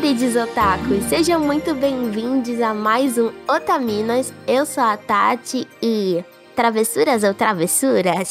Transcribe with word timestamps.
Queridos 0.00 0.36
otakus! 0.36 1.02
Sejam 1.08 1.40
muito 1.40 1.74
bem-vindos 1.74 2.60
a 2.60 2.72
mais 2.72 3.18
um 3.18 3.32
Otaminas. 3.48 4.32
Eu 4.46 4.64
sou 4.64 4.84
a 4.84 4.96
Tati 4.96 5.66
e. 5.82 6.22
Travessuras 6.54 7.24
ou 7.24 7.34
travessuras? 7.34 8.30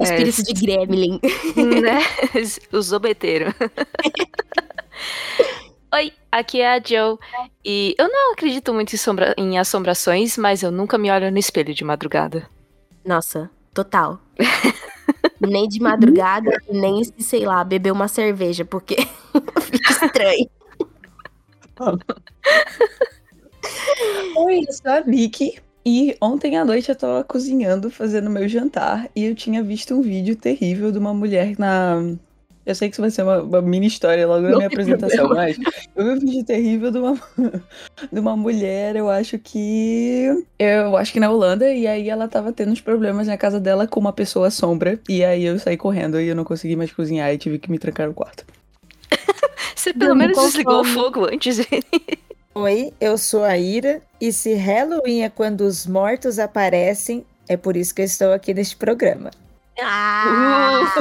Espírito 0.00 0.42
de 0.42 0.52
gremlin. 0.54 1.20
né? 1.80 2.00
O 2.72 2.82
zobeteiro. 2.82 3.54
Oi, 5.94 6.12
aqui 6.32 6.60
é 6.60 6.74
a 6.74 6.82
Joe. 6.84 7.16
E 7.64 7.94
eu 7.96 8.08
não 8.08 8.32
acredito 8.32 8.74
muito 8.74 8.92
em, 8.92 8.98
sombra... 8.98 9.36
em 9.38 9.56
assombrações, 9.56 10.36
mas 10.36 10.64
eu 10.64 10.72
nunca 10.72 10.98
me 10.98 11.12
olho 11.12 11.30
no 11.30 11.38
espelho 11.38 11.72
de 11.72 11.84
madrugada. 11.84 12.50
Nossa, 13.04 13.48
total. 13.72 14.18
nem 15.40 15.68
de 15.68 15.80
madrugada, 15.80 16.50
nem 16.70 17.04
se, 17.04 17.12
sei 17.18 17.44
lá, 17.44 17.62
beber 17.62 17.92
uma 17.92 18.08
cerveja, 18.08 18.64
porque 18.64 18.96
fica 19.60 19.92
estranho. 19.92 20.48
Oi, 24.36 24.60
eu 24.66 24.72
sou 24.72 24.90
a 24.90 25.00
Vicky. 25.00 25.58
E 25.86 26.16
ontem 26.20 26.56
à 26.56 26.64
noite 26.64 26.90
eu 26.90 26.96
tava 26.96 27.24
cozinhando, 27.24 27.90
fazendo 27.90 28.28
meu 28.28 28.46
jantar, 28.48 29.08
e 29.16 29.24
eu 29.24 29.34
tinha 29.34 29.62
visto 29.62 29.94
um 29.94 30.02
vídeo 30.02 30.36
terrível 30.36 30.92
de 30.92 30.98
uma 30.98 31.14
mulher 31.14 31.58
na. 31.58 32.02
Eu 32.68 32.74
sei 32.74 32.90
que 32.90 32.96
isso 32.96 33.00
vai 33.00 33.10
ser 33.10 33.22
uma, 33.22 33.40
uma 33.40 33.62
mini 33.62 33.86
história 33.86 34.26
logo 34.26 34.42
na 34.42 34.56
minha 34.56 34.66
apresentação, 34.66 35.26
problema. 35.26 35.56
mas 35.56 35.56
eu 35.96 36.04
vi 36.04 36.10
um 36.10 36.18
vídeo 36.18 36.44
terrível 36.44 36.90
de 36.90 36.98
uma, 36.98 37.18
de 38.12 38.20
uma 38.20 38.36
mulher, 38.36 38.94
eu 38.94 39.08
acho 39.08 39.38
que. 39.38 40.44
Eu 40.58 40.94
acho 40.94 41.10
que 41.10 41.18
na 41.18 41.30
Holanda, 41.30 41.72
e 41.72 41.86
aí 41.86 42.10
ela 42.10 42.28
tava 42.28 42.52
tendo 42.52 42.70
uns 42.70 42.82
problemas 42.82 43.26
na 43.26 43.38
casa 43.38 43.58
dela 43.58 43.86
com 43.86 43.98
uma 43.98 44.12
pessoa 44.12 44.50
sombra, 44.50 45.00
e 45.08 45.24
aí 45.24 45.46
eu 45.46 45.58
saí 45.58 45.78
correndo 45.78 46.20
e 46.20 46.28
eu 46.28 46.36
não 46.36 46.44
consegui 46.44 46.76
mais 46.76 46.92
cozinhar 46.92 47.32
e 47.32 47.38
tive 47.38 47.58
que 47.58 47.70
me 47.70 47.78
trancar 47.78 48.06
no 48.06 48.12
quarto. 48.12 48.44
Você 49.74 49.94
pelo 49.94 50.14
menos 50.14 50.36
desligou 50.36 50.82
o 50.82 50.84
fogo 50.84 51.24
antes. 51.24 51.66
Oi, 52.54 52.92
eu 53.00 53.16
sou 53.16 53.44
a 53.44 53.56
Ira 53.56 54.02
e 54.20 54.30
se 54.30 54.52
Halloween 54.52 55.22
é 55.22 55.30
quando 55.30 55.62
os 55.62 55.86
mortos 55.86 56.38
aparecem, 56.38 57.24
é 57.48 57.56
por 57.56 57.78
isso 57.78 57.94
que 57.94 58.02
eu 58.02 58.06
estou 58.06 58.30
aqui 58.34 58.52
neste 58.52 58.76
programa. 58.76 59.30
Ah! 59.82 60.92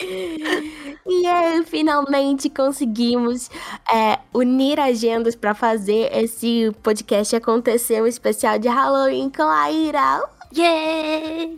e 1.06 1.26
aí, 1.26 1.64
finalmente 1.64 2.48
conseguimos 2.48 3.50
é, 3.92 4.18
unir 4.32 4.78
agendas 4.78 5.34
para 5.34 5.54
fazer 5.54 6.10
esse 6.16 6.72
podcast 6.82 7.34
acontecer, 7.34 8.02
um 8.02 8.06
especial 8.06 8.58
de 8.58 8.68
Halloween 8.68 9.30
com 9.30 9.42
a 9.42 9.70
Ira. 9.70 10.22
Yeah! 10.56 11.52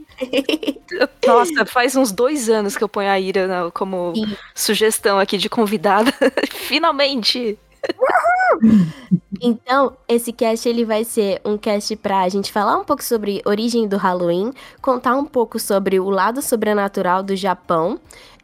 Nossa, 1.26 1.64
faz 1.64 1.94
uns 1.94 2.10
dois 2.10 2.48
anos 2.48 2.76
que 2.76 2.82
eu 2.82 2.88
ponho 2.88 3.10
a 3.10 3.20
Ira 3.20 3.70
como 3.72 4.12
Sim. 4.14 4.36
sugestão 4.54 5.18
aqui 5.18 5.38
de 5.38 5.48
convidada. 5.48 6.12
Finalmente! 6.50 7.58
Então, 9.40 9.96
esse 10.06 10.32
cast 10.32 10.68
ele 10.68 10.84
vai 10.84 11.02
ser 11.02 11.40
um 11.44 11.56
cast 11.56 11.96
pra 11.96 12.28
gente 12.28 12.52
falar 12.52 12.76
um 12.76 12.84
pouco 12.84 13.02
sobre 13.02 13.40
origem 13.46 13.88
do 13.88 13.96
Halloween, 13.96 14.52
contar 14.82 15.14
um 15.16 15.24
pouco 15.24 15.58
sobre 15.58 15.98
o 15.98 16.10
lado 16.10 16.42
sobrenatural 16.42 17.22
do 17.22 17.34
Japão 17.34 17.98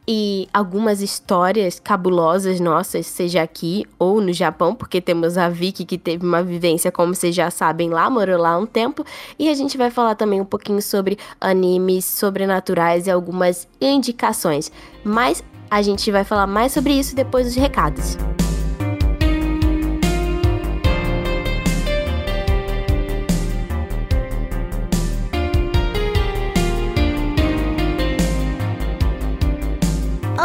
e 0.07 0.47
algumas 0.53 1.01
histórias 1.01 1.79
cabulosas 1.79 2.59
nossas, 2.61 3.05
seja 3.05 3.41
aqui 3.41 3.85
ou 3.99 4.21
no 4.21 4.31
Japão, 4.31 4.73
porque 4.73 5.01
temos 5.01 5.37
a 5.37 5.49
Vicky 5.49 5.83
que 5.83 5.97
teve 5.97 6.25
uma 6.25 6.41
vivência, 6.41 6.91
como 6.91 7.13
vocês 7.13 7.35
já 7.35 7.51
sabem, 7.51 7.89
lá, 7.89 8.09
morou 8.09 8.39
lá 8.39 8.57
um 8.57 8.65
tempo, 8.65 9.05
e 9.37 9.49
a 9.49 9.53
gente 9.53 9.77
vai 9.77 9.91
falar 9.91 10.15
também 10.15 10.39
um 10.39 10.45
pouquinho 10.45 10.81
sobre 10.81 11.19
animes 11.41 12.05
sobrenaturais 12.05 13.05
e 13.05 13.11
algumas 13.11 13.67
indicações. 13.81 14.71
Mas 15.03 15.43
a 15.69 15.81
gente 15.81 16.09
vai 16.09 16.23
falar 16.23 16.47
mais 16.47 16.71
sobre 16.71 16.93
isso 16.93 17.13
depois 17.13 17.45
dos 17.45 17.55
recados. 17.55 18.15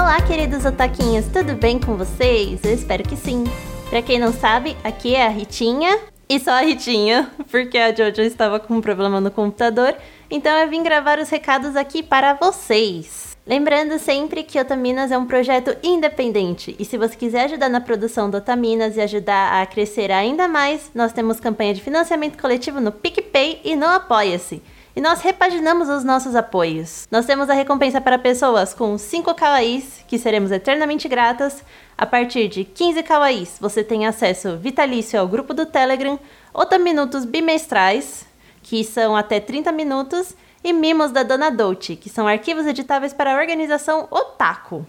Olá, 0.02 0.20
queridos 0.20 0.64
otaquinhos, 0.64 1.26
tudo 1.26 1.54
bem 1.54 1.78
com 1.78 1.96
vocês? 1.96 2.58
Eu 2.64 2.74
espero 2.74 3.04
que 3.04 3.16
sim. 3.16 3.44
Pra 3.88 4.02
quem 4.02 4.18
não 4.18 4.32
sabe, 4.32 4.76
aqui 4.82 5.14
é 5.14 5.24
a 5.24 5.28
Ritinha, 5.28 5.96
e 6.28 6.40
só 6.40 6.50
a 6.50 6.60
Ritinha, 6.60 7.30
porque 7.52 7.78
a 7.78 7.94
Jojo 7.94 8.20
estava 8.22 8.58
com 8.58 8.74
um 8.74 8.80
problema 8.80 9.20
no 9.20 9.30
computador, 9.30 9.94
então 10.28 10.58
eu 10.58 10.68
vim 10.68 10.82
gravar 10.82 11.20
os 11.20 11.30
recados 11.30 11.76
aqui 11.76 12.02
para 12.02 12.34
vocês. 12.34 13.36
Lembrando 13.46 13.96
sempre 14.00 14.42
que 14.42 14.58
Otaminas 14.58 15.12
é 15.12 15.16
um 15.16 15.24
projeto 15.24 15.76
independente 15.84 16.74
e 16.80 16.84
se 16.84 16.98
você 16.98 17.14
quiser 17.14 17.44
ajudar 17.44 17.68
na 17.68 17.80
produção 17.80 18.28
do 18.28 18.38
Otaminas 18.38 18.96
e 18.96 19.00
ajudar 19.00 19.62
a 19.62 19.66
crescer 19.66 20.10
ainda 20.10 20.48
mais, 20.48 20.90
nós 20.92 21.12
temos 21.12 21.38
campanha 21.38 21.74
de 21.74 21.80
financiamento 21.80 22.36
coletivo 22.40 22.80
no 22.80 22.90
PicPay 22.90 23.60
e 23.62 23.76
no 23.76 23.86
Apoia-se 23.86 24.60
e 24.94 25.00
nós 25.00 25.20
repaginamos 25.20 25.88
os 25.88 26.04
nossos 26.04 26.34
apoios. 26.34 27.08
Nós 27.10 27.24
temos 27.24 27.48
a 27.48 27.54
recompensa 27.54 28.00
para 28.00 28.18
pessoas 28.18 28.74
com 28.74 28.96
5 28.98 29.34
kawaiis, 29.34 30.04
que 30.06 30.18
seremos 30.18 30.50
eternamente 30.50 31.08
gratas. 31.08 31.64
A 31.96 32.04
partir 32.04 32.48
de 32.48 32.64
15 32.64 33.02
kawaiis, 33.02 33.56
você 33.60 33.82
tem 33.82 34.06
acesso 34.06 34.56
vitalício 34.56 35.18
ao 35.18 35.26
grupo 35.26 35.54
do 35.54 35.64
Telegram, 35.64 36.18
Ota 36.52 36.78
Minutos 36.78 37.24
bimestrais, 37.24 38.26
que 38.62 38.84
são 38.84 39.16
até 39.16 39.40
30 39.40 39.72
minutos, 39.72 40.36
e 40.64 40.72
Mimos 40.72 41.10
da 41.10 41.22
Dona 41.22 41.50
Dolce, 41.50 41.96
que 41.96 42.08
são 42.08 42.28
arquivos 42.28 42.66
editáveis 42.66 43.12
para 43.12 43.32
a 43.32 43.40
organização 43.40 44.06
Otaku. 44.10 44.86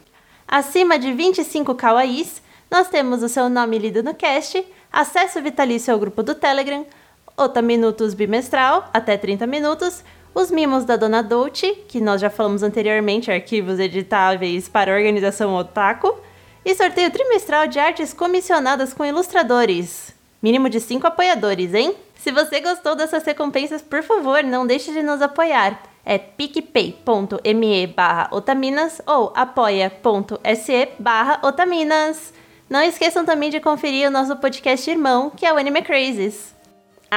Acima 0.48 1.00
de 1.00 1.12
25 1.12 1.74
kawaiis, 1.74 2.44
nós 2.70 2.90
temos 2.90 3.24
o 3.24 3.30
seu 3.30 3.50
nome 3.50 3.80
lido 3.80 4.04
no 4.04 4.14
cast, 4.14 4.64
acesso 4.92 5.42
vitalício 5.42 5.94
ao 5.94 6.00
grupo 6.00 6.22
do 6.22 6.36
Telegram, 6.36 6.86
Ota 7.36 7.64
Minutos 7.64 8.14
bimestral, 8.14 8.90
até 8.94 9.18
30 9.18 9.48
minutos. 9.48 10.04
Os 10.36 10.52
mimos 10.52 10.86
da 10.86 10.96
Dona 10.96 11.24
Dolce, 11.24 11.74
que 11.88 12.00
nós 12.00 12.22
já 12.22 12.30
falamos 12.30 12.62
anteriormente, 12.62 13.32
arquivos 13.32 13.80
editáveis 13.80 14.70
para 14.70 14.92
a 14.92 14.96
organização 14.96 15.56
Otaku. 15.56 16.16
E 16.64 16.76
sorteio 16.76 17.12
trimestral 17.12 17.68
de 17.68 17.80
artes 17.80 18.14
comissionadas 18.14 18.94
com 18.94 19.04
ilustradores. 19.04 20.14
Mínimo 20.42 20.70
de 20.70 20.80
5 20.80 21.08
apoiadores, 21.08 21.74
hein? 21.74 21.96
Se 22.16 22.32
você 22.32 22.62
gostou 22.62 22.96
dessas 22.96 23.24
recompensas, 23.24 23.82
por 23.82 24.04
favor, 24.04 24.44
não 24.44 24.66
deixe 24.66 24.94
de 24.94 25.02
nos 25.02 25.22
apoiar. 25.22 25.82
É 26.06 26.18
picpay.me 26.18 27.88
barra 27.88 28.30
otaminas 28.32 29.02
ou 29.08 29.34
apoia.se 29.36 30.90
barra 31.00 31.40
otaminas. 31.44 32.34
Não 32.70 32.82
esqueçam 32.82 33.26
também 33.26 33.50
de 33.50 33.60
conferir 33.60 34.08
o 34.08 34.12
nosso 34.12 34.36
podcast 34.38 34.90
irmão, 34.90 35.32
que 35.32 35.46
é 35.46 35.52
o 35.52 35.58
Anime 35.58 35.82
Crazes 35.82 36.53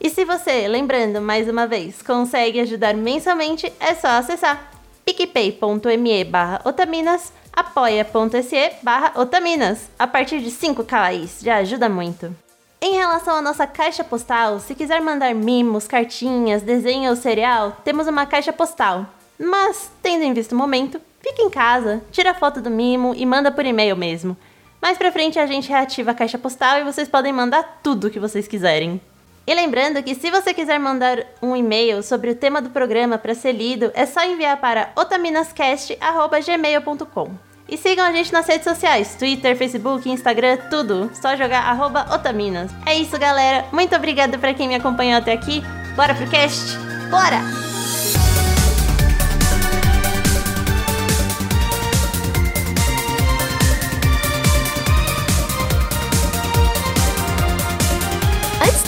E 0.00 0.10
se 0.10 0.24
você, 0.24 0.68
lembrando 0.68 1.20
mais 1.20 1.48
uma 1.48 1.66
vez, 1.66 2.02
consegue 2.02 2.60
ajudar 2.60 2.94
mensalmente, 2.94 3.72
é 3.80 3.94
só 3.94 4.08
acessar 4.08 4.70
picpay.me 5.04 6.24
barra 6.24 6.60
otaminas, 6.64 7.32
apoia.se 7.52 8.72
barra 8.82 9.12
otaminas. 9.20 9.88
A 9.98 10.06
partir 10.06 10.40
de 10.40 10.50
5 10.50 10.84
kais, 10.84 11.40
já 11.42 11.56
ajuda 11.56 11.88
muito. 11.88 12.34
Em 12.80 12.94
relação 12.94 13.36
à 13.36 13.42
nossa 13.42 13.66
caixa 13.66 14.04
postal, 14.04 14.60
se 14.60 14.74
quiser 14.74 15.00
mandar 15.00 15.34
mimos, 15.34 15.86
cartinhas, 15.86 16.62
desenho 16.62 17.10
ou 17.10 17.16
cereal, 17.16 17.78
temos 17.84 18.06
uma 18.06 18.26
caixa 18.26 18.52
postal. 18.52 19.06
Mas, 19.38 19.90
tendo 20.02 20.24
em 20.24 20.34
vista 20.34 20.54
o 20.54 20.58
momento, 20.58 21.00
fica 21.22 21.42
em 21.42 21.50
casa, 21.50 22.02
tira 22.12 22.34
foto 22.34 22.60
do 22.60 22.70
mimo 22.70 23.14
e 23.16 23.24
manda 23.24 23.50
por 23.50 23.64
e-mail 23.64 23.96
mesmo. 23.96 24.36
Mais 24.80 24.98
pra 24.98 25.10
frente 25.10 25.38
a 25.38 25.46
gente 25.46 25.68
reativa 25.68 26.10
a 26.10 26.14
caixa 26.14 26.38
postal 26.38 26.78
e 26.78 26.84
vocês 26.84 27.08
podem 27.08 27.32
mandar 27.32 27.80
tudo 27.82 28.08
o 28.08 28.10
que 28.10 28.20
vocês 28.20 28.46
quiserem. 28.46 29.00
E 29.46 29.54
lembrando 29.54 30.02
que 30.02 30.14
se 30.14 30.30
você 30.30 30.52
quiser 30.52 30.80
mandar 30.80 31.24
um 31.40 31.54
e-mail 31.54 32.02
sobre 32.02 32.30
o 32.30 32.34
tema 32.34 32.60
do 32.60 32.70
programa 32.70 33.16
para 33.16 33.34
ser 33.34 33.52
lido, 33.52 33.92
é 33.94 34.04
só 34.04 34.24
enviar 34.24 34.56
para 34.56 34.90
otaminascast@gmail.com. 34.96 37.46
E 37.68 37.76
sigam 37.76 38.04
a 38.04 38.12
gente 38.12 38.32
nas 38.32 38.46
redes 38.46 38.64
sociais, 38.64 39.16
Twitter, 39.16 39.56
Facebook, 39.56 40.08
Instagram, 40.08 40.56
tudo. 40.70 41.10
Só 41.14 41.36
jogar 41.36 41.62
arroba 41.62 42.06
Otaminas. 42.14 42.70
É 42.84 42.96
isso, 42.96 43.18
galera. 43.18 43.66
Muito 43.72 43.94
obrigada 43.94 44.38
para 44.38 44.54
quem 44.54 44.68
me 44.68 44.76
acompanhou 44.76 45.18
até 45.18 45.32
aqui. 45.32 45.62
Bora 45.96 46.14
pro 46.14 46.28
cast? 46.28 46.76
Bora! 47.10 47.75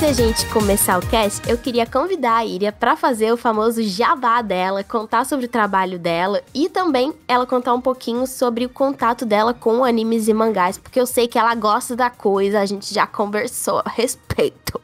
Da 0.00 0.12
gente 0.12 0.46
começar 0.50 0.96
o 0.96 1.06
cast, 1.08 1.50
eu 1.50 1.58
queria 1.58 1.84
convidar 1.84 2.36
a 2.36 2.46
Iria 2.46 2.70
para 2.70 2.96
fazer 2.96 3.32
o 3.32 3.36
famoso 3.36 3.82
jabá 3.82 4.40
dela, 4.42 4.84
contar 4.84 5.26
sobre 5.26 5.46
o 5.46 5.48
trabalho 5.48 5.98
dela 5.98 6.40
e 6.54 6.68
também 6.68 7.12
ela 7.26 7.44
contar 7.44 7.74
um 7.74 7.80
pouquinho 7.80 8.24
sobre 8.24 8.64
o 8.64 8.68
contato 8.68 9.26
dela 9.26 9.52
com 9.52 9.84
animes 9.84 10.28
e 10.28 10.32
mangás, 10.32 10.78
porque 10.78 11.00
eu 11.00 11.06
sei 11.06 11.26
que 11.26 11.36
ela 11.36 11.52
gosta 11.56 11.96
da 11.96 12.10
coisa, 12.10 12.60
a 12.60 12.66
gente 12.66 12.94
já 12.94 13.08
conversou 13.08 13.82
a 13.84 13.90
respeito. 13.90 14.80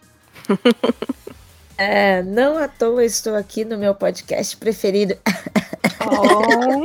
É, 1.76 2.22
não 2.22 2.56
à 2.56 2.68
toa 2.68 3.04
estou 3.04 3.34
aqui 3.34 3.64
no 3.64 3.76
meu 3.76 3.96
podcast 3.96 4.56
preferido. 4.56 5.16
Oh. 6.06 6.84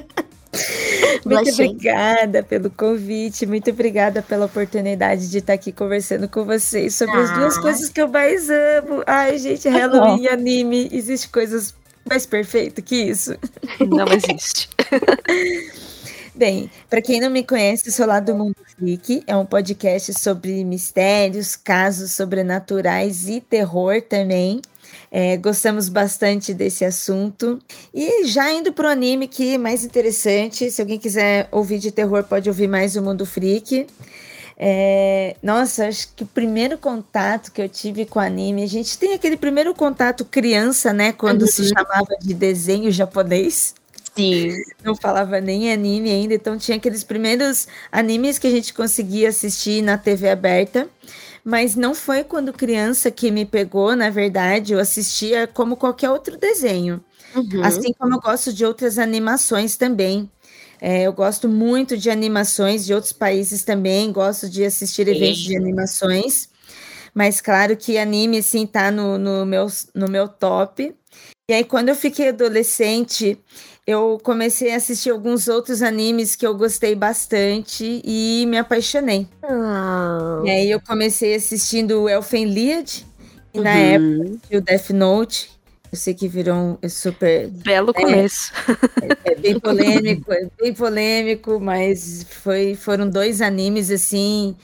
Muito 1.24 1.50
obrigada 1.50 2.42
pelo 2.42 2.70
convite, 2.70 3.46
muito 3.46 3.70
obrigada 3.70 4.22
pela 4.22 4.46
oportunidade 4.46 5.30
de 5.30 5.38
estar 5.38 5.54
aqui 5.54 5.72
conversando 5.72 6.28
com 6.28 6.44
vocês 6.44 6.94
sobre 6.94 7.16
ah. 7.16 7.22
as 7.22 7.30
duas 7.30 7.58
ah. 7.58 7.60
coisas 7.60 7.88
que 7.88 8.00
eu 8.00 8.08
mais 8.08 8.48
amo. 8.50 9.02
Ai, 9.06 9.38
gente, 9.38 9.68
Halloween 9.68 10.22
e 10.22 10.28
anime, 10.28 10.88
existe 10.92 11.28
coisas 11.28 11.74
mais 12.08 12.26
perfeitas 12.26 12.84
que 12.84 12.96
isso? 12.96 13.36
Não 13.80 14.06
existe. 14.08 14.68
Bem, 16.36 16.68
para 16.90 17.00
quem 17.00 17.20
não 17.20 17.30
me 17.30 17.44
conhece, 17.44 17.92
sou 17.92 18.06
lá 18.06 18.18
do 18.18 18.34
Mundo 18.34 18.56
Freak, 18.76 19.22
é 19.24 19.36
um 19.36 19.46
podcast 19.46 20.12
sobre 20.14 20.64
mistérios, 20.64 21.54
casos 21.54 22.10
sobrenaturais 22.10 23.28
e 23.28 23.40
terror 23.40 24.02
também. 24.02 24.60
É, 25.10 25.36
gostamos 25.36 25.88
bastante 25.88 26.52
desse 26.52 26.84
assunto. 26.84 27.58
E 27.92 28.26
já 28.26 28.52
indo 28.52 28.72
para 28.72 28.88
o 28.88 28.90
anime, 28.90 29.28
que 29.28 29.54
é 29.54 29.58
mais 29.58 29.84
interessante, 29.84 30.70
se 30.70 30.80
alguém 30.80 30.98
quiser 30.98 31.48
ouvir 31.52 31.78
de 31.78 31.92
terror, 31.92 32.24
pode 32.24 32.48
ouvir 32.48 32.68
mais 32.68 32.96
o 32.96 33.02
Mundo 33.02 33.24
Freak. 33.24 33.86
É, 34.56 35.36
nossa, 35.42 35.88
acho 35.88 36.08
que 36.14 36.22
o 36.22 36.26
primeiro 36.26 36.78
contato 36.78 37.50
que 37.52 37.60
eu 37.60 37.68
tive 37.68 38.06
com 38.06 38.20
anime, 38.20 38.62
a 38.62 38.68
gente 38.68 38.96
tem 38.96 39.12
aquele 39.12 39.36
primeiro 39.36 39.74
contato 39.74 40.24
criança, 40.24 40.92
né? 40.92 41.12
Quando 41.12 41.42
uhum. 41.42 41.48
se 41.48 41.68
chamava 41.68 42.16
de 42.20 42.34
desenho 42.34 42.90
japonês. 42.90 43.74
Sim. 44.16 44.52
Não 44.84 44.94
falava 44.94 45.40
nem 45.40 45.72
anime 45.72 46.10
ainda, 46.10 46.34
então 46.34 46.56
tinha 46.56 46.76
aqueles 46.76 47.02
primeiros 47.02 47.66
animes 47.90 48.38
que 48.38 48.46
a 48.46 48.50
gente 48.50 48.72
conseguia 48.72 49.28
assistir 49.28 49.82
na 49.82 49.98
TV 49.98 50.30
aberta 50.30 50.88
mas 51.44 51.76
não 51.76 51.94
foi 51.94 52.24
quando 52.24 52.52
criança 52.52 53.10
que 53.10 53.30
me 53.30 53.44
pegou, 53.44 53.94
na 53.94 54.08
verdade, 54.08 54.72
eu 54.72 54.80
assistia 54.80 55.46
como 55.46 55.76
qualquer 55.76 56.10
outro 56.10 56.38
desenho. 56.38 57.04
Uhum. 57.34 57.62
Assim 57.62 57.92
como 57.92 58.14
eu 58.14 58.20
gosto 58.20 58.52
de 58.52 58.64
outras 58.64 58.98
animações 58.98 59.76
também. 59.76 60.30
É, 60.80 61.02
eu 61.02 61.12
gosto 61.12 61.48
muito 61.48 61.96
de 61.96 62.10
animações 62.10 62.84
de 62.84 62.94
outros 62.94 63.12
países 63.12 63.62
também, 63.62 64.10
gosto 64.10 64.48
de 64.48 64.64
assistir 64.64 65.06
eventos 65.06 65.42
de 65.42 65.56
animações. 65.56 66.48
Mas 67.14 67.40
claro 67.40 67.76
que 67.76 67.98
anime, 67.98 68.38
assim, 68.38 68.66
tá 68.66 68.90
no, 68.90 69.18
no, 69.18 69.46
meu, 69.46 69.66
no 69.94 70.08
meu 70.08 70.26
top. 70.26 70.94
E 71.48 71.52
aí, 71.52 71.62
quando 71.62 71.90
eu 71.90 71.94
fiquei 71.94 72.30
adolescente, 72.30 73.38
eu 73.86 74.18
comecei 74.22 74.72
a 74.72 74.76
assistir 74.76 75.10
alguns 75.10 75.46
outros 75.46 75.82
animes 75.82 76.34
que 76.34 76.46
eu 76.46 76.54
gostei 76.54 76.94
bastante 76.94 78.00
e 78.04 78.46
me 78.48 78.56
apaixonei. 78.56 79.26
Oh. 79.42 80.44
E 80.44 80.50
aí 80.50 80.70
eu 80.70 80.80
comecei 80.80 81.34
assistindo 81.34 82.02
o 82.02 82.08
Elfenlied, 82.08 83.06
e 83.52 83.58
uhum. 83.58 83.64
na 83.64 83.74
época 83.74 84.56
o 84.56 84.60
Death 84.60 84.90
Note. 84.90 85.54
Eu 85.92 85.98
sei 85.98 86.12
que 86.12 86.26
virou 86.26 86.56
um 86.82 86.88
super. 86.88 87.46
Belo 87.48 87.90
é, 87.90 88.02
começo. 88.02 88.52
É, 89.24 89.32
é, 89.32 89.34
bem 89.36 89.60
polêmico, 89.60 90.32
é 90.32 90.48
bem 90.60 90.74
polêmico, 90.74 91.60
mas 91.60 92.26
foi, 92.28 92.74
foram 92.74 93.08
dois 93.08 93.40
animes 93.40 93.92
assim 93.92 94.56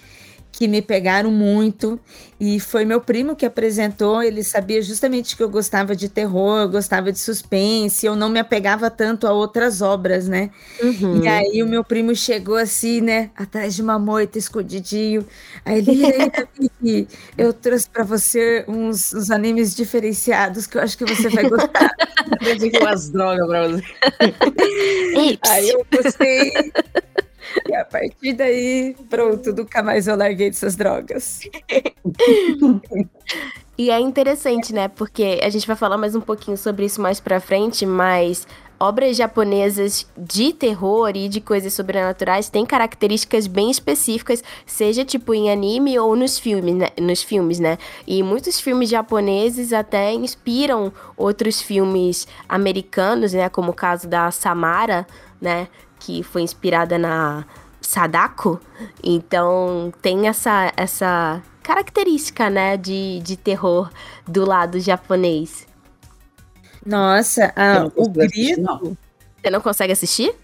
que 0.61 0.69
me 0.69 0.83
pegaram 0.83 1.31
muito. 1.31 1.99
E 2.39 2.61
foi 2.61 2.85
meu 2.85 3.01
primo 3.01 3.35
que 3.35 3.47
apresentou. 3.47 4.23
Ele 4.23 4.45
sabia 4.45 4.83
justamente 4.83 5.35
que 5.35 5.43
eu 5.43 5.49
gostava 5.49 5.97
de 5.97 6.07
terror, 6.07 6.69
gostava 6.69 7.11
de 7.11 7.19
suspense. 7.19 8.05
Eu 8.05 8.15
não 8.15 8.29
me 8.29 8.39
apegava 8.39 8.91
tanto 8.91 9.27
a 9.27 9.33
outras 9.33 9.81
obras, 9.81 10.29
né? 10.29 10.51
Uhum. 10.83 11.23
E 11.25 11.29
aí 11.29 11.63
o 11.63 11.67
meu 11.67 11.83
primo 11.83 12.15
chegou 12.15 12.57
assim, 12.57 13.01
né? 13.01 13.31
Atrás 13.35 13.75
de 13.75 13.81
uma 13.81 13.99
moita, 13.99 14.37
escondidinho. 14.37 15.27
Aí 15.65 15.79
ele, 15.79 17.09
eu 17.39 17.55
trouxe 17.55 17.89
para 17.89 18.05
você 18.05 18.63
uns, 18.69 19.15
uns, 19.15 19.31
animes 19.31 19.75
diferenciados 19.75 20.67
que 20.67 20.77
eu 20.77 20.83
acho 20.83 20.99
que 20.99 21.07
você 21.07 21.31
vai 21.31 21.49
gostar. 21.49 21.91
Eu 22.43 22.81
umas 22.83 23.11
drogas 23.11 23.47
pra 23.47 23.69
você. 23.69 25.39
aí 25.43 25.69
eu 25.71 25.87
gostei. 25.91 26.53
E 27.69 27.75
a 27.75 27.85
partir 27.85 28.33
daí, 28.33 28.95
pronto, 29.09 29.53
nunca 29.53 29.83
mais 29.83 30.07
eu 30.07 30.17
larguei 30.17 30.51
dessas 30.51 30.77
drogas. 30.77 31.41
e 33.77 33.91
é 33.91 33.99
interessante, 33.99 34.73
né? 34.73 34.89
Porque 34.89 35.41
a 35.43 35.49
gente 35.49 35.67
vai 35.67 35.77
falar 35.77 35.97
mais 35.97 36.15
um 36.15 36.21
pouquinho 36.21 36.57
sobre 36.57 36.85
isso 36.85 37.01
mais 37.01 37.21
pra 37.21 37.41
frente, 37.41 37.85
mas 37.87 38.47
obras 38.81 39.15
japonesas 39.15 40.07
de 40.17 40.55
terror 40.55 41.13
e 41.15 41.29
de 41.29 41.39
coisas 41.39 41.75
sobrenaturais 41.75 42.49
têm 42.49 42.65
características 42.65 43.47
bem 43.47 43.71
específicas, 43.71 44.43
seja 44.65 45.05
tipo 45.05 45.35
em 45.35 45.51
anime 45.51 45.99
ou 45.99 46.17
nos 46.17 46.39
filmes, 46.39 46.75
né? 46.75 46.89
Nos 46.99 47.23
filmes, 47.23 47.61
né? 47.61 47.77
E 48.07 48.23
muitos 48.23 48.59
filmes 48.59 48.89
japoneses 48.89 49.75
até 49.75 50.15
inspiram 50.15 50.91
outros 51.15 51.61
filmes 51.61 52.27
americanos, 52.49 53.35
né? 53.35 53.51
Como 53.51 53.73
o 53.73 53.75
caso 53.75 54.09
da 54.09 54.31
Samara, 54.31 55.07
né? 55.39 55.69
Que 56.01 56.23
foi 56.23 56.43
inspirada 56.43 56.99
na 56.99 57.45
Sadako. 57.81 58.61
Então 59.03 59.93
tem 60.03 60.27
essa, 60.27 60.73
essa 60.77 61.43
característica, 61.63 62.51
né, 62.51 62.77
de, 62.77 63.21
de 63.21 63.37
terror 63.37 63.91
do 64.27 64.45
lado 64.45 64.81
japonês. 64.81 65.67
Nossa, 66.85 67.53
ah, 67.55 67.89
o 67.95 68.09
grito. 68.09 68.61
Não. 68.61 68.97
Você 69.41 69.51
não 69.51 69.61
consegue 69.61 69.93
assistir? 69.93 70.35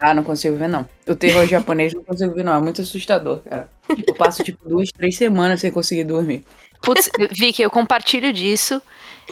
Ah, 0.00 0.12
não 0.12 0.24
consigo 0.24 0.56
ver, 0.56 0.68
não. 0.68 0.88
O 1.06 1.14
terror 1.14 1.46
japonês 1.46 1.94
não 1.94 2.02
consigo 2.02 2.34
ver, 2.34 2.42
não. 2.42 2.54
É 2.54 2.60
muito 2.60 2.82
assustador, 2.82 3.40
cara. 3.40 3.68
Eu 4.06 4.14
passo, 4.14 4.42
tipo, 4.42 4.68
duas, 4.68 4.90
três 4.90 5.16
semanas 5.16 5.60
sem 5.60 5.70
conseguir 5.70 6.04
dormir. 6.04 6.44
Putz, 6.82 7.10
Vicky, 7.30 7.62
eu 7.62 7.70
compartilho 7.70 8.32
disso. 8.32 8.82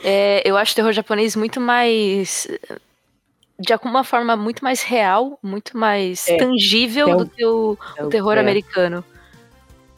É, 0.03 0.43
eu 0.49 0.57
acho 0.57 0.73
o 0.73 0.75
terror 0.75 0.93
japonês 0.93 1.37
muito 1.37 1.61
mais 1.61 2.49
de 3.63 3.73
alguma 3.73 4.05
forma 4.05 4.37
muito 4.37 4.63
mais 4.63 4.83
real, 4.83 5.39
muito 5.43 5.77
mais 5.77 6.27
é, 6.29 6.37
tangível 6.37 7.09
é 7.09 7.15
o, 7.15 7.19
do 7.19 7.27
que 7.27 7.45
o, 7.45 7.79
o 8.01 8.07
terror 8.09 8.37
é. 8.37 8.41
americano. 8.41 9.05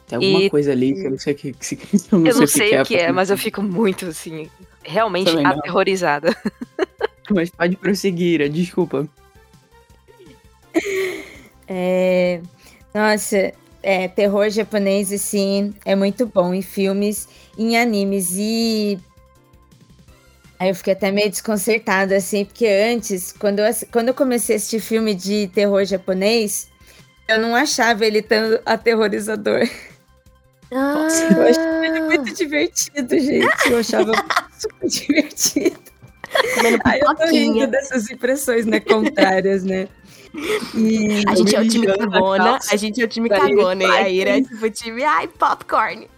Tem 0.07 0.17
alguma 0.17 0.45
e, 0.45 0.51
coisa 0.51 0.73
ali 0.73 0.93
que 0.93 1.07
eu 1.07 1.11
não 1.11 1.19
sei 1.19 1.33
o 1.33 1.37
que, 1.37 1.53
que, 1.53 1.75
eu 2.13 2.19
não 2.19 2.27
eu 2.27 2.33
sei, 2.33 2.41
não 2.41 2.47
sei 2.47 2.81
o 2.81 2.85
que, 2.85 2.97
é, 2.97 3.11
mas 3.11 3.31
eu 3.31 3.39
fico 3.39 3.63
muito 3.63 4.07
assim, 4.07 4.51
realmente 4.83 5.31
aterrorizada. 5.45 6.37
Mas 7.31 7.49
pode 7.49 7.75
prosseguir, 7.77 8.47
desculpa. 8.51 9.09
É, 11.67 12.43
nossa, 12.93 13.55
é, 13.83 14.09
terror 14.09 14.51
japonês, 14.51 15.11
assim, 15.11 15.75
é 15.87 15.97
muito 15.97 16.27
bom 16.27 16.53
em 16.53 16.61
filmes, 16.61 17.27
em 17.57 17.79
animes. 17.79 18.33
E 18.37 18.99
Aí 20.59 20.69
eu 20.69 20.75
fiquei 20.75 20.93
até 20.93 21.11
meio 21.11 21.31
desconcertada, 21.31 22.17
assim, 22.17 22.45
porque 22.45 22.67
antes, 22.67 23.33
quando 23.33 23.59
eu, 23.59 23.67
quando 23.91 24.09
eu 24.09 24.15
comecei 24.15 24.55
a 24.55 24.57
assistir 24.57 24.81
filme 24.81 25.15
de 25.15 25.49
terror 25.49 25.85
japonês, 25.85 26.69
eu 27.29 27.41
não 27.41 27.57
achava 27.57 28.07
ele 28.07 28.23
tão 28.23 28.59
aterrorizador. 28.65 29.69
Ah. 30.73 31.09
Eu 31.37 31.43
achava 31.43 31.87
ele 31.87 32.01
muito 32.03 32.35
divertido, 32.35 33.19
gente. 33.19 33.71
Eu 33.71 33.79
achava 33.79 34.13
super 34.59 34.89
divertido. 34.89 35.95
Aí 36.85 37.01
eu 37.01 37.15
tô 37.15 37.27
rindo 37.27 37.67
dessas 37.67 38.11
impressões, 38.11 38.67
né, 38.67 38.81
contrárias, 38.81 39.63
né? 39.63 39.89
E 40.75 41.25
a 41.29 41.35
gente 41.35 41.55
é 41.55 41.61
o 41.61 41.69
time 41.69 41.87
cagona, 41.87 42.59
a 42.71 42.77
gente 42.77 43.01
é 43.01 43.05
o 43.05 43.09
time 43.09 43.29
cagona, 43.29 43.85
e 43.85 43.87
a 43.87 44.09
Ira 44.09 44.39
é 44.39 44.43
tipo 44.43 44.67
o 44.67 44.71
time, 44.71 45.05
ai, 45.05 45.29
popcorn. 45.29 46.09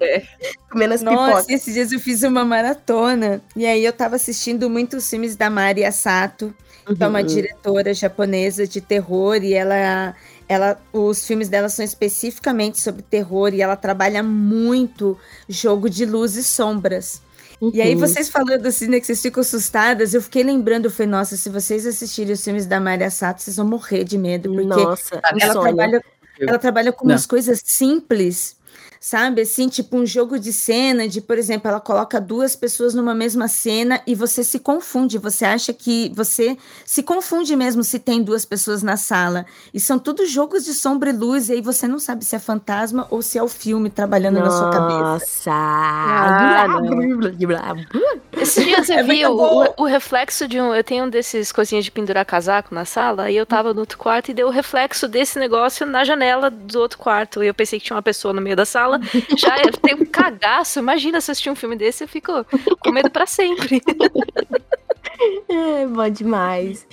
É. 0.00 0.22
Comendo 0.70 0.94
as 0.94 1.02
Nossa, 1.02 1.24
pipocas. 1.24 1.48
esses 1.48 1.74
dias 1.74 1.90
eu 1.90 1.98
fiz 1.98 2.22
uma 2.22 2.44
maratona, 2.44 3.40
e 3.56 3.64
aí 3.64 3.84
eu 3.84 3.92
tava 3.92 4.16
assistindo 4.16 4.68
muitos 4.68 5.08
filmes 5.08 5.36
da 5.36 5.48
Mari 5.48 5.84
Asato, 5.84 6.54
uhum. 6.86 6.94
que 6.94 7.02
é 7.02 7.06
uma 7.06 7.20
uhum. 7.20 7.26
diretora 7.26 7.94
japonesa 7.94 8.66
de 8.66 8.80
terror, 8.80 9.42
e 9.42 9.54
ela 9.54 10.14
ela, 10.46 10.80
os 10.92 11.24
filmes 11.24 11.48
dela 11.48 11.68
são 11.68 11.84
especificamente 11.84 12.80
sobre 12.80 13.02
terror 13.02 13.54
e 13.54 13.62
ela 13.62 13.76
trabalha 13.76 14.20
muito 14.20 15.16
jogo 15.48 15.88
de 15.88 16.04
luz 16.04 16.34
e 16.34 16.42
sombras. 16.42 17.22
Uhum. 17.60 17.70
E 17.74 17.82
aí, 17.82 17.94
uhum. 17.94 18.00
vocês 18.00 18.28
falando 18.28 18.66
assim, 18.66 18.88
né, 18.88 18.98
que 18.98 19.06
vocês 19.06 19.20
ficam 19.20 19.42
assustadas, 19.42 20.14
eu 20.14 20.22
fiquei 20.22 20.42
lembrando, 20.42 20.86
eu 20.86 20.90
falei, 20.90 21.10
nossa, 21.10 21.36
se 21.36 21.50
vocês 21.50 21.86
assistirem 21.86 22.32
os 22.32 22.42
filmes 22.42 22.64
da 22.64 22.80
Maria 22.80 23.10
Sato, 23.10 23.42
vocês 23.42 23.56
vão 23.56 23.66
morrer 23.66 24.02
de 24.04 24.16
medo, 24.16 24.50
porque 24.50 24.66
nossa, 24.66 25.20
ela, 25.40 25.52
trabalha, 25.60 26.04
ela 26.40 26.58
trabalha 26.58 26.92
com 26.92 27.04
Não. 27.04 27.12
umas 27.12 27.26
coisas 27.26 27.60
simples 27.62 28.56
sabe? 29.00 29.40
Assim, 29.40 29.66
tipo 29.66 29.96
um 29.96 30.04
jogo 30.04 30.38
de 30.38 30.52
cena, 30.52 31.08
de, 31.08 31.22
por 31.22 31.38
exemplo, 31.38 31.70
ela 31.70 31.80
coloca 31.80 32.20
duas 32.20 32.54
pessoas 32.54 32.92
numa 32.92 33.14
mesma 33.14 33.48
cena 33.48 34.02
e 34.06 34.14
você 34.14 34.44
se 34.44 34.58
confunde, 34.58 35.16
você 35.16 35.46
acha 35.46 35.72
que 35.72 36.12
você 36.14 36.58
se 36.84 37.02
confunde 37.02 37.56
mesmo 37.56 37.82
se 37.82 37.98
tem 37.98 38.22
duas 38.22 38.44
pessoas 38.44 38.82
na 38.82 38.98
sala. 38.98 39.46
E 39.72 39.80
são 39.80 39.98
tudo 39.98 40.26
jogos 40.26 40.66
de 40.66 40.74
sombra 40.74 41.08
e 41.08 41.12
luz, 41.14 41.48
e 41.48 41.54
aí 41.54 41.62
você 41.62 41.88
não 41.88 41.98
sabe 41.98 42.26
se 42.26 42.36
é 42.36 42.38
fantasma 42.38 43.06
ou 43.10 43.22
se 43.22 43.38
é 43.38 43.42
o 43.42 43.48
filme 43.48 43.88
trabalhando 43.88 44.38
Nossa. 44.38 44.50
na 44.50 44.58
sua 44.58 44.70
cabeça. 44.70 45.00
Nossa! 45.00 45.50
Esse 48.32 48.64
dia 48.64 48.84
você 48.84 48.94
é 48.94 49.02
viu 49.02 49.32
o, 49.32 49.74
o, 49.78 49.84
reflexo 49.84 50.46
de 50.46 50.60
um. 50.60 50.74
Eu 50.74 50.84
tenho 50.84 51.06
um 51.06 51.10
desses 51.10 51.50
coisinhas 51.50 51.86
de 51.86 51.90
pendurar 51.90 52.24
casaco 52.26 52.74
na 52.74 52.84
sala, 52.84 53.30
e 53.30 53.36
eu 53.36 53.46
tava 53.46 53.72
no 53.72 53.80
outro 53.80 53.96
quarto 53.96 54.30
e 54.30 54.34
deu 54.34 54.48
o 54.48 54.50
reflexo 54.50 55.08
desse 55.08 55.38
negócio 55.38 55.86
na 55.86 56.04
janela 56.04 56.50
do 56.50 56.80
outro 56.80 56.98
quarto. 56.98 57.42
E 57.42 57.46
eu 57.46 57.54
pensei 57.54 57.78
que 57.78 57.86
tinha 57.86 57.96
uma 57.96 58.02
pessoa 58.02 58.34
no 58.34 58.42
meio 58.42 58.56
da 58.56 58.66
sala 58.66 58.89
fala, 58.90 59.00
já 59.36 59.56
tem 59.82 59.94
um 59.94 60.04
cagaço. 60.04 60.78
Imagina 60.78 61.18
assistir 61.18 61.50
um 61.50 61.54
filme 61.54 61.76
desse, 61.76 62.04
eu 62.04 62.08
fico 62.08 62.44
com 62.80 62.90
medo 62.90 63.10
para 63.10 63.26
sempre. 63.26 63.82
é, 65.48 65.86
bom 65.86 66.08
demais. 66.08 66.86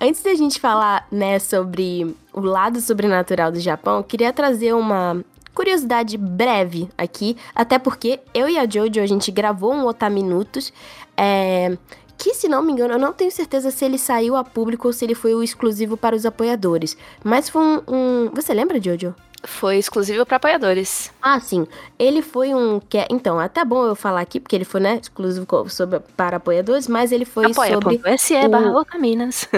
Antes 0.00 0.22
da 0.22 0.34
gente 0.34 0.60
falar, 0.60 1.06
né, 1.10 1.38
sobre 1.38 2.14
o 2.32 2.40
lado 2.40 2.80
sobrenatural 2.80 3.50
do 3.50 3.58
Japão, 3.58 3.98
eu 3.98 4.04
queria 4.04 4.32
trazer 4.32 4.72
uma 4.72 5.24
curiosidade 5.52 6.16
breve 6.16 6.88
aqui, 6.96 7.36
até 7.52 7.80
porque 7.80 8.20
eu 8.32 8.48
e 8.48 8.56
a 8.56 8.68
Jojo, 8.68 9.00
a 9.00 9.06
gente 9.06 9.32
gravou 9.32 9.74
um 9.74 9.84
Otaminutos, 9.86 10.72
é, 11.16 11.76
que, 12.18 12.34
se 12.34 12.48
não 12.48 12.60
me 12.60 12.72
engano, 12.72 12.94
eu 12.94 12.98
não 12.98 13.12
tenho 13.12 13.30
certeza 13.30 13.70
se 13.70 13.84
ele 13.84 13.96
saiu 13.96 14.34
a 14.34 14.42
público 14.42 14.88
ou 14.88 14.92
se 14.92 15.04
ele 15.04 15.14
foi 15.14 15.34
o 15.34 15.42
exclusivo 15.42 15.96
para 15.96 16.16
os 16.16 16.26
apoiadores, 16.26 16.96
mas 17.22 17.48
foi 17.48 17.62
um... 17.62 17.80
um... 17.86 18.30
Você 18.34 18.52
lembra, 18.52 18.82
Jojo? 18.82 19.14
Foi 19.44 19.76
exclusivo 19.78 20.26
para 20.26 20.36
apoiadores. 20.36 21.12
Ah, 21.22 21.38
sim. 21.38 21.64
Ele 21.96 22.20
foi 22.22 22.52
um 22.52 22.80
que 22.80 22.98
então, 23.08 23.38
até 23.38 23.64
bom 23.64 23.86
eu 23.86 23.94
falar 23.94 24.20
aqui 24.20 24.40
porque 24.40 24.56
ele 24.56 24.64
foi, 24.64 24.80
né, 24.80 24.98
exclusivo 25.00 25.46
sobre, 25.68 26.00
para 26.16 26.38
apoiadores, 26.38 26.88
mas 26.88 27.12
ele 27.12 27.24
foi 27.24 27.52
Apoia. 27.52 27.74
sobre 27.74 28.00
SE 28.18 28.34
o... 28.34 28.48
barra 28.48 28.72
Otaminas. 28.72 29.48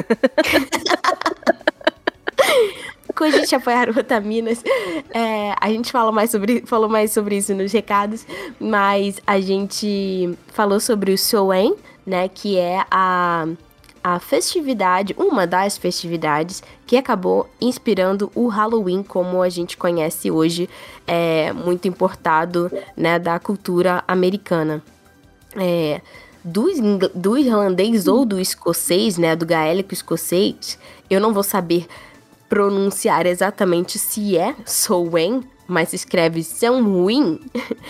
Quando 3.17 3.35
a 3.35 3.39
gente 3.39 3.55
apoiar 3.55 3.89
o 3.89 3.99
Otaminas, 3.99 4.63
é, 5.11 5.55
a 5.59 5.69
gente 5.69 5.91
fala 5.91 6.13
mais 6.13 6.31
sobre, 6.31 6.63
falou 6.67 6.89
mais 6.89 7.11
sobre 7.13 7.39
isso 7.39 7.55
nos 7.55 7.73
recados, 7.73 8.27
mas 8.59 9.19
a 9.27 9.41
gente 9.41 10.39
falou 10.53 10.79
sobre 10.79 11.13
o 11.13 11.19
Soen, 11.19 11.75
né, 12.11 12.29
que 12.29 12.59
é 12.59 12.85
a 12.91 13.47
a 14.03 14.19
festividade, 14.19 15.15
uma 15.19 15.47
das 15.47 15.77
festividades 15.77 16.63
que 16.87 16.97
acabou 16.97 17.49
inspirando 17.61 18.33
o 18.35 18.49
Halloween 18.49 19.03
como 19.03 19.43
a 19.43 19.49
gente 19.51 19.77
conhece 19.77 20.31
hoje, 20.31 20.71
é 21.07 21.53
muito 21.53 21.87
importado 21.87 22.73
né, 22.97 23.19
da 23.19 23.39
cultura 23.39 24.03
americana. 24.09 24.83
É, 25.55 26.01
do, 26.43 26.67
do 27.15 27.37
irlandês 27.37 28.07
ou 28.07 28.25
do 28.25 28.41
escocês, 28.41 29.19
né, 29.19 29.37
do 29.37 29.45
gaélico 29.45 29.93
escocês, 29.93 30.79
eu 31.11 31.21
não 31.21 31.35
vou 31.35 31.43
saber 31.43 31.87
pronunciar 32.49 33.27
exatamente 33.27 33.99
se 33.99 34.37
é 34.37 34.57
Sowen, 34.65 35.43
mas 35.71 35.93
escreve 35.93 36.43
Samhain. 36.43 37.41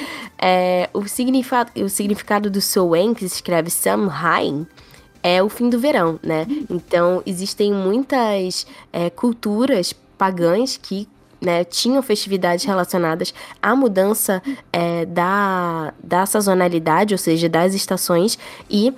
É, 0.43 0.89
o, 0.95 1.07
significado, 1.07 1.71
o 1.85 1.89
significado 1.91 2.49
do 2.49 2.63
Sowen, 2.63 3.13
que 3.13 3.29
se 3.29 3.35
escreve 3.35 3.69
Samhain, 3.69 4.67
é 5.23 5.43
o 5.43 5.51
fim 5.51 5.69
do 5.69 5.79
verão, 5.79 6.19
né? 6.23 6.47
Então, 6.71 7.23
existem 7.27 7.71
muitas 7.71 8.67
é, 8.91 9.11
culturas 9.11 9.93
pagãs 10.17 10.79
que 10.79 11.07
né, 11.41 11.65
tinham 11.65 12.03
festividades 12.03 12.65
relacionadas 12.65 13.35
à 13.63 13.75
mudança 13.75 14.43
é, 14.73 15.05
da, 15.05 15.93
da 16.03 16.25
sazonalidade, 16.25 17.15
ou 17.15 17.19
seja, 17.19 17.49
das 17.49 17.75
estações, 17.75 18.39
e 18.71 18.95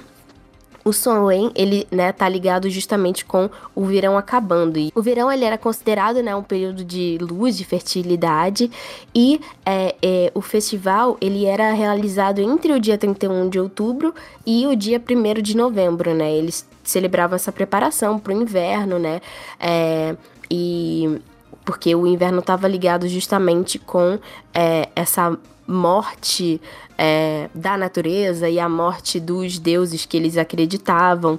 o 0.84 0.92
Solen, 0.92 1.50
ele, 1.54 1.86
né, 1.90 2.12
tá 2.12 2.28
ligado 2.28 2.68
justamente 2.68 3.24
com 3.24 3.48
o 3.74 3.84
verão 3.84 4.18
acabando. 4.18 4.78
E 4.78 4.92
o 4.94 5.02
verão, 5.02 5.30
ele 5.30 5.44
era 5.44 5.56
considerado, 5.56 6.22
né, 6.22 6.34
um 6.34 6.42
período 6.42 6.84
de 6.84 7.18
luz, 7.20 7.56
de 7.56 7.64
fertilidade. 7.64 8.70
E 9.14 9.40
é, 9.64 9.94
é, 10.02 10.32
o 10.34 10.40
festival, 10.40 11.16
ele 11.20 11.44
era 11.44 11.72
realizado 11.72 12.40
entre 12.40 12.72
o 12.72 12.80
dia 12.80 12.98
31 12.98 13.48
de 13.48 13.60
outubro 13.60 14.14
e 14.46 14.66
o 14.66 14.74
dia 14.74 15.00
1 15.00 15.42
de 15.42 15.56
novembro, 15.56 16.14
né? 16.14 16.32
Eles 16.32 16.66
celebravam 16.82 17.36
essa 17.36 17.52
preparação 17.52 18.18
para 18.18 18.32
o 18.32 18.42
inverno, 18.42 18.98
né? 18.98 19.20
É, 19.60 20.16
e 20.50 21.20
porque 21.64 21.94
o 21.94 22.06
inverno 22.06 22.40
estava 22.40 22.66
ligado 22.66 23.06
justamente 23.08 23.78
com 23.78 24.18
é, 24.52 24.88
essa 24.96 25.38
morte 25.72 26.60
é, 26.96 27.48
da 27.54 27.76
natureza 27.76 28.48
e 28.48 28.60
a 28.60 28.68
morte 28.68 29.18
dos 29.18 29.58
deuses 29.58 30.06
que 30.06 30.16
eles 30.16 30.36
acreditavam. 30.36 31.38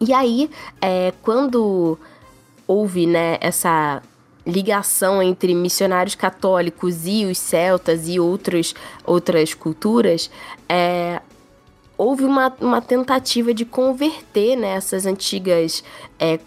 E 0.00 0.12
aí, 0.12 0.50
é, 0.80 1.12
quando 1.22 1.98
houve 2.66 3.06
né, 3.06 3.36
essa 3.40 4.02
ligação 4.46 5.22
entre 5.22 5.54
missionários 5.54 6.14
católicos 6.14 7.06
e 7.06 7.24
os 7.26 7.38
celtas 7.38 8.08
e 8.08 8.18
outros, 8.18 8.74
outras 9.04 9.54
culturas, 9.54 10.30
é, 10.68 11.20
houve 11.98 12.24
uma, 12.24 12.52
uma 12.60 12.80
tentativa 12.80 13.52
de 13.52 13.64
converter 13.64 14.56
né, 14.56 14.74
essas 14.74 15.04
antigas 15.04 15.84
é, 16.18 16.38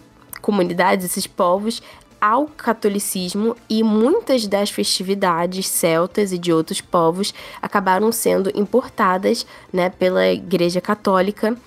comunidades, 0.42 1.06
esses 1.06 1.28
povos, 1.28 1.82
ao 2.24 2.48
catolicismo 2.48 3.54
e 3.70 3.84
muitas 3.84 4.48
das 4.48 4.70
festividades 4.70 5.68
celtas 5.68 6.32
e 6.32 6.38
de 6.38 6.54
outros 6.54 6.80
povos 6.80 7.34
acabaram 7.62 8.14
sendo 8.14 8.50
importadas 8.56 9.46
né, 9.74 9.90
pela 9.90 10.26
Igreja 10.28 10.80
Católica 10.80 11.58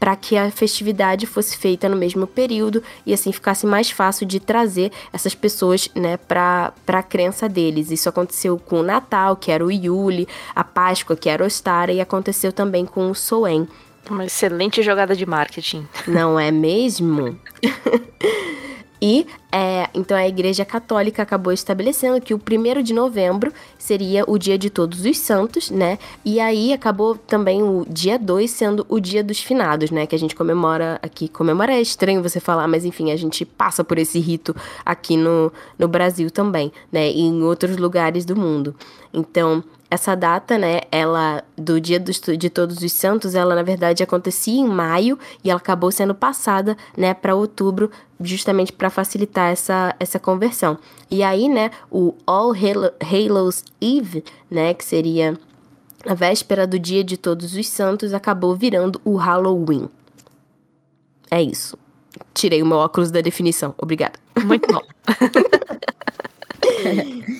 para 0.00 0.16
que 0.16 0.38
a 0.38 0.50
festividade 0.50 1.26
fosse 1.26 1.58
feita 1.58 1.86
no 1.86 1.96
mesmo 1.96 2.26
período 2.26 2.82
e 3.04 3.12
assim 3.12 3.30
ficasse 3.30 3.66
mais 3.66 3.90
fácil 3.90 4.26
de 4.26 4.40
trazer 4.40 4.90
essas 5.12 5.34
pessoas 5.34 5.90
né, 5.94 6.16
para 6.16 6.72
a 6.86 7.02
crença 7.02 7.46
deles. 7.46 7.90
Isso 7.90 8.08
aconteceu 8.08 8.58
com 8.58 8.80
o 8.80 8.82
Natal, 8.82 9.36
que 9.36 9.52
era 9.52 9.62
o 9.62 9.70
Yule, 9.70 10.26
a 10.54 10.64
Páscoa, 10.64 11.14
que 11.14 11.28
era 11.28 11.44
o 11.44 11.46
Ostara, 11.46 11.92
e 11.92 12.00
aconteceu 12.00 12.54
também 12.54 12.86
com 12.86 13.10
o 13.10 13.14
Soen. 13.14 13.68
Uma 14.08 14.24
excelente 14.24 14.82
jogada 14.82 15.14
de 15.14 15.26
marketing. 15.26 15.86
Não 16.06 16.40
é 16.40 16.50
mesmo? 16.50 17.38
E 19.00 19.26
é, 19.52 19.88
então 19.94 20.16
a 20.16 20.26
Igreja 20.26 20.64
Católica 20.64 21.22
acabou 21.22 21.52
estabelecendo 21.52 22.20
que 22.20 22.34
o 22.34 22.38
primeiro 22.38 22.82
de 22.82 22.92
novembro 22.92 23.52
seria 23.78 24.24
o 24.26 24.38
dia 24.38 24.58
de 24.58 24.68
todos 24.70 25.04
os 25.04 25.18
santos, 25.18 25.70
né? 25.70 25.98
E 26.24 26.40
aí 26.40 26.72
acabou 26.72 27.16
também 27.16 27.62
o 27.62 27.86
dia 27.88 28.18
2 28.18 28.50
sendo 28.50 28.86
o 28.88 29.00
dia 29.00 29.22
dos 29.22 29.40
finados, 29.40 29.90
né? 29.90 30.06
Que 30.06 30.14
a 30.14 30.18
gente 30.18 30.34
comemora 30.34 30.98
aqui. 31.02 31.28
Comemora 31.28 31.72
é 31.72 31.80
estranho 31.80 32.22
você 32.22 32.40
falar, 32.40 32.66
mas 32.68 32.84
enfim, 32.84 33.10
a 33.10 33.16
gente 33.16 33.44
passa 33.44 33.84
por 33.84 33.98
esse 33.98 34.18
rito 34.18 34.54
aqui 34.84 35.16
no, 35.16 35.52
no 35.78 35.88
Brasil 35.88 36.30
também, 36.30 36.72
né? 36.90 37.10
E 37.10 37.20
em 37.20 37.42
outros 37.42 37.76
lugares 37.76 38.24
do 38.24 38.36
mundo. 38.36 38.74
Então, 39.12 39.64
essa 39.90 40.14
data, 40.14 40.58
né, 40.58 40.80
ela 40.90 41.44
do 41.56 41.80
Dia 41.80 42.00
dos, 42.00 42.20
de 42.20 42.50
Todos 42.50 42.82
os 42.82 42.92
Santos, 42.92 43.34
ela 43.34 43.54
na 43.54 43.62
verdade 43.62 44.02
acontecia 44.02 44.60
em 44.60 44.68
maio 44.68 45.18
e 45.44 45.50
ela 45.50 45.58
acabou 45.58 45.90
sendo 45.92 46.14
passada, 46.14 46.76
né, 46.96 47.14
para 47.14 47.34
outubro, 47.34 47.90
justamente 48.20 48.72
para 48.72 48.90
facilitar 48.90 49.50
essa, 49.50 49.94
essa 50.00 50.18
conversão. 50.18 50.78
E 51.10 51.22
aí, 51.22 51.48
né, 51.48 51.70
o 51.90 52.14
All 52.26 52.52
Hallows 52.52 53.64
Eve, 53.80 54.24
né, 54.50 54.74
que 54.74 54.84
seria 54.84 55.38
a 56.04 56.14
véspera 56.14 56.66
do 56.66 56.78
dia 56.78 57.02
de 57.02 57.16
Todos 57.16 57.54
os 57.54 57.68
Santos 57.68 58.12
acabou 58.14 58.54
virando 58.54 59.00
o 59.04 59.16
Halloween. 59.16 59.88
É 61.30 61.42
isso. 61.42 61.76
Tirei 62.32 62.62
o 62.62 62.66
meu 62.66 62.78
óculos 62.78 63.10
da 63.10 63.20
definição. 63.20 63.74
Obrigada. 63.78 64.18
Muito 64.44 64.72
bom. 64.72 64.82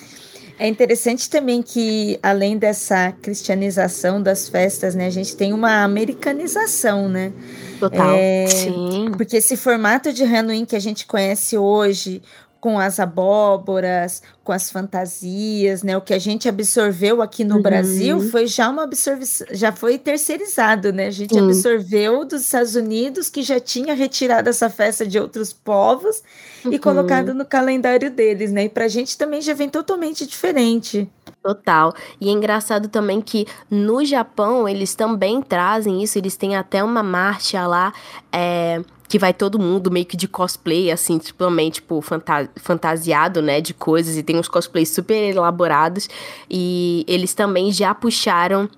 É 0.59 0.67
interessante 0.67 1.29
também 1.29 1.61
que, 1.61 2.19
além 2.21 2.57
dessa 2.57 3.11
cristianização 3.21 4.21
das 4.21 4.49
festas, 4.49 4.95
né, 4.95 5.05
a 5.05 5.11
gente 5.11 5.35
tem 5.35 5.53
uma 5.53 5.83
americanização, 5.83 7.07
né? 7.07 7.31
Total. 7.79 8.15
É, 8.15 8.47
Sim. 8.47 9.11
Porque 9.15 9.37
esse 9.37 9.55
formato 9.55 10.11
de 10.11 10.23
Halloween 10.23 10.65
que 10.65 10.75
a 10.75 10.79
gente 10.79 11.05
conhece 11.05 11.55
hoje, 11.57 12.23
com 12.67 12.77
as 12.77 12.99
abóboras, 12.99 14.21
com 14.43 14.51
as 14.51 14.69
fantasias, 14.69 15.83
né? 15.83 15.95
O 15.95 16.01
que 16.01 16.13
a 16.13 16.19
gente 16.19 16.49
absorveu 16.49 17.21
aqui 17.21 17.45
no 17.45 17.55
Uhum. 17.55 17.61
Brasil 17.61 18.19
foi 18.29 18.45
já 18.45 18.69
uma 18.69 18.83
absorção, 18.83 19.47
já 19.51 19.71
foi 19.71 19.97
terceirizado, 19.97 20.91
né? 20.91 21.07
A 21.07 21.11
gente 21.11 21.33
Sim. 21.33 21.45
absorveu 21.45 22.25
dos 22.25 22.41
Estados 22.41 22.75
Unidos 22.75 23.29
que 23.29 23.41
já 23.41 23.57
tinha 23.57 23.93
retirado 23.93 24.49
essa 24.49 24.69
festa 24.69 25.07
de 25.07 25.17
outros 25.17 25.53
povos 25.53 26.21
e 26.65 26.67
Uhum. 26.67 26.77
colocado 26.79 27.33
no 27.33 27.45
calendário 27.45 28.11
deles, 28.11 28.51
né? 28.51 28.65
E 28.65 28.69
pra 28.69 28.89
gente 28.89 29.17
também 29.17 29.39
já 29.41 29.53
vem 29.53 29.69
totalmente 29.69 30.27
diferente. 30.27 31.09
Total. 31.41 31.93
E 32.19 32.27
é 32.27 32.31
engraçado 32.33 32.89
também 32.89 33.21
que 33.21 33.45
no 33.71 34.03
Japão 34.03 34.67
eles 34.67 34.93
também 34.93 35.41
trazem 35.41 36.03
isso, 36.03 36.17
eles 36.17 36.35
têm 36.35 36.57
até 36.57 36.83
uma 36.83 37.01
marcha 37.01 37.65
lá 37.65 37.93
é, 38.29 38.81
que 39.07 39.17
vai 39.17 39.33
todo 39.33 39.57
mundo 39.57 39.89
meio 39.89 40.05
que 40.05 40.17
de 40.17 40.27
cosplay, 40.27 40.91
assim, 40.91 41.17
também, 41.19 41.69
tipo, 41.69 42.01
fanta- 42.01 42.49
fantasiado, 42.57 43.41
né, 43.41 43.61
de 43.61 43.73
coisas, 43.73 44.17
e 44.17 44.23
tem 44.23 44.37
uns 44.37 44.47
cosplays 44.47 44.89
super 44.89 45.29
elaborados, 45.29 46.09
e 46.49 47.05
eles 47.07 47.33
também 47.33 47.71
já 47.71 47.95
puxaram 47.95 48.69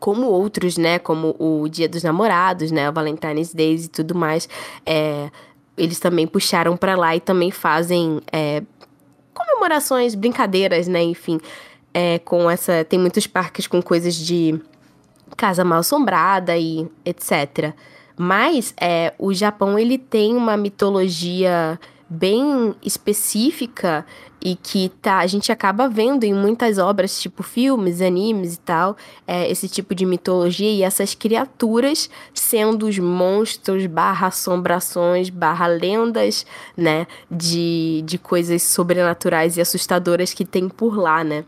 como 0.00 0.26
outros, 0.26 0.76
né, 0.76 0.98
como 0.98 1.36
o 1.38 1.68
Dia 1.68 1.88
dos 1.88 2.02
Namorados, 2.02 2.70
né, 2.70 2.90
o 2.90 2.92
Valentine's 2.92 3.54
Day 3.54 3.76
e 3.76 3.88
tudo 3.88 4.14
mais, 4.14 4.48
é, 4.84 5.30
eles 5.76 5.98
também 5.98 6.26
puxaram 6.26 6.76
pra 6.76 6.96
lá 6.96 7.16
e 7.16 7.20
também 7.20 7.50
fazem 7.50 8.20
é, 8.32 8.62
comemorações, 9.32 10.14
brincadeiras, 10.14 10.88
né, 10.88 11.02
enfim, 11.02 11.40
é, 11.92 12.18
com 12.18 12.50
essa. 12.50 12.84
Tem 12.84 12.98
muitos 12.98 13.26
parques 13.26 13.66
com 13.66 13.80
coisas 13.80 14.14
de 14.14 14.60
casa 15.36 15.64
mal 15.64 15.78
assombrada 15.80 16.56
e 16.56 16.86
etc. 17.04 17.72
Mas 18.16 18.74
é, 18.80 19.12
o 19.18 19.32
Japão 19.34 19.78
ele 19.78 19.98
tem 19.98 20.34
uma 20.36 20.56
mitologia 20.56 21.78
bem 22.08 22.74
específica 22.82 24.06
e 24.40 24.54
que 24.56 24.90
tá, 25.00 25.18
a 25.18 25.26
gente 25.26 25.50
acaba 25.50 25.88
vendo 25.88 26.24
em 26.24 26.34
muitas 26.34 26.76
obras, 26.76 27.18
tipo 27.18 27.42
filmes, 27.42 28.02
animes 28.02 28.54
e 28.54 28.58
tal, 28.58 28.94
é, 29.26 29.50
esse 29.50 29.68
tipo 29.68 29.94
de 29.94 30.04
mitologia 30.04 30.70
e 30.70 30.82
essas 30.82 31.14
criaturas 31.14 32.10
sendo 32.34 32.86
os 32.86 32.98
monstros 32.98 33.86
barra 33.86 34.26
assombrações, 34.26 35.30
barra 35.30 35.66
lendas, 35.66 36.44
né, 36.76 37.06
de, 37.30 38.02
de 38.04 38.18
coisas 38.18 38.62
sobrenaturais 38.62 39.56
e 39.56 39.62
assustadoras 39.62 40.34
que 40.34 40.44
tem 40.44 40.68
por 40.68 40.96
lá, 40.98 41.24
né. 41.24 41.44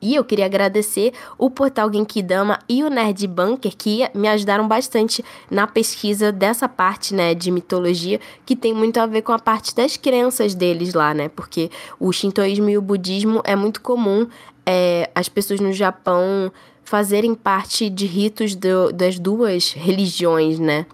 E 0.00 0.14
eu 0.14 0.22
queria 0.24 0.44
agradecer 0.44 1.12
o 1.38 1.48
portal 1.48 1.90
Genkidama 1.92 2.58
e 2.68 2.84
o 2.84 2.90
Nerd 2.90 3.26
Bunker 3.26 3.74
que 3.76 4.08
me 4.14 4.28
ajudaram 4.28 4.68
bastante 4.68 5.24
na 5.50 5.66
pesquisa 5.66 6.30
dessa 6.30 6.68
parte, 6.68 7.14
né, 7.14 7.34
de 7.34 7.50
mitologia, 7.50 8.20
que 8.44 8.54
tem 8.54 8.74
muito 8.74 8.98
a 8.98 9.06
ver 9.06 9.22
com 9.22 9.32
a 9.32 9.38
parte 9.38 9.74
das 9.74 9.96
crenças 9.96 10.54
deles 10.54 10.92
lá, 10.92 11.14
né? 11.14 11.28
Porque 11.28 11.70
o 11.98 12.12
shintoísmo 12.12 12.68
e 12.68 12.76
o 12.76 12.82
budismo 12.82 13.40
é 13.44 13.56
muito 13.56 13.80
comum 13.80 14.26
é, 14.66 15.10
as 15.14 15.28
pessoas 15.28 15.60
no 15.60 15.72
Japão 15.72 16.52
fazerem 16.84 17.34
parte 17.34 17.88
de 17.88 18.04
ritos 18.06 18.54
do- 18.54 18.92
das 18.92 19.18
duas 19.18 19.72
religiões, 19.72 20.58
né? 20.58 20.84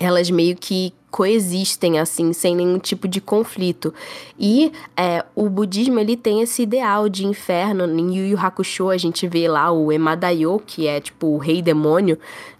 Elas 0.00 0.30
meio 0.30 0.56
que 0.56 0.92
coexistem 1.16 1.98
assim, 1.98 2.34
sem 2.34 2.54
nenhum 2.54 2.78
tipo 2.78 3.08
de 3.08 3.22
conflito. 3.22 3.94
E 4.38 4.70
é, 4.94 5.24
o 5.34 5.48
budismo 5.48 5.98
ele 5.98 6.14
tem 6.14 6.42
esse 6.42 6.60
ideal 6.60 7.08
de 7.08 7.24
inferno. 7.24 7.86
Em 7.86 8.18
Yu 8.18 8.26
Yu 8.26 8.38
Hakusho 8.38 8.90
a 8.90 8.98
gente 8.98 9.26
vê 9.26 9.48
lá 9.48 9.72
o 9.72 9.90
Emadayo, 9.90 10.60
que 10.66 10.86
é 10.86 11.00
tipo 11.00 11.28
o 11.28 11.38
rei 11.38 11.62
demônio, 11.62 12.18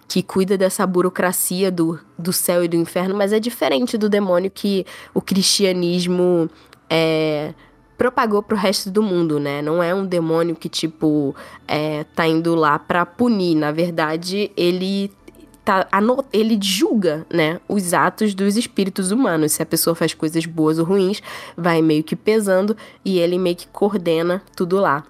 que 0.08 0.22
cuida 0.22 0.56
dessa 0.56 0.86
burocracia 0.86 1.70
do, 1.70 2.00
do 2.18 2.32
céu 2.32 2.64
e 2.64 2.68
do 2.68 2.76
inferno, 2.76 3.14
mas 3.14 3.30
é 3.30 3.38
diferente 3.38 3.98
do 3.98 4.08
demônio 4.08 4.50
que 4.50 4.86
o 5.12 5.20
cristianismo 5.20 6.48
é, 6.88 7.52
propagou 7.98 8.42
pro 8.42 8.56
resto 8.56 8.90
do 8.90 9.02
mundo, 9.02 9.38
né? 9.38 9.60
Não 9.60 9.82
é 9.82 9.94
um 9.94 10.06
demônio 10.06 10.56
que, 10.56 10.70
tipo, 10.70 11.36
é, 11.68 12.04
tá 12.14 12.26
indo 12.26 12.54
lá 12.54 12.78
pra 12.78 13.04
punir. 13.04 13.54
Na 13.54 13.70
verdade, 13.70 14.50
ele 14.56 15.12
tá, 15.66 15.88
ele 16.32 16.56
julga, 16.62 17.26
né, 17.28 17.60
os 17.68 17.92
atos 17.92 18.34
dos 18.34 18.56
espíritos 18.56 19.10
humanos. 19.10 19.52
Se 19.52 19.62
a 19.62 19.66
pessoa 19.66 19.96
faz 19.96 20.14
coisas 20.14 20.46
boas 20.46 20.78
ou 20.78 20.84
ruins, 20.84 21.20
vai 21.56 21.82
meio 21.82 22.04
que 22.04 22.14
pesando 22.14 22.76
e 23.04 23.18
ele 23.18 23.36
meio 23.36 23.56
que 23.56 23.66
coordena 23.66 24.40
tudo 24.54 24.78
lá. 24.78 25.04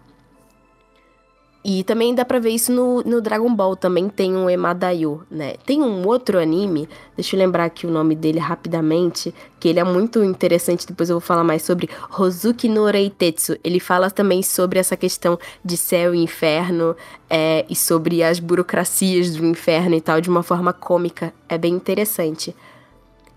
E 1.68 1.82
também 1.82 2.14
dá 2.14 2.24
pra 2.24 2.38
ver 2.38 2.50
isso 2.50 2.70
no, 2.70 3.02
no 3.02 3.20
Dragon 3.20 3.52
Ball, 3.52 3.74
também 3.74 4.08
tem 4.08 4.36
um 4.36 4.48
Emadayo, 4.48 5.26
né? 5.28 5.54
Tem 5.66 5.82
um 5.82 6.06
outro 6.06 6.38
anime, 6.38 6.88
deixa 7.16 7.34
eu 7.34 7.40
lembrar 7.40 7.64
aqui 7.64 7.88
o 7.88 7.90
nome 7.90 8.14
dele 8.14 8.38
rapidamente, 8.38 9.34
que 9.58 9.66
ele 9.66 9.80
é 9.80 9.82
muito 9.82 10.22
interessante, 10.22 10.86
depois 10.86 11.10
eu 11.10 11.16
vou 11.16 11.20
falar 11.20 11.42
mais 11.42 11.62
sobre 11.62 11.90
Hozuki 12.16 12.68
no 12.68 12.84
Reitetsu. 12.84 13.58
Ele 13.64 13.80
fala 13.80 14.12
também 14.12 14.44
sobre 14.44 14.78
essa 14.78 14.96
questão 14.96 15.36
de 15.64 15.76
céu 15.76 16.14
e 16.14 16.22
inferno, 16.22 16.94
é, 17.28 17.66
e 17.68 17.74
sobre 17.74 18.22
as 18.22 18.38
burocracias 18.38 19.34
do 19.34 19.44
inferno 19.44 19.96
e 19.96 20.00
tal, 20.00 20.20
de 20.20 20.30
uma 20.30 20.44
forma 20.44 20.72
cômica. 20.72 21.34
É 21.48 21.58
bem 21.58 21.74
interessante. 21.74 22.54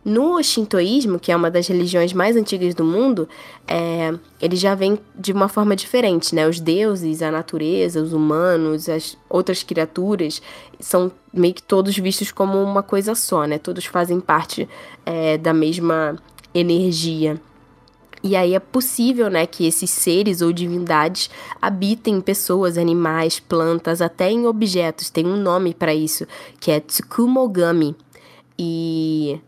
No 0.03 0.41
shintoísmo, 0.41 1.19
que 1.19 1.31
é 1.31 1.35
uma 1.35 1.51
das 1.51 1.67
religiões 1.67 2.13
mais 2.13 2.35
antigas 2.37 2.73
do 2.73 2.85
mundo, 2.85 3.27
é, 3.67 4.13
ele 4.41 4.55
já 4.55 4.73
vem 4.73 4.97
de 5.13 5.33
uma 5.33 5.49
forma 5.49 5.75
diferente, 5.75 6.33
né? 6.33 6.47
Os 6.47 6.59
deuses, 6.59 7.21
a 7.21 7.29
natureza, 7.29 8.01
os 8.01 8.13
humanos, 8.13 8.87
as 8.87 9.17
outras 9.29 9.61
criaturas 9.61 10.41
são 10.79 11.11
meio 11.33 11.53
que 11.53 11.61
todos 11.61 11.97
vistos 11.97 12.31
como 12.31 12.61
uma 12.63 12.81
coisa 12.81 13.13
só, 13.13 13.45
né? 13.45 13.57
Todos 13.57 13.85
fazem 13.85 14.19
parte 14.21 14.67
é, 15.05 15.37
da 15.37 15.53
mesma 15.53 16.15
energia. 16.53 17.39
E 18.21 18.35
aí 18.35 18.53
é 18.53 18.59
possível, 18.59 19.29
né, 19.29 19.45
que 19.45 19.65
esses 19.65 19.89
seres 19.89 20.41
ou 20.41 20.51
divindades 20.51 21.29
habitem 21.61 22.15
em 22.15 22.21
pessoas, 22.21 22.77
animais, 22.77 23.39
plantas, 23.39 24.01
até 24.01 24.29
em 24.29 24.45
objetos. 24.45 25.09
Tem 25.09 25.25
um 25.25 25.37
nome 25.37 25.73
para 25.73 25.93
isso, 25.93 26.27
que 26.59 26.69
é 26.69 26.81
Tsukumogami. 26.81 27.95
E 28.57 29.39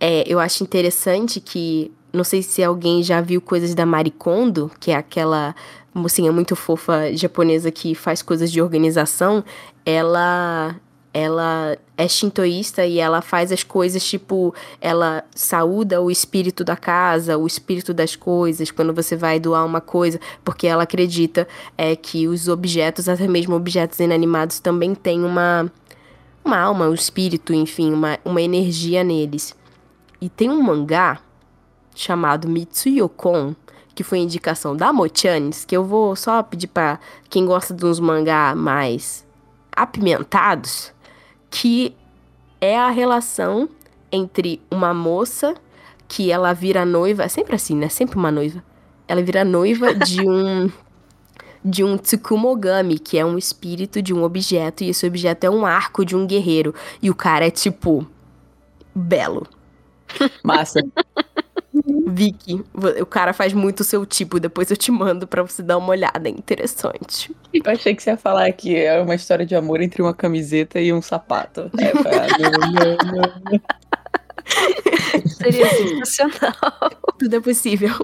é, 0.00 0.24
eu 0.26 0.38
acho 0.38 0.62
interessante 0.62 1.40
que. 1.40 1.90
Não 2.12 2.22
sei 2.22 2.42
se 2.42 2.62
alguém 2.62 3.02
já 3.02 3.20
viu 3.20 3.40
coisas 3.40 3.74
da 3.74 3.84
Marikondo, 3.84 4.70
que 4.78 4.92
é 4.92 4.94
aquela 4.94 5.52
mocinha 5.92 6.30
muito 6.30 6.54
fofa 6.54 7.12
japonesa 7.12 7.72
que 7.72 7.94
faz 7.94 8.22
coisas 8.22 8.50
de 8.50 8.60
organização. 8.60 9.44
Ela. 9.84 10.76
Ela 11.16 11.78
é 11.96 12.08
shintoísta 12.08 12.84
e 12.84 12.98
ela 12.98 13.22
faz 13.22 13.52
as 13.52 13.62
coisas 13.62 14.04
tipo. 14.04 14.52
Ela 14.80 15.24
saúda 15.34 16.02
o 16.02 16.10
espírito 16.10 16.64
da 16.64 16.76
casa, 16.76 17.38
o 17.38 17.46
espírito 17.46 17.94
das 17.94 18.16
coisas, 18.16 18.70
quando 18.72 18.92
você 18.92 19.14
vai 19.14 19.38
doar 19.38 19.64
uma 19.64 19.80
coisa, 19.80 20.18
porque 20.44 20.66
ela 20.66 20.82
acredita 20.82 21.46
é, 21.78 21.94
que 21.94 22.26
os 22.26 22.48
objetos, 22.48 23.08
até 23.08 23.28
mesmo 23.28 23.54
objetos 23.54 24.00
inanimados, 24.00 24.58
também 24.58 24.92
têm 24.92 25.22
uma, 25.22 25.70
uma 26.44 26.58
alma, 26.58 26.88
um 26.88 26.94
espírito, 26.94 27.54
enfim, 27.54 27.92
uma, 27.92 28.18
uma 28.24 28.42
energia 28.42 29.04
neles. 29.04 29.54
E 30.24 30.30
tem 30.30 30.48
um 30.48 30.62
mangá 30.62 31.20
chamado 31.94 32.48
Mitsuyokon, 32.48 33.54
que 33.94 34.02
foi 34.02 34.20
indicação 34.20 34.74
da 34.74 34.90
Mochanes, 34.90 35.66
que 35.66 35.76
eu 35.76 35.84
vou 35.84 36.16
só 36.16 36.42
pedir 36.42 36.68
pra 36.68 36.98
quem 37.28 37.44
gosta 37.44 37.74
de 37.74 37.84
uns 37.84 38.00
mangá 38.00 38.54
mais 38.54 39.22
apimentados, 39.70 40.94
que 41.50 41.94
é 42.58 42.74
a 42.74 42.88
relação 42.88 43.68
entre 44.10 44.62
uma 44.70 44.94
moça 44.94 45.54
que 46.08 46.32
ela 46.32 46.54
vira 46.54 46.86
noiva, 46.86 47.24
é 47.24 47.28
sempre 47.28 47.54
assim, 47.54 47.76
né? 47.76 47.90
Sempre 47.90 48.16
uma 48.16 48.30
noiva. 48.30 48.64
Ela 49.06 49.22
vira 49.22 49.44
noiva 49.44 49.92
de 49.94 50.26
um 50.26 50.72
de 51.62 51.84
um 51.84 51.98
Tsukumogami, 51.98 52.98
que 52.98 53.18
é 53.18 53.26
um 53.26 53.36
espírito 53.36 54.00
de 54.00 54.14
um 54.14 54.22
objeto, 54.22 54.84
e 54.84 54.88
esse 54.88 55.06
objeto 55.06 55.44
é 55.44 55.50
um 55.50 55.66
arco 55.66 56.02
de 56.02 56.16
um 56.16 56.26
guerreiro. 56.26 56.74
E 57.02 57.10
o 57.10 57.14
cara 57.14 57.46
é 57.46 57.50
tipo 57.50 58.06
belo. 58.94 59.46
Massa. 60.42 60.80
Vicky, 62.06 62.64
o 63.00 63.06
cara 63.06 63.32
faz 63.32 63.52
muito 63.52 63.80
o 63.80 63.84
seu 63.84 64.06
tipo, 64.06 64.38
depois 64.38 64.70
eu 64.70 64.76
te 64.76 64.92
mando 64.92 65.26
pra 65.26 65.42
você 65.42 65.60
dar 65.60 65.76
uma 65.76 65.88
olhada, 65.88 66.28
é 66.28 66.30
interessante. 66.30 67.34
Eu 67.52 67.62
achei 67.66 67.94
que 67.96 68.02
você 68.02 68.10
ia 68.10 68.16
falar 68.16 68.52
que 68.52 68.76
é 68.76 69.00
uma 69.00 69.16
história 69.16 69.44
de 69.44 69.56
amor 69.56 69.80
entre 69.80 70.00
uma 70.00 70.14
camiseta 70.14 70.80
e 70.80 70.92
um 70.92 71.02
sapato. 71.02 71.70
É, 71.78 71.90
pra-. 71.90 72.28
Seria 75.26 75.66
sensacional. 75.68 76.90
Tudo 77.18 77.36
é 77.36 77.40
possível 77.40 77.94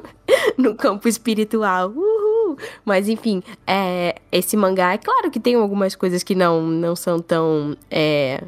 no 0.56 0.74
campo 0.74 1.06
espiritual. 1.06 1.90
Uhul! 1.90 2.58
Mas 2.84 3.08
enfim, 3.08 3.42
é, 3.66 4.16
esse 4.32 4.56
mangá, 4.56 4.94
é 4.94 4.98
claro 4.98 5.30
que 5.30 5.38
tem 5.38 5.54
algumas 5.54 5.94
coisas 5.94 6.22
que 6.22 6.34
não, 6.34 6.62
não 6.62 6.96
são 6.96 7.20
tão. 7.20 7.76
É, 7.90 8.42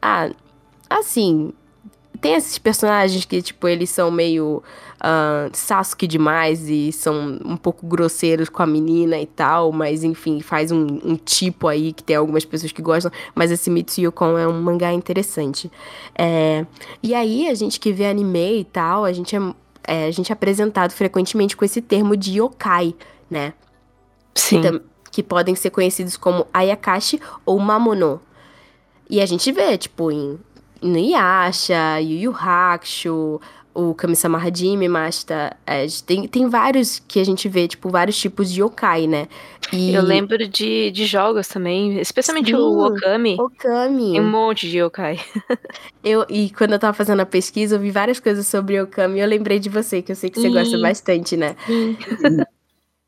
ah, 0.00 0.30
assim. 0.88 1.52
Tem 2.20 2.34
esses 2.34 2.58
personagens 2.58 3.24
que, 3.24 3.40
tipo, 3.40 3.66
eles 3.66 3.88
são 3.88 4.10
meio 4.10 4.62
uh, 5.00 5.50
Sasuke 5.52 6.06
demais 6.06 6.68
e 6.68 6.92
são 6.92 7.38
um 7.44 7.56
pouco 7.56 7.86
grosseiros 7.86 8.48
com 8.48 8.62
a 8.62 8.66
menina 8.66 9.18
e 9.18 9.26
tal, 9.26 9.72
mas 9.72 10.04
enfim, 10.04 10.40
faz 10.40 10.70
um, 10.70 10.86
um 11.02 11.16
tipo 11.16 11.66
aí 11.66 11.92
que 11.92 12.02
tem 12.02 12.16
algumas 12.16 12.44
pessoas 12.44 12.72
que 12.72 12.82
gostam, 12.82 13.10
mas 13.34 13.50
esse 13.50 13.70
Mitsuyukon 13.70 14.36
é 14.36 14.46
um 14.46 14.60
mangá 14.60 14.92
interessante. 14.92 15.70
É, 16.14 16.66
e 17.02 17.14
aí, 17.14 17.48
a 17.48 17.54
gente 17.54 17.80
que 17.80 17.92
vê 17.92 18.06
anime 18.06 18.60
e 18.60 18.64
tal, 18.64 19.04
a 19.04 19.12
gente 19.12 19.34
é, 19.34 19.40
é, 19.84 20.06
a 20.06 20.10
gente 20.10 20.30
é 20.30 20.34
apresentado 20.34 20.92
frequentemente 20.92 21.56
com 21.56 21.64
esse 21.64 21.80
termo 21.80 22.16
de 22.16 22.38
yokai, 22.38 22.94
né? 23.30 23.54
Sim. 24.34 24.60
Que, 24.60 24.82
que 25.10 25.22
podem 25.22 25.54
ser 25.54 25.70
conhecidos 25.70 26.16
como 26.16 26.46
Ayakashi 26.52 27.20
ou 27.46 27.58
Mamono. 27.58 28.20
E 29.08 29.20
a 29.20 29.26
gente 29.26 29.50
vê, 29.50 29.76
tipo, 29.76 30.12
em 30.12 30.38
Inuyasha, 30.82 32.00
Yu 32.00 32.18
Yu 32.18 32.32
Hakusho, 32.32 33.40
o 33.74 33.94
Kami-sama 33.94 34.38
Hajime, 34.38 34.88
Masta, 34.88 35.56
é, 35.66 35.86
tem, 36.04 36.26
tem 36.26 36.48
vários 36.48 36.98
que 37.06 37.20
a 37.20 37.24
gente 37.24 37.48
vê, 37.48 37.68
tipo, 37.68 37.88
vários 37.88 38.18
tipos 38.18 38.52
de 38.52 38.60
yokai, 38.60 39.06
né? 39.06 39.28
E... 39.72 39.94
Eu 39.94 40.02
lembro 40.02 40.36
de, 40.48 40.90
de 40.90 41.06
jogos 41.06 41.46
também, 41.46 42.00
especialmente 42.00 42.50
Sim, 42.50 42.56
o 42.56 42.86
Okami. 42.86 43.36
Okami. 43.38 44.12
Tem 44.12 44.20
um 44.20 44.28
monte 44.28 44.68
de 44.68 44.78
yokai. 44.78 45.20
eu, 46.02 46.26
e 46.28 46.50
quando 46.50 46.72
eu 46.72 46.78
tava 46.78 46.92
fazendo 46.92 47.20
a 47.20 47.26
pesquisa, 47.26 47.76
eu 47.76 47.80
vi 47.80 47.90
várias 47.90 48.18
coisas 48.18 48.46
sobre 48.46 48.80
Okami 48.80 49.18
e 49.18 49.20
eu 49.20 49.28
lembrei 49.28 49.60
de 49.60 49.68
você, 49.68 50.02
que 50.02 50.10
eu 50.10 50.16
sei 50.16 50.30
que 50.30 50.40
você 50.40 50.50
gosta 50.50 50.78
bastante, 50.78 51.36
né? 51.36 51.54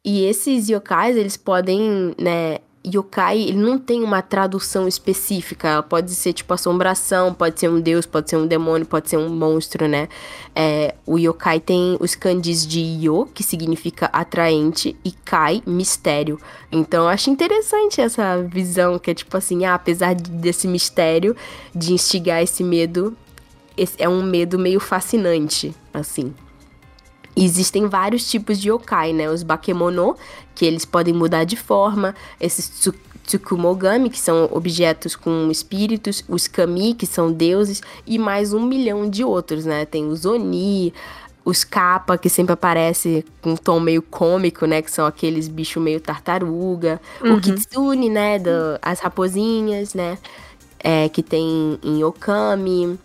e 0.05 0.25
esses 0.25 0.69
yokais, 0.69 1.17
eles 1.17 1.37
podem, 1.37 2.15
né, 2.19 2.59
yokai, 2.85 3.40
ele 3.40 3.59
não 3.59 3.79
tem 3.79 4.03
uma 4.03 4.21
tradução 4.23 4.88
específica. 4.88 5.83
Pode 5.83 6.14
ser 6.14 6.33
tipo 6.33 6.53
assombração, 6.53 7.33
pode 7.33 7.59
ser 7.61 7.68
um 7.68 7.81
deus, 7.81 8.07
pode 8.07 8.29
ser 8.29 8.37
um 8.37 8.47
demônio, 8.47 8.87
pode 8.87 9.09
ser 9.09 9.16
um 9.16 9.29
monstro, 9.29 9.87
né? 9.87 10.09
É, 10.55 10.95
o 11.07 11.18
yokai 11.18 11.61
tem 11.61 11.97
os 12.01 12.14
kanjis 12.14 12.66
de 12.66 12.81
yo, 12.81 13.27
que 13.33 13.42
significa 13.42 14.07
atraente, 14.12 14.97
e 15.05 15.12
kai, 15.12 15.62
mistério. 15.66 16.40
Então 16.71 17.05
eu 17.05 17.09
acho 17.09 17.31
interessante 17.31 18.01
essa 18.01 18.42
visão, 18.42 18.99
que 18.99 19.11
é 19.11 19.14
tipo 19.14 19.37
assim, 19.37 19.64
ah, 19.64 19.75
apesar 19.75 20.14
desse 20.14 20.66
mistério, 20.66 21.37
de 21.75 21.92
instigar 21.92 22.42
esse 22.42 22.64
medo, 22.64 23.16
esse 23.77 23.95
é 24.03 24.09
um 24.09 24.23
medo 24.23 24.59
meio 24.59 24.81
fascinante, 24.81 25.75
assim. 25.95 26.35
Existem 27.35 27.87
vários 27.87 28.31
tipos 28.31 28.59
de 28.59 28.68
yokai, 28.71 29.12
né? 29.12 29.31
Os 29.31 29.42
bakemono, 29.42 30.16
que 30.55 30.64
eles 30.64 30.85
podem 30.85 31.14
mudar 31.14 31.45
de 31.45 31.57
forma, 31.57 32.14
esses 32.40 32.68
tsukumogami, 33.25 34.11
que 34.11 34.18
são 34.18 34.49
objetos 34.53 35.16
com 35.16 35.51
espíritos, 35.51 36.25
os 36.29 36.47
kami, 36.47 36.95
que 36.95 37.07
são 37.07 37.33
deuses, 37.33 37.81
e 38.07 38.18
mais 38.18 38.53
um 38.53 38.61
milhão 38.61 39.09
de 39.09 39.25
outros, 39.25 39.64
né? 39.64 39.87
Tem 39.87 40.07
os 40.09 40.27
oni, 40.27 40.92
os 41.45 41.64
kappa, 41.64 42.18
que 42.18 42.29
sempre 42.29 42.53
aparece 42.53 43.25
com 43.40 43.53
um 43.53 43.57
tom 43.57 43.81
meio 43.81 44.03
cômico, 44.03 44.66
né? 44.66 44.83
Que 44.83 44.90
são 44.90 45.07
aqueles 45.07 45.49
bichos 45.49 45.83
meio 45.83 46.01
tartaruga. 46.01 47.01
Uhum. 47.23 47.37
O 47.37 47.40
kitsune, 47.40 48.09
né? 48.09 48.38
Do, 48.38 48.51
as 48.81 49.01
raposinhas, 49.01 49.95
né? 49.95 50.18
É, 50.79 51.09
que 51.09 51.23
tem 51.23 51.79
em 51.83 52.03
Okami. 52.05 52.99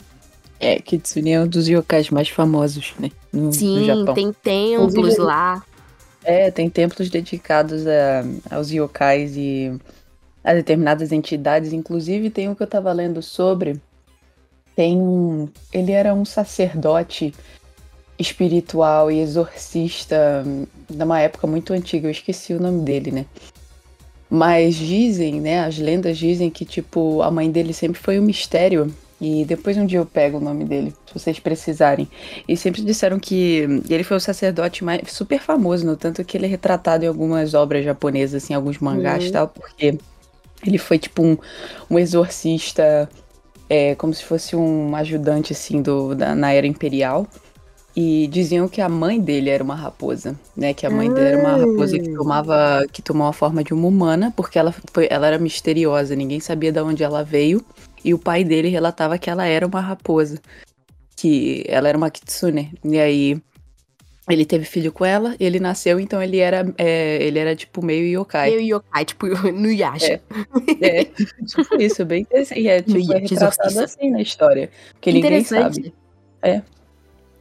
É, 0.59 0.79
Kitsune 0.79 1.31
é 1.31 1.41
um 1.41 1.47
dos 1.47 1.67
yokais 1.67 2.09
mais 2.09 2.29
famosos, 2.29 2.93
né? 2.99 3.11
No, 3.31 3.53
Sim, 3.53 3.79
no 3.79 3.85
Japão. 3.85 4.13
tem 4.13 4.33
templos 4.33 5.17
lá. 5.17 5.63
É, 6.23 6.49
tem 6.49 6.69
templos 6.69 7.09
dedicados 7.09 7.85
a, 7.87 8.55
aos 8.55 8.71
yokais 8.71 9.37
e 9.37 9.71
a 10.43 10.53
determinadas 10.53 11.11
entidades. 11.11 11.73
Inclusive, 11.73 12.29
tem 12.29 12.49
um 12.49 12.55
que 12.55 12.63
eu 12.63 12.67
tava 12.67 12.91
lendo 12.91 13.21
sobre. 13.21 13.79
Tem 14.75 14.97
um. 14.97 15.47
Ele 15.71 15.91
era 15.91 16.13
um 16.13 16.25
sacerdote 16.25 17.33
espiritual 18.17 19.11
e 19.11 19.19
exorcista 19.19 20.43
de 20.89 21.03
uma 21.03 21.19
época 21.19 21.45
muito 21.45 21.71
antiga. 21.71 22.07
Eu 22.07 22.11
esqueci 22.11 22.53
o 22.53 22.59
nome 22.59 22.83
dele, 22.83 23.11
né? 23.11 23.25
Mas 24.29 24.75
dizem, 24.75 25.39
né? 25.39 25.63
As 25.63 25.77
lendas 25.77 26.17
dizem 26.17 26.49
que, 26.49 26.65
tipo, 26.65 27.21
a 27.21 27.29
mãe 27.29 27.49
dele 27.49 27.73
sempre 27.73 28.01
foi 28.01 28.19
um 28.19 28.23
mistério 28.23 28.93
e 29.19 29.45
depois 29.45 29.75
um 29.77 29.85
dia 29.85 29.99
eu 29.99 30.05
pego 30.05 30.37
o 30.37 30.41
nome 30.41 30.63
dele, 30.63 30.93
se 31.07 31.13
vocês 31.13 31.39
precisarem. 31.39 32.07
E 32.47 32.55
sempre 32.55 32.83
disseram 32.83 33.19
que 33.19 33.81
ele 33.89 34.03
foi 34.03 34.17
o 34.17 34.19
sacerdote 34.19 34.83
mais 34.83 35.11
super 35.11 35.39
famoso, 35.39 35.85
no 35.85 35.97
tanto 35.97 36.23
que 36.23 36.37
ele 36.37 36.45
é 36.45 36.49
retratado 36.49 37.03
em 37.03 37.07
algumas 37.07 37.53
obras 37.55 37.83
japonesas, 37.83 38.43
assim, 38.43 38.53
alguns 38.53 38.77
mangás 38.77 39.23
e 39.23 39.27
uhum. 39.27 39.33
tal, 39.33 39.47
porque 39.47 39.97
ele 40.65 40.77
foi 40.77 40.99
tipo 40.99 41.23
um, 41.23 41.37
um 41.89 41.97
exorcista, 41.97 43.09
é, 43.67 43.95
como 43.95 44.13
se 44.13 44.23
fosse 44.23 44.55
um 44.55 44.95
ajudante, 44.95 45.51
assim, 45.51 45.81
do, 45.81 46.13
da, 46.13 46.35
na 46.35 46.53
era 46.53 46.67
imperial. 46.67 47.27
E 47.99 48.27
diziam 48.27 48.67
que 48.67 48.79
a 48.79 48.87
mãe 48.87 49.19
dele 49.19 49.49
era 49.49 49.63
uma 49.63 49.73
raposa, 49.73 50.35
né? 50.55 50.71
Que 50.71 50.85
a 50.85 50.89
mãe 50.89 51.11
dele 51.11 51.29
era 51.29 51.39
uma 51.39 51.57
raposa 51.57 51.97
que 51.97 52.13
tomava, 52.13 52.85
que 52.91 53.01
tomou 53.01 53.25
a 53.25 53.33
forma 53.33 53.63
de 53.63 53.73
uma 53.73 53.87
humana, 53.87 54.31
porque 54.37 54.59
ela, 54.59 54.71
foi, 54.93 55.07
ela 55.09 55.25
era 55.25 55.39
misteriosa, 55.39 56.15
ninguém 56.15 56.39
sabia 56.39 56.71
de 56.71 56.79
onde 56.79 57.03
ela 57.03 57.23
veio. 57.23 57.65
E 58.07 58.13
o 58.13 58.17
pai 58.17 58.41
dele 58.45 58.69
relatava 58.69 59.17
que 59.17 59.29
ela 59.29 59.45
era 59.45 59.67
uma 59.67 59.81
raposa. 59.81 60.39
Que 61.13 61.65
ela 61.67 61.89
era 61.89 61.97
uma 61.97 62.09
kitsune. 62.09 62.73
E 62.81 62.97
aí 62.97 63.41
ele 64.29 64.45
teve 64.45 64.63
filho 64.63 64.93
com 64.93 65.03
ela, 65.03 65.35
ele 65.37 65.59
nasceu, 65.59 65.99
então 65.99 66.23
ele 66.23 66.37
era, 66.37 66.73
é, 66.77 67.21
ele 67.21 67.37
era 67.37 67.53
tipo 67.53 67.83
meio 67.83 68.21
yokai. 68.21 68.51
Meio 68.51 68.77
yokai, 68.77 69.03
tipo 69.03 69.27
no 69.51 69.69
Yasha. 69.69 70.21
É, 70.79 71.01
é 71.01 71.03
tipo 71.03 71.81
isso, 71.81 72.05
bem 72.05 72.21
interessante. 72.21 72.65
É, 72.65 72.81
tipo, 72.81 73.13
é 73.13 73.19
retratado 73.19 73.79
assim 73.81 74.09
na 74.09 74.21
história. 74.21 74.69
Que 75.01 75.11
ninguém 75.11 75.43
sabe. 75.43 75.93
É. 76.41 76.61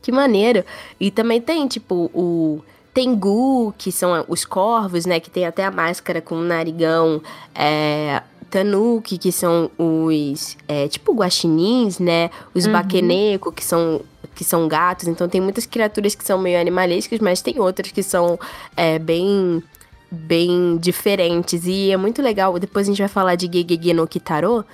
Que 0.03 0.11
maneiro. 0.11 0.65
E 0.99 1.13
também 1.13 1.41
tem, 1.41 1.69
tipo, 1.69 2.11
o 2.13 2.61
Tengu, 2.93 3.73
que 3.79 3.93
são 3.93 4.25
os 4.27 4.45
corvos, 4.45 5.07
né? 5.07 5.21
Que 5.21 5.31
tem 5.31 5.47
até 5.47 5.65
a 5.65 5.71
máscara 5.71 6.21
com 6.21 6.35
o 6.35 6.43
narigão. 6.43 7.23
É, 7.55 8.21
tanuki, 8.51 9.19
que 9.19 9.33
são 9.33 9.71
os, 9.79 10.57
é, 10.69 10.89
tipo, 10.89 11.15
guaxinins, 11.15 11.99
né? 11.99 12.31
Os 12.55 12.67
uhum. 12.67 12.73
baqueneco, 12.73 13.53
que 13.53 13.65
são 13.65 14.01
que 14.35 14.45
são 14.45 14.69
gatos. 14.69 15.09
Então 15.09 15.29
tem 15.29 15.41
muitas 15.41 15.65
criaturas 15.65 16.15
que 16.15 16.25
são 16.25 16.39
meio 16.39 16.61
animalescas, 16.61 17.19
mas 17.21 17.41
tem 17.41 17.59
outras 17.59 17.91
que 17.91 18.03
são 18.03 18.39
é, 18.77 18.99
bem 18.99 19.63
bem 20.11 20.77
diferentes. 20.77 21.67
E 21.67 21.91
é 21.91 21.97
muito 21.97 22.23
legal. 22.23 22.59
Depois 22.59 22.87
a 22.87 22.91
gente 22.91 22.99
vai 22.99 23.09
falar 23.09 23.35
de 23.35 23.47
Gegege 23.47 23.93
no 23.93 24.07
Kitaro. 24.07 24.65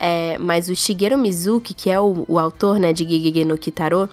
É, 0.00 0.38
mas 0.38 0.68
o 0.68 0.76
Shigeru 0.76 1.18
Mizuki, 1.18 1.74
que 1.74 1.90
é 1.90 2.00
o, 2.00 2.24
o 2.28 2.38
autor 2.38 2.78
né, 2.78 2.92
de 2.92 3.02
Gegege 3.02 3.44
no 3.44 3.58
Kitaro, 3.58 4.08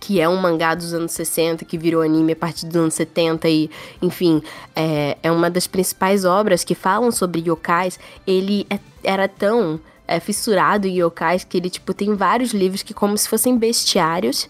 que 0.00 0.18
é 0.18 0.28
um 0.28 0.36
mangá 0.36 0.74
dos 0.74 0.94
anos 0.94 1.12
60, 1.12 1.64
que 1.66 1.76
virou 1.76 2.00
anime 2.00 2.32
a 2.32 2.36
partir 2.36 2.66
dos 2.66 2.76
anos 2.76 2.94
70 2.94 3.48
e, 3.48 3.70
enfim, 4.00 4.42
é, 4.74 5.18
é 5.22 5.30
uma 5.30 5.50
das 5.50 5.66
principais 5.66 6.24
obras 6.24 6.64
que 6.64 6.74
falam 6.74 7.12
sobre 7.12 7.42
yokais. 7.46 8.00
Ele 8.26 8.66
é, 8.70 8.78
era 9.04 9.28
tão 9.28 9.78
é, 10.08 10.18
fissurado 10.18 10.88
em 10.88 10.98
yokais 11.00 11.44
que 11.44 11.58
ele, 11.58 11.68
tipo, 11.68 11.92
tem 11.92 12.14
vários 12.14 12.52
livros 12.52 12.82
que 12.82 12.94
como 12.94 13.16
se 13.16 13.28
fossem 13.28 13.56
bestiários, 13.58 14.48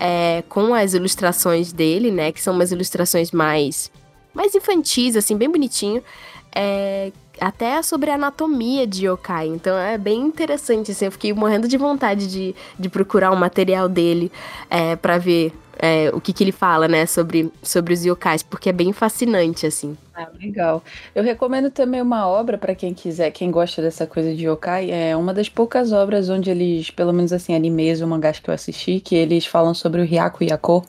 é, 0.00 0.42
com 0.48 0.74
as 0.74 0.94
ilustrações 0.94 1.72
dele, 1.72 2.10
né, 2.10 2.32
que 2.32 2.42
são 2.42 2.54
umas 2.54 2.72
ilustrações 2.72 3.30
mais, 3.30 3.90
mais 4.34 4.54
infantis, 4.54 5.16
assim, 5.16 5.36
bem 5.36 5.50
bonitinho, 5.50 6.02
é, 6.54 7.12
até 7.40 7.80
sobre 7.82 8.10
a 8.10 8.14
anatomia 8.14 8.86
de 8.86 9.06
yokai. 9.06 9.46
Então 9.48 9.76
é 9.76 9.96
bem 9.96 10.20
interessante, 10.20 10.90
assim. 10.90 11.06
Eu 11.06 11.12
fiquei 11.12 11.32
morrendo 11.32 11.68
de 11.68 11.76
vontade 11.76 12.28
de, 12.28 12.54
de 12.78 12.88
procurar 12.88 13.30
o 13.30 13.36
material 13.36 13.88
dele 13.88 14.30
é, 14.68 14.96
para 14.96 15.18
ver 15.18 15.52
é, 15.78 16.10
o 16.12 16.20
que, 16.20 16.32
que 16.32 16.42
ele 16.42 16.52
fala, 16.52 16.88
né, 16.88 17.06
sobre, 17.06 17.52
sobre 17.62 17.94
os 17.94 18.04
yokais, 18.04 18.42
porque 18.42 18.68
é 18.68 18.72
bem 18.72 18.92
fascinante, 18.92 19.66
assim. 19.66 19.96
Ah, 20.14 20.28
legal. 20.40 20.82
Eu 21.14 21.22
recomendo 21.22 21.70
também 21.70 22.02
uma 22.02 22.26
obra 22.26 22.58
para 22.58 22.74
quem 22.74 22.92
quiser, 22.92 23.30
quem 23.30 23.50
gosta 23.50 23.80
dessa 23.80 24.06
coisa 24.06 24.34
de 24.34 24.46
yokai. 24.46 24.90
É 24.90 25.16
uma 25.16 25.32
das 25.32 25.48
poucas 25.48 25.92
obras 25.92 26.28
onde 26.28 26.50
eles, 26.50 26.90
pelo 26.90 27.12
menos 27.12 27.32
assim, 27.32 27.54
animes 27.54 28.00
ou 28.00 28.08
mangás 28.08 28.40
que 28.40 28.50
eu 28.50 28.54
assisti, 28.54 28.98
que 28.98 29.14
eles 29.14 29.46
falam 29.46 29.72
sobre 29.72 30.02
o 30.02 30.04
Hyaku 30.04 30.44
Yako, 30.44 30.84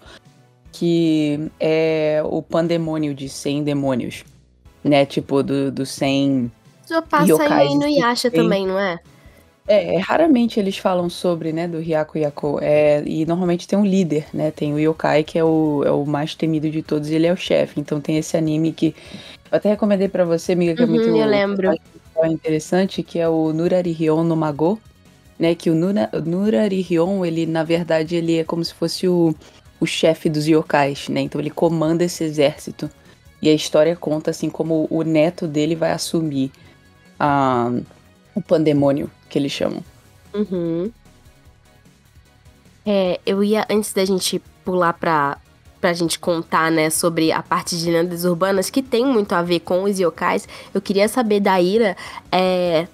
que 0.72 1.52
é 1.60 2.24
o 2.26 2.42
pandemônio 2.42 3.14
de 3.14 3.30
100 3.30 3.64
demônios 3.64 4.24
né? 4.84 5.06
Tipo, 5.06 5.44
do, 5.44 5.72
do 5.72 5.86
100 5.86 6.52
Só 6.86 7.02
passa 7.02 7.44
aí 7.54 7.76
no 7.76 7.88
Yasha 7.88 8.32
também, 8.32 8.68
não 8.68 8.80
é? 8.80 9.00
É, 9.72 10.00
raramente 10.00 10.60
eles 10.60 10.80
falam 10.80 11.12
sobre, 11.12 11.54
né, 11.54 11.68
do 11.68 11.78
Hyaku 11.78 12.18
Yako. 12.18 12.60
É, 12.60 13.04
e 13.06 13.24
normalmente 13.28 13.68
tem 13.68 13.78
um 13.78 13.86
líder, 13.86 14.26
né? 14.34 14.50
Tem 14.50 14.74
o 14.74 14.80
Yokai, 14.80 15.24
que 15.24 15.38
é 15.38 15.44
o, 15.44 15.84
é 15.86 15.92
o 15.92 16.08
mais 16.08 16.34
temido 16.34 16.72
de 16.72 16.82
todos, 16.82 17.12
e 17.12 17.14
ele 17.14 17.28
é 17.28 17.32
o 17.32 17.38
chefe. 17.38 17.80
Então 17.80 18.02
tem 18.02 18.18
esse 18.18 18.36
anime 18.36 18.74
que. 18.74 18.96
Eu 19.52 19.58
até 19.58 19.70
recomendei 19.70 20.08
para 20.08 20.26
você, 20.26 20.54
amiga, 20.54 20.74
que 20.74 20.82
uhum, 20.82 20.88
é 20.88 20.92
muito 20.92 21.08
eu 21.10 21.26
lembro. 21.28 21.72
interessante, 22.26 23.04
que 23.04 23.20
é 23.20 23.30
o 23.30 23.54
Nurari-Hyon 23.54 24.24
no 24.24 24.36
Mago. 24.36 24.80
Né, 25.38 25.56
que 25.56 25.70
o 25.70 25.76
Nura, 25.76 26.10
Nurari-Hyon, 26.12 27.24
ele, 27.24 27.46
na 27.46 27.64
verdade, 27.64 28.14
ele 28.14 28.40
é 28.40 28.44
como 28.44 28.66
se 28.66 28.74
fosse 28.74 29.08
o, 29.08 29.34
o 29.80 29.86
chefe 29.86 30.30
dos 30.30 30.48
yokais, 30.48 31.08
né? 31.08 31.22
Então 31.22 31.40
ele 31.40 31.50
comanda 31.50 32.04
esse 32.04 32.26
exército 32.26 32.90
E 33.42 33.50
a 33.50 33.54
história 33.54 33.96
conta 33.96 34.32
assim 34.32 34.50
como 34.50 34.88
o 34.90 35.04
neto 35.04 35.48
dele 35.48 35.76
vai 35.76 35.92
assumir 35.92 36.52
a, 37.20 37.72
o 38.36 38.42
pandemônio, 38.42 39.10
que 39.30 39.38
eles 39.38 39.52
chamam. 39.52 39.84
Uhum. 40.34 40.92
É, 42.86 43.20
eu 43.26 43.44
ia, 43.44 43.66
antes 43.70 43.94
da 43.94 44.04
gente 44.04 44.42
pular 44.64 44.94
pra, 44.94 45.38
pra 45.80 45.94
gente 45.94 46.20
contar, 46.20 46.72
né, 46.72 46.90
sobre 46.90 47.32
a 47.32 47.42
parte 47.42 47.78
de 47.78 47.90
lendas 47.90 48.26
urbanas, 48.26 48.70
que 48.70 48.82
tem 48.82 49.06
muito 49.06 49.34
a 49.34 49.42
ver 49.42 49.60
com 49.62 49.84
os 49.84 50.00
yokais, 50.00 50.48
eu 50.74 50.82
queria 50.82 51.08
saber 51.08 51.40
da 51.40 51.62
Ira, 51.62 51.96
é, 52.32 52.88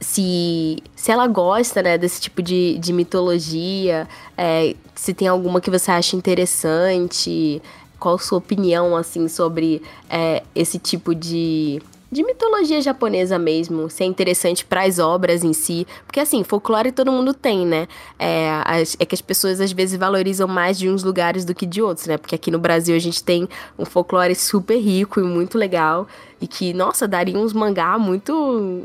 se, 0.00 0.82
se 0.94 1.10
ela 1.10 1.26
gosta, 1.26 1.82
né, 1.82 1.98
desse 1.98 2.20
tipo 2.20 2.42
de, 2.42 2.78
de 2.78 2.92
mitologia, 2.92 4.08
é, 4.36 4.74
se 4.94 5.12
tem 5.12 5.26
alguma 5.28 5.60
que 5.60 5.70
você 5.70 5.90
acha 5.90 6.16
interessante, 6.16 7.60
qual 7.98 8.18
sua 8.18 8.38
opinião, 8.38 8.96
assim, 8.96 9.28
sobre 9.28 9.82
é, 10.08 10.42
esse 10.54 10.78
tipo 10.78 11.14
de, 11.14 11.80
de 12.10 12.22
mitologia 12.24 12.80
japonesa 12.80 13.38
mesmo, 13.38 13.90
se 13.90 14.02
é 14.02 14.06
interessante 14.06 14.64
para 14.64 14.84
as 14.84 14.98
obras 14.98 15.44
em 15.44 15.52
si, 15.52 15.86
porque 16.06 16.20
assim, 16.20 16.42
folclore 16.42 16.90
todo 16.90 17.12
mundo 17.12 17.34
tem, 17.34 17.66
né? 17.66 17.86
É, 18.18 18.50
as, 18.64 18.96
é 18.98 19.04
que 19.04 19.14
as 19.14 19.20
pessoas 19.20 19.60
às 19.60 19.72
vezes 19.72 19.98
valorizam 19.98 20.48
mais 20.48 20.78
de 20.78 20.88
uns 20.88 21.04
lugares 21.04 21.44
do 21.44 21.54
que 21.54 21.66
de 21.66 21.82
outros, 21.82 22.06
né? 22.06 22.16
Porque 22.16 22.34
aqui 22.34 22.50
no 22.50 22.58
Brasil 22.58 22.96
a 22.96 22.98
gente 22.98 23.22
tem 23.22 23.48
um 23.78 23.84
folclore 23.84 24.34
super 24.34 24.78
rico 24.78 25.20
e 25.20 25.22
muito 25.22 25.58
legal 25.58 26.08
e 26.40 26.46
que, 26.46 26.72
nossa, 26.72 27.06
daria 27.06 27.38
uns 27.38 27.52
mangá 27.52 27.98
muito 27.98 28.32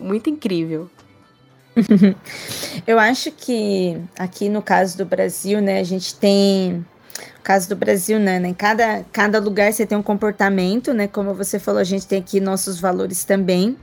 muito 0.01 0.29
incrível. 0.29 0.89
Eu 2.85 2.99
acho 2.99 3.31
que 3.31 3.97
aqui 4.17 4.49
no 4.49 4.61
caso 4.61 4.97
do 4.97 5.05
Brasil, 5.05 5.61
né, 5.61 5.79
a 5.79 5.83
gente 5.83 6.13
tem 6.15 6.85
caso 7.43 7.69
do 7.69 7.75
Brasil, 7.75 8.19
né, 8.19 8.37
em 8.37 8.53
cada, 8.53 9.03
cada 9.11 9.39
lugar 9.39 9.71
você 9.71 9.85
tem 9.85 9.97
um 9.97 10.03
comportamento, 10.03 10.93
né, 10.93 11.07
como 11.07 11.33
você 11.33 11.59
falou, 11.59 11.81
a 11.81 11.83
gente 11.83 12.07
tem 12.07 12.19
aqui 12.19 12.39
nossos 12.39 12.79
valores 12.79 13.23
também, 13.23 13.77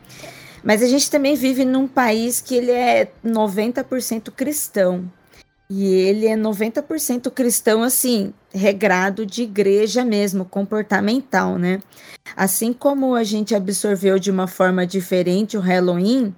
mas 0.64 0.82
a 0.82 0.86
gente 0.86 1.10
também 1.10 1.34
vive 1.34 1.64
num 1.64 1.86
país 1.86 2.40
que 2.40 2.54
ele 2.54 2.70
é 2.70 3.10
90% 3.24 4.30
cristão, 4.30 5.10
e 5.72 5.86
ele 5.86 6.26
é 6.26 6.36
90% 6.36 7.30
cristão, 7.30 7.84
assim, 7.84 8.34
regrado 8.52 9.24
de 9.24 9.44
igreja 9.44 10.04
mesmo, 10.04 10.44
comportamental, 10.44 11.56
né? 11.56 11.80
Assim 12.36 12.72
como 12.72 13.14
a 13.14 13.22
gente 13.22 13.54
absorveu 13.54 14.18
de 14.18 14.32
uma 14.32 14.48
forma 14.48 14.84
diferente 14.84 15.56
o 15.56 15.60
Halloween, 15.60 16.34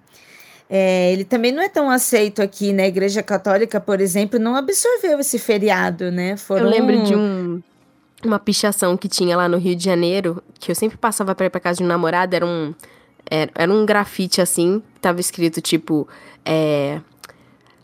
é, 0.75 1.13
ele 1.13 1.23
também 1.23 1.53
não 1.53 1.63
é 1.63 1.69
tão 1.69 1.91
aceito 1.91 2.41
aqui, 2.41 2.73
né? 2.73 2.85
A 2.85 2.89
Igreja 2.89 3.23
Católica, 3.23 3.79
por 3.79 4.01
exemplo, 4.01 4.39
não 4.41 4.57
absorveu 4.57 5.21
esse 5.21 5.39
feriado, 5.39 6.11
né? 6.11 6.35
Foram... 6.39 6.65
Eu 6.65 6.71
lembro 6.71 7.03
de 7.03 7.15
um, 7.15 7.63
uma 8.25 8.39
pichação 8.39 8.97
que 8.97 9.07
tinha 9.07 9.37
lá 9.37 9.47
no 9.51 9.59
Rio 9.59 9.77
de 9.77 9.85
Janeiro, 9.85 10.43
que 10.59 10.71
eu 10.71 10.75
sempre 10.75 10.97
passava 10.97 11.35
pra 11.35 11.45
ir 11.45 11.51
pra 11.51 11.61
casa 11.61 11.77
de 11.77 11.85
um 11.85 11.87
namorado, 11.87 12.35
era 12.35 12.47
um, 12.47 12.75
era, 13.31 13.51
era 13.55 13.71
um 13.71 13.85
grafite 13.85 14.41
assim, 14.41 14.83
tava 14.99 15.21
escrito 15.21 15.61
tipo. 15.61 16.09
É, 16.43 17.03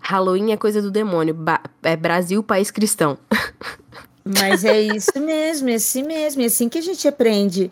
Halloween 0.01 0.53
é 0.53 0.57
coisa 0.57 0.81
do 0.81 0.90
demônio. 0.90 1.35
Ba 1.35 1.61
é 1.83 1.94
Brasil, 1.94 2.42
país 2.42 2.70
cristão. 2.70 3.18
Mas 4.24 4.64
é 4.64 4.81
isso 4.81 5.20
mesmo, 5.20 5.68
é 5.68 5.74
assim 5.74 6.05
mesmo, 6.05 6.40
é 6.40 6.46
assim 6.46 6.70
que 6.70 6.79
a 6.79 6.83
gente 6.83 7.07
aprende. 7.07 7.70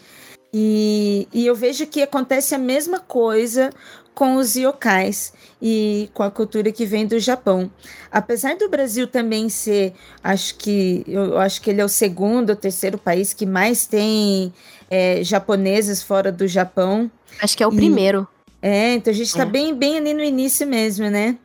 E, 0.53 1.27
e 1.33 1.47
eu 1.47 1.55
vejo 1.55 1.87
que 1.87 2.03
acontece 2.03 2.55
a 2.55 2.59
mesma 2.59 3.01
coisa 3.01 3.71
com 4.17 4.37
os 4.37 4.57
yokais 4.57 5.31
e 5.61 6.09
com 6.15 6.23
a 6.23 6.31
cultura 6.31 6.73
que 6.73 6.87
vem 6.87 7.07
do 7.07 7.21
Japão. 7.21 7.71
Apesar 8.11 8.57
do 8.57 8.67
Brasil 8.67 9.07
também 9.07 9.51
ser, 9.51 9.93
acho 10.25 10.55
que 10.55 11.05
eu 11.07 11.39
acho 11.39 11.61
que 11.61 11.69
ele 11.69 11.83
é 11.83 11.85
o 11.85 11.89
segundo 11.89 12.49
ou 12.49 12.57
terceiro 12.57 12.97
país 12.97 13.35
que 13.35 13.45
mais 13.45 13.87
tem 13.87 14.55
é, 14.91 15.23
japoneses 15.23 16.03
fora 16.03 16.33
do 16.33 16.49
Japão. 16.49 17.11
Acho 17.43 17.55
que 17.59 17.63
é 17.63 17.69
o 17.69 17.73
e, 17.73 17.77
primeiro. 17.77 18.27
É, 18.63 18.95
então 18.95 19.13
a 19.13 19.15
gente 19.15 19.29
está 19.29 19.43
é. 19.43 19.47
bem, 19.47 19.75
bem 19.75 19.99
ali 19.99 20.15
no 20.15 20.25
início 20.25 20.67
mesmo, 20.67 21.11
né? 21.11 21.37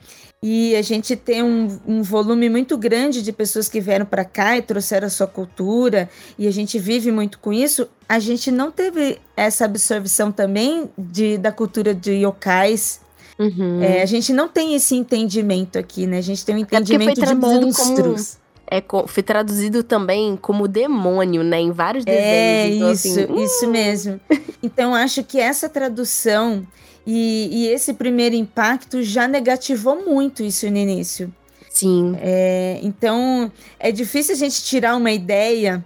E 0.44 0.76
a 0.76 0.82
gente 0.82 1.16
tem 1.16 1.44
um, 1.44 1.80
um, 1.88 2.02
volume 2.02 2.50
muito 2.50 2.76
grande 2.76 3.22
de 3.22 3.32
pessoas 3.32 3.70
que 3.70 3.80
vieram 3.80 4.08
para 4.08 4.26
cá 4.26 4.58
e 4.58 4.62
trouxeram 4.64 5.06
a 5.06 5.10
sua 5.10 5.28
cultura, 5.28 6.10
e 6.36 6.48
a 6.48 6.52
gente 6.52 6.80
vive 6.80 7.12
muito 7.12 7.38
com 7.38 7.54
isso. 7.54 7.88
A 8.10 8.18
gente 8.18 8.50
não 8.50 8.72
teve 8.72 9.20
essa 9.38 9.66
absorção 9.66 10.32
também 10.32 10.90
de, 10.98 11.38
da 11.38 11.52
cultura 11.52 11.94
de 11.94 12.14
yokais. 12.14 13.02
Uhum. 13.38 13.84
É, 13.84 14.02
a 14.02 14.06
gente 14.08 14.34
não 14.34 14.48
tem 14.48 14.74
esse 14.74 14.96
entendimento 14.96 15.78
aqui, 15.78 16.08
né? 16.08 16.18
A 16.18 16.22
gente 16.22 16.44
tem 16.44 16.56
um 16.56 16.60
é 16.60 16.62
entendimento 16.62 17.24
é 17.24 17.28
de 17.28 17.36
monstros. 17.36 18.40
Como, 18.88 19.04
é, 19.04 19.08
foi 19.08 19.22
traduzido 19.22 19.84
também 19.84 20.36
como 20.36 20.68
demônio, 20.68 21.44
né? 21.44 21.60
Em 21.60 21.72
vários 21.72 22.04
desenhos. 22.04 22.26
É, 22.26 22.68
então, 22.68 22.92
isso, 22.92 23.08
assim, 23.20 23.44
isso 23.44 23.66
uh! 23.68 23.72
mesmo. 23.72 24.22
Então, 24.64 24.96
acho 24.96 25.24
que 25.24 25.40
essa 25.40 25.70
tradução 25.70 26.66
e, 27.06 27.50
e, 27.52 27.68
esse 27.68 27.94
primeiro 27.94 28.36
impacto 28.36 29.02
já 29.02 29.28
negativou 29.28 30.06
muito 30.06 30.44
isso 30.44 30.70
no 30.70 30.78
início. 30.78 31.34
Sim. 31.70 32.16
É, 32.22 32.80
então, 32.84 33.52
é 33.80 33.92
difícil 33.92 34.36
a 34.36 34.38
gente 34.38 34.62
tirar 34.64 34.96
uma 34.96 35.12
ideia, 35.12 35.84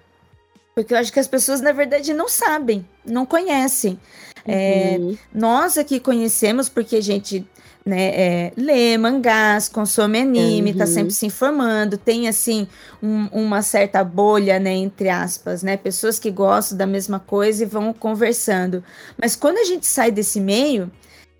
porque 0.73 0.93
eu 0.93 0.97
acho 0.97 1.13
que 1.13 1.19
as 1.19 1.27
pessoas, 1.27 1.61
na 1.61 1.71
verdade, 1.71 2.13
não 2.13 2.27
sabem, 2.27 2.85
não 3.05 3.25
conhecem. 3.25 3.99
É, 4.47 4.97
uhum. 4.99 5.13
É, 5.13 5.17
nós 5.33 5.77
aqui 5.77 5.99
conhecemos 5.99 6.69
porque 6.69 6.97
a 6.97 7.01
gente 7.01 7.47
né, 7.85 8.07
é, 8.15 8.53
lê 8.57 8.97
mangás, 8.97 9.69
consome 9.69 10.19
anime, 10.19 10.73
tá 10.73 10.79
uhum. 10.79 10.79
tá 10.79 10.87
sempre 10.87 11.13
se 11.13 11.25
informando, 11.27 11.97
tem 11.97 12.27
assim 12.27 12.67
um, 13.01 13.27
uma 13.27 13.61
certa 13.61 14.03
bolha, 14.03 14.59
né, 14.59 14.73
entre 14.73 15.07
aspas, 15.07 15.61
né, 15.61 15.77
pessoas 15.77 16.17
que 16.17 16.31
gostam 16.31 16.77
da 16.77 16.87
mesma 16.87 17.19
coisa 17.19 17.63
e 17.63 17.67
vão 17.67 17.93
conversando. 17.93 18.83
Mas 19.15 19.35
quando 19.35 19.59
a 19.59 19.63
gente 19.63 19.85
sai 19.85 20.09
desse 20.09 20.41
meio, 20.41 20.91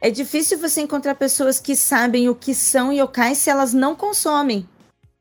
é 0.05 0.11
difícil 0.11 0.59
você 0.59 0.81
encontrar 0.81 1.15
pessoas 1.15 1.59
que 1.59 1.75
sabem 1.75 2.29
o 2.29 2.35
que 2.35 2.53
são 2.53 2.93
yokais 2.93 3.39
se 3.39 3.49
elas 3.49 3.73
não 3.73 3.95
consomem. 3.95 4.63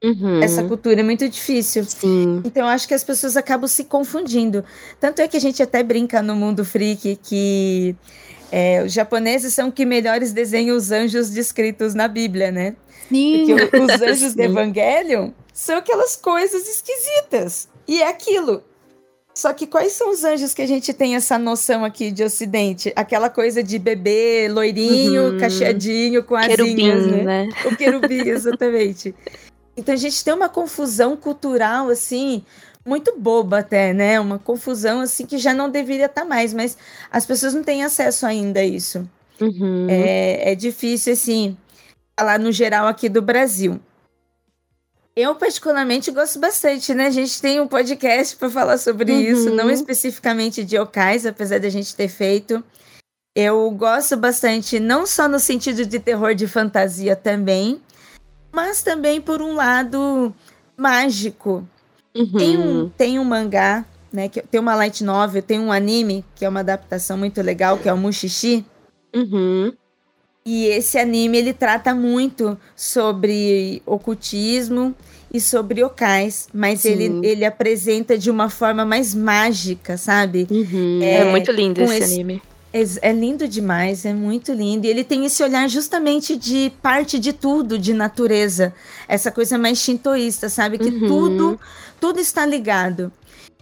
Uhum. 0.03 0.43
Essa 0.43 0.63
cultura 0.63 1.01
é 1.01 1.03
muito 1.03 1.27
difícil. 1.27 1.85
Sim. 1.85 2.43
Então, 2.45 2.65
eu 2.65 2.69
acho 2.69 2.87
que 2.87 2.93
as 2.93 3.03
pessoas 3.03 3.35
acabam 3.35 3.67
se 3.67 3.85
confundindo. 3.85 4.63
Tanto 5.01 5.23
é 5.23 5.27
que 5.27 5.39
a 5.39 5.41
gente 5.41 5.63
até 5.63 5.83
brinca 5.83 6.21
no 6.21 6.37
mundo 6.37 6.67
freak 6.67 7.19
que 7.23 7.97
é, 8.53 8.83
os 8.85 8.93
japoneses 8.93 9.55
são 9.55 9.71
que 9.71 9.87
melhores 9.87 10.35
desenham 10.35 10.77
os 10.77 10.91
anjos 10.91 11.31
descritos 11.31 11.95
na 11.95 12.07
Bíblia, 12.07 12.53
né? 12.53 12.77
Sim. 13.09 13.47
Porque 13.47 13.79
os 13.79 14.03
anjos 14.03 14.35
do 14.37 14.43
Evangelion 14.43 15.31
são 15.51 15.79
aquelas 15.79 16.15
coisas 16.15 16.69
esquisitas. 16.69 17.69
E 17.89 18.03
é 18.03 18.09
aquilo. 18.09 18.63
Só 19.35 19.53
que 19.53 19.67
quais 19.67 19.93
são 19.93 20.11
os 20.11 20.23
anjos 20.23 20.55
que 20.55 20.63
a 20.63 20.67
gente 20.67 20.95
tem 20.95 21.17
essa 21.17 21.37
noção 21.37 21.85
aqui 21.85 22.13
de 22.13 22.23
Ocidente? 22.23 22.93
Aquela 22.95 23.29
coisa 23.29 23.65
de 23.65 23.81
bebê 23.81 24.49
loirinho, 24.49 25.33
uhum. 25.33 25.39
cacheadinho, 25.39 26.23
com 26.23 26.39
querubim, 26.39 26.91
asinhas, 26.91 27.07
né? 27.09 27.25
né? 27.25 27.49
O 27.65 27.77
querubim, 27.77 28.29
exatamente. 28.29 29.13
Então 29.77 29.93
a 29.93 29.99
gente 29.99 30.25
tem 30.25 30.33
uma 30.33 30.49
confusão 30.49 31.17
cultural, 31.17 31.89
assim, 31.89 32.45
muito 32.87 33.19
boba 33.19 33.59
até, 33.59 33.93
né? 33.93 34.21
Uma 34.21 34.39
confusão, 34.39 35.01
assim, 35.01 35.27
que 35.27 35.37
já 35.37 35.53
não 35.53 35.69
deveria 35.69 36.07
estar 36.07 36.23
tá 36.23 36.27
mais, 36.27 36.55
mas 36.55 36.79
as 37.11 37.27
pessoas 37.27 37.55
não 37.55 37.65
têm 37.65 37.83
acesso 37.83 38.25
ainda 38.25 38.61
a 38.61 38.65
isso. 38.65 39.09
Uhum. 39.41 39.89
É, 39.91 40.53
é 40.53 40.55
difícil, 40.55 41.13
assim, 41.13 41.57
falar 42.17 42.39
no 42.39 42.53
geral 42.53 42.87
aqui 42.87 43.09
do 43.09 43.21
Brasil. 43.21 43.81
Eu, 45.17 45.37
particularmente, 45.37 46.11
gosto 46.11 46.41
bastante, 46.41 46.93
né? 46.93 47.07
A 47.07 47.11
gente 47.11 47.41
tem 47.41 47.61
um 47.61 47.69
podcast 47.69 48.37
para 48.37 48.51
falar 48.51 48.79
sobre 48.79 49.13
uhum. 49.13 49.21
isso, 49.21 49.51
não 49.51 49.71
especificamente 49.71 50.65
de 50.65 50.77
Okais, 50.77 51.25
apesar 51.25 51.59
de 51.59 51.67
a 51.69 51.71
gente 51.71 51.95
ter 51.95 52.09
feito. 52.09 52.65
Eu 53.35 53.71
gosto 53.71 54.17
bastante, 54.17 54.81
não 54.81 55.07
só 55.07 55.29
no 55.29 55.39
sentido 55.39 55.85
de 55.85 55.99
terror 56.01 56.35
de 56.35 56.49
fantasia 56.49 57.15
também, 57.15 57.81
mas 58.53 58.83
também 58.83 59.21
por 59.21 59.41
um 59.41 59.55
lado 59.55 60.35
mágico. 60.77 61.67
Uhum. 62.17 62.39
Tem, 62.39 62.59
um, 62.59 62.89
tem 62.89 63.19
um 63.19 63.25
mangá, 63.25 63.85
né? 64.13 64.29
Que, 64.29 64.43
tem 64.43 64.61
uma 64.61 64.75
light 64.75 65.05
novel, 65.05 65.43
tem 65.43 65.61
um 65.61 65.71
anime, 65.71 66.25
que 66.35 66.45
é 66.45 66.49
uma 66.49 66.61
adaptação 66.61 67.17
muito 67.17 67.41
legal, 67.41 67.79
que 67.79 67.89
é 67.89 67.93
o 67.93 67.97
Mushishi. 67.97 68.65
Uhum. 69.15 69.73
E 70.47 70.67
esse 70.67 70.99
anime 70.99 71.39
ele 71.39 71.55
trata 71.55 71.95
muito 71.95 72.59
sobre 72.77 73.83
ocultismo 73.87 74.95
e 75.33 75.41
sobre 75.41 75.81
yokais, 75.81 76.49
mas 76.53 76.85
ele, 76.85 77.27
ele 77.27 77.47
apresenta 77.47 78.19
de 78.19 78.31
uma 78.31 78.51
forma 78.51 78.85
mais 78.85 79.15
mágica, 79.15 79.97
sabe? 79.97 80.47
Uhum. 80.51 81.01
É, 81.03 81.21
é, 81.21 81.25
muito 81.25 81.51
lindo 81.51 81.81
esse, 81.81 81.95
esse, 81.95 82.15
anime. 82.15 82.43
É, 82.75 82.83
é, 83.01 83.13
lindo 83.13 83.49
demais, 83.49 84.05
é 84.05 84.13
muito 84.13 84.53
lindo. 84.53 84.87
E 84.87 84.91
ele 84.91 85.03
tem 85.03 85.25
esse 85.25 85.43
olhar 85.43 85.67
justamente 85.67 86.37
de 86.37 86.71
parte 86.83 87.19
de 87.19 87.33
tudo, 87.33 87.79
de 87.79 87.95
natureza. 87.95 88.75
Essa 89.09 89.31
coisa 89.31 89.57
mais 89.57 89.79
shintoísta, 89.79 90.51
sabe? 90.51 90.77
Que 90.77 90.91
uhum. 90.91 91.07
tudo, 91.07 91.61
tudo 91.99 92.21
está 92.21 92.45
ligado. 92.45 93.11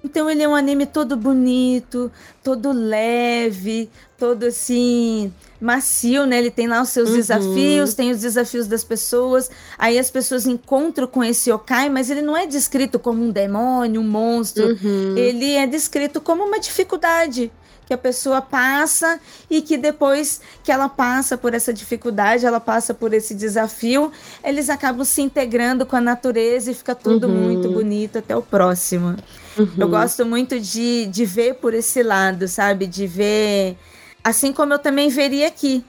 Então 0.05 0.29
ele 0.29 0.43
é 0.43 0.49
um 0.49 0.55
anime 0.55 0.85
todo 0.85 1.17
bonito, 1.17 2.11
todo 2.43 2.73
leve, 2.73 3.89
todo 4.19 4.45
assim 4.45 5.33
macio, 5.61 6.27
né? 6.27 6.39
Ele 6.39 6.51
tem 6.51 6.67
lá 6.67 6.83
os 6.83 6.89
seus 6.89 7.11
uhum. 7.11 7.17
desafios, 7.17 7.95
tem 7.95 8.11
os 8.11 8.21
desafios 8.21 8.67
das 8.67 8.83
pessoas. 8.83 9.51
Aí 9.79 9.99
as 9.99 10.11
pessoas 10.11 10.47
encontram 10.47 11.07
com 11.07 11.23
esse 11.23 11.51
yokai, 11.51 11.89
mas 11.89 12.11
ele 12.11 12.23
não 12.23 12.37
é 12.37 12.47
descrito 12.47 12.99
como 12.99 13.23
um 13.25 13.31
demônio, 13.31 14.01
um 14.01 14.05
monstro. 14.05 14.67
Uhum. 14.67 15.17
Ele 15.17 15.55
é 15.55 15.67
descrito 15.67 16.21
como 16.21 16.45
uma 16.45 16.59
dificuldade 16.59 17.51
que 17.87 17.95
a 17.95 17.99
pessoa 17.99 18.41
passa 18.41 19.21
e 19.51 19.61
que 19.61 19.77
depois 19.77 20.41
que 20.65 20.73
ela 20.73 20.89
passa 20.89 21.37
por 21.37 21.53
essa 21.53 21.73
dificuldade, 21.73 22.47
ela 22.47 22.61
passa 22.61 22.95
por 22.95 23.13
esse 23.13 23.35
desafio, 23.35 24.11
eles 24.43 24.71
acabam 24.71 25.05
se 25.05 25.21
integrando 25.21 25.85
com 25.85 25.97
a 25.97 26.01
natureza 26.01 26.71
e 26.71 26.75
fica 26.75 26.95
tudo 26.95 27.27
uhum. 27.27 27.35
muito 27.35 27.71
bonito 27.71 28.19
até 28.19 28.37
o 28.37 28.43
próximo. 28.43 29.17
Uhum. 29.57 29.69
Eu 29.79 29.89
gosto 29.89 30.25
muito 30.25 30.59
de, 30.59 31.07
de 31.07 31.25
ver 31.25 31.55
por 31.55 31.75
esse 31.75 32.03
lado, 32.03 32.49
sabe? 32.49 32.87
De 32.87 33.07
ver. 33.07 33.77
Assim 34.25 34.53
como 34.53 34.73
eu 34.75 34.79
também 34.79 35.09
veria 35.09 35.49
aqui, 35.49 35.85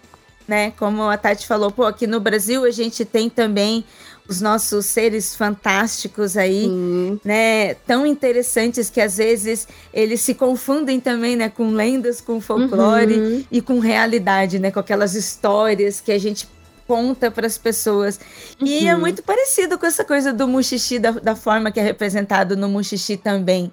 né? 0.47 0.71
Como 0.71 1.03
a 1.03 1.17
Tati 1.17 1.47
falou, 1.47 1.71
pô, 1.71 1.85
aqui 1.85 2.07
no 2.07 2.19
Brasil 2.19 2.65
a 2.65 2.71
gente 2.71 3.05
tem 3.05 3.29
também 3.29 3.85
os 4.27 4.39
nossos 4.39 4.85
seres 4.85 5.35
fantásticos 5.35 6.37
aí, 6.37 6.65
uhum. 6.65 7.19
né? 7.23 7.73
Tão 7.85 8.05
interessantes 8.05 8.89
que 8.89 9.01
às 9.01 9.17
vezes 9.17 9.67
eles 9.93 10.21
se 10.21 10.33
confundem 10.33 10.99
também, 10.99 11.35
né? 11.35 11.49
Com 11.49 11.71
lendas, 11.71 12.21
com 12.21 12.39
folclore 12.39 13.13
uhum. 13.13 13.43
e 13.51 13.61
com 13.61 13.79
realidade, 13.79 14.59
né? 14.59 14.71
Com 14.71 14.79
aquelas 14.79 15.13
histórias 15.13 15.99
que 15.99 16.11
a 16.11 16.17
gente 16.17 16.47
conta 16.87 17.31
para 17.31 17.47
as 17.47 17.57
pessoas. 17.57 18.19
Uhum. 18.59 18.67
E 18.67 18.87
é 18.87 18.93
uhum. 18.93 19.01
muito 19.01 19.23
parecido 19.23 19.77
com 19.77 19.85
essa 19.85 20.03
coisa 20.03 20.33
do 20.33 20.47
muxixi, 20.47 20.99
da, 20.99 21.11
da 21.11 21.35
forma 21.35 21.71
que 21.71 21.79
é 21.79 21.83
representado 21.83 22.55
no 22.55 22.69
muxixi 22.69 23.17
também. 23.17 23.71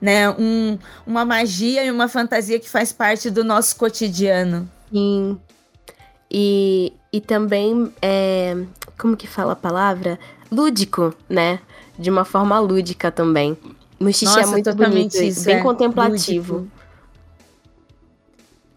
Né? 0.00 0.28
Um, 0.30 0.78
uma 1.06 1.24
magia 1.24 1.84
e 1.84 1.90
uma 1.90 2.08
fantasia 2.08 2.58
que 2.58 2.68
faz 2.68 2.92
parte 2.92 3.30
do 3.30 3.42
nosso 3.42 3.76
cotidiano. 3.76 4.68
Sim. 4.92 5.38
E, 6.30 6.92
e 7.12 7.20
também, 7.20 7.92
é, 8.02 8.56
como 8.98 9.16
que 9.16 9.26
fala 9.26 9.52
a 9.52 9.56
palavra? 9.56 10.18
Lúdico, 10.50 11.14
né? 11.28 11.60
De 11.98 12.10
uma 12.10 12.24
forma 12.24 12.58
lúdica 12.58 13.10
também. 13.10 13.56
Muxixe 14.00 14.40
é 14.40 14.46
muito 14.46 14.74
bonito, 14.74 15.16
isso, 15.16 15.44
bem 15.44 15.56
é. 15.56 15.62
contemplativo. 15.62 16.54
Lúdico. 16.54 16.83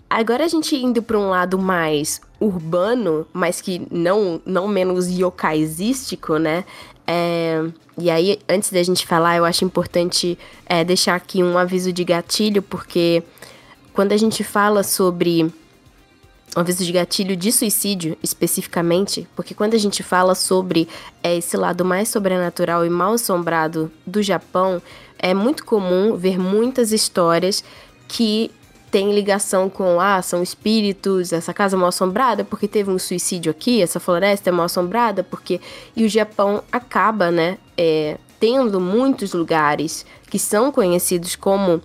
Agora 0.09 0.45
a 0.45 0.47
gente 0.47 0.75
indo 0.75 1.03
para 1.03 1.17
um 1.17 1.29
lado 1.29 1.59
mais 1.59 2.21
urbano, 2.39 3.27
mas 3.33 3.59
que 3.59 3.85
não, 3.91 4.41
não 4.45 4.67
menos 4.67 5.07
yokaizístico, 5.07 6.37
né? 6.37 6.63
É, 7.05 7.65
e 7.97 8.09
aí, 8.09 8.39
antes 8.47 8.71
da 8.71 8.81
gente 8.83 9.05
falar, 9.05 9.37
eu 9.37 9.45
acho 9.45 9.65
importante 9.65 10.37
é, 10.65 10.83
deixar 10.83 11.15
aqui 11.15 11.43
um 11.43 11.57
aviso 11.57 11.91
de 11.91 12.03
gatilho, 12.03 12.61
porque 12.61 13.23
quando 13.93 14.13
a 14.13 14.17
gente 14.17 14.43
fala 14.43 14.83
sobre 14.83 15.51
um 16.55 16.59
aviso 16.59 16.85
de 16.85 16.91
gatilho 16.91 17.35
de 17.35 17.51
suicídio, 17.51 18.17
especificamente, 18.23 19.27
porque 19.35 19.53
quando 19.53 19.73
a 19.73 19.77
gente 19.77 20.03
fala 20.03 20.35
sobre 20.35 20.87
é, 21.21 21.35
esse 21.35 21.57
lado 21.57 21.83
mais 21.83 22.07
sobrenatural 22.07 22.85
e 22.85 22.89
mal 22.89 23.13
assombrado 23.13 23.91
do 24.05 24.21
Japão, 24.21 24.81
é 25.19 25.33
muito 25.33 25.65
comum 25.65 26.15
ver 26.15 26.39
muitas 26.39 26.91
histórias 26.91 27.63
que 28.07 28.51
tem 28.89 29.13
ligação 29.13 29.69
com, 29.69 29.99
ah, 29.99 30.21
são 30.21 30.41
espíritos, 30.41 31.33
essa 31.33 31.53
casa 31.53 31.75
é 31.75 31.79
mal 31.79 31.89
assombrada 31.89 32.43
porque 32.43 32.67
teve 32.67 32.89
um 32.89 32.97
suicídio 32.97 33.51
aqui, 33.51 33.81
essa 33.81 33.99
floresta 33.99 34.49
é 34.49 34.51
mal 34.51 34.65
assombrada 34.65 35.23
porque. 35.23 35.59
E 35.95 36.05
o 36.05 36.09
Japão 36.09 36.63
acaba, 36.71 37.29
né, 37.29 37.57
é, 37.77 38.17
tendo 38.39 38.79
muitos 38.79 39.33
lugares 39.33 40.05
que 40.29 40.39
são 40.39 40.71
conhecidos 40.71 41.35
como 41.35 41.81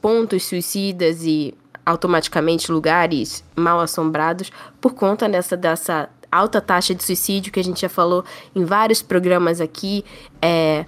pontos 0.00 0.44
suicidas 0.44 1.24
e 1.24 1.54
automaticamente 1.84 2.70
lugares 2.70 3.44
mal 3.56 3.80
assombrados 3.80 4.50
por 4.80 4.94
conta 4.94 5.28
dessa, 5.28 5.56
dessa 5.56 6.08
alta 6.30 6.60
taxa 6.60 6.94
de 6.94 7.02
suicídio 7.04 7.52
que 7.52 7.60
a 7.60 7.64
gente 7.64 7.80
já 7.80 7.88
falou 7.88 8.24
em 8.54 8.64
vários 8.64 9.02
programas 9.02 9.60
aqui. 9.60 10.04
É, 10.40 10.84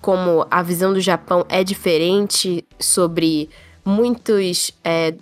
como 0.00 0.46
a 0.50 0.62
visão 0.62 0.92
do 0.92 1.00
Japão 1.00 1.46
é 1.48 1.64
diferente 1.64 2.62
sobre 2.78 3.48
muitos 3.84 4.70
é, 4.82 5.14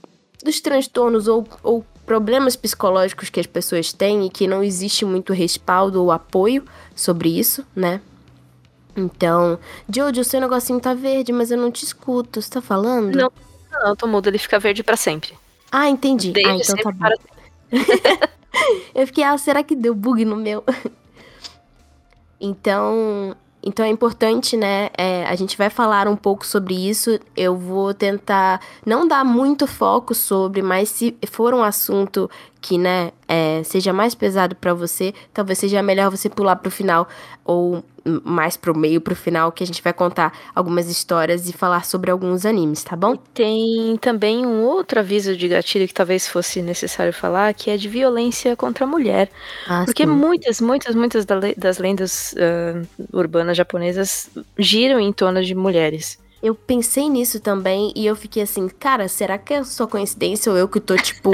dos 0.45 0.61
transtornos 0.61 1.27
ou, 1.29 1.47
ou 1.63 1.85
problemas 2.07 2.57
psicológicos 2.57 3.31
que 3.31 3.41
as 3.41 3.47
pessoas 3.47 3.93
têm 3.93 4.27
e 4.27 4.31
que 4.31 4.47
não 4.47 4.63
existe 4.63 5.05
muito 5.05 5.33
respaldo 5.33 6.03
ou 6.03 6.11
apoio 6.11 6.65
sobre 6.95 7.39
isso, 7.39 7.65
né? 7.75 8.01
Então, 8.97 9.59
Jojo, 9.89 10.21
o 10.21 10.25
seu 10.25 10.41
negocinho 10.41 10.79
tá 10.79 10.93
verde, 10.93 11.33
mas 11.33 11.51
eu 11.51 11.57
não 11.57 11.71
te 11.71 11.85
escuto. 11.85 12.43
Você 12.43 12.51
tá 12.51 12.61
falando? 12.61 13.17
Não, 13.17 13.33
não, 13.71 13.97
tô 13.97 14.07
mudo, 14.07 14.29
ele 14.29 14.39
fica 14.39 14.59
verde 14.59 14.83
para 14.83 14.97
sempre. 14.97 15.33
Ah, 15.71 15.89
entendi. 15.89 16.33
Desde 16.33 16.51
ah, 16.51 16.57
então 16.57 16.77
tá 16.77 16.93
bom. 16.93 17.09
eu 18.95 19.07
fiquei, 19.07 19.25
ah, 19.25 19.39
será 19.39 19.63
que 19.63 19.75
deu 19.75 19.95
bug 19.95 20.25
no 20.25 20.37
meu? 20.37 20.63
então, 22.39 23.35
então 23.63 23.85
é 23.85 23.89
importante, 23.89 24.57
né? 24.57 24.91
É, 24.99 25.25
a 25.27 25.35
gente 25.37 25.57
vai 25.57 25.71
falar 25.71 26.09
um 26.09 26.17
pouco 26.17 26.45
sobre 26.45 26.75
isso. 26.75 27.19
Eu 27.37 27.57
vou 27.57 27.95
tentar 27.95 28.61
não 28.85 29.07
dar 29.07 29.25
muito 29.25 29.67
foco 29.67 30.15
sobre, 30.15 30.63
mas 30.63 30.89
se 30.89 31.17
for 31.31 31.55
um 31.55 31.63
assunto 31.63 32.29
que, 32.61 32.77
né, 32.77 33.13
é, 33.29 33.63
seja 33.63 33.93
mais 33.93 34.15
pesado 34.15 34.57
para 34.57 34.75
você, 34.75 35.15
talvez 35.33 35.59
seja 35.59 35.83
melhor 35.83 36.11
você 36.11 36.29
pular 36.29 36.57
pro 36.57 36.71
final 36.71 37.09
ou 37.45 37.85
mais 38.25 38.57
pro 38.57 38.77
meio, 38.77 39.01
pro 39.01 39.15
final, 39.15 39.53
que 39.53 39.63
a 39.63 39.67
gente 39.67 39.83
vai 39.83 39.93
contar 39.93 40.33
algumas 40.55 40.89
histórias 40.89 41.49
e 41.49 41.53
falar 41.53 41.85
sobre 41.85 42.11
alguns 42.11 42.45
animes, 42.45 42.83
tá 42.83 42.97
bom? 42.97 43.17
Tem 43.17 43.97
também 44.01 44.45
um 44.47 44.63
outro 44.63 45.01
aviso 45.01 45.37
de 45.37 45.49
gatilho 45.49 45.87
que 45.87 45.95
talvez 45.95 46.27
fosse 46.27 46.63
necessário 46.63 47.13
falar, 47.13 47.53
que 47.55 47.71
é 47.71 47.77
de 47.77 47.89
violência 47.89 48.57
contra 48.57 48.85
a 48.85 48.89
mulher. 48.89 49.31
Ah, 49.67 49.85
Porque 49.85 50.05
sim. 50.05 50.11
muitas, 50.11 50.61
muitas, 50.61 50.95
muitas 50.95 51.25
das 51.57 51.79
lendas 51.79 52.35
uh, 52.35 52.87
urbanas 53.13 53.57
japonesas 53.57 54.31
giram 54.59 54.99
em 54.99 55.13
torno 55.13 55.43
de 55.43 55.55
mulheres. 55.55 56.22
Eu 56.43 56.55
pensei 56.55 57.09
nisso 57.09 57.39
também 57.41 57.93
e 57.95 58.05
eu 58.05 58.17
fiquei 58.17 58.43
assim, 58.43 58.69
cara, 58.69 59.07
será 59.07 59.39
que 59.39 59.55
é 59.55 59.63
só 59.65 59.87
coincidência 59.87 60.51
ou 60.51 60.59
eu 60.59 60.69
que 60.69 60.81
tô, 60.81 60.97
tipo, 60.97 61.31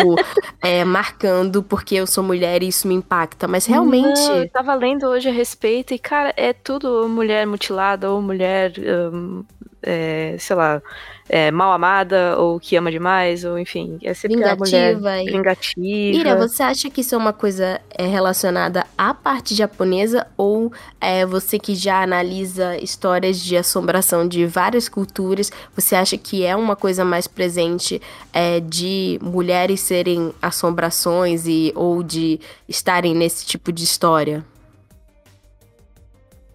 é, 0.62 0.85
marcando 0.85 1.62
porque 1.62 1.94
eu 1.94 2.07
sou 2.07 2.23
mulher 2.23 2.62
e 2.62 2.68
isso 2.68 2.87
me 2.87 2.94
impacta? 2.94 3.49
Mas 3.49 3.64
realmente. 3.64 4.21
Não, 4.21 4.37
eu 4.37 4.51
tava 4.51 4.75
lendo 4.75 5.07
hoje 5.07 5.29
a 5.29 5.33
respeito 5.33 5.94
e, 5.94 5.99
cara, 5.99 6.35
é 6.37 6.53
tudo 6.53 7.09
mulher 7.09 7.47
mutilada 7.47 8.11
ou 8.11 8.21
mulher. 8.21 8.73
Um, 8.79 9.44
é, 9.83 10.37
sei 10.38 10.57
lá 10.57 10.83
é, 11.29 11.51
mal 11.51 11.73
amada 11.73 12.38
ou 12.38 12.59
que 12.59 12.75
ama 12.77 12.91
demais, 12.91 13.45
ou 13.45 13.59
enfim, 13.59 13.99
é 14.03 14.14
sempre 14.14 14.37
vingativa, 14.38 14.64
mulher 14.64 15.25
vingativa. 15.27 15.87
Ira, 15.87 16.37
você 16.37 16.62
acha 16.62 16.88
que 16.88 17.03
isso 17.03 17.14
é 17.14 17.19
uma 17.19 17.33
coisa 17.33 17.81
é, 17.91 18.07
relacionada 18.07 18.87
à 18.97 19.12
parte 19.12 19.55
japonesa 19.55 20.27
ou 20.37 20.73
é, 21.01 21.27
você 21.27 21.59
que 21.59 21.75
já 21.75 22.03
analisa 22.03 22.79
histórias 22.79 23.38
de 23.38 23.57
assombração 23.57 24.27
de 24.27 24.47
várias 24.47 24.88
culturas, 24.88 25.53
você 25.75 25.95
acha 25.95 26.17
que 26.17 26.45
é 26.45 26.57
uma 26.57 26.75
coisa 26.75 27.05
mais 27.05 27.27
presente 27.27 28.01
é, 28.33 28.61
de 28.61 29.19
mulheres 29.23 29.81
serem 29.81 30.33
assombrações 30.41 31.47
e 31.47 31.73
ou 31.75 32.03
de 32.03 32.41
estarem 32.67 33.14
nesse 33.14 33.45
tipo 33.45 33.71
de 33.71 33.85
história? 33.85 34.45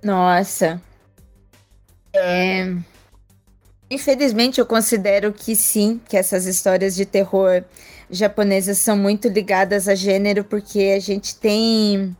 Nossa. 0.04 0.82
É 2.16 2.76
Infelizmente, 3.94 4.60
eu 4.60 4.66
considero 4.66 5.32
que 5.32 5.56
sim, 5.56 6.02
que 6.10 6.18
essas 6.18 6.48
histórias 6.48 6.96
de 6.96 7.06
terror 7.06 7.64
japonesas 8.10 8.80
são 8.80 8.98
muito 8.98 9.28
ligadas 9.28 9.88
a 9.88 9.94
gênero, 9.94 10.44
porque 10.44 10.94
a 10.98 11.00
gente 11.00 11.36
tem. 11.36 12.16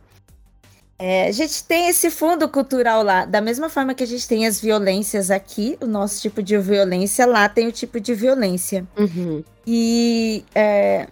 É, 0.96 1.26
a 1.26 1.32
gente 1.32 1.64
tem 1.64 1.88
esse 1.88 2.10
fundo 2.10 2.48
cultural 2.48 3.02
lá. 3.02 3.24
Da 3.24 3.40
mesma 3.40 3.68
forma 3.68 3.92
que 3.92 4.04
a 4.04 4.06
gente 4.06 4.26
tem 4.28 4.46
as 4.46 4.60
violências 4.60 5.32
aqui, 5.32 5.76
o 5.80 5.86
nosso 5.86 6.22
tipo 6.22 6.40
de 6.40 6.56
violência, 6.58 7.26
lá 7.26 7.48
tem 7.48 7.66
o 7.66 7.72
tipo 7.72 7.98
de 7.98 8.14
violência. 8.14 8.86
Uhum. 8.96 9.42
E 9.66 10.44
é, 10.54 11.08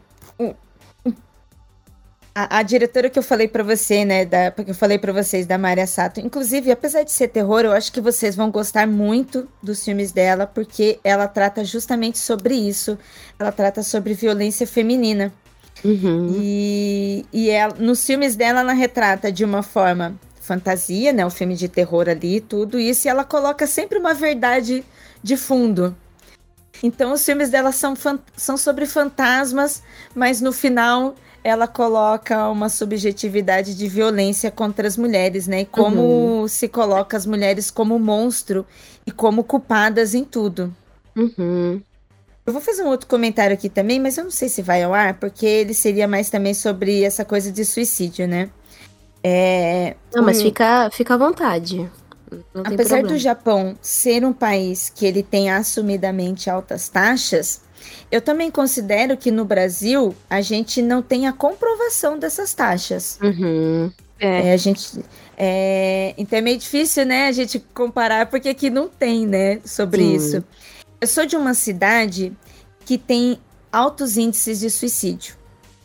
a, 2.35 2.59
a, 2.59 2.62
diretora 2.62 3.11
que 3.11 3.18
eu 3.18 3.23
falei 3.23 3.47
para 3.47 3.62
você, 3.62 4.05
né, 4.05 4.24
da, 4.24 4.51
que 4.51 4.70
eu 4.70 4.74
falei 4.74 4.99
para 4.99 5.12
vocês, 5.12 5.47
da 5.47 5.59
Maria 5.59 5.87
Sato, 5.87 6.20
inclusive, 6.20 6.70
apesar 6.70 7.03
de 7.03 7.12
ser 7.12 7.28
terror, 7.28 7.61
eu 7.61 7.72
acho 7.72 7.93
que 7.93 8.01
vocês 8.01 8.35
vão 8.35 8.51
gostar 8.51 8.87
muito 8.87 9.47
dos 9.62 9.85
filmes 9.85 10.12
dela, 10.12 10.47
porque 10.47 10.99
ela 11.05 11.28
trata 11.28 11.64
justamente 11.64 12.18
sobre 12.18 12.55
isso. 12.55 12.99
Ela 13.39 13.53
trata 13.53 13.83
sobre 13.83 14.14
violência 14.14 14.66
feminina. 14.66 15.33
Uhum. 15.85 16.35
E, 16.37 17.26
e 17.33 17.51
ela, 17.51 17.74
nos 17.78 18.05
filmes 18.05 18.35
dela, 18.35 18.61
ela 18.61 18.72
retrata 18.72 19.30
de 19.30 19.45
uma 19.45 19.62
forma 19.62 20.14
fantasia, 20.41 21.12
né, 21.12 21.24
um 21.26 21.30
filme 21.30 21.55
de 21.55 21.68
terror 21.68 22.09
ali, 22.09 22.41
tudo 22.41 22.78
isso, 22.78 23.07
e 23.07 23.11
ela 23.11 23.24
coloca 23.24 23.66
sempre 23.66 23.99
uma 23.99 24.14
verdade 24.14 24.83
de 25.22 25.37
fundo. 25.37 25.95
Então, 26.83 27.12
os 27.12 27.24
filmes 27.24 27.51
dela 27.51 27.70
são, 27.72 27.95
são 28.37 28.57
sobre 28.57 28.87
fantasmas, 28.87 29.83
mas 30.14 30.41
no 30.41 30.53
final 30.53 31.14
ela 31.45 31.66
coloca 31.66 32.49
uma 32.49 32.68
subjetividade 32.68 33.74
de 33.74 33.88
violência 33.88 34.51
contra 34.51 34.86
as 34.86 34.97
mulheres, 34.97 35.47
né? 35.47 35.62
E 35.62 35.66
como 35.66 36.01
uhum. 36.01 36.49
se 36.49 36.68
coloca 36.68 37.16
as 37.16 37.26
mulheres 37.26 37.70
como 37.70 37.99
monstro 37.99 38.64
e 39.07 39.11
como 39.11 39.43
culpadas 39.43 40.14
em 40.14 40.24
tudo. 40.24 40.74
Uhum. 41.16 41.80
Eu 42.45 42.53
vou 42.53 42.62
fazer 42.62 42.82
um 42.82 42.88
outro 42.88 43.07
comentário 43.07 43.55
aqui 43.55 43.68
também, 43.68 44.01
mas 44.01 44.18
eu 44.18 44.24
não 44.24 44.30
sei 44.30 44.49
se 44.49 44.62
vai 44.62 44.82
ao 44.82 44.93
ar, 44.93 45.14
porque 45.14 45.47
ele 45.47 45.74
seria 45.74 46.09
mais 46.09 46.28
também 46.28 46.55
sobre 46.55 47.03
essa 47.03 47.24
coisa 47.24 47.53
de 47.53 47.64
suicídio, 47.64 48.26
né? 48.26 48.51
É, 49.22 49.95
não, 50.12 50.24
mas 50.24 50.43
fica, 50.43 50.90
fica 50.90 51.14
à 51.14 51.16
vontade. 51.16 51.88
Apesar 52.64 53.03
do 53.03 53.16
Japão 53.16 53.76
ser 53.80 54.24
um 54.24 54.32
país 54.32 54.90
que 54.90 55.07
ele 55.07 55.22
tem 55.22 55.51
assumidamente 55.51 56.51
altas 56.51 56.88
taxas, 56.88 57.61
eu 58.11 58.20
também 58.20 58.51
considero 58.51 59.16
que 59.16 59.30
no 59.30 59.45
Brasil 59.45 60.14
a 60.28 60.41
gente 60.41 60.83
não 60.83 61.03
tem 61.03 61.26
a 61.26 61.33
comprovação 61.33 62.18
dessas 62.18 62.53
taxas. 62.55 63.18
Uhum. 63.22 63.91
É. 64.18 64.49
é. 64.49 64.53
a 64.53 64.57
gente, 64.57 65.05
é, 65.37 66.14
então 66.16 66.39
é 66.39 66.43
meio 66.43 66.59
difícil, 66.59 67.05
né, 67.05 67.26
a 67.26 67.33
gente 67.33 67.59
comparar, 67.74 68.26
porque 68.26 68.49
aqui 68.49 68.70
não 68.70 68.89
tem, 68.89 69.26
né, 69.26 69.61
sobre 69.64 70.03
Sim. 70.03 70.14
isso. 70.14 70.45
Eu 71.01 71.09
sou 71.09 71.26
de 71.26 71.37
uma 71.37 71.55
cidade 71.55 72.33
que 72.85 72.97
tem 72.97 73.39
altos 73.72 74.16
índices 74.16 74.61
de 74.61 74.70
suicídio. 74.70 75.35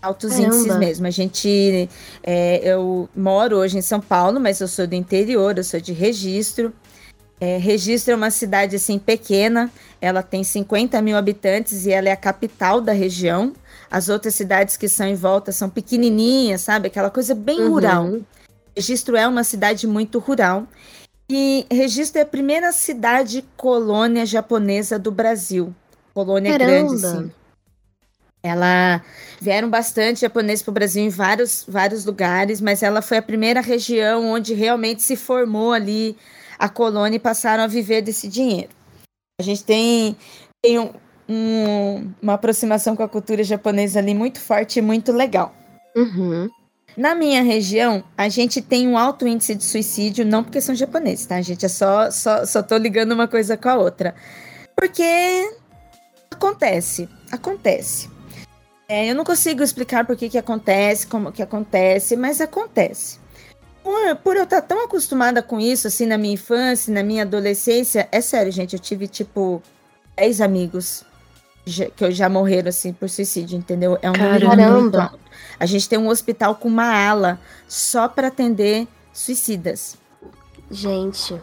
Altos 0.01 0.33
Caramba. 0.33 0.55
índices 0.55 0.77
mesmo. 0.77 1.07
A 1.07 1.09
gente. 1.09 1.89
É, 2.21 2.61
eu 2.63 3.09
moro 3.15 3.57
hoje 3.57 3.77
em 3.77 3.81
São 3.81 3.99
Paulo, 3.99 4.39
mas 4.39 4.59
eu 4.59 4.67
sou 4.67 4.85
do 4.85 4.93
interior, 4.93 5.57
eu 5.57 5.63
sou 5.63 5.79
de 5.79 5.91
registro. 5.91 6.71
É, 7.39 7.57
registro 7.57 8.13
é 8.13 8.15
uma 8.15 8.31
cidade 8.31 8.75
assim 8.75 8.97
pequena, 8.97 9.71
ela 10.01 10.23
tem 10.23 10.43
50 10.43 10.99
mil 11.01 11.15
habitantes 11.15 11.85
e 11.85 11.91
ela 11.91 12.09
é 12.09 12.11
a 12.11 12.17
capital 12.17 12.81
da 12.81 12.91
região. 12.93 13.53
As 13.89 14.09
outras 14.09 14.33
cidades 14.33 14.75
que 14.75 14.89
são 14.89 15.07
em 15.07 15.15
volta 15.15 15.51
são 15.51 15.69
pequenininhas, 15.69 16.61
sabe? 16.61 16.87
Aquela 16.87 17.09
coisa 17.09 17.35
bem 17.35 17.61
uhum. 17.61 17.69
rural. 17.69 18.19
Registro 18.75 19.15
é 19.15 19.27
uma 19.27 19.43
cidade 19.43 19.87
muito 19.87 20.19
rural. 20.19 20.67
E 21.29 21.65
Registro 21.69 22.19
é 22.19 22.23
a 22.23 22.25
primeira 22.25 22.71
cidade 22.71 23.45
colônia 23.55 24.25
japonesa 24.25 24.97
do 24.97 25.11
Brasil. 25.11 25.73
Colônia 26.13 26.57
Caramba. 26.57 26.95
grande, 26.95 27.01
sim. 27.01 27.31
Ela 28.41 29.01
vieram 29.41 29.69
bastante 29.69 30.21
japoneses 30.21 30.63
para 30.63 30.71
o 30.71 30.73
Brasil 30.73 31.03
em 31.03 31.09
vários, 31.09 31.65
vários 31.67 32.05
lugares, 32.05 32.61
mas 32.61 32.81
ela 32.81 33.01
foi 33.01 33.17
a 33.17 33.21
primeira 33.21 33.61
região 33.61 34.25
onde 34.25 34.53
realmente 34.53 35.03
se 35.03 35.15
formou 35.15 35.73
ali 35.73 36.15
a 36.57 36.69
colônia 36.69 37.17
e 37.17 37.19
passaram 37.19 37.63
a 37.63 37.67
viver 37.67 38.01
desse 38.01 38.27
dinheiro. 38.27 38.69
A 39.39 39.43
gente 39.43 39.63
tem, 39.63 40.15
tem 40.61 40.79
um, 40.79 40.91
um, 41.29 42.11
uma 42.21 42.33
aproximação 42.33 42.95
com 42.95 43.03
a 43.03 43.09
cultura 43.09 43.43
japonesa 43.43 43.99
ali 43.99 44.13
muito 44.13 44.39
forte 44.39 44.79
e 44.79 44.81
muito 44.81 45.11
legal. 45.11 45.53
Uhum. 45.95 46.49
Na 46.95 47.13
minha 47.13 47.43
região, 47.43 48.03
a 48.17 48.27
gente 48.27 48.59
tem 48.61 48.87
um 48.87 48.97
alto 48.97 49.27
índice 49.27 49.53
de 49.53 49.63
suicídio, 49.63 50.25
não 50.25 50.43
porque 50.43 50.59
são 50.59 50.73
japoneses, 50.73 51.27
tá? 51.27 51.35
A 51.35 51.41
gente 51.41 51.63
é 51.63 51.69
só, 51.69 52.09
só, 52.09 52.43
só 52.43 52.63
tô 52.63 52.75
ligando 52.75 53.11
uma 53.11 53.27
coisa 53.27 53.55
com 53.55 53.69
a 53.69 53.75
outra. 53.75 54.15
Porque 54.75 55.03
acontece, 56.31 57.07
acontece. 57.31 58.09
É, 58.89 59.11
eu 59.11 59.13
não 59.13 59.23
consigo 59.23 59.61
explicar 59.61 60.05
por 60.07 60.15
que, 60.15 60.29
que 60.29 60.37
acontece, 60.37 61.05
como 61.05 61.31
que 61.31 61.43
acontece, 61.43 62.15
mas 62.15 62.41
acontece. 62.41 63.19
Por, 63.87 64.15
por 64.17 64.35
eu 64.35 64.43
estar 64.43 64.61
tão 64.61 64.83
acostumada 64.83 65.41
com 65.41 65.61
isso, 65.61 65.87
assim, 65.87 66.05
na 66.05 66.17
minha 66.17 66.33
infância, 66.33 66.93
na 66.93 67.01
minha 67.01 67.23
adolescência, 67.23 68.05
é 68.11 68.19
sério, 68.19 68.51
gente, 68.51 68.73
eu 68.73 68.79
tive, 68.81 69.07
tipo, 69.07 69.63
10 70.17 70.41
amigos 70.41 71.05
que 71.95 72.03
eu 72.03 72.11
já 72.11 72.27
morreram, 72.27 72.67
assim, 72.67 72.91
por 72.91 73.07
suicídio, 73.07 73.57
entendeu? 73.57 73.97
É 74.01 74.09
um 74.09 74.13
Caramba. 74.13 75.13
A 75.57 75.65
gente 75.65 75.87
tem 75.87 75.97
um 75.97 76.09
hospital 76.09 76.55
com 76.55 76.67
uma 76.67 76.93
ala 76.93 77.39
só 77.65 78.09
para 78.09 78.27
atender 78.27 78.85
suicidas. 79.13 79.97
Gente. 80.69 81.41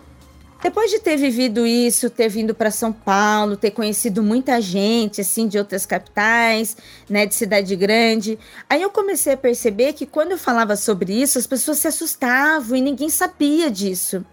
Depois 0.64 0.90
de 0.90 0.98
ter 0.98 1.18
vivido 1.18 1.66
isso, 1.66 2.08
ter 2.08 2.26
vindo 2.30 2.54
para 2.54 2.70
São 2.70 2.90
Paulo, 2.90 3.54
ter 3.54 3.70
conhecido 3.70 4.22
muita 4.22 4.62
gente, 4.62 5.20
assim, 5.20 5.46
de 5.46 5.58
outras 5.58 5.84
capitais, 5.84 6.74
né, 7.06 7.26
de 7.26 7.34
cidade 7.34 7.76
grande, 7.76 8.38
aí 8.66 8.80
eu 8.80 8.88
comecei 8.88 9.34
a 9.34 9.36
perceber 9.36 9.92
que 9.92 10.06
quando 10.06 10.30
eu 10.30 10.38
falava 10.38 10.74
sobre 10.74 11.12
isso, 11.12 11.38
as 11.38 11.46
pessoas 11.46 11.76
se 11.76 11.86
assustavam 11.86 12.78
e 12.78 12.80
ninguém 12.80 13.10
sabia 13.10 13.70
disso. 13.70 14.24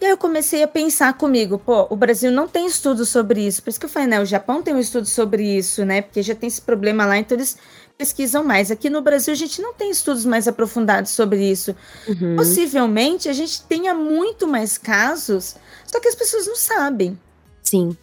E 0.00 0.06
aí 0.06 0.10
eu 0.10 0.16
comecei 0.16 0.62
a 0.62 0.68
pensar 0.68 1.12
comigo, 1.12 1.58
pô, 1.58 1.86
o 1.90 1.96
Brasil 1.96 2.32
não 2.32 2.48
tem 2.48 2.66
estudo 2.66 3.04
sobre 3.04 3.46
isso. 3.46 3.62
Por 3.62 3.68
isso 3.68 3.78
que 3.78 3.84
eu 3.84 3.90
falei, 3.90 4.08
né, 4.08 4.18
o 4.18 4.24
Japão 4.24 4.62
tem 4.62 4.72
um 4.72 4.80
estudo 4.80 5.06
sobre 5.06 5.58
isso, 5.58 5.84
né, 5.84 6.00
porque 6.00 6.22
já 6.22 6.34
tem 6.34 6.46
esse 6.46 6.62
problema 6.62 7.04
lá, 7.04 7.18
então 7.18 7.36
eles 7.36 7.58
pesquisam 7.98 8.42
mais. 8.42 8.70
Aqui 8.70 8.88
no 8.88 9.02
Brasil 9.02 9.32
a 9.32 9.36
gente 9.36 9.60
não 9.60 9.74
tem 9.74 9.90
estudos 9.90 10.24
mais 10.24 10.48
aprofundados 10.48 11.10
sobre 11.10 11.50
isso. 11.50 11.76
Uhum. 12.08 12.36
Possivelmente 12.36 13.28
a 13.28 13.32
gente 13.34 13.62
tenha 13.62 13.94
muito 13.94 14.46
mais 14.46 14.78
casos, 14.78 15.56
só 15.86 16.00
que 16.00 16.08
as 16.08 16.14
pessoas 16.14 16.46
não 16.46 16.56
sabem. 16.56 17.18
Sim. 17.62 17.96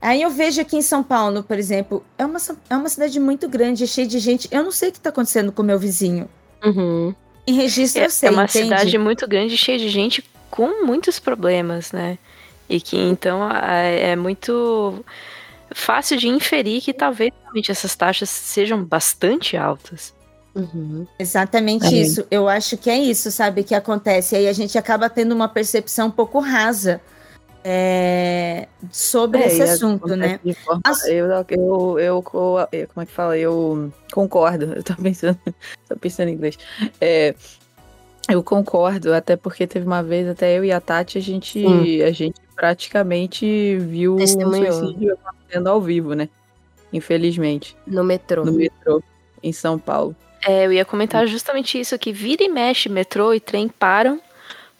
Aí 0.00 0.22
eu 0.22 0.30
vejo 0.30 0.60
aqui 0.60 0.76
em 0.76 0.82
São 0.82 1.02
Paulo, 1.02 1.42
por 1.42 1.58
exemplo, 1.58 2.04
é 2.16 2.24
uma, 2.24 2.38
é 2.70 2.76
uma 2.76 2.88
cidade 2.88 3.18
muito 3.18 3.48
grande, 3.48 3.86
cheia 3.86 4.06
de 4.06 4.18
gente. 4.18 4.48
Eu 4.50 4.62
não 4.62 4.70
sei 4.70 4.90
o 4.90 4.92
que 4.92 4.98
está 4.98 5.10
acontecendo 5.10 5.50
com 5.50 5.62
o 5.62 5.64
meu 5.64 5.78
vizinho. 5.78 6.28
Uhum. 6.64 7.14
Em 7.46 7.54
registro 7.54 8.02
é, 8.02 8.06
eu 8.06 8.10
sei, 8.10 8.28
É 8.28 8.32
uma 8.32 8.44
entende? 8.44 8.64
cidade 8.64 8.98
muito 8.98 9.26
grande, 9.26 9.56
cheia 9.56 9.78
de 9.78 9.88
gente 9.88 10.24
com 10.50 10.84
muitos 10.86 11.18
problemas, 11.18 11.90
né? 11.92 12.16
E 12.68 12.80
que 12.80 12.96
então 12.96 13.40
é 13.50 14.14
muito 14.14 15.04
fácil 15.72 16.16
de 16.16 16.28
inferir 16.28 16.80
que 16.82 16.92
talvez 16.92 17.32
realmente 17.42 17.70
essas 17.70 17.96
taxas 17.96 18.28
sejam 18.28 18.84
bastante 18.84 19.56
altas. 19.56 20.14
Uhum. 20.58 21.06
Exatamente 21.18 21.86
é. 21.86 21.98
isso. 21.98 22.26
Eu 22.30 22.48
acho 22.48 22.76
que 22.76 22.90
é 22.90 22.98
isso, 22.98 23.30
sabe, 23.30 23.62
que 23.62 23.74
acontece. 23.74 24.34
Aí 24.34 24.48
a 24.48 24.52
gente 24.52 24.76
acaba 24.76 25.08
tendo 25.08 25.32
uma 25.32 25.48
percepção 25.48 26.08
um 26.08 26.10
pouco 26.10 26.40
rasa 26.40 27.00
é, 27.64 28.66
sobre 28.90 29.40
é, 29.40 29.46
esse 29.46 29.62
assunto, 29.62 30.16
né? 30.16 30.40
Forma, 30.64 30.80
As... 30.84 31.06
eu, 31.06 31.26
eu, 31.26 31.44
eu, 31.48 31.98
eu, 32.00 32.22
como 32.22 33.02
é 33.02 33.06
que 33.06 33.12
fala? 33.12 33.38
Eu 33.38 33.92
concordo. 34.12 34.72
Eu 34.74 34.82
tô 34.82 34.94
pensando, 34.96 35.38
tô 35.88 35.96
pensando 35.96 36.28
em 36.28 36.32
inglês. 36.32 36.58
É, 37.00 37.34
eu 38.28 38.42
concordo, 38.42 39.14
até 39.14 39.36
porque 39.36 39.66
teve 39.66 39.86
uma 39.86 40.02
vez, 40.02 40.28
até 40.28 40.58
eu 40.58 40.64
e 40.64 40.72
a 40.72 40.80
Tati, 40.80 41.18
a 41.18 41.20
gente, 41.20 41.64
a 42.02 42.10
gente 42.10 42.40
praticamente 42.54 43.76
viu 43.78 44.16
o 44.16 44.26
suicídio 44.26 45.14
acontecendo 45.14 45.68
ao 45.68 45.80
vivo, 45.80 46.14
né? 46.14 46.28
Infelizmente. 46.92 47.76
No 47.86 48.02
metrô. 48.02 48.44
No 48.44 48.52
metrô, 48.52 49.02
em 49.42 49.52
São 49.52 49.78
Paulo. 49.78 50.16
É, 50.46 50.66
eu 50.66 50.72
ia 50.72 50.84
comentar 50.84 51.26
justamente 51.26 51.78
isso, 51.78 51.98
que 51.98 52.12
vira 52.12 52.42
e 52.42 52.48
mexe 52.48 52.88
metrô 52.88 53.34
e 53.34 53.40
trem 53.40 53.68
param 53.68 54.20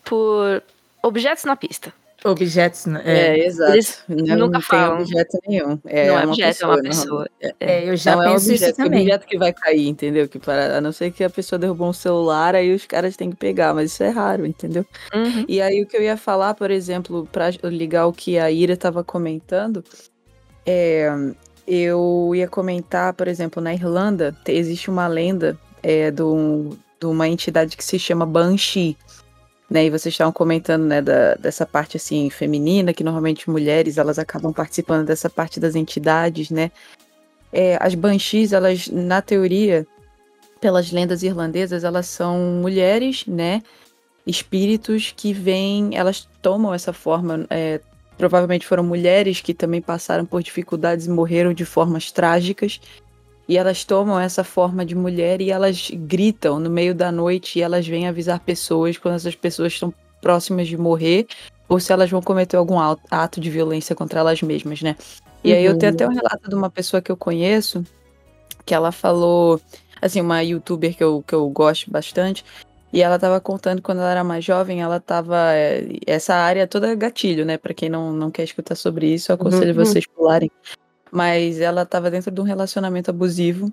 por 0.05 0.63
objetos 1.03 1.45
na 1.45 1.57
pista. 1.57 1.93
Objetos? 2.25 2.85
É, 3.05 3.39
é 3.39 3.47
exato. 3.47 3.73
Eles 3.73 4.03
não, 4.09 4.37
nunca 4.37 4.55
não 4.55 4.61
falam. 4.61 4.97
tem 4.97 5.05
objeto 5.05 5.39
nenhum. 5.47 5.79
É, 5.85 6.09
não 6.09 6.19
é, 6.19 6.23
é 6.23 6.27
objeto, 6.27 6.49
pessoa, 6.49 6.73
é 6.73 6.77
uma 6.77 6.83
pessoa. 6.83 7.29
É, 7.41 7.55
é, 7.61 7.89
eu 7.89 7.97
já 7.97 8.17
não 8.17 8.19
penso 8.19 8.29
é 8.29 8.31
um 8.31 8.35
objeto, 8.35 8.65
isso 8.65 8.77
também. 8.77 8.99
É 8.99 9.03
objeto 9.03 9.27
que 9.27 9.39
vai 9.39 9.53
cair, 9.53 9.87
entendeu? 9.87 10.29
Que 10.29 10.39
para, 10.41 10.79
a 10.79 10.81
não 10.81 10.91
ser 10.91 11.13
que 11.13 11.23
a 11.23 11.31
pessoa 11.31 11.61
derrubou 11.61 11.89
um 11.89 11.93
celular, 11.93 12.57
aí 12.57 12.75
os 12.75 12.85
caras 12.87 13.17
têm 13.17 13.31
que 13.31 13.37
pegar, 13.37 13.73
mas 13.73 13.93
isso 13.93 14.03
é 14.03 14.09
raro, 14.09 14.45
entendeu? 14.45 14.85
Uhum. 15.15 15.45
E 15.47 15.63
aí 15.63 15.81
o 15.81 15.87
que 15.87 15.97
eu 15.97 16.03
ia 16.03 16.17
falar, 16.17 16.55
por 16.55 16.73
exemplo, 16.73 17.29
para 17.31 17.51
ligar 17.65 18.07
o 18.07 18.13
que 18.13 18.37
a 18.37 18.51
Ira 18.51 18.73
estava 18.73 19.05
comentando, 19.05 19.85
é, 20.67 21.09
eu 21.69 22.33
ia 22.35 22.49
comentar, 22.49 23.13
por 23.13 23.29
exemplo, 23.29 23.63
na 23.63 23.75
Irlanda, 23.75 24.37
existe 24.47 24.91
uma 24.91 25.07
lenda 25.07 25.59
é, 25.83 26.11
de 26.11 26.23
uma 27.05 27.29
entidade 27.29 27.77
que 27.77 27.85
se 27.85 27.99
chama 27.99 28.25
Banshee 28.25 28.97
né? 29.71 29.85
E 29.85 29.91
vocês 29.91 30.15
estavam 30.15 30.33
comentando, 30.33 30.85
né, 30.85 31.03
da, 31.03 31.35
dessa 31.35 31.67
parte 31.67 31.97
assim 31.97 32.31
feminina, 32.31 32.93
que 32.93 33.05
normalmente 33.05 33.51
mulheres 33.51 33.99
elas 33.99 34.19
acabam 34.19 34.53
participando 34.53 35.07
dessa 35.07 35.29
parte 35.29 35.61
das 35.61 35.75
entidades, 35.75 36.51
né? 36.51 36.71
É, 37.53 37.77
as 37.81 37.95
banshees, 37.95 38.53
elas 38.53 38.89
na 38.89 39.21
teoria, 39.21 39.87
pelas 40.61 40.91
lendas 40.91 41.23
irlandesas, 41.23 41.85
elas 41.85 42.07
são 42.07 42.39
mulheres, 42.63 43.27
né? 43.27 43.63
Espíritos 44.27 45.13
que 45.17 45.33
vêm, 45.33 45.97
elas 45.97 46.29
tomam 46.43 46.73
essa 46.75 46.93
forma. 46.93 47.47
É, 47.51 47.81
provavelmente 48.19 48.67
foram 48.67 48.83
mulheres 48.83 49.41
que 49.41 49.55
também 49.55 49.81
passaram 49.81 50.27
por 50.27 50.43
dificuldades 50.43 51.07
e 51.07 51.11
morreram 51.11 51.55
de 51.55 51.65
formas 51.65 52.11
trágicas 52.11 52.81
e 53.49 53.57
elas 53.57 53.85
tomam 53.85 54.21
essa 54.21 54.45
forma 54.45 54.85
de 54.85 54.95
mulher 54.95 55.41
e 55.41 55.51
elas 55.51 55.91
gritam 55.93 56.61
no 56.61 56.69
meio 56.69 56.95
da 56.95 57.11
noite 57.11 57.59
e 57.59 57.63
elas 57.63 57.87
vêm 57.87 58.07
avisar 58.07 58.41
pessoas 58.41 58.99
quando 58.99 59.15
essas 59.15 59.35
pessoas 59.35 59.73
estão 59.73 59.95
próximas 60.21 60.69
de 60.69 60.77
morrer 60.77 61.27
ou 61.69 61.79
se 61.79 61.93
elas 61.93 62.11
vão 62.11 62.21
cometer 62.21 62.57
algum 62.57 62.77
ato 63.11 63.41
de 63.41 63.49
violência 63.49 63.95
contra 63.95 64.21
elas 64.21 64.43
mesmas, 64.43 64.83
né? 64.83 64.97
E 65.45 65.53
uhum. 65.53 65.57
aí 65.57 65.65
eu 65.65 65.79
tenho 65.79 65.93
até 65.93 66.07
um 66.07 66.13
relato 66.13 66.49
de 66.49 66.55
uma 66.55 66.69
pessoa 66.69 67.01
que 67.01 67.13
eu 67.13 67.17
conheço 67.17 67.85
que 68.69 68.75
ela 68.75 68.93
falou, 68.93 69.59
assim, 70.01 70.21
uma 70.21 70.43
youtuber 70.43 70.95
que 70.95 71.03
eu, 71.03 71.25
que 71.27 71.35
eu 71.35 71.49
gosto 71.49 71.91
bastante, 71.91 72.45
e 72.93 73.03
ela 73.03 73.19
tava 73.19 73.41
contando 73.41 73.83
quando 73.83 73.99
ela 73.99 74.11
era 74.11 74.25
mais 74.25 74.45
jovem, 74.45 74.83
ela 74.83 75.01
tava. 75.01 75.37
É, 75.55 75.87
essa 76.07 76.35
área 76.35 76.67
toda 76.67 76.95
gatilho, 76.95 77.45
né? 77.45 77.59
Pra 77.59 77.75
quem 77.75 77.89
não, 77.89 78.13
não 78.13 78.31
quer 78.31 78.45
escutar 78.45 78.75
sobre 78.75 79.13
isso, 79.13 79.31
eu 79.31 79.35
aconselho 79.35 79.77
uhum. 79.77 79.85
vocês 79.85 80.07
pularem 80.07 80.51
mas 81.11 81.61
ela 81.61 81.83
estava 81.83 82.11
dentro 82.11 82.31
de 82.31 82.41
um 82.41 82.45
relacionamento 82.45 83.11
abusivo 83.11 83.73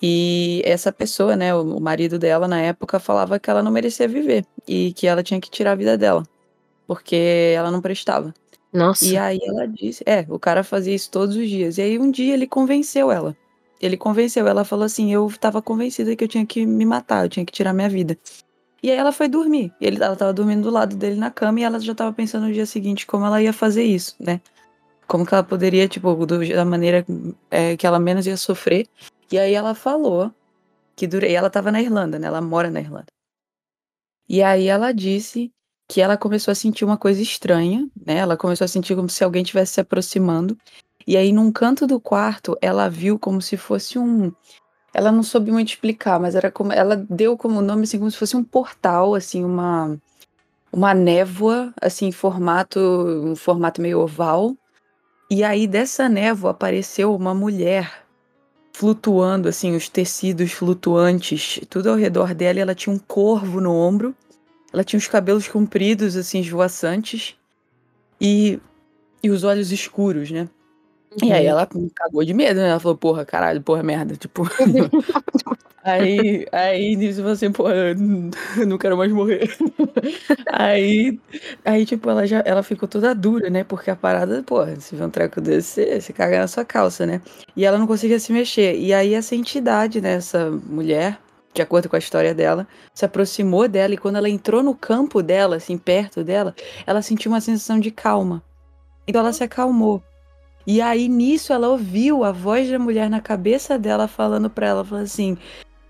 e 0.00 0.62
essa 0.64 0.92
pessoa, 0.92 1.34
né, 1.34 1.54
o 1.54 1.80
marido 1.80 2.18
dela 2.18 2.46
na 2.46 2.60
época 2.60 3.00
falava 3.00 3.38
que 3.38 3.50
ela 3.50 3.62
não 3.62 3.72
merecia 3.72 4.06
viver 4.06 4.44
e 4.66 4.92
que 4.92 5.06
ela 5.06 5.22
tinha 5.22 5.40
que 5.40 5.50
tirar 5.50 5.72
a 5.72 5.74
vida 5.74 5.98
dela, 5.98 6.22
porque 6.86 7.52
ela 7.56 7.70
não 7.70 7.80
prestava. 7.80 8.32
Nossa. 8.72 9.04
E 9.04 9.16
aí 9.16 9.40
ela 9.42 9.66
disse, 9.66 10.04
é, 10.06 10.24
o 10.28 10.38
cara 10.38 10.62
fazia 10.62 10.94
isso 10.94 11.10
todos 11.10 11.34
os 11.34 11.48
dias. 11.48 11.78
E 11.78 11.82
aí 11.82 11.98
um 11.98 12.10
dia 12.10 12.34
ele 12.34 12.46
convenceu 12.46 13.10
ela. 13.10 13.36
Ele 13.80 13.96
convenceu, 13.96 14.46
ela 14.46 14.64
falou 14.64 14.84
assim: 14.84 15.12
"Eu 15.12 15.28
estava 15.28 15.62
convencida 15.62 16.14
que 16.16 16.24
eu 16.24 16.28
tinha 16.28 16.44
que 16.44 16.66
me 16.66 16.84
matar, 16.84 17.24
eu 17.24 17.28
tinha 17.28 17.46
que 17.46 17.52
tirar 17.52 17.72
minha 17.72 17.88
vida". 17.88 18.18
E 18.82 18.90
aí 18.90 18.96
ela 18.96 19.12
foi 19.12 19.28
dormir. 19.28 19.72
Ele, 19.80 20.02
ela 20.02 20.12
estava 20.12 20.32
dormindo 20.32 20.62
do 20.62 20.70
lado 20.70 20.96
dele 20.96 21.16
na 21.16 21.30
cama 21.30 21.60
e 21.60 21.62
ela 21.64 21.80
já 21.80 21.92
estava 21.92 22.12
pensando 22.12 22.46
no 22.46 22.52
dia 22.52 22.66
seguinte 22.66 23.06
como 23.06 23.26
ela 23.26 23.42
ia 23.42 23.52
fazer 23.52 23.84
isso, 23.84 24.14
né? 24.20 24.40
como 25.08 25.24
que 25.24 25.34
ela 25.34 25.42
poderia, 25.42 25.88
tipo, 25.88 26.14
do, 26.26 26.46
da 26.46 26.64
maneira 26.66 27.04
é, 27.50 27.76
que 27.76 27.86
ela 27.86 27.98
menos 27.98 28.26
ia 28.26 28.36
sofrer. 28.36 28.86
E 29.32 29.38
aí 29.38 29.54
ela 29.54 29.74
falou 29.74 30.30
que 30.94 31.06
durante, 31.06 31.32
ela 31.32 31.48
tava 31.48 31.72
na 31.72 31.80
Irlanda, 31.80 32.18
né? 32.18 32.26
Ela 32.26 32.42
mora 32.42 32.70
na 32.70 32.78
Irlanda. 32.78 33.06
E 34.28 34.42
aí 34.42 34.66
ela 34.66 34.92
disse 34.92 35.50
que 35.88 36.02
ela 36.02 36.18
começou 36.18 36.52
a 36.52 36.54
sentir 36.54 36.84
uma 36.84 36.98
coisa 36.98 37.22
estranha, 37.22 37.88
né? 37.96 38.18
Ela 38.18 38.36
começou 38.36 38.66
a 38.66 38.68
sentir 38.68 38.94
como 38.94 39.08
se 39.08 39.24
alguém 39.24 39.42
estivesse 39.42 39.72
se 39.72 39.80
aproximando. 39.80 40.56
E 41.06 41.16
aí, 41.16 41.32
num 41.32 41.50
canto 41.50 41.86
do 41.86 41.98
quarto, 41.98 42.54
ela 42.60 42.90
viu 42.90 43.18
como 43.18 43.40
se 43.40 43.56
fosse 43.56 43.98
um. 43.98 44.30
Ela 44.92 45.12
não 45.12 45.22
soube 45.22 45.50
muito 45.50 45.68
explicar, 45.68 46.18
mas 46.18 46.34
era 46.34 46.50
como. 46.50 46.72
Ela 46.72 46.96
deu 47.08 47.36
como 47.36 47.60
nome 47.60 47.84
assim, 47.84 47.98
como 47.98 48.10
se 48.10 48.16
fosse 48.16 48.36
um 48.36 48.44
portal, 48.44 49.14
assim, 49.14 49.44
uma. 49.44 49.96
Uma 50.72 50.92
névoa, 50.92 51.72
assim, 51.80 52.12
formato. 52.12 52.78
Um 52.80 53.36
formato 53.36 53.80
meio 53.80 54.00
oval. 54.00 54.56
E 55.30 55.44
aí, 55.44 55.66
dessa 55.66 56.08
névoa, 56.08 56.52
apareceu 56.52 57.14
uma 57.14 57.34
mulher 57.34 58.04
flutuando, 58.72 59.48
assim, 59.48 59.74
os 59.74 59.88
tecidos 59.88 60.52
flutuantes, 60.52 61.60
tudo 61.68 61.90
ao 61.90 61.96
redor 61.96 62.34
dela. 62.34 62.58
E 62.58 62.62
ela 62.62 62.74
tinha 62.74 62.94
um 62.94 62.98
corvo 62.98 63.60
no 63.60 63.74
ombro 63.74 64.14
ela 64.72 64.84
tinha 64.84 64.98
os 64.98 65.08
cabelos 65.08 65.48
compridos, 65.48 66.16
assim, 66.16 66.40
esvoaçantes. 66.40 67.34
E, 68.20 68.60
e 69.22 69.30
os 69.30 69.44
olhos 69.44 69.72
escuros, 69.72 70.30
né? 70.30 70.48
E 71.22 71.32
aí 71.32 71.44
uhum. 71.44 71.50
ela 71.50 71.68
cagou 71.94 72.24
de 72.24 72.34
medo, 72.34 72.60
né? 72.60 72.68
Ela 72.68 72.80
falou, 72.80 72.96
porra, 72.96 73.24
caralho, 73.24 73.60
porra, 73.60 73.82
merda. 73.82 74.16
Tipo. 74.16 74.42
aí, 75.82 76.46
aí 76.52 77.12
você, 77.12 77.22
assim, 77.22 77.52
porra, 77.52 77.94
não 78.66 78.78
quero 78.78 78.96
mais 78.96 79.10
morrer. 79.12 79.50
aí, 80.52 81.18
aí, 81.64 81.86
tipo, 81.86 82.08
ela 82.10 82.26
já 82.26 82.42
ela 82.44 82.62
ficou 82.62 82.88
toda 82.88 83.14
dura, 83.14 83.50
né? 83.50 83.64
Porque 83.64 83.90
a 83.90 83.96
parada, 83.96 84.42
porra, 84.42 84.78
se 84.80 84.94
vê 84.94 85.04
um 85.04 85.10
treco 85.10 85.40
desse, 85.40 85.84
você, 85.84 86.00
você 86.00 86.12
caga 86.12 86.40
na 86.40 86.46
sua 86.46 86.64
calça, 86.64 87.06
né? 87.06 87.20
E 87.56 87.64
ela 87.64 87.78
não 87.78 87.86
conseguia 87.86 88.20
se 88.20 88.32
mexer. 88.32 88.76
E 88.78 88.92
aí 88.92 89.14
essa 89.14 89.34
entidade, 89.34 90.00
né? 90.00 90.14
Essa 90.14 90.50
mulher, 90.50 91.18
de 91.52 91.62
acordo 91.62 91.88
com 91.88 91.96
a 91.96 91.98
história 91.98 92.34
dela, 92.34 92.66
se 92.94 93.04
aproximou 93.04 93.66
dela 93.66 93.94
e 93.94 93.98
quando 93.98 94.16
ela 94.16 94.28
entrou 94.28 94.62
no 94.62 94.74
campo 94.74 95.22
dela, 95.22 95.56
assim, 95.56 95.76
perto 95.78 96.22
dela, 96.22 96.54
ela 96.86 97.02
sentiu 97.02 97.32
uma 97.32 97.40
sensação 97.40 97.80
de 97.80 97.90
calma. 97.90 98.42
Então 99.08 99.22
ela 99.22 99.32
se 99.32 99.42
acalmou. 99.42 100.02
E 100.68 100.82
aí 100.82 101.08
nisso 101.08 101.50
ela 101.50 101.70
ouviu 101.70 102.22
a 102.22 102.30
voz 102.30 102.70
da 102.70 102.78
mulher 102.78 103.08
na 103.08 103.22
cabeça 103.22 103.78
dela 103.78 104.06
falando 104.06 104.50
para 104.50 104.66
ela, 104.66 104.84
falando 104.84 105.04
assim: 105.04 105.38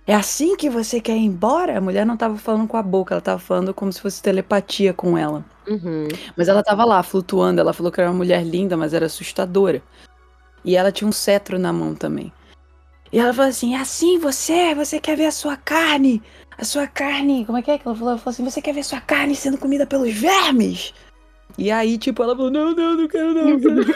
"É 0.06 0.14
assim 0.14 0.54
que 0.54 0.70
você 0.70 1.00
quer 1.00 1.16
ir 1.16 1.24
embora?" 1.24 1.76
A 1.76 1.80
mulher 1.80 2.06
não 2.06 2.16
tava 2.16 2.36
falando 2.36 2.68
com 2.68 2.76
a 2.76 2.82
boca, 2.82 3.12
ela 3.12 3.20
tava 3.20 3.40
falando 3.40 3.74
como 3.74 3.92
se 3.92 4.00
fosse 4.00 4.22
telepatia 4.22 4.94
com 4.94 5.18
ela. 5.18 5.44
Uhum. 5.66 6.06
Mas 6.36 6.46
ela 6.46 6.62
tava 6.62 6.84
lá 6.84 7.02
flutuando, 7.02 7.60
ela 7.60 7.72
falou 7.72 7.90
que 7.90 8.00
era 8.00 8.08
uma 8.08 8.16
mulher 8.16 8.44
linda, 8.44 8.76
mas 8.76 8.94
era 8.94 9.06
assustadora. 9.06 9.82
E 10.64 10.76
ela 10.76 10.92
tinha 10.92 11.08
um 11.08 11.12
cetro 11.12 11.58
na 11.58 11.72
mão 11.72 11.92
também. 11.92 12.32
E 13.12 13.18
ela 13.18 13.34
falou 13.34 13.50
assim: 13.50 13.74
é 13.74 13.80
assim 13.80 14.16
você, 14.16 14.76
você 14.76 15.00
quer 15.00 15.16
ver 15.16 15.26
a 15.26 15.32
sua 15.32 15.56
carne? 15.56 16.22
A 16.56 16.64
sua 16.64 16.86
carne. 16.86 17.44
Como 17.44 17.58
é 17.58 17.62
que 17.62 17.70
é 17.72 17.78
que 17.78 17.88
ela 17.88 17.96
falou? 17.96 18.10
Ela 18.10 18.18
falou 18.20 18.32
assim: 18.32 18.44
você 18.44 18.62
quer 18.62 18.74
ver 18.74 18.80
a 18.80 18.84
sua 18.84 19.00
carne 19.00 19.34
sendo 19.34 19.58
comida 19.58 19.84
pelos 19.84 20.14
vermes? 20.14 20.94
E 21.58 21.72
aí, 21.72 21.98
tipo, 21.98 22.22
ela 22.22 22.36
falou: 22.36 22.50
não, 22.50 22.72
não, 22.72 22.96
não 22.96 23.08
quero, 23.08 23.34
não. 23.34 23.58
Quero. 23.58 23.94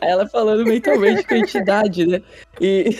aí 0.00 0.08
ela 0.08 0.28
falando 0.28 0.64
mentalmente 0.64 1.24
com 1.24 1.34
a 1.34 1.38
entidade, 1.38 2.06
né? 2.06 2.22
E. 2.60 2.96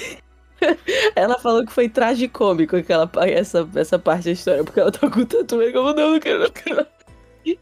ela 1.14 1.38
falou 1.38 1.64
que 1.64 1.72
foi 1.72 1.88
tragicômico 1.88 2.76
aquela, 2.76 3.10
essa, 3.26 3.68
essa 3.74 3.98
parte 3.98 4.24
da 4.24 4.30
história, 4.32 4.64
porque 4.64 4.80
ela 4.80 4.92
tá 4.92 5.08
com 5.08 5.24
tanto 5.24 5.56
medo, 5.56 5.82
não, 5.94 6.12
não 6.12 6.20
quero, 6.20 6.40
não 6.40 6.50
quero. 6.50 6.86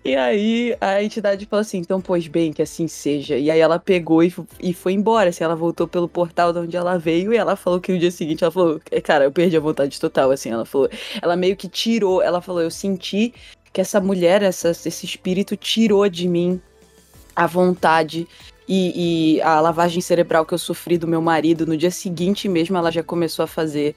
E 0.05 0.15
aí 0.15 0.77
a 0.81 1.03
entidade 1.03 1.47
falou 1.47 1.63
assim: 1.63 1.79
então, 1.79 2.01
pois 2.01 2.27
bem, 2.27 2.53
que 2.53 2.63
assim 2.63 2.87
seja. 2.87 3.37
E 3.37 3.51
aí 3.51 3.61
ela 3.61 3.79
pegou 3.79 4.23
e, 4.23 4.33
e 4.61 4.75
foi 4.75 4.93
embora. 4.93 5.31
Assim, 5.31 5.43
ela 5.45 5.57
voltou 5.57 5.89
pelo 5.89 6.09
portal 6.09 6.53
de 6.53 6.59
onde 6.59 6.77
ela 6.77 6.99
veio 6.99 7.33
e 7.33 7.37
ela 7.37 7.57
falou 7.57 7.81
que 7.81 7.93
no 7.93 7.99
dia 7.99 8.11
seguinte 8.11 8.45
ela 8.45 8.51
falou: 8.51 8.81
é, 8.91 9.01
cara, 9.01 9.25
eu 9.25 9.33
perdi 9.33 9.57
a 9.57 9.61
vontade 9.61 9.99
total. 9.99 10.31
Assim, 10.31 10.51
ela 10.51 10.67
falou: 10.67 10.89
ela 11.23 11.37
meio 11.37 11.57
que 11.57 11.69
tirou. 11.69 12.23
Ela 12.23 12.43
falou: 12.43 12.61
eu 12.61 12.71
senti 12.71 13.33
que 13.73 13.81
essa 13.81 14.01
mulher, 14.01 14.43
essa, 14.43 14.71
esse 14.71 15.07
espírito, 15.07 15.57
tirou 15.57 16.09
de 16.09 16.29
mim 16.29 16.61
a 17.35 17.47
vontade 17.47 18.27
e, 18.69 19.37
e, 19.37 19.43
a 19.43 19.61
lavagem 19.61 20.01
cerebral 20.01 20.47
que 20.47 20.55
eu 20.55 20.59
sofri 20.59 20.97
do 20.97 21.09
meu 21.09 21.21
marido. 21.21 21.67
No 21.67 21.77
dia 21.77 21.91
seguinte 21.91 22.49
mesmo, 22.49 22.77
ela 22.77 22.91
já 22.91 23.03
começou 23.03 23.43
a 23.43 23.49
fazer 23.49 23.95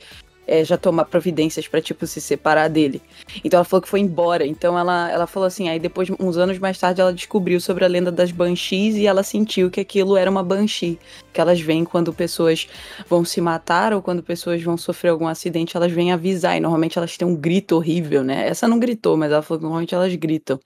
é, 0.48 0.64
já 0.64 0.78
tomar 0.78 1.06
providências 1.06 1.68
para 1.68 1.82
tipo 1.82 2.06
se 2.06 2.20
separar 2.20 2.68
dele. 2.68 3.02
Então 3.44 3.58
ela 3.58 3.66
falou 3.66 3.82
que 3.82 3.90
foi 3.90 4.00
embora. 4.00 4.46
Então 4.46 4.78
ela, 4.78 5.10
ela 5.10 5.28
falou 5.28 5.48
assim, 5.48 5.70
aí 5.70 5.80
depois 5.80 6.10
uns 6.20 6.38
anos 6.38 6.60
mais 6.60 6.78
tarde 6.78 7.02
ela 7.02 7.14
descobriu 7.14 7.60
sobre 7.60 7.86
a 7.86 7.88
lenda 7.88 8.12
das 8.12 8.32
banshees 8.32 8.96
e 8.96 9.08
ela 9.08 9.24
sentiu 9.24 9.70
que 9.70 9.80
aquilo 9.80 10.18
era 10.18 10.30
uma 10.30 10.44
banshee, 10.44 11.00
que 11.32 11.40
elas 11.40 11.60
vêm 11.60 11.86
quando 11.86 12.14
pessoas 12.14 12.68
vão 13.08 13.24
se 13.24 13.40
matar 13.42 13.94
ou 13.94 14.02
quando 14.02 14.22
pessoas 14.22 14.62
vão 14.62 14.78
sofrer 14.78 15.10
algum 15.10 15.28
acidente, 15.28 15.76
elas 15.78 15.92
vêm 15.92 16.12
avisar 16.12 16.58
e 16.58 16.60
normalmente 16.60 16.98
elas 16.98 17.18
têm 17.18 17.28
um 17.28 17.36
grito 17.36 17.76
horrível, 17.76 18.24
né? 18.24 18.48
Essa 18.48 18.68
não 18.68 18.80
gritou, 18.80 19.18
mas 19.18 19.32
ela 19.32 19.42
falou 19.42 19.60
que 19.60 19.64
normalmente 19.64 19.96
elas 19.96 20.14
gritam. 20.16 20.60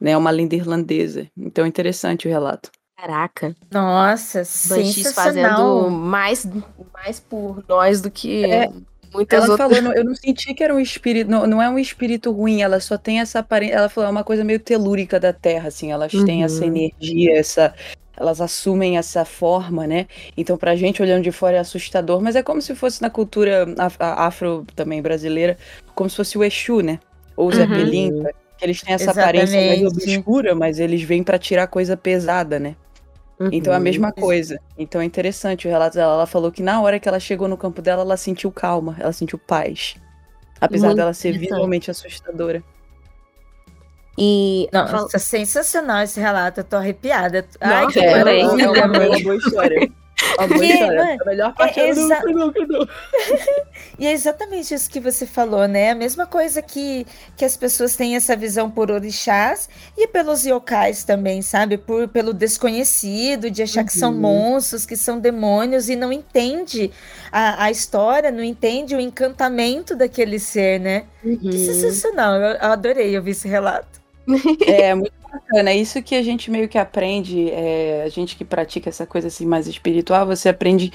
Né, 0.00 0.10
é 0.10 0.16
uma 0.16 0.30
lenda 0.30 0.56
irlandesa. 0.56 1.28
Então 1.36 1.64
é 1.64 1.68
interessante 1.68 2.26
o 2.26 2.30
relato. 2.30 2.70
Caraca. 2.96 3.54
Nossa, 3.70 4.38
Banshees 4.38 5.12
fazendo 5.12 5.90
mais, 5.90 6.46
mais 6.92 7.20
por 7.20 7.64
nós 7.68 8.00
do 8.00 8.10
que 8.10 8.44
é, 8.44 8.72
Muitas 9.14 9.44
ela 9.44 9.52
outras... 9.52 9.78
falou, 9.78 9.94
eu 9.94 10.04
não 10.04 10.14
senti 10.14 10.52
que 10.52 10.64
era 10.64 10.74
um 10.74 10.80
espírito, 10.80 11.30
não, 11.30 11.46
não 11.46 11.62
é 11.62 11.70
um 11.70 11.78
espírito 11.78 12.32
ruim, 12.32 12.62
ela 12.62 12.80
só 12.80 12.98
tem 12.98 13.20
essa 13.20 13.38
aparência, 13.38 13.76
ela 13.76 13.88
falou, 13.88 14.08
é 14.08 14.10
uma 14.10 14.24
coisa 14.24 14.42
meio 14.42 14.58
telúrica 14.58 15.20
da 15.20 15.32
Terra, 15.32 15.68
assim, 15.68 15.92
elas 15.92 16.12
uhum. 16.12 16.24
têm 16.24 16.42
essa 16.42 16.64
uhum. 16.64 16.76
energia, 16.76 17.38
essa, 17.38 17.72
elas 18.16 18.40
assumem 18.40 18.98
essa 18.98 19.24
forma, 19.24 19.86
né? 19.86 20.06
Então, 20.36 20.56
pra 20.56 20.74
gente 20.74 21.00
olhando 21.00 21.22
de 21.22 21.30
fora 21.30 21.56
é 21.56 21.60
assustador, 21.60 22.20
mas 22.20 22.34
é 22.34 22.42
como 22.42 22.60
se 22.60 22.74
fosse 22.74 23.00
na 23.00 23.08
cultura 23.08 23.66
afro 23.98 24.66
também 24.74 25.00
brasileira, 25.00 25.56
como 25.94 26.10
se 26.10 26.16
fosse 26.16 26.36
o 26.36 26.42
Exu, 26.42 26.80
né? 26.80 26.98
Ou 27.36 27.48
o 27.48 27.52
Zé 27.52 27.64
uhum. 27.64 28.24
Que 28.56 28.64
eles 28.64 28.80
têm 28.80 28.94
essa 28.94 29.04
Exatamente. 29.10 29.28
aparência 29.28 29.60
meio 29.60 29.88
obscura, 29.88 30.54
mas 30.54 30.78
eles 30.78 31.02
vêm 31.02 31.24
para 31.24 31.38
tirar 31.38 31.66
coisa 31.66 31.96
pesada, 31.96 32.58
né? 32.58 32.76
Uhum. 33.38 33.48
Então 33.52 33.72
é 33.72 33.76
a 33.76 33.80
mesma 33.80 34.12
coisa. 34.12 34.60
Então 34.78 35.00
é 35.00 35.04
interessante 35.04 35.66
o 35.66 35.70
relato 35.70 35.96
dela. 35.96 36.14
Ela 36.14 36.26
falou 36.26 36.52
que 36.52 36.62
na 36.62 36.80
hora 36.80 37.00
que 37.00 37.08
ela 37.08 37.18
chegou 37.18 37.48
no 37.48 37.56
campo 37.56 37.82
dela, 37.82 38.02
ela 38.02 38.16
sentiu 38.16 38.50
calma, 38.50 38.96
ela 38.98 39.12
sentiu 39.12 39.38
paz. 39.38 39.96
Apesar 40.60 40.88
Muito 40.88 40.98
dela 40.98 41.12
ser 41.12 41.36
visualmente 41.36 41.90
assustadora. 41.90 42.62
E. 44.16 44.68
Nossa, 44.72 45.08
fal... 45.10 45.20
sensacional 45.20 46.02
esse 46.02 46.20
relato, 46.20 46.60
eu 46.60 46.64
tô 46.64 46.76
arrepiada. 46.76 47.44
Ai, 47.60 47.86
que 47.88 47.98
é, 47.98 48.22
é, 48.22 48.40
é 48.40 48.46
uma 48.46 49.20
boa 49.20 49.36
história. 49.36 49.90
A, 50.38 50.44
história. 50.44 51.18
a 51.20 51.24
melhor 51.24 51.54
parte 51.54 51.80
é, 51.80 51.88
exa... 51.88 52.20
não, 52.26 52.52
não, 52.52 52.88
E 53.98 54.06
é 54.06 54.12
exatamente 54.12 54.72
isso 54.72 54.88
que 54.88 55.00
você 55.00 55.26
falou, 55.26 55.66
né? 55.66 55.90
A 55.90 55.94
mesma 55.94 56.26
coisa 56.26 56.62
que, 56.62 57.06
que 57.36 57.44
as 57.44 57.56
pessoas 57.56 57.96
têm 57.96 58.14
essa 58.14 58.36
visão 58.36 58.70
por 58.70 58.90
orixás 58.90 59.68
e 59.96 60.06
pelos 60.06 60.44
yokais 60.44 61.04
também, 61.04 61.42
sabe? 61.42 61.76
Por, 61.78 62.08
pelo 62.08 62.32
desconhecido, 62.32 63.50
de 63.50 63.62
achar 63.62 63.80
uhum. 63.80 63.86
que 63.86 63.92
são 63.92 64.12
uhum. 64.12 64.20
monstros, 64.20 64.86
que 64.86 64.96
são 64.96 65.18
demônios 65.18 65.88
e 65.88 65.96
não 65.96 66.12
entende 66.12 66.90
a, 67.30 67.64
a 67.64 67.70
história, 67.70 68.30
não 68.30 68.42
entende 68.42 68.94
o 68.94 69.00
encantamento 69.00 69.96
daquele 69.96 70.38
ser, 70.38 70.78
né? 70.80 71.04
Uhum. 71.24 71.38
Que 71.38 71.58
sensacional, 71.58 72.34
eu, 72.34 72.56
eu 72.56 72.72
adorei 72.72 73.16
ouvir 73.16 73.32
esse 73.32 73.48
relato. 73.48 74.02
É 74.66 74.94
muito 74.94 75.23
bacana. 75.34 75.70
É 75.70 75.76
isso 75.76 76.02
que 76.02 76.14
a 76.14 76.22
gente 76.22 76.50
meio 76.50 76.68
que 76.68 76.78
aprende, 76.78 77.50
é, 77.50 78.02
a 78.04 78.08
gente 78.08 78.36
que 78.36 78.44
pratica 78.44 78.88
essa 78.88 79.06
coisa 79.06 79.28
assim 79.28 79.46
mais 79.46 79.66
espiritual, 79.66 80.26
você 80.26 80.48
aprende 80.48 80.92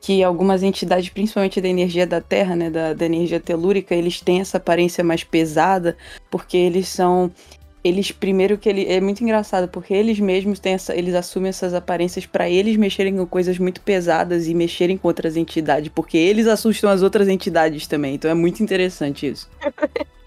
que 0.00 0.22
algumas 0.22 0.62
entidades, 0.62 1.08
principalmente 1.10 1.60
da 1.60 1.68
energia 1.68 2.06
da 2.06 2.20
Terra, 2.20 2.56
né, 2.56 2.70
da, 2.70 2.92
da 2.92 3.06
energia 3.06 3.38
telúrica, 3.38 3.94
eles 3.94 4.20
têm 4.20 4.40
essa 4.40 4.56
aparência 4.56 5.04
mais 5.04 5.22
pesada, 5.22 5.96
porque 6.30 6.56
eles 6.56 6.88
são 6.88 7.30
eles 7.84 8.12
primeiro 8.12 8.56
que 8.58 8.68
ele 8.68 8.86
é 8.86 9.00
muito 9.00 9.24
engraçado 9.24 9.66
porque 9.66 9.92
eles 9.92 10.20
mesmos 10.20 10.60
têm 10.60 10.74
essa, 10.74 10.94
eles 10.94 11.14
assumem 11.14 11.48
essas 11.48 11.74
aparências 11.74 12.24
para 12.24 12.48
eles 12.48 12.76
mexerem 12.76 13.16
com 13.16 13.26
coisas 13.26 13.58
muito 13.58 13.80
pesadas 13.80 14.46
e 14.46 14.54
mexerem 14.54 14.96
com 14.96 15.08
outras 15.08 15.36
entidades, 15.36 15.90
porque 15.92 16.16
eles 16.16 16.46
assustam 16.46 16.90
as 16.90 17.02
outras 17.02 17.28
entidades 17.28 17.86
também. 17.86 18.14
Então 18.14 18.30
é 18.30 18.34
muito 18.34 18.62
interessante 18.62 19.28
isso. 19.28 19.48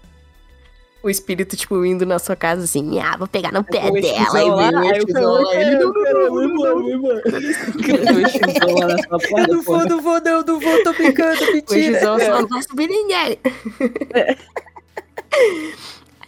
o 1.06 1.10
espírito, 1.10 1.56
tipo, 1.56 1.84
indo 1.84 2.04
na 2.04 2.18
sua 2.18 2.34
casa 2.34 2.64
assim, 2.64 2.98
ah, 2.98 3.16
vou 3.16 3.28
pegar 3.28 3.52
no 3.52 3.62
pé 3.62 3.88
dela. 3.90 4.00
E 4.00 4.10
aí 4.10 4.44
o 4.44 4.54
lá, 4.54 4.70
ele, 5.54 5.76
não, 5.76 5.92
não, 5.92 6.12
não, 6.12 6.56
não, 6.56 6.76
Eu 9.38 9.46
não 9.48 9.62
vou, 9.62 9.86
não 9.86 10.02
vou, 10.02 10.20
não, 10.20 10.42
não 10.42 10.60
vou, 10.60 10.82
tô 10.82 10.92
brincando, 10.92 11.40
mentira. 11.52 12.14
O 12.14 12.18
só 12.18 12.40
não 12.40 12.48
vai 12.48 12.60
subir 12.62 12.88
ninguém. 12.88 13.38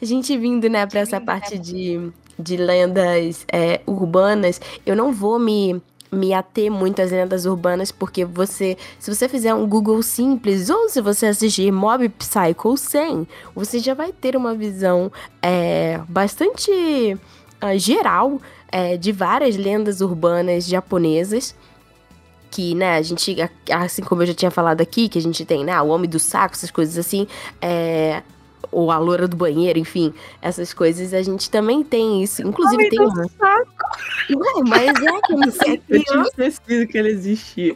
A 0.01 0.05
gente 0.05 0.39
vindo, 0.39 0.69
né, 0.69 0.87
pra 0.87 1.01
essa 1.01 1.21
parte 1.21 1.59
de, 1.59 2.13
de 2.39 2.57
lendas 2.57 3.45
é, 3.53 3.81
urbanas, 3.85 4.61
eu 4.87 4.95
não 4.95 5.13
vou 5.13 5.41
me 5.41 5.83
me 6.11 6.33
ater 6.33 6.71
muito 6.71 7.01
às 7.03 7.11
lendas 7.11 7.45
urbanas, 7.45 7.93
porque 7.93 8.25
você, 8.25 8.77
se 8.99 9.15
você 9.15 9.29
fizer 9.29 9.55
um 9.55 9.67
Google 9.67 10.03
simples 10.03 10.71
ou 10.71 10.89
se 10.89 11.01
você 11.01 11.27
assistir 11.27 11.71
Mob 11.73 12.09
Psycho 12.11 12.77
100, 12.77 13.27
você 13.55 13.79
já 13.79 13.95
vai 13.95 14.13
ter 14.13 14.37
uma 14.37 14.55
visão 14.55 15.13
é, 15.43 16.01
bastante 16.09 16.71
uh, 16.71 17.79
geral 17.79 18.41
é, 18.71 18.97
de 18.97 19.13
várias 19.13 19.57
lendas 19.57 20.01
urbanas 20.01 20.67
japonesas 20.67 21.55
que, 22.51 22.75
né, 22.75 22.97
a 22.97 23.03
gente, 23.03 23.37
assim 23.71 24.03
como 24.03 24.23
eu 24.23 24.27
já 24.27 24.35
tinha 24.35 24.51
falado 24.51 24.81
aqui, 24.81 25.09
que 25.09 25.19
a 25.19 25.23
gente 25.23 25.45
tem, 25.45 25.65
né, 25.65 25.81
o 25.83 25.89
homem 25.89 26.09
do 26.09 26.19
saco, 26.19 26.55
essas 26.55 26.71
coisas 26.71 26.97
assim, 26.97 27.27
é, 27.61 28.23
ou 28.71 28.91
a 28.91 28.99
loura 28.99 29.27
do 29.27 29.37
banheiro, 29.37 29.79
enfim, 29.79 30.13
essas 30.43 30.73
coisas 30.73 31.15
a 31.15 31.23
gente 31.23 31.51
também 31.51 31.83
tem 31.83 32.23
isso. 32.23 32.43
Inclusive 32.43 32.77
homem 32.77 32.91
tem 32.91 33.01
uma. 33.01 33.29
Saco. 33.29 33.73
Ué, 34.31 34.63
mas 34.69 34.89
é 34.89 35.21
que 35.27 35.35
você 35.45 35.71
é 35.71 35.81
Eu 35.89 36.05
tinha 36.05 36.23
esquecido 36.23 36.87
que 36.87 36.99
ele 36.99 37.11
existia. 37.11 37.75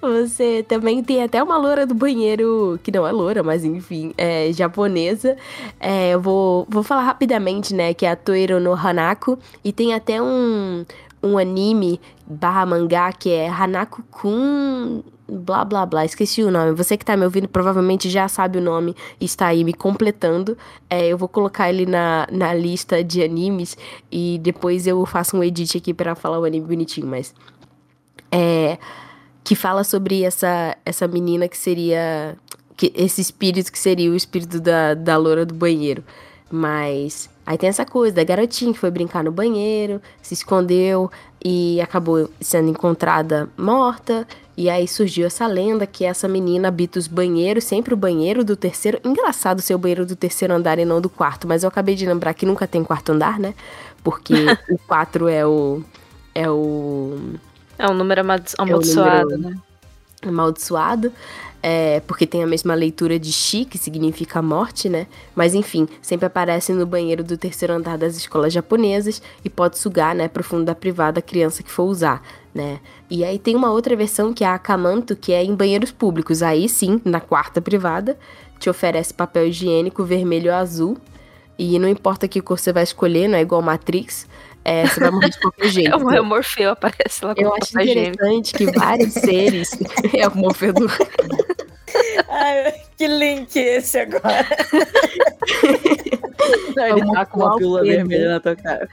Você 0.00 0.64
também 0.68 1.02
tem 1.02 1.22
até 1.22 1.42
uma 1.42 1.56
loura 1.56 1.86
do 1.86 1.94
banheiro, 1.94 2.78
que 2.82 2.92
não 2.92 3.06
é 3.06 3.12
loura, 3.12 3.42
mas 3.42 3.64
enfim, 3.64 4.12
é 4.16 4.52
japonesa. 4.52 5.36
É, 5.80 6.10
eu 6.10 6.20
vou, 6.20 6.66
vou 6.68 6.82
falar 6.82 7.02
rapidamente, 7.02 7.74
né, 7.74 7.94
que 7.94 8.04
é 8.04 8.10
a 8.10 8.16
Toiro 8.16 8.60
no 8.60 8.74
Hanako. 8.74 9.38
E 9.64 9.72
tem 9.72 9.94
até 9.94 10.20
um, 10.20 10.84
um 11.22 11.38
anime 11.38 12.00
barra 12.26 12.66
mangá 12.66 13.12
que 13.12 13.30
é 13.30 13.48
Hanako-kun 13.48 15.02
blá 15.28 15.64
blá 15.64 15.84
blá, 15.84 16.04
esqueci 16.04 16.42
o 16.42 16.50
nome. 16.50 16.72
Você 16.72 16.96
que 16.96 17.04
tá 17.04 17.16
me 17.16 17.24
ouvindo 17.24 17.48
provavelmente 17.48 18.08
já 18.08 18.28
sabe 18.28 18.58
o 18.58 18.62
nome 18.62 18.94
e 19.20 19.24
está 19.24 19.46
aí 19.46 19.64
me 19.64 19.72
completando. 19.72 20.56
É, 20.88 21.06
eu 21.08 21.18
vou 21.18 21.28
colocar 21.28 21.68
ele 21.68 21.86
na, 21.86 22.26
na 22.30 22.54
lista 22.54 23.02
de 23.02 23.22
animes 23.22 23.76
e 24.10 24.38
depois 24.42 24.86
eu 24.86 25.04
faço 25.04 25.36
um 25.36 25.42
edit 25.42 25.78
aqui 25.78 25.92
para 25.92 26.14
falar 26.14 26.38
o 26.38 26.44
anime 26.44 26.66
bonitinho, 26.66 27.06
mas. 27.06 27.34
É. 28.30 28.78
Que 29.42 29.54
fala 29.54 29.84
sobre 29.84 30.22
essa, 30.22 30.76
essa 30.84 31.06
menina 31.06 31.48
que 31.48 31.56
seria. 31.56 32.36
Que, 32.76 32.92
esse 32.94 33.20
espírito 33.20 33.72
que 33.72 33.78
seria 33.78 34.10
o 34.10 34.14
espírito 34.14 34.60
da, 34.60 34.94
da 34.94 35.16
loura 35.16 35.46
do 35.46 35.54
banheiro. 35.54 36.04
Mas. 36.50 37.30
Aí 37.44 37.56
tem 37.56 37.68
essa 37.68 37.84
coisa 37.84 38.16
da 38.16 38.24
garotinha 38.24 38.72
que 38.72 38.78
foi 38.78 38.90
brincar 38.90 39.22
no 39.22 39.30
banheiro, 39.30 40.02
se 40.20 40.34
escondeu 40.34 41.08
e 41.44 41.80
acabou 41.80 42.28
sendo 42.40 42.70
encontrada 42.70 43.48
morta. 43.56 44.26
E 44.56 44.70
aí 44.70 44.88
surgiu 44.88 45.26
essa 45.26 45.46
lenda 45.46 45.86
que 45.86 46.04
essa 46.04 46.26
menina 46.26 46.68
habita 46.68 46.98
os 46.98 47.06
banheiros, 47.06 47.64
sempre 47.64 47.92
o 47.92 47.96
banheiro 47.96 48.42
do 48.42 48.56
terceiro. 48.56 48.98
Engraçado 49.04 49.60
ser 49.60 49.74
o 49.74 49.78
banheiro 49.78 50.06
do 50.06 50.16
terceiro 50.16 50.54
andar 50.54 50.78
e 50.78 50.84
não 50.84 50.98
do 51.00 51.10
quarto, 51.10 51.46
mas 51.46 51.62
eu 51.62 51.68
acabei 51.68 51.94
de 51.94 52.06
lembrar 52.06 52.32
que 52.32 52.46
nunca 52.46 52.66
tem 52.66 52.82
quarto 52.82 53.12
andar, 53.12 53.38
né? 53.38 53.54
Porque 54.02 54.34
o 54.70 54.78
4 54.78 55.28
é 55.28 55.46
o. 55.46 55.82
É 56.34 56.48
o. 56.48 57.34
É 57.78 57.86
um 57.86 57.94
número 57.94 58.22
amaldiçoado, 58.22 58.70
é 58.70 58.74
um 58.74 58.80
número 58.80 59.38
né? 59.38 59.58
Amaldiçoado. 60.22 61.12
É, 61.62 62.00
porque 62.06 62.26
tem 62.26 62.44
a 62.44 62.46
mesma 62.46 62.74
leitura 62.74 63.18
de 63.18 63.32
Shi, 63.32 63.64
que 63.64 63.76
significa 63.76 64.40
morte, 64.40 64.88
né? 64.88 65.06
Mas 65.34 65.52
enfim, 65.52 65.88
sempre 66.00 66.26
aparece 66.26 66.72
no 66.72 66.86
banheiro 66.86 67.24
do 67.24 67.36
terceiro 67.36 67.74
andar 67.74 67.98
das 67.98 68.16
escolas 68.16 68.52
japonesas 68.52 69.20
e 69.44 69.50
pode 69.50 69.76
sugar, 69.76 70.14
né, 70.14 70.28
pro 70.28 70.44
fundo 70.44 70.64
da 70.64 70.76
privada 70.76 71.18
a 71.18 71.22
criança 71.22 71.64
que 71.64 71.70
for 71.70 71.84
usar, 71.84 72.22
né? 72.56 72.80
E 73.10 73.22
aí 73.22 73.38
tem 73.38 73.54
uma 73.54 73.70
outra 73.70 73.94
versão 73.94 74.32
que 74.32 74.42
é 74.42 74.46
a 74.46 74.54
Akamanto, 74.54 75.14
que 75.14 75.32
é 75.32 75.44
em 75.44 75.54
banheiros 75.54 75.92
públicos. 75.92 76.42
Aí 76.42 76.68
sim, 76.68 77.00
na 77.04 77.20
quarta 77.20 77.60
privada, 77.60 78.18
te 78.58 78.70
oferece 78.70 79.12
papel 79.12 79.46
higiênico 79.46 80.02
vermelho 80.02 80.50
ou 80.50 80.56
azul. 80.56 80.96
E 81.58 81.78
não 81.78 81.88
importa 81.88 82.26
que 82.26 82.40
cor 82.40 82.58
você 82.58 82.72
vai 82.72 82.82
escolher, 82.82 83.28
não 83.28 83.38
é 83.38 83.42
igual 83.42 83.60
Matrix. 83.60 84.26
É, 84.64 84.86
você 84.86 85.00
vai 85.00 85.10
morrer 85.10 85.30
de 85.30 85.38
qualquer 85.38 85.68
jeito. 85.70 86.10
É 86.10 86.20
o, 86.20 86.24
Morfeu, 86.24 86.70
aparece 86.70 87.24
lá 87.24 87.34
com 87.34 87.40
Eu 87.40 87.54
acho 87.54 87.80
interessante 87.80 88.54
que 88.54 88.66
vários 88.72 89.12
seres. 89.12 89.70
é 90.12 90.26
o 90.26 90.36
Morfeu 90.36 90.72
do. 90.72 90.86
Ai, 92.28 92.74
que 92.96 93.06
link 93.06 93.54
esse 93.56 93.98
agora? 93.98 94.46
Não, 96.74 96.84
ele 96.84 97.12
tá 97.12 97.26
com 97.26 97.40
uma 97.40 97.56
pílula 97.56 97.82
vermelha 97.82 98.30
na 98.30 98.40
tua 98.40 98.56
cara. 98.56 98.88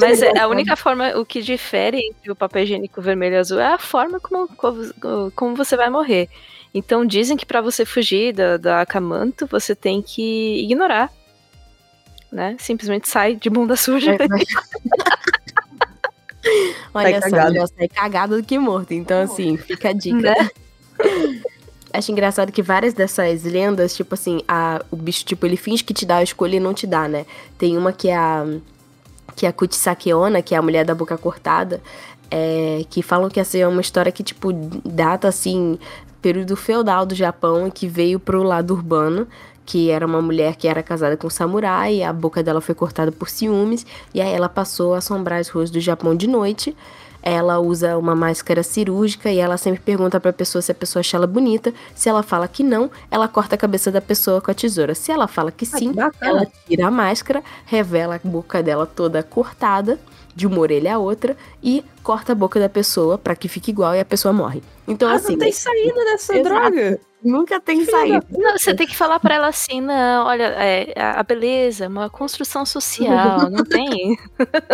Mas 0.00 0.22
é, 0.22 0.38
a 0.38 0.46
única 0.48 0.76
forma, 0.76 1.16
o 1.18 1.24
que 1.24 1.42
difere 1.42 1.98
entre 1.98 2.30
o 2.30 2.36
papel 2.36 2.62
higiênico 2.62 3.00
vermelho 3.00 3.34
e 3.34 3.38
azul 3.38 3.58
é 3.58 3.74
a 3.74 3.78
forma 3.78 4.20
como, 4.20 4.48
como 5.34 5.56
você 5.56 5.76
vai 5.76 5.90
morrer. 5.90 6.28
Então 6.72 7.04
dizem 7.04 7.36
que 7.36 7.44
para 7.44 7.60
você 7.60 7.84
fugir 7.84 8.32
da, 8.32 8.56
da 8.56 8.80
Akamanto, 8.80 9.46
você 9.46 9.74
tem 9.74 10.00
que 10.00 10.62
ignorar. 10.62 11.10
Né? 12.30 12.56
Simplesmente 12.58 13.08
sai 13.08 13.34
de 13.34 13.50
bunda 13.50 13.74
suja. 13.76 14.12
É, 14.12 14.18
Olha 16.94 17.20
sai 17.20 17.30
só, 17.30 17.36
cagado. 17.36 17.68
sai 17.76 17.88
cagado 17.88 18.36
do 18.36 18.46
que 18.46 18.58
morto. 18.58 18.94
Então, 18.94 19.20
assim, 19.20 19.56
fica 19.56 19.90
a 19.90 19.92
dica. 19.92 20.34
Né? 20.34 20.50
Acho 21.92 22.12
engraçado 22.12 22.52
que 22.52 22.62
várias 22.62 22.94
dessas 22.94 23.42
lendas, 23.42 23.96
tipo 23.96 24.14
assim, 24.14 24.42
a, 24.46 24.80
o 24.92 24.96
bicho, 24.96 25.24
tipo, 25.24 25.44
ele 25.44 25.56
finge 25.56 25.82
que 25.82 25.92
te 25.92 26.06
dá 26.06 26.18
a 26.18 26.22
escolha 26.22 26.56
e 26.56 26.60
não 26.60 26.72
te 26.72 26.86
dá, 26.86 27.08
né? 27.08 27.26
Tem 27.58 27.76
uma 27.76 27.92
que 27.92 28.08
é 28.08 28.16
a. 28.16 28.46
Que 29.34 29.46
é 29.46 29.48
a 29.48 29.52
Kutsakeona, 29.52 30.42
que 30.42 30.54
é 30.54 30.58
a 30.58 30.62
mulher 30.62 30.84
da 30.84 30.94
boca 30.94 31.16
cortada. 31.16 31.80
É, 32.30 32.84
que 32.88 33.02
falam 33.02 33.28
que 33.28 33.40
essa 33.40 33.58
é 33.58 33.66
uma 33.66 33.80
história 33.80 34.12
que, 34.12 34.22
tipo, 34.22 34.52
data, 34.84 35.26
assim, 35.26 35.78
período 36.22 36.56
feudal 36.56 37.04
do 37.04 37.14
Japão 37.14 37.66
e 37.66 37.70
que 37.70 37.88
veio 37.88 38.20
pro 38.20 38.42
lado 38.42 38.72
urbano 38.72 39.26
que 39.70 39.88
era 39.88 40.04
uma 40.04 40.20
mulher 40.20 40.56
que 40.56 40.66
era 40.66 40.82
casada 40.82 41.16
com 41.16 41.28
um 41.28 41.30
samurai, 41.30 42.02
a 42.02 42.12
boca 42.12 42.42
dela 42.42 42.60
foi 42.60 42.74
cortada 42.74 43.12
por 43.12 43.28
ciúmes, 43.28 43.86
e 44.12 44.20
aí 44.20 44.32
ela 44.32 44.48
passou 44.48 44.94
a 44.94 44.98
assombrar 44.98 45.38
as 45.38 45.48
ruas 45.48 45.70
do 45.70 45.78
Japão 45.78 46.16
de 46.16 46.26
noite. 46.26 46.76
Ela 47.22 47.58
usa 47.58 47.96
uma 47.96 48.14
máscara 48.14 48.62
cirúrgica 48.62 49.30
e 49.30 49.38
ela 49.38 49.56
sempre 49.56 49.80
pergunta 49.80 50.18
para 50.20 50.30
a 50.30 50.34
pessoa 50.34 50.62
se 50.62 50.72
a 50.72 50.74
pessoa 50.74 51.00
acha 51.00 51.16
ela 51.16 51.26
bonita. 51.26 51.72
Se 51.94 52.08
ela 52.08 52.22
fala 52.22 52.48
que 52.48 52.62
não, 52.62 52.90
ela 53.10 53.28
corta 53.28 53.54
a 53.54 53.58
cabeça 53.58 53.90
da 53.90 54.00
pessoa 54.00 54.40
com 54.40 54.50
a 54.50 54.54
tesoura. 54.54 54.94
Se 54.94 55.12
ela 55.12 55.28
fala 55.28 55.50
que 55.50 55.66
sim, 55.66 55.92
ela 56.20 56.46
tira 56.66 56.86
a 56.86 56.90
máscara, 56.90 57.42
revela 57.66 58.16
a 58.16 58.28
boca 58.28 58.62
dela 58.62 58.86
toda 58.86 59.22
cortada 59.22 59.98
de 60.40 60.46
uma 60.46 60.58
orelha 60.58 60.94
a 60.94 60.98
outra 60.98 61.36
e 61.62 61.84
corta 62.02 62.32
a 62.32 62.34
boca 62.34 62.58
da 62.58 62.68
pessoa 62.68 63.18
para 63.18 63.36
que 63.36 63.46
fique 63.46 63.70
igual 63.70 63.94
e 63.94 64.00
a 64.00 64.04
pessoa 64.06 64.32
morre. 64.32 64.62
Então 64.88 65.06
ah, 65.06 65.12
assim, 65.12 65.32
não 65.32 65.38
tem 65.38 65.52
saída 65.52 66.02
dessa 66.04 66.34
exato. 66.34 66.70
droga. 66.70 67.00
Nunca 67.22 67.60
tem 67.60 67.84
saída. 67.84 68.24
Não, 68.30 68.56
você 68.56 68.74
tem 68.74 68.86
que 68.86 68.96
falar 68.96 69.20
para 69.20 69.34
ela 69.34 69.48
assim, 69.48 69.82
não, 69.82 70.24
olha, 70.26 70.44
é, 70.44 70.94
a 70.96 71.22
beleza 71.22 71.84
é 71.84 71.88
uma 71.88 72.08
construção 72.08 72.64
social, 72.64 73.50
não 73.52 73.62
tem. 73.62 74.16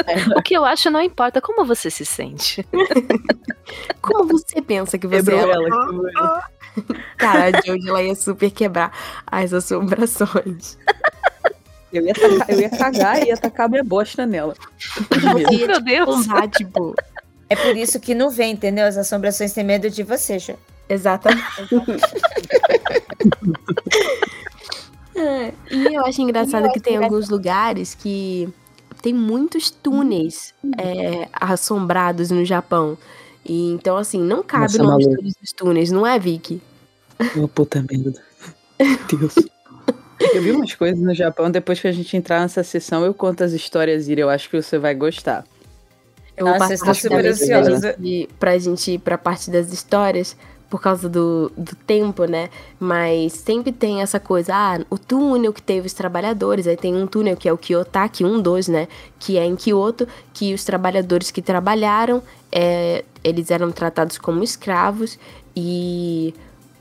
É. 0.06 0.38
o 0.38 0.40
que 0.40 0.56
eu 0.56 0.64
acho 0.64 0.88
não 0.88 1.02
importa, 1.02 1.40
como 1.40 1.64
você 1.64 1.90
se 1.90 2.06
sente. 2.06 2.64
como 4.00 4.38
você 4.38 4.62
pensa 4.62 4.96
que 4.96 5.08
você 5.08 5.32
Quebrou 5.32 5.40
é? 5.40 5.52
ela. 5.52 6.44
Cara, 7.16 7.58
a 7.58 7.60
Jojo, 7.66 7.88
ela 7.88 8.02
ia 8.04 8.14
super 8.14 8.52
quebrar 8.52 8.92
as 9.26 9.52
assombrações. 9.52 10.78
Eu 11.97 12.07
ia, 12.07 12.14
tacar, 12.14 12.51
eu 12.51 12.61
ia 12.61 12.70
cagar 12.70 13.22
e 13.22 13.28
ia 13.28 13.36
tacar 13.36 13.70
minha 13.70 13.84
bosta 13.84 14.26
nela. 14.26 14.55
Meu 15.66 15.82
Deus. 15.82 16.26
Tomar, 16.26 16.49
tipo... 16.49 16.94
É 17.49 17.55
por 17.55 17.76
isso 17.76 18.01
que 18.01 18.14
não 18.14 18.28
vem, 18.28 18.53
entendeu? 18.53 18.86
As 18.86 18.97
assombrações 18.97 19.53
têm 19.53 19.62
medo 19.62 19.88
de 19.88 20.03
você, 20.03 20.38
Jô. 20.38 20.55
Exatamente. 20.88 21.47
é, 25.14 25.53
e 25.70 25.94
eu 25.94 26.05
acho 26.05 26.22
engraçado 26.22 26.72
que 26.72 26.80
tem 26.80 26.97
alguns 26.97 27.28
lugares 27.28 27.94
que 27.94 28.49
tem 29.03 29.12
muitos 29.12 29.70
túneis 29.70 30.55
é, 30.78 31.28
assombrados 31.32 32.30
no 32.30 32.44
Japão. 32.44 32.97
E, 33.44 33.70
então, 33.70 33.97
assim, 33.97 34.20
não 34.20 34.42
cabe 34.42 34.78
Nossa, 34.78 34.82
o 34.82 34.86
nome 34.86 35.05
de 35.05 35.16
todos 35.16 35.34
os 35.42 35.53
túneis, 35.53 35.92
não 35.92 36.07
é, 36.07 36.18
Vicky? 36.18 36.61
Oh, 37.40 37.47
puta 37.47 37.84
merda. 37.88 38.20
Deus. 39.09 39.34
Eu 40.18 40.42
vi 40.42 40.50
umas 40.52 40.74
coisas 40.74 40.98
no 40.98 41.14
Japão, 41.14 41.50
depois 41.50 41.80
que 41.80 41.88
a 41.88 41.92
gente 41.92 42.16
entrar 42.16 42.40
nessa 42.40 42.62
sessão, 42.62 43.04
eu 43.04 43.12
conto 43.12 43.44
as 43.44 43.52
histórias, 43.52 44.08
Ira. 44.08 44.22
Eu 44.22 44.30
acho 44.30 44.48
que 44.48 44.60
você 44.60 44.78
vai 44.78 44.94
gostar. 44.94 45.44
Eu 46.36 46.46
Nossa, 46.46 46.74
estou 46.74 46.94
super 46.94 47.26
ansiosa. 47.26 47.96
Pra 48.38 48.58
gente 48.58 48.92
ir 48.92 48.98
pra 48.98 49.16
parte 49.16 49.50
das 49.50 49.72
histórias, 49.72 50.36
por 50.68 50.80
causa 50.80 51.08
do, 51.08 51.50
do 51.56 51.74
tempo, 51.86 52.24
né? 52.24 52.50
Mas 52.78 53.32
sempre 53.32 53.72
tem 53.72 54.02
essa 54.02 54.20
coisa, 54.20 54.52
ah, 54.54 54.80
o 54.90 54.98
túnel 54.98 55.52
que 55.52 55.62
teve 55.62 55.86
os 55.86 55.92
trabalhadores, 55.92 56.66
aí 56.66 56.76
tem 56.76 56.94
um 56.94 57.06
túnel 57.06 57.36
que 57.36 57.48
é 57.48 57.52
o 57.52 57.58
Kiyotaki 57.58 58.24
1, 58.24 58.40
2, 58.40 58.68
né? 58.68 58.88
Que 59.18 59.38
é 59.38 59.44
em 59.44 59.56
Kyoto, 59.56 60.06
que 60.34 60.52
os 60.52 60.64
trabalhadores 60.64 61.30
que 61.30 61.40
trabalharam, 61.40 62.22
é, 62.50 63.04
eles 63.22 63.50
eram 63.50 63.70
tratados 63.70 64.18
como 64.18 64.42
escravos 64.42 65.18
e 65.54 66.34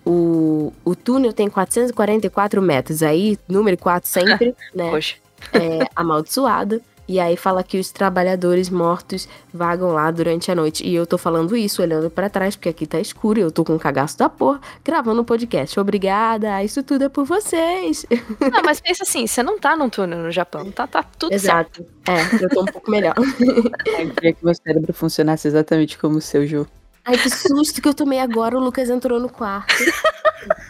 o, 0.05 0.71
o 0.83 0.95
túnel 0.95 1.33
tem 1.33 1.49
444 1.49 2.61
metros, 2.61 3.01
aí 3.01 3.37
número 3.49 3.77
4 3.77 4.07
sempre, 4.07 4.55
né? 4.73 4.91
Poxa. 4.91 5.15
É 5.53 5.87
amaldiçoado. 5.95 6.81
E 7.07 7.19
aí 7.19 7.37
fala 7.37 7.63
que 7.63 7.79
os 7.79 7.91
trabalhadores 7.91 8.67
mortos 8.69 9.29
vagam 9.53 9.93
lá 9.93 10.09
durante 10.09 10.51
a 10.51 10.55
noite. 10.55 10.85
E 10.85 10.95
eu 10.95 11.05
tô 11.05 11.17
falando 11.17 11.55
isso 11.55 11.81
olhando 11.81 12.09
para 12.09 12.29
trás, 12.29 12.55
porque 12.55 12.69
aqui 12.69 12.87
tá 12.87 12.99
escuro 12.99 13.39
e 13.39 13.43
eu 13.43 13.51
tô 13.51 13.63
com 13.63 13.73
um 13.73 13.77
cagaço 13.77 14.17
da 14.17 14.27
porra 14.27 14.59
gravando 14.83 15.21
um 15.21 15.23
podcast. 15.23 15.79
Obrigada, 15.79 16.63
isso 16.63 16.81
tudo 16.81 17.03
é 17.03 17.09
por 17.09 17.23
vocês. 17.23 18.05
Não, 18.51 18.63
mas 18.63 18.79
pensa 18.79 19.03
assim, 19.03 19.27
você 19.27 19.43
não 19.43 19.59
tá 19.59 19.75
num 19.75 19.89
túnel 19.89 20.19
no 20.19 20.31
Japão, 20.31 20.71
tá, 20.71 20.87
tá 20.87 21.03
tudo 21.03 21.33
Exato. 21.33 21.85
certo. 22.05 22.41
É, 22.41 22.43
eu 22.43 22.49
tô 22.49 22.61
um 22.63 22.65
pouco 22.65 22.89
melhor. 22.89 23.15
Eu 23.99 24.09
queria 24.11 24.33
que 24.33 24.43
meu 24.43 24.53
cérebro 24.55 24.93
funcionasse 24.93 25.47
exatamente 25.47 25.97
como 25.97 26.17
o 26.17 26.21
seu, 26.21 26.45
Ju. 26.45 26.67
Ai, 27.05 27.17
que 27.17 27.29
susto 27.29 27.81
que 27.81 27.87
eu 27.87 27.93
tomei 27.93 28.19
agora, 28.19 28.57
o 28.57 28.59
Lucas 28.59 28.89
entrou 28.89 29.19
no 29.19 29.29
quarto. 29.29 29.75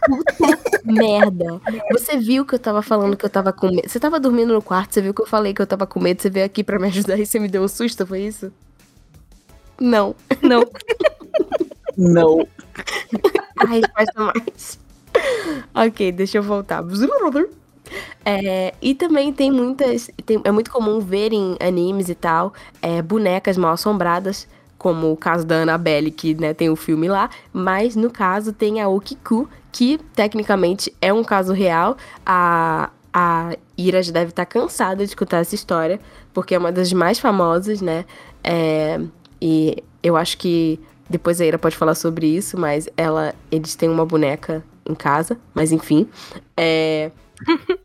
Puta 0.06 0.82
Merda. 0.84 1.62
Você 1.92 2.18
viu 2.18 2.46
que 2.46 2.56
eu 2.56 2.60
tava 2.60 2.82
falando 2.82 3.16
que 3.16 3.26
eu 3.26 3.30
tava 3.30 3.54
com 3.54 3.68
medo. 3.68 3.88
Você 3.88 4.00
tava 4.00 4.20
dormindo 4.20 4.54
no 4.54 4.62
quarto, 4.62 4.94
você 4.94 5.02
viu 5.02 5.14
que 5.14 5.22
eu 5.22 5.26
falei 5.26 5.54
que 5.54 5.62
eu 5.62 5.68
tava 5.68 5.88
com 5.88 6.00
medo, 6.00 6.22
você 6.22 6.30
veio 6.30 6.46
aqui 6.46 6.64
pra 6.64 6.78
me 6.78 6.88
ajudar 6.88 7.18
e 7.18 7.26
você 7.26 7.40
me 7.40 7.48
deu 7.48 7.64
um 7.64 7.68
susto, 7.68 8.06
foi 8.06 8.22
isso? 8.22 8.52
Não. 9.80 10.16
Não. 10.42 10.64
Não. 11.98 12.48
A 13.58 13.66
resposta 13.66 14.22
mais. 14.22 14.80
ok, 15.74 16.12
deixa 16.12 16.38
eu 16.38 16.44
voltar. 16.44 16.84
É, 18.26 18.74
e 18.82 18.94
também 18.94 19.32
tem 19.32 19.52
muitas. 19.52 20.10
Tem, 20.26 20.42
é 20.44 20.52
muito 20.52 20.72
comum 20.72 21.00
ver 21.00 21.32
em 21.32 21.56
animes 21.60 22.10
e 22.10 22.16
tal 22.16 22.54
é, 22.82 23.02
bonecas 23.02 23.58
mal 23.58 23.74
assombradas, 23.74 24.48
como 24.86 25.12
o 25.12 25.18
caso 25.18 25.48
da 25.48 25.64
Annabelle, 25.64 26.12
que 26.12 26.36
né, 26.36 26.54
tem 26.54 26.70
o 26.70 26.76
filme 26.76 27.08
lá. 27.08 27.28
Mas 27.52 27.96
no 27.96 28.12
caso 28.12 28.54
tem 28.54 28.80
a 28.80 28.88
Okiku, 28.88 29.50
que 29.72 29.98
tecnicamente 30.14 30.96
é 31.02 31.12
um 31.12 31.24
caso 31.24 31.54
real. 31.54 31.98
A, 32.24 32.92
a 33.12 33.58
Ira 33.76 34.04
já 34.04 34.12
deve 34.12 34.30
estar 34.30 34.46
cansada 34.46 34.98
de 34.98 35.06
escutar 35.06 35.40
essa 35.40 35.56
história, 35.56 36.00
porque 36.32 36.54
é 36.54 36.60
uma 36.60 36.72
das 36.72 36.94
mais 36.94 37.18
famosas, 37.18 37.82
né? 37.82 38.06
É, 38.44 39.02
e 39.42 39.84
eu 40.04 40.16
acho 40.16 40.38
que 40.38 40.80
depois 41.10 41.42
a 41.42 41.46
Ira 41.48 41.58
pode 41.58 41.76
falar 41.76 41.96
sobre 41.96 42.28
isso, 42.28 42.56
mas 42.56 42.88
ela, 42.96 43.34
eles 43.50 43.74
têm 43.74 43.90
uma 43.90 44.06
boneca 44.06 44.64
em 44.88 44.94
casa, 44.94 45.36
mas 45.52 45.72
enfim. 45.72 46.08
É... 46.56 47.10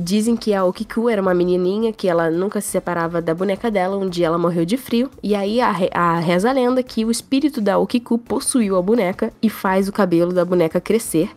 Dizem 0.00 0.36
que 0.36 0.54
a 0.54 0.64
Okiku 0.64 1.08
era 1.08 1.20
uma 1.20 1.34
menininha 1.34 1.92
que 1.92 2.06
ela 2.06 2.30
nunca 2.30 2.60
se 2.60 2.68
separava 2.68 3.20
da 3.20 3.34
boneca 3.34 3.68
dela. 3.68 3.96
Um 3.96 4.08
dia 4.08 4.26
ela 4.26 4.38
morreu 4.38 4.64
de 4.64 4.76
frio. 4.76 5.10
E 5.20 5.34
aí 5.34 5.60
a, 5.60 5.74
a 5.92 6.20
reza 6.20 6.48
a 6.48 6.52
lenda 6.52 6.84
que 6.84 7.04
o 7.04 7.10
espírito 7.10 7.60
da 7.60 7.76
Okiku 7.78 8.16
possuiu 8.16 8.76
a 8.76 8.82
boneca 8.82 9.32
e 9.42 9.50
faz 9.50 9.88
o 9.88 9.92
cabelo 9.92 10.32
da 10.32 10.44
boneca 10.44 10.80
crescer. 10.80 11.30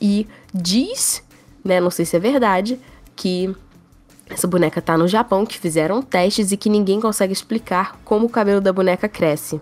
E 0.00 0.28
diz, 0.54 1.24
né, 1.64 1.80
não 1.80 1.90
sei 1.90 2.04
se 2.04 2.14
é 2.14 2.20
verdade, 2.20 2.78
que 3.16 3.52
essa 4.30 4.46
boneca 4.46 4.80
tá 4.80 4.96
no 4.96 5.08
Japão, 5.08 5.44
que 5.44 5.58
fizeram 5.58 6.00
testes 6.00 6.52
e 6.52 6.56
que 6.56 6.70
ninguém 6.70 7.00
consegue 7.00 7.32
explicar 7.32 7.98
como 8.04 8.26
o 8.26 8.30
cabelo 8.30 8.60
da 8.60 8.72
boneca 8.72 9.08
cresce. 9.08 9.60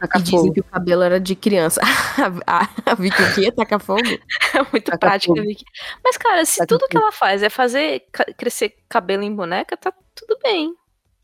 Taca 0.00 0.18
e 0.18 0.22
dizem 0.22 0.52
que 0.52 0.60
o 0.60 0.64
cabelo 0.64 1.02
era 1.02 1.20
de 1.20 1.34
criança. 1.34 1.80
a, 2.46 2.68
a 2.86 2.94
Vicky 2.94 3.22
o 3.22 3.34
quê? 3.34 3.52
Taca 3.52 3.78
fogo? 3.78 4.00
É 4.54 4.62
muito 4.72 4.86
Taca 4.86 4.98
prática, 4.98 5.34
fogo. 5.34 5.46
Vicky. 5.46 5.64
Mas, 6.02 6.16
cara, 6.16 6.44
se 6.44 6.58
Taca 6.58 6.66
tudo 6.66 6.80
fogo. 6.80 6.90
que 6.90 6.96
ela 6.96 7.12
faz 7.12 7.42
é 7.42 7.50
fazer 7.50 8.04
crescer 8.36 8.74
cabelo 8.88 9.22
em 9.22 9.34
boneca, 9.34 9.76
tá 9.76 9.92
tudo 10.14 10.38
bem. 10.42 10.74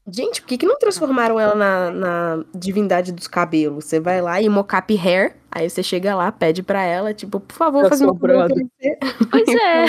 Gente, 0.08 0.40
por 0.40 0.48
que, 0.48 0.58
que 0.58 0.66
não 0.66 0.78
transformaram 0.78 1.40
ela 1.40 1.54
na, 1.54 1.90
na 1.90 2.44
divindade 2.54 3.10
dos 3.10 3.26
cabelos? 3.26 3.86
Você 3.86 3.98
vai 3.98 4.20
lá 4.20 4.40
e 4.40 4.48
mocap 4.48 4.96
hair, 4.96 5.36
aí 5.50 5.68
você 5.68 5.82
chega 5.82 6.14
lá, 6.14 6.30
pede 6.30 6.62
pra 6.62 6.84
ela, 6.84 7.12
tipo, 7.12 7.40
por 7.40 7.56
favor, 7.56 7.88
faz 7.88 8.00
meu 8.00 8.14
cabelo 8.14 8.46
crescer. 8.46 8.98
Pois 9.28 9.48
é. 9.48 9.86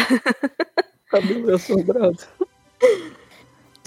cabelo 1.11 1.53
assombrado. 1.53 2.17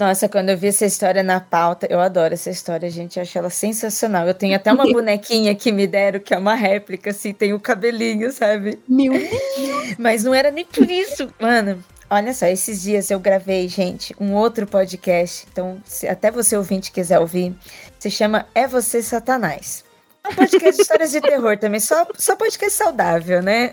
Nossa, 0.01 0.27
quando 0.27 0.49
eu 0.49 0.57
vi 0.57 0.65
essa 0.65 0.83
história 0.83 1.21
na 1.21 1.39
pauta, 1.39 1.85
eu 1.87 1.99
adoro 1.99 2.33
essa 2.33 2.49
história, 2.49 2.89
gente. 2.89 3.17
Eu 3.17 3.21
acho 3.21 3.37
ela 3.37 3.51
sensacional. 3.51 4.27
Eu 4.27 4.33
tenho 4.33 4.55
até 4.55 4.73
uma 4.73 4.85
bonequinha 4.91 5.53
que 5.53 5.71
me 5.71 5.85
deram, 5.85 6.19
que 6.19 6.33
é 6.33 6.39
uma 6.39 6.55
réplica, 6.55 7.11
assim, 7.11 7.31
tem 7.31 7.53
o 7.53 7.59
cabelinho, 7.59 8.31
sabe? 8.31 8.79
Meu 8.89 9.13
Mas 9.99 10.23
não 10.23 10.33
era 10.33 10.49
nem 10.49 10.65
por 10.65 10.89
isso, 10.89 11.31
mano. 11.39 11.83
Olha 12.09 12.33
só, 12.33 12.47
esses 12.47 12.81
dias 12.81 13.11
eu 13.11 13.19
gravei, 13.19 13.67
gente, 13.67 14.15
um 14.19 14.33
outro 14.33 14.65
podcast. 14.65 15.45
Então, 15.51 15.77
se 15.85 16.07
até 16.07 16.31
você 16.31 16.57
ouvinte 16.57 16.91
quiser 16.91 17.19
ouvir, 17.19 17.53
se 17.99 18.09
chama 18.09 18.47
É 18.55 18.65
Você 18.65 19.03
Satanás. 19.03 19.90
É 20.23 20.29
um 20.29 20.35
podcast 20.35 20.75
de 20.75 20.81
histórias 20.81 21.11
de 21.11 21.21
terror 21.21 21.57
também, 21.57 21.79
só, 21.79 22.05
só 22.17 22.35
podcast 22.35 22.77
saudável, 22.77 23.41
né? 23.41 23.71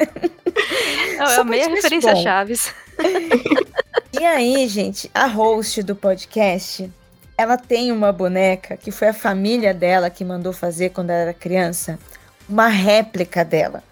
É, 1.18 1.34
a 1.34 1.44
meia 1.44 1.68
referência 1.68 2.14
bom. 2.14 2.22
Chaves. 2.22 2.72
E 4.18 4.24
aí, 4.24 4.66
gente, 4.66 5.10
a 5.14 5.26
host 5.26 5.82
do 5.82 5.94
podcast, 5.94 6.90
ela 7.36 7.56
tem 7.56 7.92
uma 7.92 8.10
boneca 8.10 8.76
que 8.76 8.90
foi 8.90 9.08
a 9.08 9.12
família 9.12 9.74
dela 9.74 10.10
que 10.10 10.24
mandou 10.24 10.52
fazer 10.52 10.90
quando 10.90 11.10
ela 11.10 11.20
era 11.20 11.34
criança, 11.34 11.98
uma 12.48 12.68
réplica 12.68 13.44
dela. 13.44 13.82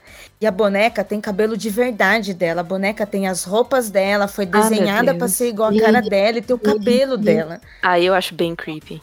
E 0.41 0.47
a 0.47 0.51
boneca 0.51 1.05
tem 1.05 1.21
cabelo 1.21 1.57
de 1.57 1.71
verdade 1.71 2.35
dela. 2.35 2.61
A 2.61 2.65
boneca 2.65 3.07
tem 3.07 3.27
as 3.27 3.45
roupas 3.45 3.89
dela, 3.89 4.29
foi 4.29 4.49
ah, 4.53 4.61
desenhada 4.61 5.13
ah, 5.13 5.15
para 5.15 5.29
ser 5.29 5.49
igual 5.49 5.71
a 5.71 5.79
cara 5.79 6.03
dela 6.03 6.39
e 6.39 6.43
tem 6.43 6.55
o 6.55 6.59
cabelo 6.59 7.17
dela. 7.17 7.61
Aí 7.83 8.05
eu 8.05 8.15
acho 8.15 8.35
bem 8.35 8.55
creepy. 8.55 9.01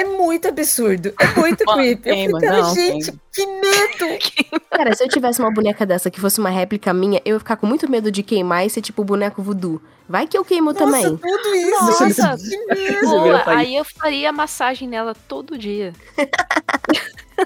É 0.00 0.04
muito 0.04 0.48
absurdo. 0.48 1.12
É 1.20 1.38
muito 1.38 1.62
creepy. 1.74 2.08
eu 2.08 2.16
fico, 2.16 2.40
não, 2.40 2.74
gente, 2.74 3.12
que 3.34 3.46
medo! 3.46 4.60
Cara, 4.72 4.94
se 4.94 5.04
eu 5.04 5.08
tivesse 5.08 5.40
uma 5.40 5.52
boneca 5.52 5.84
dessa 5.84 6.10
que 6.10 6.18
fosse 6.18 6.40
uma 6.40 6.48
réplica 6.48 6.94
minha, 6.94 7.20
eu 7.22 7.34
ia 7.34 7.38
ficar 7.38 7.56
com 7.56 7.66
muito 7.66 7.90
medo 7.90 8.10
de 8.10 8.22
queimar 8.22 8.66
e 8.66 8.70
ser 8.70 8.80
tipo 8.80 9.04
boneco 9.04 9.42
voodoo. 9.42 9.78
Vai 10.08 10.26
que 10.26 10.38
eu 10.38 10.44
queimo 10.44 10.72
Nossa, 10.72 10.86
também. 10.86 11.16
tudo 11.18 11.54
isso! 11.54 11.70
Nossa, 11.70 12.36
que 12.38 13.00
Boa, 13.04 13.42
aí 13.46 13.76
eu 13.76 13.84
faria 13.94 14.32
massagem 14.32 14.88
nela 14.88 15.14
todo 15.28 15.58
dia. 15.58 15.92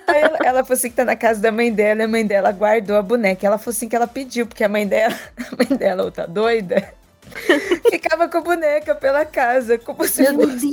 Aí 0.07 0.23
ela, 0.23 0.39
ela 0.45 0.63
falou 0.63 0.75
assim 0.75 0.91
que 0.91 0.97
tá 0.97 1.05
na 1.05 1.17
casa 1.17 1.41
da 1.41 1.51
mãe 1.51 1.73
dela, 1.73 2.03
e 2.03 2.05
a 2.05 2.09
mãe 2.09 2.25
dela 2.25 2.53
guardou 2.53 2.97
a 2.97 3.03
boneca. 3.03 3.45
Ela 3.45 3.59
falou 3.59 3.75
assim 3.75 3.89
que 3.89 3.97
ela 3.97 4.07
pediu, 4.07 4.47
porque 4.47 4.63
a 4.63 4.69
mãe 4.69 4.87
dela, 4.87 5.19
a 5.37 5.57
mãe 5.57 5.77
dela, 5.77 6.05
outra 6.05 6.27
doida, 6.27 6.95
ficava 7.91 8.29
com 8.29 8.39
a 8.39 8.41
boneca 8.41 8.95
pela 8.95 9.25
casa, 9.25 9.77
como 9.77 10.05
se 10.07 10.25
fosse. 10.33 10.71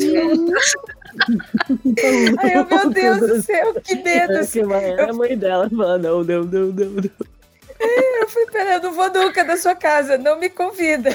Ai, 2.39 2.55
eu, 2.55 2.65
meu 2.65 2.89
Deus 2.89 3.19
do 3.19 3.41
céu, 3.41 3.73
que 3.81 3.95
medo. 3.95 4.33
É, 4.33 5.09
a 5.09 5.13
mãe 5.13 5.37
dela 5.37 5.69
fala, 5.69 5.97
não, 5.97 6.23
não, 6.23 6.43
não, 6.43 6.67
não, 6.67 6.87
não. 6.87 7.11
É, 7.79 8.23
eu 8.23 8.29
fui, 8.29 8.45
pera, 8.47 8.75
eu 8.75 8.81
não 8.81 8.93
vou 8.93 9.11
nunca 9.11 9.43
da 9.43 9.57
sua 9.57 9.75
casa, 9.75 10.17
não 10.17 10.39
me 10.39 10.49
convida. 10.49 11.09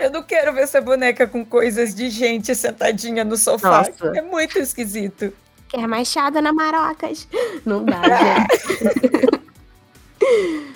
Eu 0.00 0.10
não 0.10 0.22
quero 0.22 0.52
ver 0.52 0.62
essa 0.62 0.80
boneca 0.80 1.26
com 1.26 1.44
coisas 1.44 1.94
de 1.94 2.10
gente 2.10 2.54
sentadinha 2.54 3.24
no 3.24 3.36
sofá. 3.36 3.78
Nossa. 3.78 4.16
É 4.16 4.22
muito 4.22 4.58
esquisito. 4.58 5.32
Quer 5.68 5.86
machada 5.86 6.40
na 6.40 6.52
marocas. 6.52 7.28
Não 7.64 7.84
dá, 7.84 8.00
gente. 8.02 9.40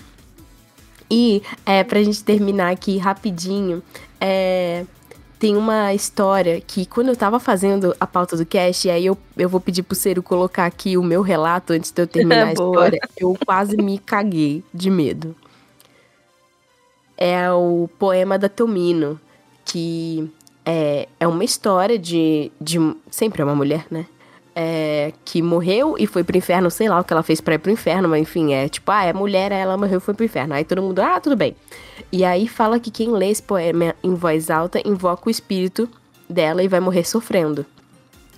e, 1.11 1.43
é, 1.65 1.85
pra 1.85 2.03
gente 2.03 2.25
terminar 2.25 2.73
aqui 2.73 2.99
rapidinho, 2.99 3.83
é, 4.21 4.85
tem 5.39 5.57
uma 5.57 5.95
história 5.95 6.61
que 6.61 6.85
quando 6.85 7.09
eu 7.09 7.17
tava 7.17 7.39
fazendo 7.39 7.95
a 8.01 8.07
pauta 8.07 8.37
do 8.37 8.45
cast, 8.45 8.89
e 8.89 8.91
aí 8.91 9.07
eu, 9.07 9.17
eu 9.37 9.49
vou 9.49 9.61
pedir 9.61 9.83
pro 9.83 9.95
Ciro 9.95 10.23
colocar 10.23 10.67
aqui 10.67 10.97
o 10.97 11.03
meu 11.03 11.23
relato 11.23 11.73
antes 11.73 11.91
de 11.93 12.03
eu 12.03 12.07
terminar 12.07 12.49
a 12.49 12.53
história, 12.53 13.01
eu 13.17 13.37
quase 13.47 13.77
me 13.77 13.99
caguei 13.99 14.65
de 14.75 14.91
medo. 14.91 15.35
É 17.17 17.51
o 17.51 17.89
poema 17.99 18.39
da 18.39 18.49
Tomino, 18.49 19.21
que 19.65 20.31
é, 20.65 21.09
é 21.19 21.27
uma 21.27 21.45
história 21.45 21.99
de, 21.99 22.51
de. 22.61 22.79
Sempre 23.11 23.43
é 23.43 23.45
uma 23.45 23.55
mulher, 23.55 23.87
né? 23.91 24.07
É, 24.61 25.13
que 25.25 25.41
morreu 25.41 25.95
e 25.97 26.05
foi 26.05 26.25
pro 26.25 26.37
inferno, 26.37 26.69
sei 26.69 26.89
lá 26.89 26.99
o 26.99 27.05
que 27.05 27.13
ela 27.13 27.23
fez 27.23 27.41
pra 27.41 27.55
ir 27.55 27.59
pro 27.59 27.71
inferno, 27.71 28.09
mas 28.09 28.23
enfim, 28.23 28.55
é 28.55 28.69
tipo, 28.69 28.91
ah, 28.91 29.05
é 29.05 29.13
mulher, 29.13 29.53
ela 29.53 29.77
morreu 29.77 29.99
e 29.99 30.01
foi 30.01 30.15
pro 30.15 30.25
inferno. 30.25 30.53
Aí 30.53 30.65
todo 30.65 30.83
mundo, 30.83 30.99
ah, 30.99 31.21
tudo 31.21 31.37
bem. 31.37 31.55
E 32.11 32.25
aí 32.25 32.49
fala 32.49 32.81
que 32.81 32.91
quem 32.91 33.13
lê 33.13 33.31
esse 33.31 33.43
poema 33.43 33.95
em 34.03 34.15
voz 34.15 34.51
alta 34.51 34.81
invoca 34.85 35.29
o 35.29 35.31
espírito 35.31 35.89
dela 36.29 36.61
e 36.61 36.67
vai 36.67 36.81
morrer 36.81 37.05
sofrendo. 37.05 37.65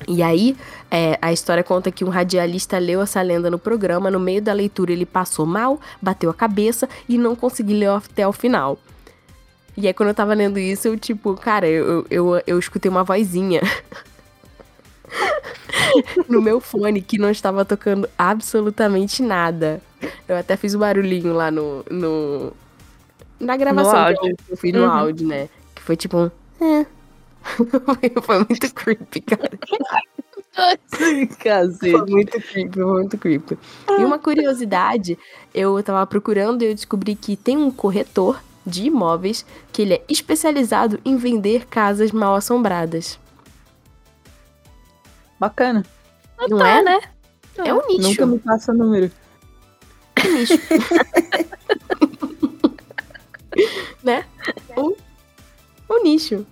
E 0.09 0.23
aí, 0.23 0.57
é, 0.91 1.19
a 1.21 1.33
história 1.33 1.63
conta 1.63 1.91
que 1.91 2.05
um 2.05 2.09
radialista 2.09 2.79
leu 2.79 3.03
essa 3.03 3.21
lenda 3.21 3.51
no 3.51 3.59
programa, 3.59 4.11
no 4.11 4.19
meio 4.19 4.41
da 4.41 4.53
leitura 4.53 4.93
ele 4.93 5.07
passou 5.07 5.45
mal, 5.45 5.81
bateu 6.01 6.31
a 6.31 6.35
cabeça 6.35 6.89
e 7.09 7.19
não 7.19 7.37
conseguiu 7.37 7.79
ler 7.79 7.91
até 7.91 8.27
o 8.27 8.33
final. 8.33 8.79
E 9.77 9.87
aí, 9.87 9.95
quando 9.95 10.09
eu 10.09 10.15
tava 10.15 10.35
lendo 10.35 10.59
isso, 10.59 10.89
eu, 10.89 10.99
tipo, 10.99 11.35
cara, 11.35 11.67
eu, 11.67 12.05
eu, 12.11 12.43
eu 12.47 12.59
escutei 12.59 12.91
uma 12.91 13.05
vozinha 13.05 13.61
no 16.29 16.41
meu 16.41 16.61
fone 16.61 17.01
que 17.03 17.19
não 17.19 17.31
estava 17.31 17.65
tocando 17.65 18.09
absolutamente 18.17 19.23
nada. 19.23 19.81
Eu 20.29 20.37
até 20.37 20.57
fiz 20.57 20.75
o 20.75 20.77
um 20.77 20.81
barulhinho 20.81 21.33
lá 21.35 21.51
no, 21.51 21.85
no. 21.91 22.53
Na 23.39 23.57
gravação 23.57 23.93
no 23.93 23.99
áudio. 23.99 24.37
que 24.37 24.53
eu 24.53 24.57
fiz 24.57 24.73
no 24.73 24.81
uhum. 24.81 24.91
áudio, 24.91 25.27
né? 25.27 25.49
Que 25.75 25.83
foi 25.83 25.97
tipo 25.97 26.17
um. 26.17 26.31
É. 26.61 26.87
foi 28.23 28.39
muito 28.39 28.75
creepy, 28.75 29.21
cara. 29.23 29.51
Cacete. 31.39 31.91
Foi 31.91 32.07
muito 32.07 32.41
creepy, 32.41 32.75
foi 32.75 32.85
muito 32.85 33.19
creepy. 33.19 33.59
E 33.89 34.05
uma 34.05 34.19
curiosidade, 34.19 35.19
eu 35.55 35.83
tava 35.83 36.07
procurando 36.07 36.63
e 36.63 36.67
eu 36.67 36.75
descobri 36.75 37.15
que 37.15 37.37
tem 37.37 37.57
um 37.57 37.71
corretor 37.71 38.41
de 38.67 38.85
imóveis 38.85 39.45
que 39.73 39.83
ele 39.83 39.95
é 39.95 40.05
especializado 40.09 41.01
em 41.05 41.17
vender 41.17 41.67
casas 41.67 42.13
mal 42.13 42.35
assombradas. 42.35 43.19
Bacana. 45.41 45.85
Não 46.49 46.59
tá, 46.59 46.69
é, 46.69 46.83
né? 46.83 47.01
É 47.57 47.73
um 47.73 47.81
nicho. 47.89 48.11
Nunca 48.11 48.27
me 48.27 48.39
passa 48.39 48.75
número. 48.75 49.11
É 50.17 50.29
um 50.29 50.35
nicho. 50.35 50.53
né? 54.05 54.27
Um, 54.77 54.95
um 55.91 56.03
nicho. 56.03 56.47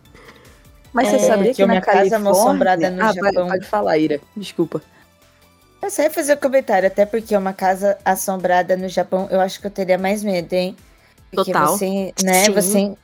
Mas 0.91 1.09
é, 1.09 1.18
você 1.18 1.26
sabia 1.26 1.51
que, 1.51 1.57
que 1.57 1.66
na 1.66 1.82
casa 1.82 1.99
Califórnia... 1.99 2.30
assombrada 2.30 2.91
no 2.91 3.05
ah, 3.05 3.12
Japão... 3.12 3.49
Pode 3.49 3.66
falar, 3.66 3.99
Ira. 3.99 4.22
Desculpa. 4.34 4.80
Eu 5.82 5.91
só 5.91 6.03
ia 6.03 6.11
fazer 6.11 6.32
um 6.34 6.39
comentário, 6.39 6.86
até 6.86 7.05
porque 7.05 7.36
uma 7.36 7.53
casa 7.53 7.99
assombrada 8.05 8.76
no 8.76 8.89
Japão, 8.89 9.28
eu 9.30 9.41
acho 9.41 9.61
que 9.61 9.66
eu 9.66 9.70
teria 9.70 9.99
mais 9.99 10.24
medo, 10.24 10.53
hein? 10.55 10.74
Porque 11.30 11.53
Total. 11.53 11.76
Você, 11.76 12.14
né, 12.24 12.45
Sim. 12.45 12.53
você 12.53 12.97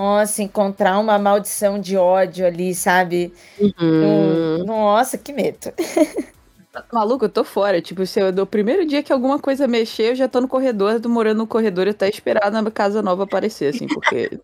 nossa, 0.00 0.42
encontrar 0.42 0.98
uma 0.98 1.18
maldição 1.18 1.78
de 1.78 1.94
ódio 1.94 2.46
ali, 2.46 2.74
sabe? 2.74 3.34
Uhum. 3.60 4.58
No- 4.60 4.64
Nossa, 4.64 5.18
que 5.18 5.30
medo. 5.30 5.58
Maluco, 6.90 7.26
eu 7.26 7.28
tô 7.28 7.44
fora. 7.44 7.82
Tipo, 7.82 8.06
se 8.06 8.18
eu, 8.18 8.32
do 8.32 8.46
primeiro 8.46 8.86
dia 8.86 9.02
que 9.02 9.12
alguma 9.12 9.38
coisa 9.38 9.68
mexer, 9.68 10.12
eu 10.12 10.14
já 10.14 10.26
tô 10.26 10.40
no 10.40 10.48
corredor, 10.48 11.00
tô 11.00 11.08
morando 11.08 11.38
no 11.38 11.46
corredor 11.46 11.86
e 11.86 11.90
até 11.90 12.08
esperar 12.08 12.50
na 12.50 12.70
casa 12.70 13.02
nova 13.02 13.24
aparecer, 13.24 13.74
assim, 13.74 13.86
porque. 13.88 14.40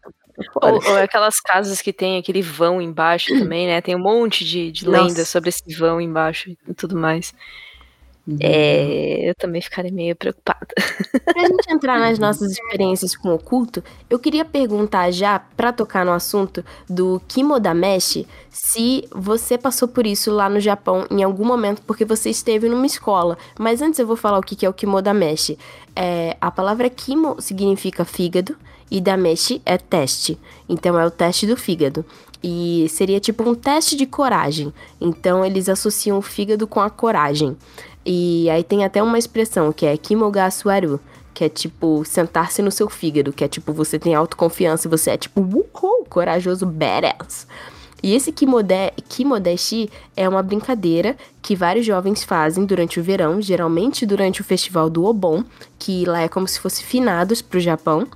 Ou, 0.57 0.75
ou 0.75 0.97
aquelas 0.97 1.41
casas 1.41 1.81
que 1.81 1.93
tem 1.95 2.19
aquele 2.19 2.43
vão 2.43 2.83
embaixo 2.83 3.29
também, 3.39 3.67
né? 3.67 3.81
Tem 3.81 3.97
um 3.97 4.03
monte 4.03 4.45
de, 4.45 4.71
de 4.71 4.87
lendas 4.87 5.29
sobre 5.29 5.49
esse 5.49 5.75
vão 5.75 5.99
embaixo 5.99 6.51
e 6.69 6.75
tudo 6.75 6.95
mais. 6.97 7.33
Uhum. 8.27 8.37
É, 8.41 9.31
eu 9.31 9.35
também 9.37 9.63
ficaria 9.63 9.93
meio 9.93 10.17
preocupada. 10.17 10.67
Pra 11.33 11.47
gente 11.47 11.71
entrar 11.71 12.01
nas 12.01 12.19
nossas 12.19 12.51
experiências 12.51 13.15
com 13.15 13.29
o 13.29 13.35
oculto, 13.35 13.85
eu 14.11 14.19
queria 14.19 14.45
perguntar 14.45 15.11
já, 15.11 15.39
pra 15.39 15.73
tocar 15.73 16.05
no 16.05 16.13
assunto 16.13 16.65
do 16.89 17.21
Kimodameshi, 17.29 18.27
se 18.51 19.07
você 19.15 19.57
passou 19.57 19.87
por 19.87 20.07
isso 20.07 20.31
lá 20.33 20.49
no 20.49 20.59
Japão 20.59 21.07
em 21.11 21.23
algum 21.23 21.45
momento, 21.45 21.83
porque 21.83 22.05
você 22.05 22.31
esteve 22.31 22.69
numa 22.69 22.87
escola. 22.87 23.39
Mas 23.59 23.81
antes 23.81 23.99
eu 24.01 24.07
vou 24.07 24.17
falar 24.17 24.39
o 24.39 24.43
que 24.43 24.57
que 24.57 24.67
é 24.67 24.69
o 24.69 24.75
Kimodameshi. 24.75 25.59
É, 25.95 26.37
a 26.41 26.51
palavra 26.51 26.91
Kimo 26.91 27.41
significa 27.41 28.05
fígado 28.05 28.57
e 28.91 29.01
Dameshi 29.01 29.61
é 29.65 29.79
teste. 29.79 30.39
Então 30.69 30.99
é 30.99 31.07
o 31.07 31.11
teste 31.11 31.47
do 31.47 31.57
fígado. 31.57 32.05
E 32.43 32.87
seria 32.91 33.19
tipo 33.19 33.49
um 33.49 33.55
teste 33.55 33.97
de 33.97 34.07
coragem. 34.07 34.73
Então 35.01 35.45
eles 35.45 35.69
associam 35.69 36.19
o 36.19 36.23
fígado 36.23 36.67
com 36.67 36.81
a 36.81 36.91
coragem. 36.91 37.57
E 38.09 38.49
aí 38.49 38.63
tem 38.63 38.85
até 38.85 39.03
uma 39.03 39.19
expressão 39.19 39.73
que 39.73 39.85
é 39.85 39.97
Kimogasuaru, 39.97 41.01
que 41.35 41.43
é 41.43 41.49
tipo 41.49 42.05
sentar-se 42.05 42.63
no 42.63 42.71
seu 42.71 42.89
fígado, 42.89 43.33
que 43.33 43.43
é 43.43 43.49
tipo 43.49 43.73
você 43.73 43.99
tem 43.99 44.15
autoconfiança 44.15 44.87
e 44.87 44.91
você 44.91 45.11
é 45.11 45.17
tipo 45.17 45.41
uhul, 45.41 46.07
corajoso 46.09 46.65
badass. 46.65 47.49
E 48.01 48.15
esse 48.15 48.31
kimode, 48.31 48.93
kimodeshi 49.09 49.91
é 50.17 50.29
uma 50.29 50.41
brincadeira 50.41 51.17
que 51.43 51.57
vários 51.57 51.85
jovens 51.85 52.23
fazem 52.23 52.65
durante 52.65 53.01
o 53.01 53.03
verão, 53.03 53.43
geralmente 53.43 54.07
durante 54.07 54.41
o 54.41 54.45
festival 54.45 54.89
do 54.89 55.05
Obon, 55.05 55.43
que 55.77 56.05
lá 56.05 56.21
é 56.21 56.29
como 56.29 56.47
se 56.47 56.61
fosse 56.61 56.85
finados 56.85 57.43
pro 57.43 57.59
Japão 57.59 58.07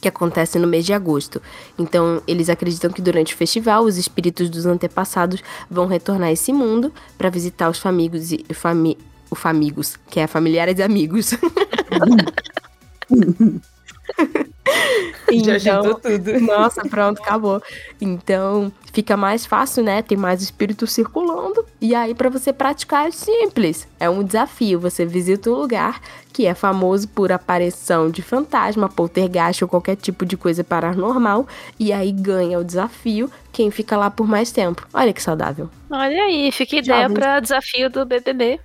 que 0.00 0.08
acontece 0.08 0.58
no 0.58 0.66
mês 0.66 0.84
de 0.84 0.92
agosto. 0.92 1.40
Então, 1.78 2.22
eles 2.26 2.48
acreditam 2.48 2.90
que 2.90 3.02
durante 3.02 3.34
o 3.34 3.36
festival 3.36 3.84
os 3.84 3.96
espíritos 3.96 4.50
dos 4.50 4.66
antepassados 4.66 5.42
vão 5.70 5.86
retornar 5.86 6.28
a 6.28 6.32
esse 6.32 6.52
mundo 6.52 6.92
para 7.16 7.30
visitar 7.30 7.68
os 7.68 7.78
famigos 7.78 8.32
e 8.32 8.44
fami 8.52 8.98
o 9.30 9.34
famigos, 9.34 9.98
que 10.08 10.20
é 10.20 10.26
familiares 10.26 10.78
e 10.78 10.82
amigos. 10.82 11.34
Já 15.44 15.58
juntou 15.58 15.94
tudo. 15.94 16.40
Nossa, 16.40 16.82
pronto, 16.82 17.20
acabou. 17.20 17.62
Então, 18.00 18.72
fica 18.92 19.16
mais 19.16 19.46
fácil, 19.46 19.82
né? 19.82 20.02
Tem 20.02 20.16
mais 20.16 20.42
espíritos 20.42 20.92
circulando. 20.92 21.64
E 21.80 21.94
aí, 21.94 22.14
pra 22.14 22.28
você 22.28 22.52
praticar, 22.52 23.08
é 23.08 23.10
simples. 23.10 23.86
É 24.00 24.08
um 24.08 24.22
desafio. 24.22 24.80
Você 24.80 25.04
visita 25.04 25.50
um 25.50 25.54
lugar 25.54 26.00
que 26.32 26.46
é 26.46 26.54
famoso 26.54 27.08
por 27.08 27.32
aparição 27.32 28.10
de 28.10 28.22
fantasma, 28.22 28.88
poltergeist 28.88 29.62
ou 29.62 29.68
qualquer 29.68 29.96
tipo 29.96 30.24
de 30.24 30.36
coisa 30.36 30.62
paranormal. 30.62 31.46
E 31.78 31.92
aí 31.92 32.12
ganha 32.12 32.58
o 32.58 32.64
desafio 32.64 33.30
quem 33.52 33.70
fica 33.70 33.96
lá 33.96 34.10
por 34.10 34.26
mais 34.26 34.52
tempo. 34.52 34.86
Olha 34.94 35.12
que 35.12 35.22
saudável. 35.22 35.68
Olha 35.90 36.22
aí, 36.24 36.52
fica 36.52 36.76
ideia 36.76 37.02
Jovens. 37.02 37.14
pra 37.14 37.40
desafio 37.40 37.90
do 37.90 38.06
BBB. 38.06 38.60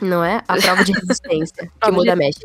Não 0.00 0.24
é? 0.24 0.42
A 0.48 0.56
prova 0.56 0.84
de 0.84 0.92
resistência. 0.92 1.70
que 1.82 1.90
muda 1.90 2.16
mexe. 2.16 2.40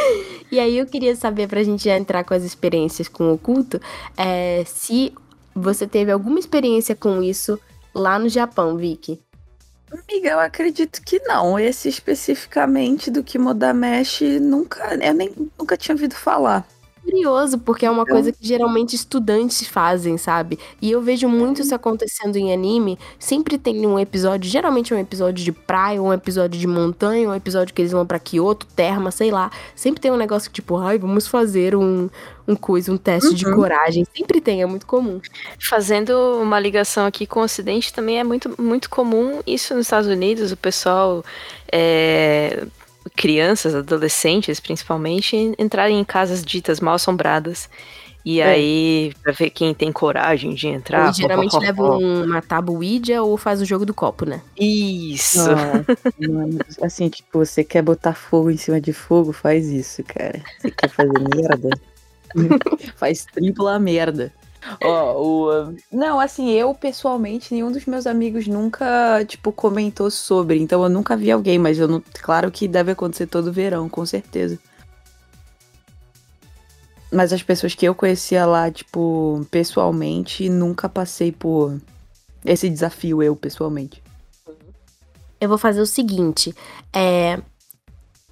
e 0.50 0.58
aí 0.58 0.78
eu 0.78 0.86
queria 0.86 1.14
saber, 1.16 1.48
pra 1.48 1.62
gente 1.62 1.84
já 1.84 1.96
entrar 1.96 2.24
com 2.24 2.34
as 2.34 2.42
experiências 2.42 3.08
com 3.08 3.24
o 3.24 3.34
oculto, 3.34 3.80
é, 4.16 4.64
se 4.66 5.12
você 5.54 5.86
teve 5.86 6.10
alguma 6.10 6.38
experiência 6.38 6.94
com 6.94 7.22
isso 7.22 7.58
lá 7.94 8.18
no 8.18 8.28
Japão, 8.28 8.76
Vicky. 8.76 9.20
Amiga, 9.90 10.30
eu 10.30 10.40
acredito 10.40 11.00
que 11.02 11.18
não. 11.20 11.58
Esse 11.58 11.88
especificamente 11.88 13.10
do 13.10 13.22
Kimodameshi, 13.22 14.38
nunca, 14.38 14.94
eu 14.94 15.14
nem 15.14 15.32
nunca 15.58 15.76
tinha 15.76 15.94
ouvido 15.94 16.14
falar. 16.14 16.66
Curioso, 17.10 17.58
porque 17.58 17.86
é 17.86 17.90
uma 17.90 18.04
coisa 18.04 18.30
que 18.30 18.46
geralmente 18.46 18.94
estudantes 18.94 19.66
fazem, 19.66 20.18
sabe? 20.18 20.58
E 20.80 20.90
eu 20.90 21.00
vejo 21.00 21.26
muito 21.26 21.62
isso 21.62 21.74
acontecendo 21.74 22.36
em 22.36 22.52
anime. 22.52 22.98
Sempre 23.18 23.56
tem 23.56 23.86
um 23.86 23.98
episódio, 23.98 24.50
geralmente 24.50 24.92
é 24.92 24.96
um 24.96 25.00
episódio 25.00 25.42
de 25.42 25.50
praia, 25.50 26.02
um 26.02 26.12
episódio 26.12 26.60
de 26.60 26.66
montanha, 26.66 27.28
um 27.30 27.34
episódio 27.34 27.72
que 27.74 27.80
eles 27.80 27.92
vão 27.92 28.04
pra 28.06 28.18
Kyoto, 28.18 28.66
terma, 28.76 29.10
sei 29.10 29.30
lá. 29.30 29.50
Sempre 29.74 30.00
tem 30.00 30.10
um 30.10 30.16
negócio 30.16 30.50
que, 30.50 30.54
tipo, 30.56 30.76
ai, 30.76 30.98
vamos 30.98 31.26
fazer 31.26 31.74
um, 31.74 32.10
um 32.46 32.54
coisa, 32.54 32.92
um 32.92 32.98
teste 32.98 33.34
de 33.34 33.46
Uhum. 33.46 33.54
coragem. 33.54 34.06
Sempre 34.14 34.40
tem, 34.40 34.60
é 34.60 34.66
muito 34.66 34.86
comum. 34.86 35.18
Fazendo 35.58 36.12
uma 36.42 36.60
ligação 36.60 37.06
aqui 37.06 37.26
com 37.26 37.40
o 37.40 37.44
Ocidente, 37.44 37.92
também 37.92 38.18
é 38.20 38.24
muito, 38.24 38.54
muito 38.60 38.90
comum 38.90 39.40
isso 39.46 39.74
nos 39.74 39.86
Estados 39.86 40.08
Unidos, 40.08 40.52
o 40.52 40.56
pessoal, 40.58 41.24
é, 41.72 42.66
crianças, 43.18 43.74
adolescentes 43.74 44.60
principalmente, 44.60 45.36
entrarem 45.58 45.98
em 45.98 46.04
casas 46.04 46.44
ditas 46.44 46.78
mal 46.78 46.94
assombradas. 46.94 47.68
E 48.24 48.40
É. 48.40 48.44
aí, 48.44 49.12
pra 49.22 49.32
ver 49.32 49.50
quem 49.50 49.72
tem 49.74 49.90
coragem 49.90 50.54
de 50.54 50.68
entrar. 50.68 51.06
Eles 51.06 51.16
geralmente 51.16 51.54
ho, 51.54 51.58
ho, 51.58 51.60
levam 51.60 51.98
ho. 51.98 52.24
uma 52.24 52.40
tábua 52.42 52.76
Ouija 52.76 53.22
ou 53.22 53.36
faz 53.36 53.60
o 53.60 53.64
jogo 53.64 53.84
do 53.86 53.94
copo, 53.94 54.24
né? 54.24 54.40
Isso. 54.56 55.40
Mano, 56.20 56.58
assim, 56.82 57.08
tipo, 57.08 57.38
você 57.38 57.64
quer 57.64 57.82
botar 57.82 58.14
fogo 58.14 58.50
em 58.50 58.56
cima 58.56 58.80
de 58.80 58.92
fogo, 58.92 59.32
faz 59.32 59.66
isso, 59.68 60.02
cara. 60.04 60.40
Você 60.60 60.70
quer 60.70 60.88
fazer 60.90 61.18
merda? 61.34 61.70
faz 62.96 63.24
tripla 63.24 63.78
merda. 63.78 64.32
Ó, 64.82 65.22
o. 65.22 65.74
Não, 65.92 66.18
assim, 66.20 66.50
eu 66.50 66.74
pessoalmente, 66.74 67.52
nenhum 67.52 67.70
dos 67.70 67.86
meus 67.86 68.06
amigos 68.06 68.46
nunca, 68.46 69.24
tipo, 69.24 69.52
comentou 69.52 70.10
sobre. 70.10 70.60
Então 70.60 70.82
eu 70.82 70.88
nunca 70.88 71.16
vi 71.16 71.30
alguém, 71.30 71.58
mas 71.58 71.78
eu 71.78 71.88
não. 71.88 72.02
Claro 72.20 72.50
que 72.50 72.68
deve 72.68 72.92
acontecer 72.92 73.26
todo 73.26 73.52
verão, 73.52 73.88
com 73.88 74.04
certeza. 74.04 74.58
Mas 77.10 77.32
as 77.32 77.42
pessoas 77.42 77.74
que 77.74 77.86
eu 77.86 77.94
conhecia 77.94 78.44
lá, 78.44 78.70
tipo, 78.70 79.46
pessoalmente, 79.50 80.48
nunca 80.48 80.88
passei 80.88 81.32
por 81.32 81.80
esse 82.44 82.68
desafio, 82.68 83.22
eu, 83.22 83.34
pessoalmente. 83.34 84.02
Eu 85.40 85.48
vou 85.48 85.56
fazer 85.56 85.80
o 85.80 85.86
seguinte, 85.86 86.54
é 86.92 87.40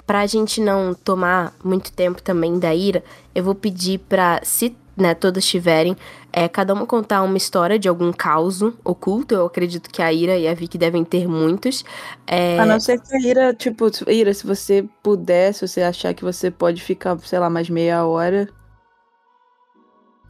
pra 0.07 0.27
gente 0.27 0.61
não 0.61 0.95
tomar 0.95 1.53
muito 1.65 1.91
tempo 1.91 2.23
também 2.23 2.59
da 2.59 2.75
ira, 2.75 3.03
eu 3.35 3.43
vou 3.43 3.55
pedir 3.55 3.99
pra, 3.99 4.41
se 4.45 4.77
né, 4.97 5.15
todas 5.15 5.45
tiverem, 5.45 5.97
é, 6.33 6.49
cada 6.49 6.73
uma 6.73 6.87
contar 6.87 7.23
uma 7.23 7.37
história 7.37 7.79
de 7.79 7.89
algum 7.89 8.13
caos 8.13 8.63
oculto. 8.83 9.35
Eu 9.35 9.47
acredito 9.47 9.91
que 9.91 10.01
a 10.01 10.13
Ira 10.13 10.37
e 10.37 10.49
a 10.49 10.55
Vicky 10.55 10.79
devem 10.79 11.05
ter 11.05 11.29
muitos. 11.29 11.85
É, 12.27 12.59
A 12.59 12.65
não 12.65 12.81
ser 12.81 13.01
que 13.01 13.15
a 13.15 13.21
Ira, 13.21 13.55
tipo, 13.55 13.91
Ira, 14.09 14.33
se 14.33 14.47
você 14.47 14.89
puder, 15.03 15.53
se 15.53 15.67
você 15.67 15.83
achar 15.83 16.15
que 16.15 16.25
você 16.25 16.51
pode 16.51 16.83
ficar, 16.83 17.19
sei 17.21 17.39
lá, 17.39 17.51
mais 17.51 17.69
meia 17.69 18.05
hora. 18.07 18.49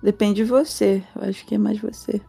Depende 0.03 0.43
de 0.43 0.45
você. 0.45 1.03
Eu 1.14 1.29
acho 1.29 1.45
que 1.47 1.55
é 1.55 1.59
mais 1.59 1.79
você. 1.79 2.21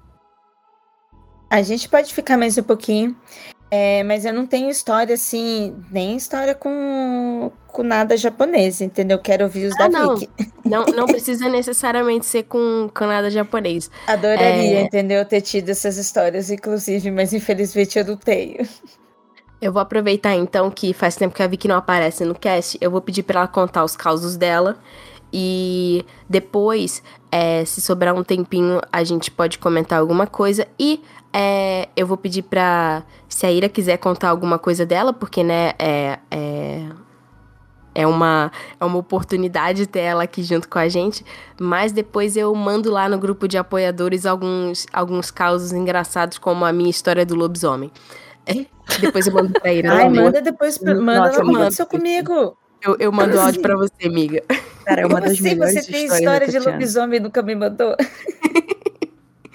A 1.49 1.61
gente 1.61 1.87
pode 1.87 2.13
ficar 2.13 2.37
mais 2.37 2.57
um 2.57 2.63
pouquinho, 2.63 3.15
é, 3.69 4.03
mas 4.03 4.23
eu 4.25 4.33
não 4.33 4.45
tenho 4.45 4.69
história 4.69 5.13
assim, 5.15 5.75
nem 5.91 6.15
história 6.15 6.55
com, 6.55 7.51
com 7.67 7.83
nada 7.83 8.15
japonês, 8.15 8.79
entendeu? 8.81 9.19
Quero 9.19 9.43
ouvir 9.43 9.65
os 9.67 9.73
Ah, 9.75 9.87
da 9.87 9.89
não. 9.89 10.15
Vicky. 10.17 10.29
não, 10.65 10.85
não 10.85 11.05
precisa 11.07 11.49
necessariamente 11.49 12.25
ser 12.25 12.43
com 12.43 12.89
Canadá 12.93 13.29
japonês. 13.29 13.89
Adoraria, 14.07 14.79
É. 14.79 14.81
entendeu? 14.83 15.25
Ter 15.25 15.41
tido 15.41 15.69
essas 15.69 15.97
histórias, 15.97 16.49
inclusive, 16.49 17.11
mas 17.11 17.33
infelizmente 17.33 17.99
eu 17.99 18.05
não 18.05 18.15
tenho. 18.17 18.67
Eu 19.59 19.73
vou 19.73 19.81
aproveitar 19.81 20.35
então 20.35 20.69
que 20.69 20.93
faz 20.93 21.15
tempo 21.15 21.33
que 21.35 21.41
a 21.43 21.47
Vicky 21.47 21.67
não 21.67 21.75
aparece 21.77 22.23
no 22.23 22.35
cast. 22.35 22.77
Eu 22.79 22.91
vou 22.91 23.01
pedir 23.01 23.23
pra 23.23 23.39
ela 23.41 23.47
contar 23.47 23.83
os 23.83 23.95
causos 23.95 24.37
dela. 24.37 24.77
E 25.33 26.05
depois, 26.29 27.03
é, 27.31 27.65
se 27.65 27.81
sobrar 27.81 28.15
um 28.15 28.23
tempinho, 28.23 28.79
a 28.93 29.03
gente 29.03 29.29
pode 29.31 29.57
comentar 29.57 29.99
alguma 29.99 30.25
coisa. 30.27 30.67
E 30.79 31.01
é, 31.33 31.89
eu 31.95 32.07
vou 32.07 32.17
pedir 32.17 32.43
pra. 32.43 33.03
Se 33.27 33.45
a 33.45 33.51
Ira 33.51 33.69
quiser 33.69 33.97
contar 33.97 34.29
alguma 34.29 34.57
coisa 34.57 34.85
dela, 34.85 35.13
porque, 35.13 35.43
né, 35.43 35.73
é. 35.79 36.19
é 36.31 36.89
é 37.97 38.05
uma, 38.05 38.51
é 38.79 38.85
uma 38.85 38.99
oportunidade 38.99 39.87
ter 39.87 40.01
ela 40.01 40.21
aqui 40.21 40.43
junto 40.43 40.69
com 40.69 40.77
a 40.77 40.87
gente. 40.87 41.25
Mas 41.59 41.91
depois 41.91 42.37
eu 42.37 42.53
mando 42.53 42.91
lá 42.91 43.09
no 43.09 43.17
grupo 43.17 43.47
de 43.47 43.57
apoiadores 43.57 44.23
alguns, 44.23 44.85
alguns 44.93 45.31
causos 45.31 45.71
engraçados, 45.71 46.37
como 46.37 46.63
a 46.63 46.71
minha 46.71 46.91
história 46.91 47.25
do 47.25 47.33
lobisomem. 47.33 47.91
É, 48.45 48.67
depois 48.99 49.25
eu 49.25 49.33
mando 49.33 49.51
pra 49.59 49.73
Ira. 49.73 49.91
Ai, 49.93 50.09
manda 50.11 50.39
depois, 50.43 50.77
pra- 50.77 50.93
manda 50.93 51.21
Nossa, 51.21 51.41
aconteceu 51.41 51.85
comigo. 51.87 52.55
Eu, 52.83 52.95
eu 52.99 53.11
mando 53.11 53.39
áudio 53.39 53.63
pra 53.63 53.75
você, 53.75 54.05
amiga. 54.05 54.43
Cara, 54.85 55.01
é 55.01 55.05
uma 55.07 55.15
Como 55.15 55.21
das 55.25 55.33
assim 55.33 55.43
melhores 55.43 55.73
você 55.73 55.91
tem 55.91 56.05
história 56.05 56.47
de 56.47 56.59
lobisomem 56.59 57.17
e 57.17 57.23
nunca 57.23 57.41
me 57.41 57.55
mandou? 57.55 57.95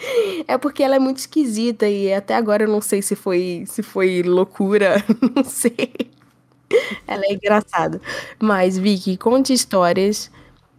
É 0.49 0.59
porque 0.59 0.83
ela 0.83 0.97
é 0.97 0.99
muito 0.99 1.19
esquisita 1.19 1.89
e 1.89 2.13
até 2.13 2.35
agora 2.35 2.65
eu 2.65 2.69
não 2.69 2.81
sei 2.81 3.03
se 3.03 3.15
foi, 3.15 3.65
se 3.67 3.83
foi 3.83 4.23
loucura, 4.23 4.97
não 5.35 5.45
sei. 5.45 5.93
Ela 7.07 7.23
é 7.27 7.35
engraçada. 7.35 8.01
Mas, 8.39 8.79
Vicky, 8.79 9.17
conte 9.17 9.53
histórias 9.53 10.31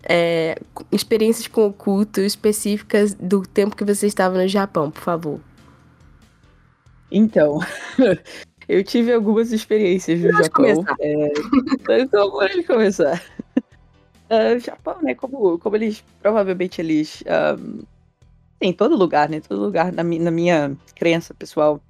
é, 0.04 0.58
experiências 0.92 1.48
com 1.48 1.68
o 1.68 1.74
culto 1.74 2.20
específicas 2.22 3.14
do 3.14 3.42
tempo 3.42 3.76
que 3.76 3.86
você 3.86 4.08
estava 4.08 4.42
no 4.42 4.48
Japão, 4.48 4.90
por 4.90 5.02
favor. 5.02 5.40
Então, 7.12 7.60
eu 8.68 8.84
tive 8.84 9.14
algumas 9.14 9.52
experiências 9.52 10.20
no 10.20 10.32
Japão. 10.32 10.50
Começar. 10.50 10.96
É, 11.00 12.00
então, 12.02 12.32
pode 12.32 12.64
começar. 12.64 13.24
Uh, 14.30 14.58
Japão, 14.60 14.98
né? 15.04 15.14
Como, 15.14 15.60
como 15.60 15.76
eles 15.76 16.04
provavelmente 16.20 16.82
eles 16.82 17.24
um, 17.60 17.84
em 18.64 18.74
todo 18.74 18.96
lugar, 18.96 19.30
né? 19.30 19.42
Todo 19.42 19.62
lugar 19.62 19.92
na, 19.92 20.04
na 20.04 20.32
minha 20.32 20.76
crença 20.96 21.34
pessoal, 21.34 21.82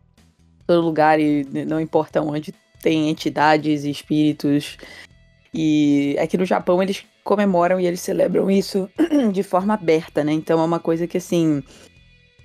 todo 0.65 0.83
lugar 0.83 1.19
e 1.19 1.45
não 1.65 1.79
importa 1.79 2.21
onde 2.21 2.53
tem 2.81 3.09
entidades 3.09 3.83
e 3.83 3.89
espíritos. 3.89 4.77
E 5.53 6.17
aqui 6.19 6.37
no 6.37 6.45
Japão 6.45 6.81
eles 6.81 7.05
comemoram 7.23 7.79
e 7.79 7.85
eles 7.85 8.01
celebram 8.01 8.49
isso 8.49 8.89
de 9.31 9.43
forma 9.43 9.73
aberta, 9.73 10.23
né? 10.23 10.33
Então 10.33 10.59
é 10.59 10.63
uma 10.63 10.79
coisa 10.79 11.07
que 11.07 11.17
assim 11.17 11.63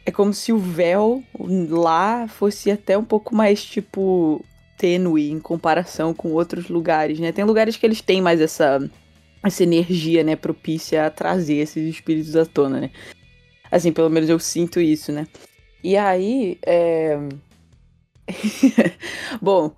é 0.04 0.10
como 0.10 0.32
se 0.32 0.52
o 0.52 0.58
véu 0.58 1.22
lá 1.68 2.26
fosse 2.28 2.70
até 2.70 2.96
um 2.96 3.04
pouco 3.04 3.34
mais 3.34 3.62
tipo 3.62 4.42
tênue 4.78 5.30
em 5.30 5.40
comparação 5.40 6.14
com 6.14 6.32
outros 6.32 6.68
lugares, 6.68 7.18
né? 7.18 7.32
Tem 7.32 7.44
lugares 7.44 7.76
que 7.76 7.84
eles 7.84 8.00
têm 8.00 8.22
mais 8.22 8.40
essa 8.40 8.78
essa 9.42 9.62
energia, 9.62 10.24
né, 10.24 10.34
propícia 10.34 11.06
a 11.06 11.10
trazer 11.10 11.56
esses 11.56 11.88
espíritos 11.88 12.34
à 12.34 12.44
tona, 12.44 12.80
né? 12.80 12.90
Assim, 13.70 13.92
pelo 13.92 14.10
menos 14.10 14.28
eu 14.28 14.38
sinto 14.38 14.80
isso, 14.80 15.12
né? 15.12 15.26
E 15.82 15.96
aí, 15.96 16.58
é... 16.64 17.18
Bom, 19.40 19.74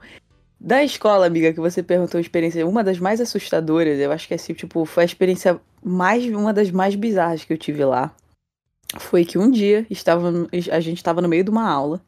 da 0.59 0.85
escola, 0.85 1.27
amiga, 1.27 1.53
que 1.53 1.61
você 1.61 1.83
perguntou 1.83 2.19
a 2.19 2.21
experiência, 2.21 2.67
uma 2.67 2.85
das 2.85 2.99
mais 2.99 3.21
assustadoras, 3.21 3.99
eu 3.99 4.13
acho 4.13 4.29
que 4.29 4.35
assim, 4.35 4.53
tipo, 4.53 4.85
foi 4.85 5.05
a 5.05 5.07
experiência 5.07 5.61
mais, 5.83 6.25
uma 6.27 6.53
das 6.53 6.71
mais 6.71 6.95
bizarras 6.95 7.45
que 7.45 7.53
eu 7.53 7.59
tive 7.59 7.85
lá. 7.85 8.15
Foi 8.99 9.25
que 9.25 9.39
um 9.39 9.51
dia 9.51 9.87
estava, 9.89 10.31
a 10.71 10.81
gente 10.81 10.97
estava 10.97 11.23
no 11.23 11.29
meio 11.29 11.45
de 11.45 11.51
uma 11.51 11.69
aula 11.69 12.01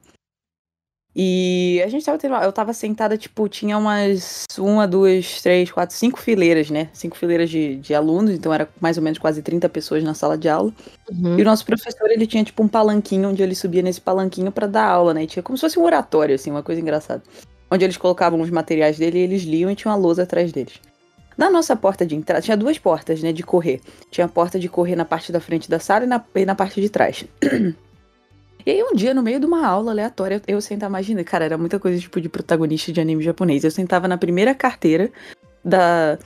e 1.15 1.83
a 1.85 1.89
gente 1.89 2.07
tava 2.07 2.17
tendo. 2.17 2.35
Eu 2.37 2.53
tava 2.53 2.73
sentada, 2.73 3.19
tipo, 3.19 3.47
tinha 3.47 3.77
umas. 3.77 4.45
Uma, 4.59 4.89
duas, 4.89 5.43
três, 5.43 5.71
quatro, 5.71 5.95
cinco 5.95 6.19
fileiras, 6.19 6.71
né? 6.71 6.89
Cinco 6.95 7.17
fileiras 7.19 7.51
de, 7.51 7.77
de 7.77 7.95
alunos, 7.95 8.31
então 8.31 8.53
era 8.53 8.67
mais 8.81 8.97
ou 8.97 9.03
menos 9.03 9.19
quase 9.19 9.43
30 9.43 9.69
pessoas 9.69 10.03
na 10.03 10.15
sala 10.15 10.39
de 10.39 10.49
aula. 10.49 10.73
Uhum. 11.11 11.39
E 11.39 11.43
o 11.43 11.45
nosso 11.45 11.67
professor, 11.67 12.11
ele 12.11 12.27
tinha, 12.27 12.43
tipo, 12.43 12.63
um 12.63 12.69
palanquinho 12.69 13.29
onde 13.29 13.43
ele 13.43 13.55
subia 13.55 13.83
nesse 13.83 14.01
palanquinho 14.01 14.51
para 14.51 14.67
dar 14.67 14.87
aula, 14.87 15.13
né? 15.13 15.25
E 15.25 15.27
tinha 15.27 15.43
como 15.43 15.57
se 15.59 15.61
fosse 15.61 15.79
um 15.79 15.85
oratório, 15.85 16.35
assim, 16.35 16.51
uma 16.51 16.63
coisa 16.63 16.81
engraçada. 16.81 17.23
Onde 17.71 17.85
eles 17.85 17.97
colocavam 17.99 18.41
os 18.41 18.51
materiais 18.51 18.99
dele 18.99 19.19
e 19.19 19.23
eles 19.23 19.43
liam 19.43 19.71
e 19.71 19.77
tinha 19.77 19.93
uma 19.93 19.99
lousa 19.99 20.23
atrás 20.23 20.51
deles. 20.51 20.81
Na 21.37 21.51
nossa 21.51 21.77
porta 21.77 22.07
de 22.07 22.15
entrada, 22.15 22.43
tinha 22.43 22.57
duas 22.57 22.79
portas, 22.79 23.23
né, 23.23 23.33
de 23.33 23.43
correr. 23.43 23.81
Tinha 24.11 24.27
a 24.27 24.29
porta 24.29 24.59
de 24.59 24.69
correr 24.69 24.97
na 24.97 25.05
parte 25.05 25.31
da 25.31 25.41
frente 25.41 25.69
da 25.69 25.79
sala 25.79 26.05
e 26.05 26.07
na, 26.07 26.23
e 26.35 26.47
na 26.47 26.55
parte 26.55 26.81
de 26.81 26.89
trás. 26.89 27.25
E 28.65 28.71
aí 28.71 28.83
um 28.83 28.95
dia, 28.95 29.13
no 29.13 29.23
meio 29.23 29.41
de 29.41 29.47
uma 29.47 29.67
aula 29.67 29.91
aleatória, 29.91 30.41
eu 30.47 30.61
sentava, 30.61 30.91
imagina, 30.93 31.25
cara, 31.25 31.45
era 31.45 31.59
muita 31.59 31.79
coisa 31.79 31.99
tipo 31.99 32.21
de 32.21 32.29
protagonista 32.29 32.93
de 32.93 33.01
anime 33.01 33.23
japonês. 33.23 33.65
Eu 33.65 33.71
sentava 33.71 34.07
na 34.07 34.17
primeira 34.17 34.55
carteira 34.55 35.11
da. 35.65 36.19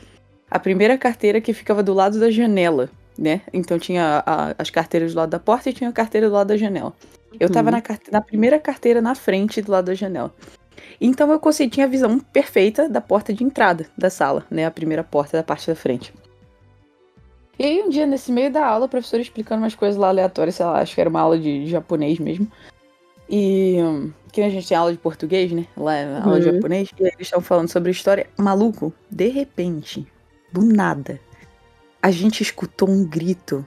A 0.51 0.59
primeira 0.59 0.97
carteira 0.97 1.41
que 1.41 1.53
ficava 1.53 1.83
do 1.83 1.93
lado 1.93 2.21
da 2.21 2.31
janela, 2.31 2.89
né? 3.19 3.41
Então 3.53 3.79
tinha 3.79 4.23
a, 4.25 4.55
as 4.59 4.71
carteiras 4.71 5.13
do 5.13 5.17
lado 5.17 5.31
da 5.31 5.41
porta 5.41 5.71
e 5.71 5.73
tinha 5.73 5.91
a 5.91 5.93
carteira 5.93 6.29
do 6.29 6.35
lado 6.35 6.49
da 6.49 6.57
janela. 6.57 6.95
Eu 7.39 7.51
tava 7.51 7.71
uhum. 7.71 7.77
na, 7.77 7.99
na 8.13 8.21
primeira 8.21 8.59
carteira 8.59 9.01
na 9.03 9.15
frente 9.15 9.61
do 9.61 9.73
lado 9.73 9.87
da 9.87 9.95
janela. 9.95 10.33
Então 11.01 11.31
eu 11.31 11.41
consegui, 11.41 11.71
tinha 11.71 11.87
a 11.87 11.89
visão 11.89 12.19
perfeita 12.19 12.89
da 12.89 13.01
porta 13.01 13.33
de 13.33 13.43
entrada 13.43 13.87
da 13.99 14.09
sala, 14.09 14.47
né? 14.51 14.65
A 14.65 14.71
primeira 14.71 15.03
porta 15.03 15.37
da 15.37 15.43
parte 15.43 15.67
da 15.67 15.75
frente. 15.75 16.13
E 17.59 17.65
aí 17.65 17.83
um 17.83 17.89
dia, 17.89 18.07
nesse 18.07 18.31
meio 18.31 18.53
da 18.53 18.67
aula, 18.67 18.87
o 18.87 18.89
professor 18.89 19.19
explicando 19.19 19.63
umas 19.63 19.75
coisas 19.75 19.97
lá 19.97 20.09
aleatórias, 20.09 20.57
sei 20.57 20.67
lá, 20.67 20.81
acho 20.81 20.95
que 20.95 21.01
era 21.01 21.11
uma 21.11 21.21
aula 21.21 21.39
de 21.39 21.67
japonês 21.67 22.19
mesmo. 22.19 22.51
E 23.29 23.79
que 24.33 24.43
a 24.43 24.51
gente 24.51 24.69
tem 24.69 24.77
aula 24.77 24.93
de 24.93 24.99
português, 24.99 25.51
né? 25.51 25.67
Lá 25.77 25.95
é 25.95 26.05
aula 26.19 26.35
uhum. 26.35 26.39
de 26.39 26.45
japonês. 26.45 26.91
E 26.99 27.05
aí 27.05 27.11
eles 27.15 27.27
estavam 27.27 27.43
falando 27.43 27.69
sobre 27.69 27.91
história. 27.91 28.27
Maluco, 28.37 28.93
de 29.11 29.29
repente, 29.29 30.07
do 30.53 30.63
nada, 30.63 31.19
a 32.03 32.11
gente 32.11 32.43
escutou 32.43 32.89
um 32.89 33.05
grito 33.05 33.65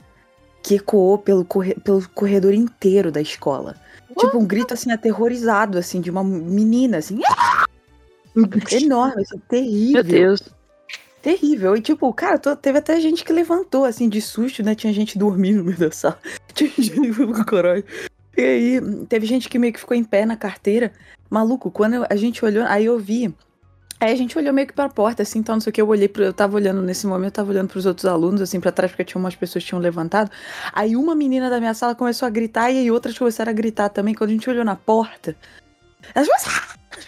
que 0.62 0.76
ecoou 0.76 1.18
pelo, 1.18 1.44
corre 1.44 1.74
pelo 1.74 2.08
corredor 2.10 2.54
inteiro 2.54 3.12
da 3.12 3.20
escola. 3.20 3.76
What? 4.10 4.26
Tipo, 4.26 4.38
um 4.38 4.46
grito 4.46 4.74
assim, 4.74 4.92
aterrorizado, 4.92 5.78
assim, 5.78 6.00
de 6.00 6.12
uma 6.12 6.24
menina, 6.24 6.98
assim. 6.98 7.20
enorme, 8.72 9.24
assim, 9.24 9.40
terrível. 9.50 9.94
Meu 9.94 10.04
Deus. 10.04 10.59
Terrível. 11.22 11.76
E, 11.76 11.82
tipo, 11.82 12.12
cara, 12.14 12.38
teve 12.38 12.78
até 12.78 13.00
gente 13.00 13.24
que 13.24 13.34
levantou, 13.34 13.86
assim, 13.86 14.08
de 14.08 14.22
susto, 14.22 14.64
né? 14.64 14.74
Tinha 14.76 14.94
gente 14.94 15.18
dormindo 15.18 15.58
no 15.58 15.66
meio 15.66 15.78
da 15.78 15.92
sala. 15.92 16.20
Tinha 16.54 16.72
gente, 16.78 17.46
caralho. 17.46 17.84
E 18.38 18.42
aí, 18.42 18.82
teve 19.08 19.26
gente 19.26 19.50
que 19.50 19.60
meio 19.60 19.74
que 19.74 19.80
ficou 19.80 19.96
em 19.96 20.04
pé 20.04 20.26
na 20.26 20.38
carteira. 20.38 20.94
Maluco, 21.30 21.70
quando 21.70 22.06
a 22.10 22.16
gente 22.16 22.44
olhou, 22.44 22.66
aí 22.66 22.86
eu 22.86 22.98
vi. 22.98 23.34
Aí 24.02 24.14
a 24.14 24.16
gente 24.16 24.38
olhou 24.38 24.54
meio 24.54 24.66
que 24.66 24.74
pra 24.74 24.88
porta, 24.88 25.24
assim, 25.24 25.40
então 25.40 25.56
não 25.56 25.60
sei 25.60 25.72
o 25.72 25.74
que, 25.74 25.82
eu 25.82 25.88
olhei 25.88 26.08
pro, 26.08 26.24
eu 26.24 26.32
tava 26.32 26.56
olhando 26.56 26.82
nesse 26.82 27.06
momento, 27.06 27.28
eu 27.28 27.32
tava 27.32 27.52
olhando 27.52 27.68
pros 27.68 27.86
outros 27.86 28.06
alunos, 28.06 28.40
assim, 28.42 28.58
pra 28.58 28.72
trás, 28.72 28.90
porque 28.94 29.04
tinha 29.04 29.20
umas 29.20 29.36
pessoas 29.36 29.62
que 29.62 29.68
tinham 29.68 29.82
levantado. 29.82 30.32
Aí 30.72 30.96
uma 30.96 31.14
menina 31.14 31.50
da 31.50 31.60
minha 31.60 31.74
sala 31.74 31.94
começou 31.94 32.26
a 32.26 32.30
gritar, 32.30 32.72
e 32.72 32.78
aí 32.78 32.90
outras 32.90 33.18
começaram 33.18 33.50
a 33.50 33.54
gritar 33.54 33.90
também. 33.90 34.14
Quando 34.16 34.30
a 34.30 34.34
gente 34.34 34.50
olhou 34.50 34.64
na 34.64 34.78
porta, 34.78 35.36
elas 36.16 36.30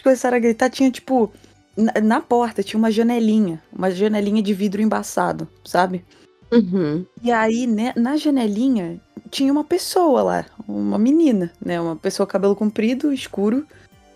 começaram 0.03 0.35
a 0.35 0.39
gritar, 0.39 0.69
tinha, 0.69 0.91
tipo, 0.91 1.31
na, 1.75 1.93
na, 2.01 2.21
porta 2.21 2.63
tinha 2.63 2.77
uma 2.77 2.91
janelinha, 2.91 3.61
uma 3.71 3.91
janelinha 3.91 4.41
de 4.41 4.53
vidro 4.53 4.81
embaçado, 4.81 5.47
sabe? 5.63 6.03
Uhum. 6.51 7.05
E 7.23 7.31
aí, 7.31 7.65
né, 7.65 7.93
na 7.95 8.17
janelinha, 8.17 8.99
tinha 9.29 9.51
uma 9.51 9.63
pessoa 9.63 10.21
lá, 10.21 10.45
uma 10.67 10.97
menina, 10.97 11.51
né? 11.63 11.79
Uma 11.79 11.95
pessoa 11.95 12.27
cabelo 12.27 12.55
comprido, 12.55 13.13
escuro, 13.13 13.65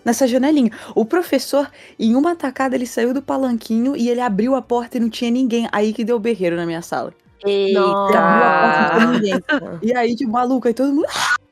nessa 0.03 0.28
janelinha. 0.28 0.72
O 0.93 1.06
professor, 1.06 1.72
em 1.97 2.16
uma 2.16 2.36
tacada, 2.36 2.76
ele 2.76 2.86
saiu 2.86 3.14
do 3.14 3.22
palanquinho 3.22 3.95
e 3.95 4.10
ele 4.10 4.22
abriu 4.22 4.56
a 4.56 4.62
porta 4.62 4.97
e 4.97 4.99
não 4.99 5.10
tinha 5.10 5.32
ninguém. 5.32 5.68
Aí 5.72 5.93
que 5.93 6.03
deu 6.03 6.20
berreiro 6.20 6.56
na 6.56 6.66
minha 6.66 6.82
sala. 6.82 7.14
Eita! 7.43 7.82
e 9.82 9.95
aí, 9.95 10.14
de 10.14 10.26
maluco, 10.26 10.68
aí 10.68 10.74
todo 10.74 10.93
mundo. 10.93 11.08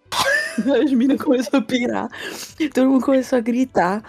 As 0.58 0.92
meninas 0.92 1.22
começaram 1.22 1.60
a 1.60 1.62
pirar. 1.62 2.10
Todo 2.74 2.90
mundo 2.90 3.04
começou 3.04 3.40
a 3.40 3.42
gritar. 3.42 4.04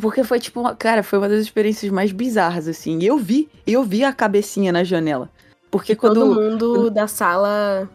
Porque 0.00 0.24
foi 0.24 0.38
tipo, 0.38 0.60
uma, 0.60 0.74
cara, 0.74 1.02
foi 1.02 1.18
uma 1.18 1.28
das 1.28 1.40
experiências 1.40 1.90
mais 1.90 2.12
bizarras, 2.12 2.68
assim. 2.68 2.98
E 3.00 3.06
eu 3.06 3.18
vi, 3.18 3.48
eu 3.66 3.82
vi 3.82 4.04
a 4.04 4.12
cabecinha 4.12 4.72
na 4.72 4.84
janela. 4.84 5.30
Porque 5.70 5.92
e 5.92 5.96
quando. 5.96 6.20
Todo 6.20 6.34
mundo 6.34 6.90
da 6.90 7.06
sala. 7.06 7.88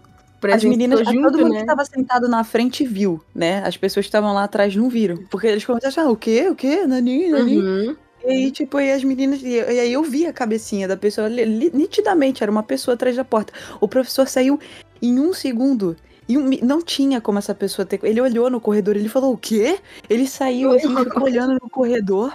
As 0.52 0.62
meninas, 0.62 1.00
junto, 1.00 1.22
todo 1.22 1.38
mundo 1.40 1.52
né? 1.52 1.56
que 1.56 1.62
estava 1.62 1.86
sentado 1.86 2.28
na 2.28 2.44
frente 2.44 2.86
viu, 2.86 3.22
né? 3.34 3.64
As 3.66 3.78
pessoas 3.78 4.06
que 4.06 4.10
estavam 4.10 4.34
lá 4.34 4.44
atrás 4.44 4.76
não 4.76 4.90
viram. 4.90 5.16
Porque 5.30 5.48
eles 5.48 5.64
começaram 5.64 5.88
a 5.88 6.02
achar, 6.02 6.12
o 6.12 6.18
quê? 6.18 6.50
O 6.50 6.56
quê? 6.56 6.86
Nani, 6.86 7.30
Nani. 7.30 7.60
Uhum. 7.60 7.96
E 8.26 8.30
aí, 8.30 8.52
tipo, 8.52 8.76
aí 8.76 8.92
as 8.92 9.06
meninas. 9.06 9.42
E 9.42 9.58
aí 9.58 9.94
eu 9.94 10.04
vi 10.04 10.26
a 10.26 10.34
cabecinha 10.34 10.86
da 10.86 10.98
pessoa. 10.98 11.30
Nitidamente, 11.30 12.44
era 12.44 12.52
uma 12.52 12.64
pessoa 12.64 12.96
atrás 12.96 13.16
da 13.16 13.24
porta. 13.24 13.54
O 13.80 13.88
professor 13.88 14.28
saiu 14.28 14.60
em 15.02 15.18
um 15.18 15.34
segundo. 15.34 15.96
E 16.28 16.38
não 16.64 16.82
tinha 16.82 17.20
como 17.20 17.40
essa 17.40 17.54
pessoa 17.54 17.86
ter. 17.86 18.00
Ele 18.04 18.22
olhou 18.22 18.50
no 18.50 18.62
corredor, 18.62 18.96
ele 18.96 19.10
falou: 19.10 19.34
o 19.34 19.38
quê? 19.38 19.80
Ele 20.10 20.28
saiu 20.28 20.72
assim, 20.72 20.96
ficou 20.96 21.24
olhando 21.24 21.54
no 21.54 21.70
corredor. 21.70 22.34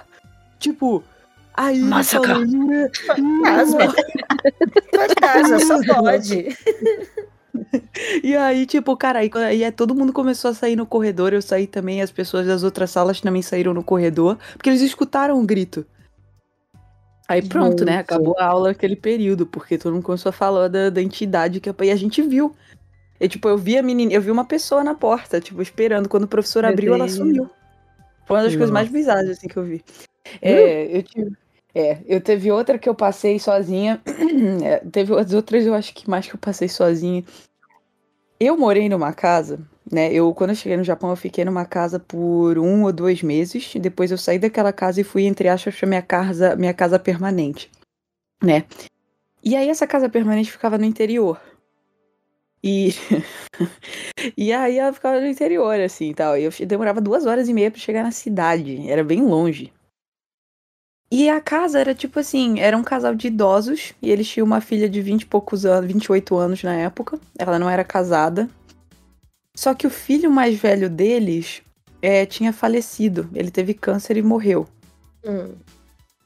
Tipo, 0.58 1.02
aí. 1.54 1.80
Falou, 1.80 2.04
Fantasma. 3.06 3.94
casa, 5.20 5.58
só 5.60 5.82
pode. 5.94 6.48
E 8.22 8.36
aí, 8.36 8.66
tipo, 8.66 8.96
cara, 8.96 9.18
aí, 9.18 9.30
aí 9.34 9.62
é, 9.62 9.70
todo 9.70 9.94
mundo 9.94 10.12
começou 10.12 10.50
a 10.50 10.54
sair 10.54 10.76
no 10.76 10.86
corredor. 10.86 11.32
Eu 11.32 11.42
saí 11.42 11.66
também, 11.66 12.00
as 12.00 12.10
pessoas 12.10 12.46
das 12.46 12.62
outras 12.62 12.90
salas 12.90 13.20
também 13.20 13.42
saíram 13.42 13.74
no 13.74 13.82
corredor, 13.82 14.38
porque 14.54 14.70
eles 14.70 14.80
escutaram 14.80 15.38
um 15.38 15.44
grito. 15.44 15.84
Aí 17.28 17.46
pronto, 17.46 17.84
né? 17.84 17.98
Acabou 17.98 18.34
a 18.38 18.46
aula 18.46 18.68
naquele 18.68 18.96
período, 18.96 19.44
porque 19.44 19.76
todo 19.76 19.92
mundo 19.92 20.04
começou 20.04 20.30
a 20.30 20.32
falar 20.32 20.68
da, 20.68 20.88
da 20.88 21.02
entidade 21.02 21.60
que 21.60 21.68
e 21.82 21.90
a 21.90 21.96
gente 21.96 22.22
viu. 22.22 22.54
E, 23.20 23.28
tipo, 23.28 23.48
eu 23.48 23.58
vi 23.58 23.76
a 23.76 23.82
menina, 23.82 24.12
eu 24.12 24.22
vi 24.22 24.30
uma 24.30 24.44
pessoa 24.44 24.84
na 24.84 24.94
porta, 24.94 25.40
tipo, 25.40 25.60
esperando. 25.60 26.08
Quando 26.08 26.24
o 26.24 26.28
professor 26.28 26.62
Meu 26.62 26.72
abriu, 26.72 26.96
Deus. 26.96 27.00
ela 27.00 27.08
sumiu. 27.08 27.50
Foi 28.26 28.36
uma 28.36 28.42
das 28.42 28.52
Nossa. 28.52 28.58
coisas 28.58 28.70
mais 28.72 28.88
bizarras, 28.88 29.30
assim, 29.30 29.48
que 29.48 29.56
eu 29.56 29.64
vi. 29.64 29.84
É, 30.40 30.96
eu 30.96 31.02
tive. 31.02 31.32
É, 31.74 31.98
eu 32.06 32.20
teve 32.20 32.50
outra 32.50 32.78
que 32.78 32.88
eu 32.88 32.94
passei 32.94 33.38
sozinha. 33.38 34.00
É, 34.64 34.78
teve 34.78 35.14
as 35.18 35.32
outras, 35.32 35.66
eu 35.66 35.74
acho 35.74 35.94
que 35.94 36.08
mais 36.08 36.26
que 36.26 36.34
eu 36.34 36.38
passei 36.38 36.68
sozinha. 36.68 37.24
Eu 38.38 38.56
morei 38.56 38.88
numa 38.88 39.12
casa, 39.12 39.58
né? 39.90 40.12
Eu, 40.12 40.32
quando 40.32 40.50
eu 40.50 40.56
cheguei 40.56 40.76
no 40.76 40.84
Japão, 40.84 41.10
eu 41.10 41.16
fiquei 41.16 41.44
numa 41.44 41.64
casa 41.64 41.98
por 41.98 42.58
um 42.58 42.84
ou 42.84 42.92
dois 42.92 43.22
meses. 43.22 43.72
Depois 43.74 44.10
eu 44.10 44.18
saí 44.18 44.38
daquela 44.38 44.72
casa 44.72 45.00
e 45.00 45.04
fui, 45.04 45.24
entre 45.24 45.48
aspas, 45.48 45.74
pra 45.76 45.88
minha 45.88 46.02
casa, 46.02 46.54
minha 46.56 46.74
casa 46.74 46.98
permanente, 46.98 47.70
né? 48.42 48.64
E 49.42 49.56
aí 49.56 49.68
essa 49.68 49.86
casa 49.86 50.08
permanente 50.08 50.52
ficava 50.52 50.78
no 50.78 50.84
interior. 50.84 51.40
E, 52.62 52.90
e 54.36 54.52
aí 54.52 54.78
ela 54.78 54.92
ficava 54.92 55.20
no 55.20 55.26
interior, 55.26 55.78
assim, 55.80 56.12
tal. 56.12 56.36
E 56.36 56.44
eu 56.44 56.52
demorava 56.66 57.00
duas 57.00 57.26
horas 57.26 57.48
e 57.48 57.52
meia 57.52 57.70
para 57.70 57.80
chegar 57.80 58.02
na 58.02 58.10
cidade. 58.10 58.88
Era 58.88 59.04
bem 59.04 59.22
longe. 59.22 59.72
E 61.10 61.28
a 61.30 61.40
casa 61.40 61.78
era 61.78 61.94
tipo 61.94 62.20
assim, 62.20 62.60
era 62.60 62.76
um 62.76 62.82
casal 62.82 63.14
de 63.14 63.28
idosos 63.28 63.94
e 64.02 64.10
eles 64.10 64.28
tinham 64.28 64.46
uma 64.46 64.60
filha 64.60 64.90
de 64.90 65.00
20 65.00 65.22
e 65.22 65.26
poucos 65.26 65.64
anos, 65.64 65.90
28 65.90 66.36
anos 66.36 66.62
na 66.62 66.74
época. 66.74 67.18
Ela 67.38 67.58
não 67.58 67.70
era 67.70 67.82
casada. 67.82 68.48
Só 69.56 69.74
que 69.74 69.86
o 69.86 69.90
filho 69.90 70.30
mais 70.30 70.56
velho 70.56 70.90
deles 70.90 71.62
é, 72.02 72.26
tinha 72.26 72.52
falecido. 72.52 73.28
Ele 73.34 73.50
teve 73.50 73.72
câncer 73.72 74.18
e 74.18 74.22
morreu. 74.22 74.68
Hum. 75.24 75.54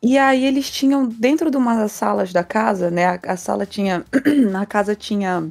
E 0.02 0.18
aí 0.18 0.44
eles 0.44 0.68
tinham, 0.68 1.06
dentro 1.06 1.48
de 1.48 1.56
uma 1.56 1.76
das 1.76 1.92
salas 1.92 2.32
da 2.32 2.42
casa, 2.42 2.90
né? 2.90 3.06
A, 3.06 3.20
a 3.28 3.36
sala 3.36 3.64
tinha. 3.64 4.04
a 4.60 4.66
casa 4.66 4.96
tinha 4.96 5.48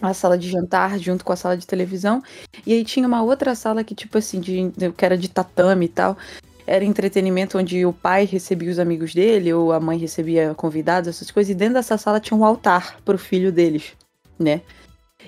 a 0.00 0.14
sala 0.14 0.36
de 0.38 0.50
jantar 0.50 0.98
junto 0.98 1.24
com 1.24 1.32
a 1.32 1.36
sala 1.36 1.56
de 1.56 1.66
televisão. 1.66 2.22
E 2.66 2.72
aí 2.72 2.84
tinha 2.84 3.06
uma 3.06 3.22
outra 3.22 3.54
sala 3.54 3.84
que, 3.84 3.94
tipo 3.94 4.18
assim, 4.18 4.40
de, 4.40 4.72
que 4.96 5.04
era 5.04 5.16
de 5.16 5.28
tatame 5.28 5.86
e 5.86 5.88
tal. 5.88 6.16
Era 6.66 6.84
entretenimento 6.84 7.58
onde 7.58 7.84
o 7.84 7.92
pai 7.92 8.24
recebia 8.24 8.70
os 8.70 8.78
amigos 8.78 9.14
dele, 9.14 9.52
ou 9.52 9.72
a 9.72 9.80
mãe 9.80 9.98
recebia 9.98 10.54
convidados, 10.54 11.08
essas 11.08 11.30
coisas. 11.30 11.50
E 11.50 11.54
dentro 11.54 11.74
dessa 11.74 11.98
sala 11.98 12.20
tinha 12.20 12.38
um 12.38 12.44
altar 12.44 12.98
pro 13.04 13.18
filho 13.18 13.52
deles, 13.52 13.92
né? 14.38 14.62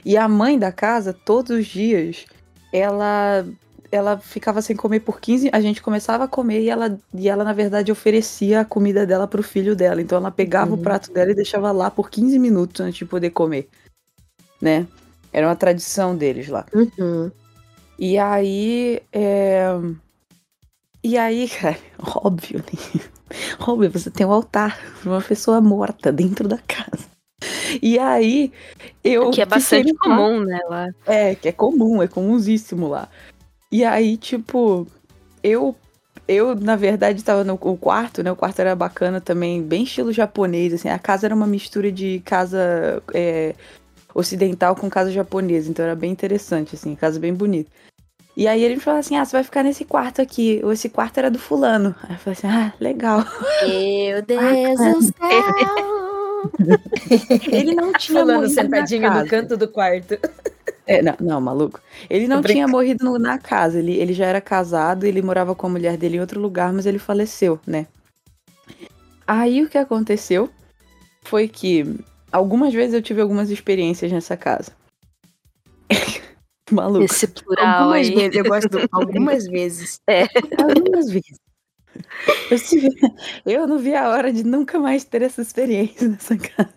E 0.05 0.17
a 0.17 0.29
mãe 0.29 0.59
da 0.59 0.73
casa, 0.73 1.13
todos 1.13 1.51
os 1.59 1.67
dias, 1.67 2.25
ela 2.73 3.45
ela 3.91 4.19
ficava 4.19 4.61
sem 4.61 4.75
comer 4.77 5.01
por 5.01 5.21
15, 5.21 5.51
a 5.53 5.61
gente 5.61 5.81
começava 5.83 6.25
a 6.25 6.29
comer 6.29 6.61
e 6.61 6.69
ela, 6.69 6.99
e 7.15 7.29
ela 7.29 7.45
na 7.45 7.53
verdade 7.53 7.93
oferecia 7.93 8.61
a 8.61 8.65
comida 8.65 9.07
dela 9.07 9.27
pro 9.27 9.43
filho 9.43 9.77
dela. 9.77 10.01
Então 10.01 10.19
ela 10.19 10.31
pegava 10.31 10.73
uhum. 10.73 10.79
o 10.79 10.83
prato 10.83 11.13
dela 11.13 11.31
e 11.31 11.35
deixava 11.35 11.71
lá 11.73 11.91
por 11.91 12.11
15 12.11 12.39
minutos 12.39 12.81
antes 12.81 12.99
de 12.99 13.05
poder 13.05 13.31
comer, 13.31 13.69
né? 14.61 14.87
Era 15.33 15.49
uma 15.49 15.57
tradição 15.57 16.17
deles 16.17 16.49
lá. 16.49 16.67
Uhum. 16.73 17.31
E 17.99 18.19
aí, 18.19 19.01
é... 19.13 19.67
e 21.03 21.17
aí, 21.17 21.49
cara, 21.61 21.79
óbvio, 21.99 22.59
né? 22.59 23.01
óbvio, 23.61 23.91
você 23.91 24.11
tem 24.11 24.27
um 24.27 24.33
altar 24.33 24.79
de 25.03 25.09
uma 25.09 25.21
pessoa 25.21 25.61
morta 25.61 26.13
dentro 26.13 26.49
da 26.49 26.59
casa. 26.59 27.05
E 27.83 27.99
aí, 27.99 28.53
eu. 29.05 29.31
Que 29.31 29.43
é 29.43 29.47
bastante 29.47 29.93
comum, 29.95 30.41
né? 30.41 30.59
Lá. 30.69 30.89
É, 31.05 31.35
que 31.35 31.49
é 31.49 31.53
comum, 31.53 32.03
é 32.03 32.09
comunsíssimo 32.09 32.89
lá. 32.89 33.09
E 33.71 33.85
aí, 33.85 34.17
tipo, 34.17 34.87
eu 35.43 35.77
eu, 36.29 36.57
na 36.57 36.75
verdade, 36.75 37.23
tava 37.23 37.45
no 37.45 37.57
quarto, 37.57 38.23
né? 38.23 38.33
O 38.33 38.37
quarto 38.37 38.59
era 38.59 38.75
bacana 38.75 39.21
também, 39.21 39.63
bem 39.63 39.85
estilo 39.85 40.13
japonês, 40.13 40.75
assim. 40.75 40.89
A 40.89 40.99
casa 40.99 41.27
era 41.27 41.35
uma 41.35 41.47
mistura 41.47 41.93
de 41.93 42.21
casa 42.25 43.03
é, 43.15 43.55
ocidental 44.17 44.75
com 44.75 44.89
casa 44.89 45.13
japonesa, 45.13 45.71
então 45.71 45.85
era 45.85 45.95
bem 45.95 46.11
interessante, 46.11 46.75
assim, 46.75 46.95
casa 46.95 47.21
bem 47.21 47.35
bonita. 47.35 47.71
E 48.35 48.47
aí 48.49 48.63
ele 48.63 48.75
me 48.75 48.81
falou 48.81 49.01
assim, 49.01 49.17
ah, 49.17 49.25
você 49.25 49.33
vai 49.33 49.45
ficar 49.45 49.63
nesse 49.63 49.85
quarto 49.85 50.21
aqui. 50.21 50.61
Ou 50.63 50.71
esse 50.71 50.91
quarto 50.91 51.17
era 51.17 51.31
do 51.31 51.39
fulano. 51.39 51.95
Aí 52.03 52.15
eu 52.15 52.19
falei 52.19 52.39
assim, 52.39 52.47
ah, 52.47 52.73
legal. 52.79 53.25
Meu 53.67 54.21
Deus 54.27 54.79
do 54.79 55.03
céu! 55.03 55.13
ele 57.51 57.75
não 57.75 57.93
tinha 57.97 58.21
fulano 58.21 58.47
sentadinho 58.49 59.11
no 59.11 59.27
canto 59.27 59.57
do 59.57 59.67
quarto. 59.69 60.19
É, 60.87 61.03
não, 61.03 61.15
não, 61.19 61.41
maluco. 61.41 61.81
Ele 62.11 62.29
não 62.29 62.43
tinha 62.43 62.69
morrido 62.69 63.05
no, 63.05 63.19
na 63.19 63.39
casa, 63.39 63.79
ele, 63.79 63.95
ele 63.95 64.13
já 64.13 64.27
era 64.27 64.41
casado, 64.41 65.05
ele 65.05 65.23
morava 65.23 65.55
com 65.55 65.67
a 65.67 65.71
mulher 65.71 65.97
dele 65.97 66.19
em 66.19 66.21
outro 66.21 66.39
lugar, 66.39 66.73
mas 66.73 66.85
ele 66.85 66.99
faleceu, 66.99 67.59
né? 67.67 67.87
Aí 69.27 69.63
o 69.63 69.69
que 69.69 69.79
aconteceu 69.79 70.49
foi 71.25 71.49
que 71.49 71.99
algumas 72.31 72.73
vezes 72.73 72.95
eu 72.95 73.03
tive 73.03 73.21
algumas 73.21 73.51
experiências 73.51 74.11
nessa 74.11 74.37
casa. 74.37 74.73
Maluco. 76.71 77.05
Esse 77.05 77.29
plural 77.29 77.83
algumas 77.83 78.07
aí. 78.09 78.15
Vezes, 78.15 78.37
eu 78.37 78.45
gosto 78.45 78.69
do 78.69 78.89
algumas 78.93 79.47
vezes. 79.47 80.01
É. 80.07 80.23
Algumas 80.61 81.11
vezes. 81.11 81.39
Eu, 82.51 82.61
tive, 82.61 82.89
eu 83.47 83.67
não 83.67 83.79
vi 83.79 83.95
a 83.95 84.09
hora 84.11 84.33
de 84.33 84.45
nunca 84.45 84.79
mais 84.79 85.05
ter 85.05 85.23
essa 85.23 85.41
experiência 85.41 86.09
nessa 86.09 86.37
casa. 86.37 86.75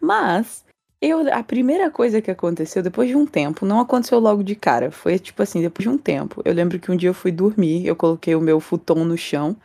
Mas 0.00 0.64
eu, 1.00 1.32
a 1.32 1.42
primeira 1.42 1.90
coisa 1.90 2.20
que 2.20 2.30
aconteceu 2.30 2.82
depois 2.82 3.08
de 3.08 3.16
um 3.16 3.26
tempo, 3.26 3.64
não 3.64 3.80
aconteceu 3.80 4.18
logo 4.18 4.42
de 4.42 4.54
cara, 4.54 4.90
foi 4.90 5.18
tipo 5.18 5.42
assim, 5.42 5.62
depois 5.62 5.82
de 5.82 5.88
um 5.88 5.96
tempo. 5.96 6.42
Eu 6.44 6.52
lembro 6.52 6.78
que 6.78 6.90
um 6.90 6.96
dia 6.96 7.08
eu 7.08 7.14
fui 7.14 7.32
dormir, 7.32 7.86
eu 7.86 7.96
coloquei 7.96 8.34
o 8.34 8.40
meu 8.40 8.60
futon 8.60 9.04
no 9.04 9.16
chão, 9.16 9.56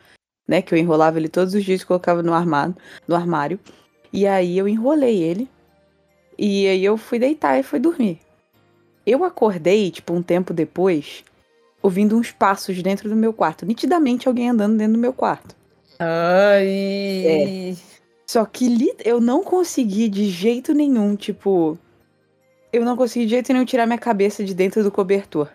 né, 0.48 0.62
que 0.62 0.74
eu 0.74 0.78
enrolava 0.78 1.18
ele 1.18 1.28
todos 1.28 1.54
os 1.54 1.64
dias 1.64 1.82
e 1.82 1.86
colocava 1.86 2.24
no 2.24 2.34
armário, 2.34 2.76
no 3.08 3.16
armário. 3.16 3.60
E 4.16 4.26
aí 4.26 4.58
eu 4.58 4.66
enrolei 4.66 5.22
ele. 5.22 5.46
E 6.40 6.66
aí 6.68 6.86
eu 6.86 6.96
fui 6.96 7.20
deitar 7.20 7.60
e 7.60 7.64
fui 7.64 7.80
dormir. 7.80 8.18
Eu 9.06 9.26
acordei, 9.26 9.92
tipo, 9.92 10.14
um 10.14 10.24
tempo 10.24 10.54
depois, 10.54 11.26
ouvindo 11.84 12.18
uns 12.18 12.32
passos 12.32 12.82
dentro 12.82 13.10
do 13.10 13.16
meu 13.16 13.34
quarto. 13.34 13.66
Nitidamente 13.66 14.26
alguém 14.30 14.50
andando 14.50 14.78
dentro 14.78 14.94
do 14.94 15.00
meu 15.00 15.12
quarto. 15.12 15.54
Ai. 16.00 16.66
É. 17.26 17.76
Só 18.26 18.46
que 18.46 18.94
eu 19.04 19.20
não 19.20 19.44
consegui 19.44 20.08
de 20.08 20.30
jeito 20.30 20.74
nenhum, 20.74 21.18
tipo. 21.18 21.78
Eu 22.72 22.86
não 22.86 22.96
consegui 22.96 23.26
de 23.26 23.32
jeito 23.32 23.52
nenhum 23.52 23.66
tirar 23.66 23.86
minha 23.86 24.00
cabeça 24.00 24.46
de 24.46 24.54
dentro 24.54 24.82
do 24.82 24.92
cobertor. 24.92 25.50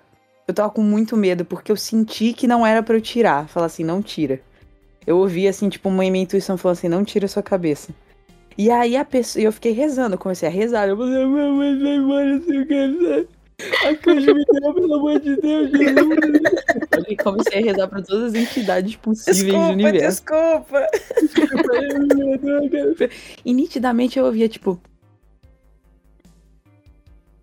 Eu 0.46 0.52
tava 0.52 0.68
com 0.68 0.82
muito 0.82 1.16
medo, 1.16 1.46
porque 1.46 1.72
eu 1.72 1.76
senti 1.76 2.34
que 2.34 2.46
não 2.46 2.66
era 2.66 2.82
para 2.82 2.94
eu 2.94 3.00
tirar. 3.00 3.48
Falar 3.48 3.66
assim, 3.66 3.84
não 3.84 4.02
tira. 4.02 4.38
Eu 5.06 5.16
ouvi 5.16 5.48
assim, 5.48 5.70
tipo, 5.70 5.88
uma 5.88 6.02
minha 6.10 6.22
intuição 6.22 6.58
falando 6.58 6.76
assim, 6.76 6.88
não 6.88 7.04
tira 7.04 7.26
sua 7.26 7.42
cabeça. 7.42 7.94
E 8.60 8.70
aí 8.70 8.94
a 8.94 9.06
pessoa. 9.06 9.42
Eu 9.42 9.52
fiquei 9.52 9.72
rezando, 9.72 10.16
eu 10.16 10.18
comecei 10.18 10.46
a 10.46 10.52
rezar. 10.52 10.86
Eu 10.86 10.94
falei, 10.94 11.24
mamãe, 11.24 11.78
vai 11.78 11.94
embora, 11.94 12.36
assim, 12.36 12.56
eu 12.56 12.66
quero 12.66 13.26
a 13.86 13.94
canja 13.96 14.34
me 14.34 14.44
deu, 14.44 14.74
pelo 14.74 14.94
amor 14.96 15.18
de 15.18 15.36
Deus, 15.36 15.70
Jesus. 15.70 16.40
Eu 17.08 17.16
comecei 17.24 17.58
a 17.58 17.64
rezar 17.64 17.88
pra 17.88 18.02
todas 18.02 18.34
as 18.34 18.34
entidades 18.34 18.96
possíveis 18.96 19.44
desculpa, 19.44 19.66
do 19.66 19.72
universo. 19.72 20.22
Desculpa, 20.22 20.86
E 23.42 23.54
nitidamente 23.54 24.18
eu 24.18 24.26
ouvia, 24.26 24.46
tipo. 24.46 24.78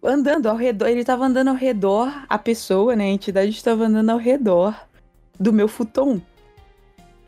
Andando 0.04 0.50
ao 0.50 0.56
redor. 0.56 0.88
Ele 0.88 1.04
tava 1.04 1.26
andando 1.26 1.48
ao 1.48 1.56
redor, 1.56 2.14
a 2.30 2.38
pessoa, 2.38 2.96
né? 2.96 3.06
A 3.06 3.10
entidade 3.10 3.50
estava 3.50 3.86
andando 3.86 4.12
ao 4.12 4.20
redor 4.20 4.80
do 5.40 5.52
meu 5.52 5.68
futon. 5.68 6.22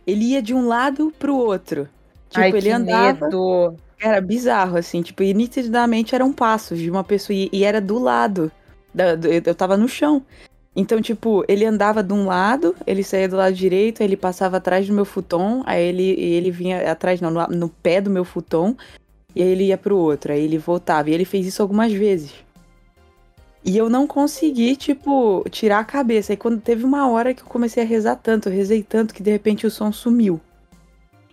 Ele 0.05 0.25
ia 0.25 0.43
de 0.43 0.53
um 0.53 0.67
lado 0.67 1.11
pro 1.17 1.35
outro. 1.35 1.89
Tipo, 2.29 2.41
Ai, 2.41 2.49
ele 2.49 2.61
que 2.61 2.69
andava. 2.69 3.25
Medo. 3.25 3.75
Era 4.01 4.21
bizarro, 4.21 4.77
assim, 4.77 5.01
tipo, 5.01 5.21
e 5.23 5.33
nitidamente 5.33 6.15
eram 6.15 6.31
passos 6.31 6.79
de 6.79 6.89
uma 6.89 7.03
pessoa. 7.03 7.35
E, 7.35 7.49
e 7.51 7.63
era 7.65 7.81
do 7.81 7.99
lado. 7.99 8.51
Da, 8.93 9.15
do, 9.15 9.27
eu 9.27 9.55
tava 9.55 9.75
no 9.75 9.87
chão. 9.87 10.23
Então, 10.75 11.01
tipo, 11.01 11.43
ele 11.47 11.65
andava 11.65 12.01
de 12.01 12.13
um 12.13 12.25
lado, 12.25 12.75
ele 12.87 13.03
saía 13.03 13.27
do 13.27 13.35
lado 13.35 13.53
direito, 13.53 14.01
ele 14.01 14.15
passava 14.15 14.57
atrás 14.57 14.87
do 14.87 14.93
meu 14.93 15.03
futon, 15.03 15.63
aí 15.65 15.83
ele, 15.83 16.11
ele 16.11 16.51
vinha 16.51 16.89
atrás, 16.89 17.19
não, 17.19 17.29
no, 17.29 17.45
no 17.47 17.67
pé 17.69 17.99
do 17.99 18.09
meu 18.09 18.23
futon, 18.23 18.75
e 19.35 19.41
aí 19.41 19.49
ele 19.49 19.65
ia 19.65 19.77
pro 19.77 19.97
outro, 19.97 20.31
aí 20.31 20.41
ele 20.41 20.57
voltava. 20.57 21.09
E 21.09 21.13
ele 21.13 21.25
fez 21.25 21.45
isso 21.45 21.61
algumas 21.61 21.91
vezes. 21.91 22.33
E 23.65 23.77
eu 23.77 23.89
não 23.89 24.07
consegui, 24.07 24.75
tipo, 24.75 25.43
tirar 25.49 25.79
a 25.79 25.83
cabeça. 25.83 26.31
Aí 26.31 26.37
quando 26.37 26.61
teve 26.61 26.85
uma 26.85 27.09
hora 27.09 27.33
que 27.33 27.41
eu 27.41 27.47
comecei 27.47 27.83
a 27.83 27.85
rezar 27.85 28.15
tanto, 28.15 28.47
eu 28.47 28.53
rezei 28.53 28.81
tanto 28.81 29.13
que 29.13 29.21
de 29.21 29.31
repente 29.31 29.67
o 29.67 29.71
som 29.71 29.91
sumiu. 29.91 30.39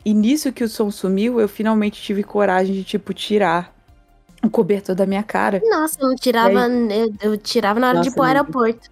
E 0.07 0.15
nisso 0.15 0.53
que 0.53 0.63
o 0.63 0.69
som 0.69 0.89
sumiu, 0.89 1.41
eu 1.41 1.49
finalmente 1.49 2.01
tive 2.01 2.23
coragem 2.23 2.73
de, 2.73 2.85
tipo, 2.85 3.13
tirar 3.13 3.75
o 4.41 4.49
cobertor 4.49 4.95
da 4.95 5.05
minha 5.05 5.25
cara. 5.25 5.61
Nossa, 5.69 5.99
eu 6.01 6.15
tirava, 6.15 6.65
aí... 6.65 6.89
eu, 6.93 7.33
eu, 7.33 7.37
tirava 7.37 7.81
na 7.81 7.89
hora 7.89 7.99
Nossa, 7.99 8.09
de 8.09 8.15
ir 8.15 8.17
pro 8.17 8.23
aeroporto. 8.23 8.89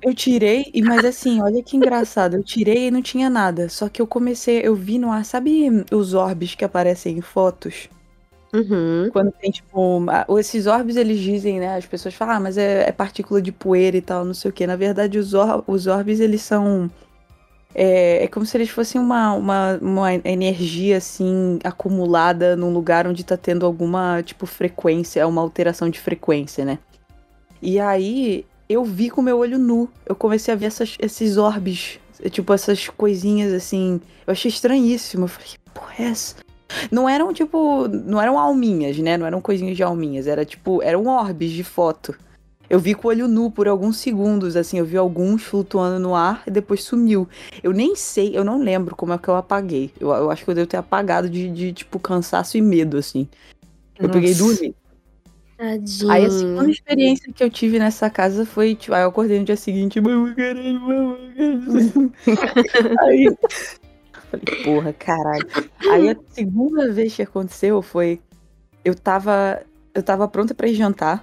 Eu 0.00 0.14
tirei, 0.14 0.70
e 0.72 0.80
mas 0.80 1.04
assim, 1.04 1.42
olha 1.42 1.60
que 1.64 1.76
engraçado. 1.76 2.36
Eu 2.36 2.44
tirei 2.44 2.86
e 2.86 2.90
não 2.92 3.02
tinha 3.02 3.28
nada. 3.28 3.68
Só 3.68 3.88
que 3.88 4.00
eu 4.00 4.06
comecei, 4.06 4.60
eu 4.62 4.76
vi 4.76 5.00
no 5.00 5.10
ar, 5.10 5.24
sabe 5.24 5.84
os 5.90 6.14
orbes 6.14 6.54
que 6.54 6.64
aparecem 6.64 7.18
em 7.18 7.20
fotos? 7.20 7.88
Uhum. 8.54 9.08
Quando 9.12 9.32
tem, 9.32 9.50
tipo, 9.50 10.06
esses 10.38 10.68
orbes 10.68 10.94
eles 10.94 11.18
dizem, 11.18 11.58
né? 11.58 11.74
As 11.74 11.86
pessoas 11.86 12.14
falam, 12.14 12.36
ah, 12.36 12.40
mas 12.40 12.56
é, 12.56 12.88
é 12.88 12.92
partícula 12.92 13.42
de 13.42 13.50
poeira 13.50 13.96
e 13.96 14.00
tal, 14.00 14.24
não 14.24 14.34
sei 14.34 14.48
o 14.48 14.54
que. 14.54 14.64
Na 14.64 14.76
verdade, 14.76 15.18
os, 15.18 15.34
or 15.34 15.64
os 15.66 15.88
orbes 15.88 16.20
eles 16.20 16.42
são. 16.42 16.88
É, 17.74 18.24
é, 18.24 18.28
como 18.28 18.44
se 18.44 18.56
eles 18.56 18.68
fossem 18.68 19.00
uma, 19.00 19.32
uma, 19.32 19.78
uma 19.80 20.14
energia, 20.14 20.98
assim, 20.98 21.58
acumulada 21.64 22.54
num 22.54 22.72
lugar 22.72 23.06
onde 23.06 23.24
tá 23.24 23.36
tendo 23.36 23.64
alguma, 23.64 24.22
tipo, 24.22 24.44
frequência, 24.46 25.26
uma 25.26 25.40
alteração 25.40 25.88
de 25.88 25.98
frequência, 25.98 26.64
né? 26.64 26.78
E 27.60 27.78
aí, 27.78 28.44
eu 28.68 28.84
vi 28.84 29.08
com 29.08 29.22
meu 29.22 29.38
olho 29.38 29.58
nu. 29.58 29.88
Eu 30.04 30.14
comecei 30.14 30.52
a 30.52 30.56
ver 30.56 30.66
essas, 30.66 30.96
esses 30.98 31.36
orbes, 31.36 31.98
tipo, 32.30 32.52
essas 32.52 32.88
coisinhas 32.88 33.52
assim. 33.52 34.00
Eu 34.26 34.32
achei 34.32 34.50
estranhíssimo. 34.50 35.24
Eu 35.24 35.28
falei, 35.28 35.48
que 35.48 35.58
porra 35.72 35.94
é 35.98 36.02
essa? 36.04 36.36
Não 36.90 37.08
eram, 37.08 37.32
tipo, 37.32 37.86
não 37.88 38.20
eram 38.20 38.38
alminhas, 38.38 38.98
né? 38.98 39.16
Não 39.16 39.26
eram 39.26 39.40
coisinhas 39.40 39.76
de 39.76 39.82
alminhas. 39.82 40.26
Era, 40.26 40.44
tipo, 40.44 40.82
eram 40.82 41.06
orbes 41.06 41.50
de 41.50 41.62
foto. 41.64 42.16
Eu 42.72 42.80
vi 42.80 42.94
com 42.94 43.06
o 43.06 43.10
olho 43.10 43.28
nu 43.28 43.50
por 43.50 43.68
alguns 43.68 43.98
segundos, 43.98 44.56
assim, 44.56 44.78
eu 44.78 44.86
vi 44.86 44.96
alguns 44.96 45.42
flutuando 45.42 45.98
no 45.98 46.14
ar 46.14 46.42
e 46.46 46.50
depois 46.50 46.82
sumiu. 46.82 47.28
Eu 47.62 47.70
nem 47.70 47.94
sei, 47.94 48.34
eu 48.34 48.42
não 48.42 48.62
lembro 48.62 48.96
como 48.96 49.12
é 49.12 49.18
que 49.18 49.28
eu 49.28 49.36
apaguei. 49.36 49.92
Eu, 50.00 50.08
eu 50.08 50.30
acho 50.30 50.42
que 50.42 50.50
eu 50.50 50.54
devo 50.54 50.66
ter 50.66 50.78
apagado 50.78 51.28
de, 51.28 51.50
de 51.50 51.74
tipo, 51.74 51.98
cansaço 51.98 52.56
e 52.56 52.62
medo, 52.62 52.96
assim. 52.96 53.28
Eu 53.98 54.08
Nossa. 54.08 54.18
peguei 54.18 54.32
e 54.32 54.34
dormi. 54.34 54.74
Tadinho. 55.58 56.10
Aí 56.10 56.24
a 56.24 56.30
segunda 56.30 56.70
experiência 56.70 57.30
que 57.30 57.44
eu 57.44 57.50
tive 57.50 57.78
nessa 57.78 58.08
casa 58.08 58.46
foi, 58.46 58.74
tipo, 58.74 58.94
aí 58.94 59.02
eu 59.02 59.08
acordei 59.10 59.38
no 59.38 59.44
dia 59.44 59.56
seguinte, 59.56 60.00
mamãe, 60.00 60.32
caralho, 60.34 60.80
mamãe, 60.80 61.34
caralho. 61.36 62.12
aí, 63.00 63.36
Falei, 64.30 64.64
porra, 64.64 64.92
caralho. 64.94 65.46
Aí 65.90 66.08
a 66.08 66.16
segunda 66.30 66.90
vez 66.90 67.14
que 67.14 67.20
aconteceu 67.20 67.82
foi. 67.82 68.18
Eu 68.82 68.94
tava. 68.94 69.60
Eu 69.92 70.02
tava 70.02 70.26
pronta 70.26 70.54
pra 70.54 70.68
ir 70.68 70.74
jantar. 70.74 71.22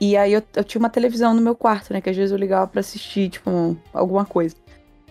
E 0.00 0.16
aí 0.16 0.32
eu, 0.32 0.42
eu 0.56 0.64
tinha 0.64 0.80
uma 0.80 0.88
televisão 0.88 1.34
no 1.34 1.42
meu 1.42 1.54
quarto, 1.54 1.92
né? 1.92 2.00
Que 2.00 2.08
às 2.08 2.16
vezes 2.16 2.32
eu 2.32 2.38
ligava 2.38 2.66
pra 2.66 2.80
assistir, 2.80 3.28
tipo, 3.28 3.76
alguma 3.92 4.24
coisa. 4.24 4.56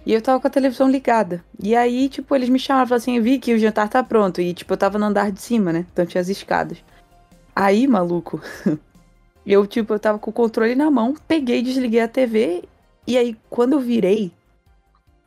E 0.06 0.14
eu 0.14 0.22
tava 0.22 0.40
com 0.40 0.48
a 0.48 0.50
televisão 0.50 0.90
ligada. 0.90 1.46
E 1.62 1.76
aí, 1.76 2.10
tipo, 2.10 2.36
eles 2.36 2.50
me 2.50 2.60
falaram 2.60 2.96
assim: 2.96 3.18
eu 3.18 3.24
vi 3.24 3.38
que 3.38 3.54
o 3.54 3.60
jantar 3.60 3.88
tá 3.88 4.04
pronto. 4.04 4.42
E, 4.42 4.52
tipo, 4.54 4.74
eu 4.74 4.78
tava 4.78 4.98
no 4.98 5.06
andar 5.06 5.32
de 5.32 5.40
cima, 5.40 5.72
né? 5.72 5.86
Então 5.94 6.06
tinha 6.08 6.20
as 6.20 6.30
escadas. 6.30 6.84
Aí, 7.56 7.88
maluco, 7.88 8.42
eu, 9.46 9.68
tipo, 9.68 9.94
eu 9.94 10.00
tava 10.00 10.18
com 10.18 10.32
o 10.32 10.34
controle 10.34 10.74
na 10.74 10.90
mão, 10.90 11.16
peguei, 11.28 11.62
desliguei 11.62 12.02
a 12.02 12.08
TV. 12.08 12.64
E 13.06 13.18
aí, 13.18 13.38
quando 13.50 13.74
eu 13.74 13.80
virei, 13.80 14.32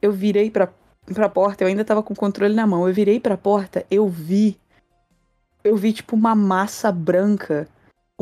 eu 0.01 0.11
virei 0.11 0.51
pra, 0.51 0.69
pra 1.07 1.29
porta, 1.29 1.63
eu 1.63 1.69
ainda 1.69 1.85
tava 1.85 2.03
com 2.03 2.15
o 2.15 2.17
controle 2.17 2.55
na 2.55 2.67
mão. 2.67 2.89
Eu 2.89 2.95
virei 2.95 3.21
pra 3.21 3.37
porta, 3.37 3.87
eu 3.89 4.09
vi. 4.09 4.59
Eu 5.63 5.77
vi, 5.77 5.93
tipo, 5.93 6.17
uma 6.17 6.35
massa 6.35 6.91
branca 6.91 7.69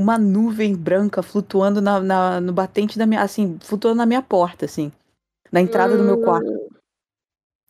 uma 0.01 0.17
nuvem 0.17 0.75
branca 0.75 1.23
flutuando 1.23 1.81
na, 1.83 2.01
na, 2.01 2.41
no 2.41 2.53
batente 2.53 2.99
da 2.99 3.07
minha. 3.07 3.21
Assim, 3.21 3.59
flutuando 3.61 3.99
na 3.99 4.07
minha 4.07 4.23
porta, 4.23 4.65
assim. 4.65 4.91
Na 5.53 5.61
entrada 5.61 5.97
do 5.97 6.05
meu 6.05 6.23
quarto. 6.23 6.51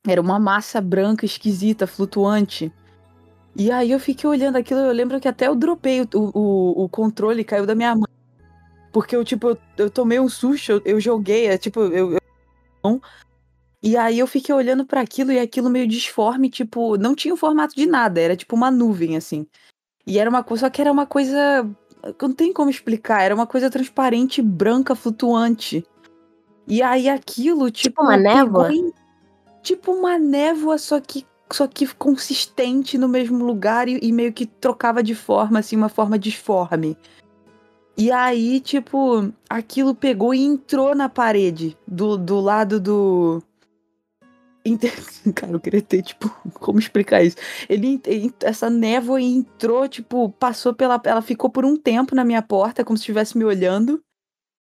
Era 0.07 0.20
uma 0.20 0.39
massa 0.39 0.81
branca 0.81 1.27
esquisita, 1.27 1.86
flutuante. 1.86 2.73
E 3.57 3.70
aí 3.70 3.90
eu 3.90 3.98
fiquei 3.98 4.31
olhando 4.31 4.57
aquilo, 4.57 4.81
eu 4.81 4.93
lembro 4.93 5.20
que 5.20 5.27
até 5.27 5.48
eu 5.48 5.57
dropei 5.57 6.02
o, 6.02 6.09
o, 6.15 6.85
o 6.85 6.89
controle, 6.89 7.43
caiu 7.43 7.66
da 7.66 7.74
minha 7.74 7.94
mão. 7.94 8.09
Porque 8.93 9.15
eu, 9.15 9.24
tipo, 9.24 9.51
eu, 9.51 9.59
eu 9.77 9.90
tomei 9.90 10.20
um 10.20 10.28
susto, 10.28 10.73
eu, 10.73 10.82
eu 10.85 11.01
joguei, 11.01 11.47
é, 11.47 11.59
tipo, 11.59 11.81
eu, 11.81 12.12
eu. 12.12 13.01
E 13.82 13.97
aí 13.97 14.19
eu 14.19 14.27
fiquei 14.27 14.55
olhando 14.55 14.85
para 14.85 15.01
aquilo 15.01 15.32
e 15.32 15.39
aquilo 15.39 15.69
meio 15.69 15.86
disforme, 15.86 16.48
tipo, 16.48 16.97
não 16.97 17.15
tinha 17.15 17.35
o 17.35 17.36
formato 17.36 17.74
de 17.74 17.86
nada, 17.86 18.20
era 18.20 18.36
tipo 18.36 18.55
uma 18.55 18.70
nuvem, 18.70 19.16
assim. 19.16 19.47
E 20.07 20.19
era 20.19 20.31
uma 20.31 20.44
coisa, 20.44 20.66
só 20.66 20.70
que 20.70 20.81
era 20.81 20.93
uma 20.93 21.07
coisa 21.07 21.69
não 22.21 22.33
tem 22.33 22.53
como 22.53 22.71
explicar. 22.71 23.23
Era 23.23 23.35
uma 23.35 23.47
coisa 23.47 23.71
transparente, 23.71 24.43
branca, 24.43 24.95
flutuante. 24.95 25.85
E 26.67 26.83
aí 26.83 27.09
aquilo, 27.09 27.71
tipo. 27.71 28.01
Tipo 28.01 28.03
uma 28.03 28.17
névoa? 28.17 28.73
Em, 28.73 28.93
tipo 29.63 29.93
uma 29.93 30.19
névoa, 30.19 30.79
só 30.79 31.01
que, 31.01 31.27
só 31.53 31.67
que 31.67 31.87
consistente 31.95 32.97
no 32.97 33.09
mesmo 33.09 33.45
lugar 33.45 33.89
e, 33.89 33.99
e, 34.03 34.13
meio 34.13 34.33
que 34.33 34.47
trocava 34.47 35.03
de 35.03 35.15
forma, 35.15 35.59
assim, 35.59 35.77
uma 35.77 35.89
forma 35.89 36.19
disforme. 36.19 36.97
E 37.97 38.11
aí, 38.11 38.61
tipo, 38.61 39.31
aquilo 39.49 39.95
pegou 39.95 40.33
e 40.33 40.43
entrou 40.43 40.95
na 40.95 41.09
parede 41.09 41.77
do, 41.87 42.17
do 42.17 42.41
lado 42.41 42.81
do 42.81 43.43
Cara, 45.35 45.53
eu 45.53 45.61
queria 45.61 45.82
ter, 45.82 46.03
tipo, 46.03 46.28
como 46.55 46.78
explicar 46.78 47.23
isso? 47.23 47.37
Ele, 47.69 48.01
essa 48.43 48.69
névoa 48.69 49.20
entrou, 49.20 49.89
tipo, 49.89 50.31
passou 50.31 50.74
pela. 50.74 51.01
Ela 51.05 51.23
ficou 51.23 51.51
por 51.51 51.65
um 51.65 51.77
tempo 51.77 52.15
na 52.15 52.24
minha 52.24 52.43
porta, 52.43 52.85
como 52.85 52.97
se 52.97 53.03
estivesse 53.03 53.37
me 53.37 53.45
olhando, 53.45 54.03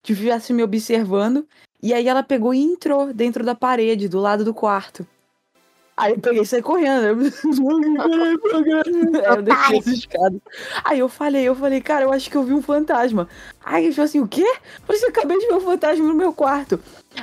estivesse 0.03 0.53
me 0.53 0.63
observando. 0.63 1.47
E 1.83 1.93
aí 1.93 2.07
ela 2.07 2.23
pegou 2.23 2.53
e 2.53 2.59
entrou 2.59 3.13
dentro 3.13 3.43
da 3.43 3.55
parede, 3.55 4.07
do 4.07 4.19
lado 4.19 4.45
do 4.45 4.53
quarto. 4.53 5.05
Aí 5.97 6.13
eu 6.13 6.19
peguei 6.19 6.41
e 6.41 6.45
saí 6.45 6.61
correndo. 6.61 7.05
Eu 7.05 7.15
desci 9.41 9.77
as 9.77 9.87
escadas. 9.87 10.39
Aí 10.83 10.99
eu 10.99 11.09
falei, 11.09 11.43
eu 11.43 11.55
falei, 11.55 11.81
cara, 11.81 12.05
eu 12.05 12.13
acho 12.13 12.29
que 12.29 12.35
eu 12.35 12.43
vi 12.43 12.53
um 12.53 12.61
fantasma. 12.61 13.27
Aí 13.63 13.85
ele 13.85 13.93
falou 13.93 14.05
assim, 14.05 14.19
o 14.19 14.27
quê? 14.27 14.41
Eu 14.41 14.81
falei, 14.85 15.01
acabei 15.03 15.37
de 15.37 15.47
ver 15.47 15.53
um 15.53 15.61
fantasma 15.61 16.05
no 16.05 16.13
meu 16.13 16.33
quarto. 16.33 16.79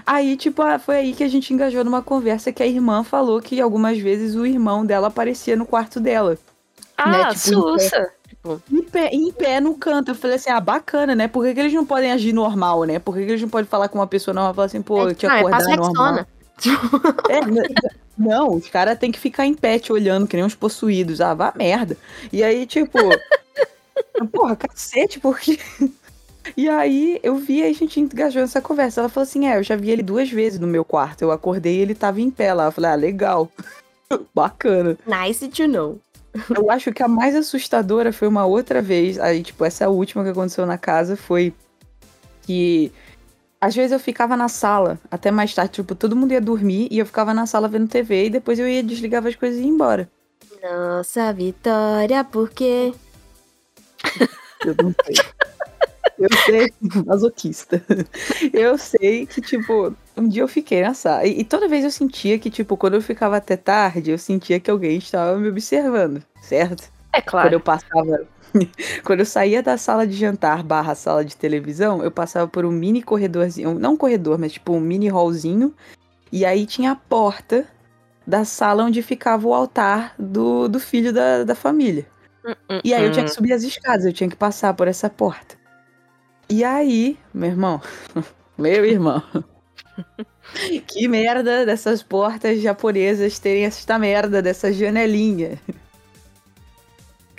Aí, 0.06 0.36
tipo, 0.36 0.62
foi 0.80 0.96
aí 0.96 1.14
que 1.14 1.24
a 1.24 1.28
gente 1.28 1.52
engajou 1.52 1.82
numa 1.82 2.02
conversa 2.02 2.52
que 2.52 2.62
a 2.62 2.66
irmã 2.66 3.02
falou 3.02 3.40
que 3.40 3.60
algumas 3.60 3.98
vezes 3.98 4.34
o 4.34 4.46
irmão 4.46 4.84
dela 4.84 5.08
aparecia 5.08 5.56
no 5.56 5.66
quarto 5.66 5.98
dela. 5.98 6.38
Ah, 6.96 7.10
né? 7.10 7.28
tipo, 7.34 7.38
sussa! 7.38 8.12
Em 8.70 8.82
pé, 8.82 9.08
em 9.12 9.32
pé 9.32 9.60
no 9.60 9.74
canto. 9.74 10.10
Eu 10.10 10.14
falei 10.14 10.36
assim, 10.36 10.50
ah, 10.50 10.60
bacana, 10.60 11.14
né? 11.14 11.26
Por 11.26 11.44
que, 11.44 11.54
que 11.54 11.60
eles 11.60 11.72
não 11.72 11.84
podem 11.84 12.12
agir 12.12 12.32
normal, 12.32 12.84
né? 12.84 12.98
Por 12.98 13.14
que, 13.14 13.24
que 13.24 13.32
eles 13.32 13.42
não 13.42 13.48
podem 13.48 13.66
falar 13.66 13.88
com 13.88 13.98
uma 13.98 14.06
pessoa 14.06 14.34
normal? 14.34 14.54
Falar 14.54 14.66
assim, 14.66 14.82
pô, 14.82 15.08
eu 15.08 15.14
te 15.14 15.26
ah, 15.26 15.38
acordar 15.38 15.76
normal. 15.76 16.26
é, 17.28 17.40
não, 18.18 18.54
os 18.54 18.68
caras 18.68 18.98
têm 18.98 19.12
que 19.12 19.18
ficar 19.18 19.46
em 19.46 19.54
pé 19.54 19.78
te 19.78 19.92
olhando, 19.92 20.26
que 20.26 20.36
nem 20.36 20.44
uns 20.44 20.54
possuídos. 20.54 21.20
Ah, 21.20 21.34
vá 21.34 21.52
merda. 21.54 21.96
E 22.32 22.42
aí, 22.42 22.66
tipo. 22.66 22.98
porra, 24.32 24.56
cacete, 24.56 25.20
porque. 25.20 25.58
E 26.56 26.68
aí 26.68 27.20
eu 27.22 27.36
vi 27.36 27.62
a 27.62 27.72
gente 27.72 28.00
engajou 28.00 28.42
nessa 28.42 28.60
conversa. 28.60 29.00
Ela 29.00 29.08
falou 29.08 29.22
assim: 29.24 29.46
É, 29.46 29.58
eu 29.58 29.62
já 29.62 29.76
vi 29.76 29.90
ele 29.90 30.02
duas 30.02 30.30
vezes 30.30 30.58
no 30.58 30.66
meu 30.66 30.84
quarto. 30.84 31.22
Eu 31.22 31.30
acordei 31.30 31.76
e 31.76 31.80
ele 31.80 31.94
tava 31.94 32.20
em 32.20 32.30
pé 32.30 32.52
lá. 32.52 32.66
Eu 32.66 32.72
falei, 32.72 32.90
ah, 32.90 32.94
legal. 32.94 33.50
Bacana. 34.34 34.98
Nice 35.06 35.46
to 35.48 35.68
know. 35.68 36.00
eu 36.54 36.70
acho 36.70 36.92
que 36.92 37.02
a 37.02 37.08
mais 37.08 37.34
assustadora 37.34 38.12
foi 38.12 38.26
uma 38.26 38.46
outra 38.46 38.82
vez. 38.82 39.18
Aí, 39.18 39.42
tipo, 39.42 39.64
essa 39.64 39.88
última 39.88 40.24
que 40.24 40.30
aconteceu 40.30 40.66
na 40.66 40.78
casa 40.78 41.16
foi 41.16 41.52
que 42.42 42.90
às 43.60 43.74
vezes 43.74 43.92
eu 43.92 43.98
ficava 43.98 44.36
na 44.36 44.48
sala 44.48 44.98
até 45.10 45.30
mais 45.30 45.54
tarde, 45.54 45.72
tipo, 45.72 45.94
todo 45.94 46.16
mundo 46.16 46.32
ia 46.32 46.40
dormir 46.40 46.88
e 46.90 46.98
eu 46.98 47.06
ficava 47.06 47.34
na 47.34 47.46
sala 47.46 47.68
vendo 47.68 47.88
TV 47.88 48.26
e 48.26 48.30
depois 48.30 48.58
eu 48.58 48.68
ia 48.68 48.82
desligar 48.82 49.26
as 49.26 49.34
coisas 49.34 49.58
e 49.58 49.62
ia 49.62 49.68
embora. 49.68 50.08
Nossa, 50.62 51.32
Vitória, 51.32 52.24
por 52.24 52.50
quê? 52.50 52.92
eu 54.64 54.74
não 54.82 54.94
sei. 55.04 55.14
Eu 56.18 56.28
sei, 56.44 56.72
masoquista. 57.06 57.82
Eu 58.52 58.76
sei 58.76 59.24
que, 59.24 59.40
tipo, 59.40 59.94
um 60.16 60.28
dia 60.28 60.42
eu 60.42 60.48
fiquei 60.48 60.82
na 60.82 60.94
sala. 60.94 61.24
E, 61.24 61.40
e, 61.40 61.44
toda 61.44 61.68
vez 61.68 61.84
eu 61.84 61.90
sentia 61.90 62.38
que, 62.38 62.50
tipo, 62.50 62.76
quando 62.76 62.94
eu 62.94 63.02
ficava 63.02 63.36
até 63.36 63.56
tarde, 63.56 64.10
eu 64.10 64.18
sentia 64.18 64.58
que 64.58 64.70
alguém 64.70 64.98
estava 64.98 65.38
me 65.38 65.48
observando, 65.48 66.22
certo? 66.42 66.90
É 67.12 67.20
claro. 67.20 67.48
Quando 67.48 67.52
eu 67.54 67.60
passava. 67.60 68.26
quando 69.04 69.20
eu 69.20 69.26
saía 69.26 69.62
da 69.62 69.76
sala 69.76 70.06
de 70.06 70.14
jantar 70.14 70.62
barra 70.62 70.94
sala 70.94 71.24
de 71.24 71.36
televisão, 71.36 72.02
eu 72.02 72.10
passava 72.10 72.48
por 72.48 72.64
um 72.64 72.70
mini 72.70 73.02
corredorzinho. 73.02 73.78
Não 73.78 73.94
um 73.94 73.96
corredor, 73.96 74.38
mas 74.38 74.52
tipo 74.52 74.72
um 74.72 74.80
mini 74.80 75.08
hallzinho. 75.08 75.74
E 76.30 76.44
aí 76.44 76.66
tinha 76.66 76.92
a 76.92 76.96
porta 76.96 77.66
da 78.26 78.44
sala 78.44 78.84
onde 78.84 79.02
ficava 79.02 79.46
o 79.48 79.54
altar 79.54 80.14
do, 80.18 80.68
do 80.68 80.78
filho 80.78 81.12
da, 81.12 81.44
da 81.44 81.54
família. 81.54 82.06
Uh, 82.44 82.50
uh, 82.50 82.80
e 82.84 82.92
aí 82.92 83.04
eu 83.04 83.10
tinha 83.10 83.24
que 83.24 83.30
subir 83.30 83.52
as 83.52 83.62
escadas, 83.62 84.04
eu 84.04 84.12
tinha 84.12 84.28
que 84.28 84.36
passar 84.36 84.74
por 84.74 84.86
essa 84.86 85.08
porta. 85.08 85.56
E 86.48 86.62
aí, 86.62 87.18
meu 87.32 87.48
irmão, 87.48 87.80
meu 88.56 88.84
irmão, 88.84 89.22
que 90.86 91.08
merda 91.08 91.64
dessas 91.64 92.02
portas 92.02 92.60
japonesas 92.60 93.38
terem 93.38 93.64
essa 93.64 93.98
merda 93.98 94.42
dessa 94.42 94.72
janelinha. 94.72 95.58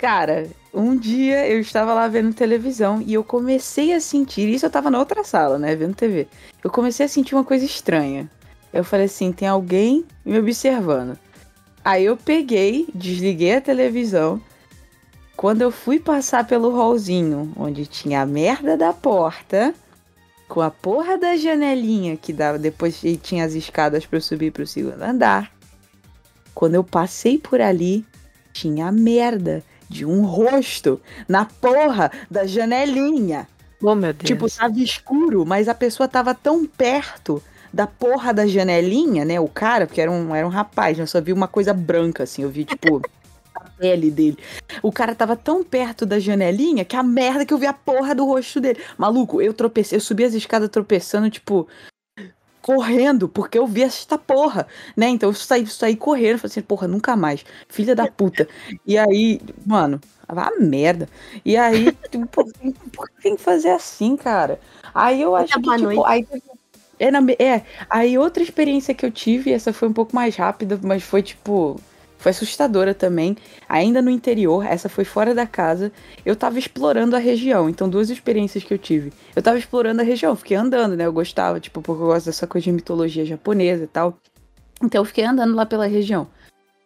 Cara, 0.00 0.48
um 0.72 0.96
dia 0.96 1.46
eu 1.46 1.60
estava 1.60 1.92
lá 1.92 2.08
vendo 2.08 2.32
televisão 2.32 3.02
e 3.02 3.12
eu 3.12 3.22
comecei 3.22 3.92
a 3.92 4.00
sentir, 4.00 4.48
isso 4.48 4.64
eu 4.64 4.70
tava 4.70 4.90
na 4.90 4.98
outra 4.98 5.22
sala, 5.22 5.58
né, 5.58 5.76
vendo 5.76 5.94
TV. 5.94 6.26
Eu 6.64 6.70
comecei 6.70 7.04
a 7.04 7.08
sentir 7.08 7.34
uma 7.34 7.44
coisa 7.44 7.66
estranha. 7.66 8.26
Eu 8.72 8.82
falei 8.82 9.04
assim, 9.04 9.30
tem 9.30 9.46
alguém 9.46 10.06
me 10.24 10.38
observando. 10.38 11.18
Aí 11.84 12.06
eu 12.06 12.16
peguei, 12.16 12.88
desliguei 12.94 13.56
a 13.56 13.60
televisão 13.60 14.40
quando 15.36 15.60
eu 15.60 15.70
fui 15.70 16.00
passar 16.00 16.46
pelo 16.46 16.74
hallzinho, 16.74 17.52
onde 17.54 17.84
tinha 17.84 18.22
a 18.22 18.26
merda 18.26 18.78
da 18.78 18.94
porta, 18.94 19.74
com 20.48 20.62
a 20.62 20.70
porra 20.70 21.18
da 21.18 21.36
janelinha 21.36 22.16
que 22.16 22.32
dava, 22.32 22.58
depois 22.58 23.02
tinha 23.20 23.44
as 23.44 23.52
escadas 23.52 24.06
para 24.06 24.18
subir 24.18 24.50
pro 24.50 24.66
segundo 24.66 25.02
andar. 25.02 25.52
Quando 26.54 26.76
eu 26.76 26.82
passei 26.82 27.36
por 27.36 27.60
ali, 27.60 28.02
tinha 28.50 28.86
a 28.86 28.92
merda 28.92 29.62
de 29.90 30.06
um 30.06 30.24
rosto 30.24 31.00
na 31.28 31.44
porra 31.44 32.10
da 32.30 32.46
janelinha. 32.46 33.48
Oh, 33.82 33.94
meu 33.96 34.12
Deus. 34.12 34.26
Tipo, 34.26 34.48
tava 34.48 34.78
escuro, 34.78 35.44
mas 35.44 35.68
a 35.68 35.74
pessoa 35.74 36.08
tava 36.08 36.32
tão 36.32 36.64
perto 36.64 37.42
da 37.72 37.86
porra 37.86 38.32
da 38.32 38.46
janelinha, 38.46 39.24
né? 39.24 39.40
O 39.40 39.48
cara, 39.48 39.86
porque 39.86 40.00
era 40.00 40.10
um, 40.10 40.34
era 40.34 40.46
um 40.46 40.50
rapaz, 40.50 40.98
eu 40.98 41.06
só 41.06 41.20
vi 41.20 41.32
uma 41.32 41.48
coisa 41.48 41.74
branca, 41.74 42.22
assim. 42.22 42.42
Eu 42.42 42.50
vi, 42.50 42.64
tipo, 42.64 43.02
pele 43.78 44.10
dele. 44.10 44.38
O 44.80 44.92
cara 44.92 45.14
tava 45.14 45.34
tão 45.34 45.64
perto 45.64 46.06
da 46.06 46.20
janelinha 46.20 46.84
que 46.84 46.94
a 46.94 47.02
merda 47.02 47.44
que 47.44 47.52
eu 47.52 47.58
vi 47.58 47.66
a 47.66 47.72
porra 47.72 48.14
do 48.14 48.24
rosto 48.24 48.60
dele. 48.60 48.78
Maluco, 48.96 49.42
eu 49.42 49.52
tropecei, 49.52 49.96
eu 49.96 50.00
subi 50.00 50.22
as 50.22 50.34
escadas 50.34 50.68
tropeçando, 50.68 51.28
tipo, 51.30 51.66
correndo, 52.62 53.28
porque 53.28 53.58
eu 53.58 53.66
vi 53.66 53.82
esta 53.82 54.18
porra, 54.18 54.66
né? 54.96 55.08
Então 55.08 55.30
eu 55.30 55.34
saí, 55.34 55.66
saí 55.66 55.96
correndo, 55.96 56.38
falei 56.38 56.52
assim, 56.52 56.62
porra, 56.62 56.86
nunca 56.86 57.16
mais, 57.16 57.44
filha 57.68 57.94
da 57.94 58.06
puta. 58.06 58.48
E 58.86 58.98
aí, 58.98 59.40
mano, 59.66 60.00
a 60.28 60.50
merda. 60.58 61.08
E 61.44 61.56
aí, 61.56 61.92
tipo, 62.10 62.26
por 62.26 62.52
que 62.52 63.22
tem 63.22 63.36
que 63.36 63.42
fazer 63.42 63.70
assim, 63.70 64.16
cara? 64.16 64.60
Aí 64.94 65.22
eu 65.22 65.34
acho 65.34 65.54
que, 65.60 65.76
tipo, 65.76 66.04
aí, 66.04 66.26
é, 66.98 67.10
na, 67.10 67.20
é, 67.38 67.62
aí 67.88 68.18
outra 68.18 68.42
experiência 68.42 68.94
que 68.94 69.04
eu 69.04 69.10
tive, 69.10 69.52
essa 69.52 69.72
foi 69.72 69.88
um 69.88 69.92
pouco 69.92 70.14
mais 70.14 70.36
rápida, 70.36 70.78
mas 70.82 71.02
foi 71.02 71.22
tipo, 71.22 71.80
foi 72.20 72.30
assustadora 72.30 72.94
também. 72.94 73.36
Ainda 73.68 74.02
no 74.02 74.10
interior, 74.10 74.64
essa 74.64 74.88
foi 74.88 75.04
fora 75.04 75.34
da 75.34 75.46
casa. 75.46 75.90
Eu 76.24 76.36
tava 76.36 76.58
explorando 76.58 77.16
a 77.16 77.18
região. 77.18 77.68
Então, 77.68 77.88
duas 77.88 78.10
experiências 78.10 78.62
que 78.62 78.74
eu 78.74 78.78
tive. 78.78 79.10
Eu 79.34 79.42
tava 79.42 79.58
explorando 79.58 80.02
a 80.02 80.04
região, 80.04 80.36
fiquei 80.36 80.56
andando, 80.56 80.96
né? 80.96 81.06
Eu 81.06 81.12
gostava, 81.12 81.58
tipo, 81.58 81.80
porque 81.80 82.02
eu 82.02 82.06
gosto 82.06 82.26
dessa 82.26 82.46
coisa 82.46 82.64
de 82.64 82.72
mitologia 82.72 83.24
japonesa 83.24 83.84
e 83.84 83.86
tal. 83.86 84.18
Então, 84.82 85.00
eu 85.00 85.04
fiquei 85.06 85.24
andando 85.24 85.54
lá 85.54 85.64
pela 85.64 85.86
região. 85.86 86.28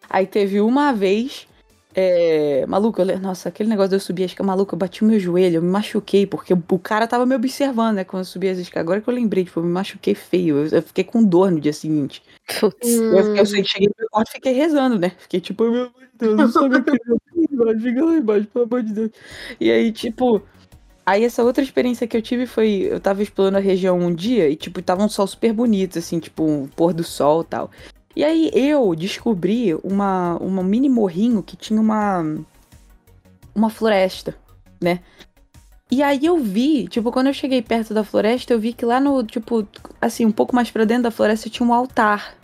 Aí 0.08 0.26
teve 0.26 0.60
uma 0.60 0.92
vez 0.92 1.48
é, 1.94 2.66
maluco, 2.66 3.00
eu, 3.00 3.18
nossa, 3.20 3.48
aquele 3.48 3.68
negócio 3.68 3.90
de 3.90 3.96
eu 3.96 4.00
subir 4.00 4.24
a 4.24 4.26
escada, 4.26 4.46
maluco, 4.46 4.74
eu 4.74 4.78
bati 4.78 5.04
o 5.04 5.06
meu 5.06 5.18
joelho, 5.20 5.56
eu 5.56 5.62
me 5.62 5.70
machuquei, 5.70 6.26
porque 6.26 6.52
o 6.52 6.78
cara 6.78 7.06
tava 7.06 7.24
me 7.24 7.34
observando, 7.34 7.96
né, 7.96 8.04
quando 8.04 8.22
eu 8.22 8.24
subi 8.24 8.48
as 8.48 8.58
escadas. 8.58 8.82
Agora 8.84 9.00
que 9.00 9.08
eu 9.08 9.14
lembrei, 9.14 9.44
tipo, 9.44 9.60
eu 9.60 9.64
me 9.64 9.70
machuquei 9.70 10.14
feio, 10.14 10.58
eu, 10.58 10.78
eu 10.78 10.82
fiquei 10.82 11.04
com 11.04 11.22
dor 11.22 11.50
no 11.52 11.60
dia 11.60 11.72
seguinte. 11.72 12.22
Putz. 12.58 12.98
Hum. 12.98 13.16
Eu, 13.16 13.36
eu, 13.36 13.46
cheguei 13.46 13.88
no 13.88 13.94
meu 13.98 14.08
quarto 14.10 14.28
e 14.28 14.32
fiquei 14.32 14.52
rezando, 14.52 14.98
né, 14.98 15.12
fiquei 15.18 15.40
tipo, 15.40 15.70
meu 15.70 15.90
Deus, 16.18 16.36
não 16.36 16.50
sabe 16.50 16.76
o 16.76 16.84
que 16.84 16.90
eu 16.90 17.80
fica 17.80 18.04
lá 18.04 18.14
embaixo, 18.14 18.48
pelo 18.48 18.64
amor 18.64 18.82
de 18.82 18.92
Deus. 18.92 19.10
E 19.60 19.70
aí, 19.70 19.92
tipo, 19.92 20.42
Aí 21.06 21.22
essa 21.22 21.44
outra 21.44 21.62
experiência 21.62 22.06
que 22.06 22.16
eu 22.16 22.22
tive 22.22 22.46
foi, 22.46 22.88
eu 22.90 22.98
tava 22.98 23.22
explorando 23.22 23.58
a 23.58 23.60
região 23.60 23.98
um 23.98 24.14
dia 24.14 24.48
e, 24.48 24.56
tipo, 24.56 24.80
tava 24.80 25.04
um 25.04 25.08
sol 25.08 25.26
super 25.26 25.52
bonito, 25.52 25.98
assim, 25.98 26.18
tipo, 26.18 26.42
um 26.42 26.66
pôr 26.66 26.94
do 26.94 27.04
sol 27.04 27.42
e 27.42 27.44
tal. 27.44 27.70
E 28.16 28.22
aí 28.22 28.50
eu 28.54 28.94
descobri 28.94 29.74
uma, 29.82 30.36
uma 30.36 30.62
mini 30.62 30.88
morrinho 30.88 31.42
que 31.42 31.56
tinha 31.56 31.80
uma 31.80 32.24
uma 33.54 33.70
floresta, 33.70 34.36
né? 34.80 35.00
E 35.90 36.02
aí 36.02 36.24
eu 36.24 36.38
vi, 36.38 36.88
tipo, 36.88 37.12
quando 37.12 37.28
eu 37.28 37.34
cheguei 37.34 37.62
perto 37.62 37.94
da 37.94 38.02
floresta, 38.02 38.52
eu 38.52 38.58
vi 38.58 38.72
que 38.72 38.84
lá 38.84 38.98
no, 38.98 39.22
tipo, 39.22 39.66
assim, 40.00 40.24
um 40.24 40.32
pouco 40.32 40.54
mais 40.54 40.70
pra 40.70 40.84
dentro 40.84 41.04
da 41.04 41.10
floresta 41.10 41.48
tinha 41.48 41.66
um 41.68 41.72
altar. 41.72 42.34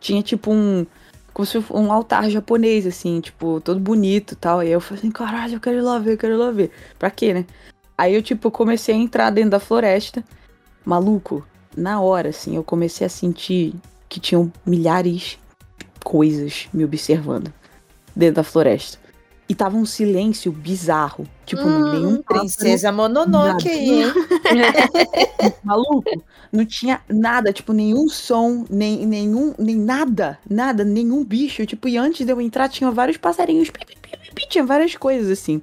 Tinha 0.00 0.22
tipo 0.22 0.50
um 0.50 0.86
como 1.32 1.44
se 1.44 1.60
fosse 1.60 1.82
um 1.82 1.92
altar 1.92 2.30
japonês 2.30 2.86
assim, 2.86 3.20
tipo, 3.20 3.60
todo 3.60 3.78
bonito 3.78 4.32
e 4.32 4.36
tal. 4.36 4.62
E 4.62 4.68
aí 4.68 4.72
eu 4.72 4.80
falei 4.80 5.00
assim, 5.00 5.10
caralho, 5.10 5.54
eu 5.54 5.60
quero 5.60 5.76
ir 5.76 5.82
lá 5.82 5.98
ver, 5.98 6.14
eu 6.14 6.18
quero 6.18 6.32
ir 6.32 6.36
lá 6.38 6.50
ver. 6.50 6.70
Pra 6.98 7.10
quê, 7.10 7.34
né? 7.34 7.44
Aí 7.98 8.14
eu, 8.14 8.22
tipo, 8.22 8.50
comecei 8.50 8.94
a 8.94 8.98
entrar 8.98 9.28
dentro 9.30 9.50
da 9.50 9.60
floresta. 9.60 10.24
Maluco, 10.82 11.46
na 11.76 12.00
hora, 12.00 12.30
assim, 12.30 12.56
eu 12.56 12.64
comecei 12.64 13.06
a 13.06 13.10
sentir 13.10 13.74
que 14.08 14.20
tinham 14.20 14.52
milhares 14.64 15.38
de 15.78 15.86
coisas 16.04 16.68
me 16.72 16.84
observando 16.84 17.52
dentro 18.14 18.36
da 18.36 18.44
floresta. 18.44 18.98
E 19.48 19.54
tava 19.54 19.76
um 19.76 19.86
silêncio 19.86 20.50
bizarro. 20.50 21.24
Tipo, 21.44 21.62
hum, 21.62 21.92
nenhum 21.92 22.22
Princesa 22.22 22.90
Mononoke 22.90 23.68
aí, 23.68 24.02
hein? 24.02 24.12
Maluco, 25.62 26.02
não 26.50 26.66
tinha 26.66 27.00
nada, 27.08 27.52
tipo, 27.52 27.72
nenhum 27.72 28.08
som, 28.08 28.64
nem, 28.68 29.06
nenhum, 29.06 29.54
nem 29.56 29.76
nada, 29.76 30.36
nada, 30.50 30.82
nenhum 30.82 31.24
bicho. 31.24 31.64
Tipo, 31.64 31.86
e 31.86 31.96
antes 31.96 32.26
de 32.26 32.32
eu 32.32 32.40
entrar, 32.40 32.68
tinha 32.68 32.90
vários 32.90 33.16
passarinhos, 33.16 33.70
tinha 34.48 34.64
várias 34.64 34.96
coisas 34.96 35.30
assim. 35.30 35.62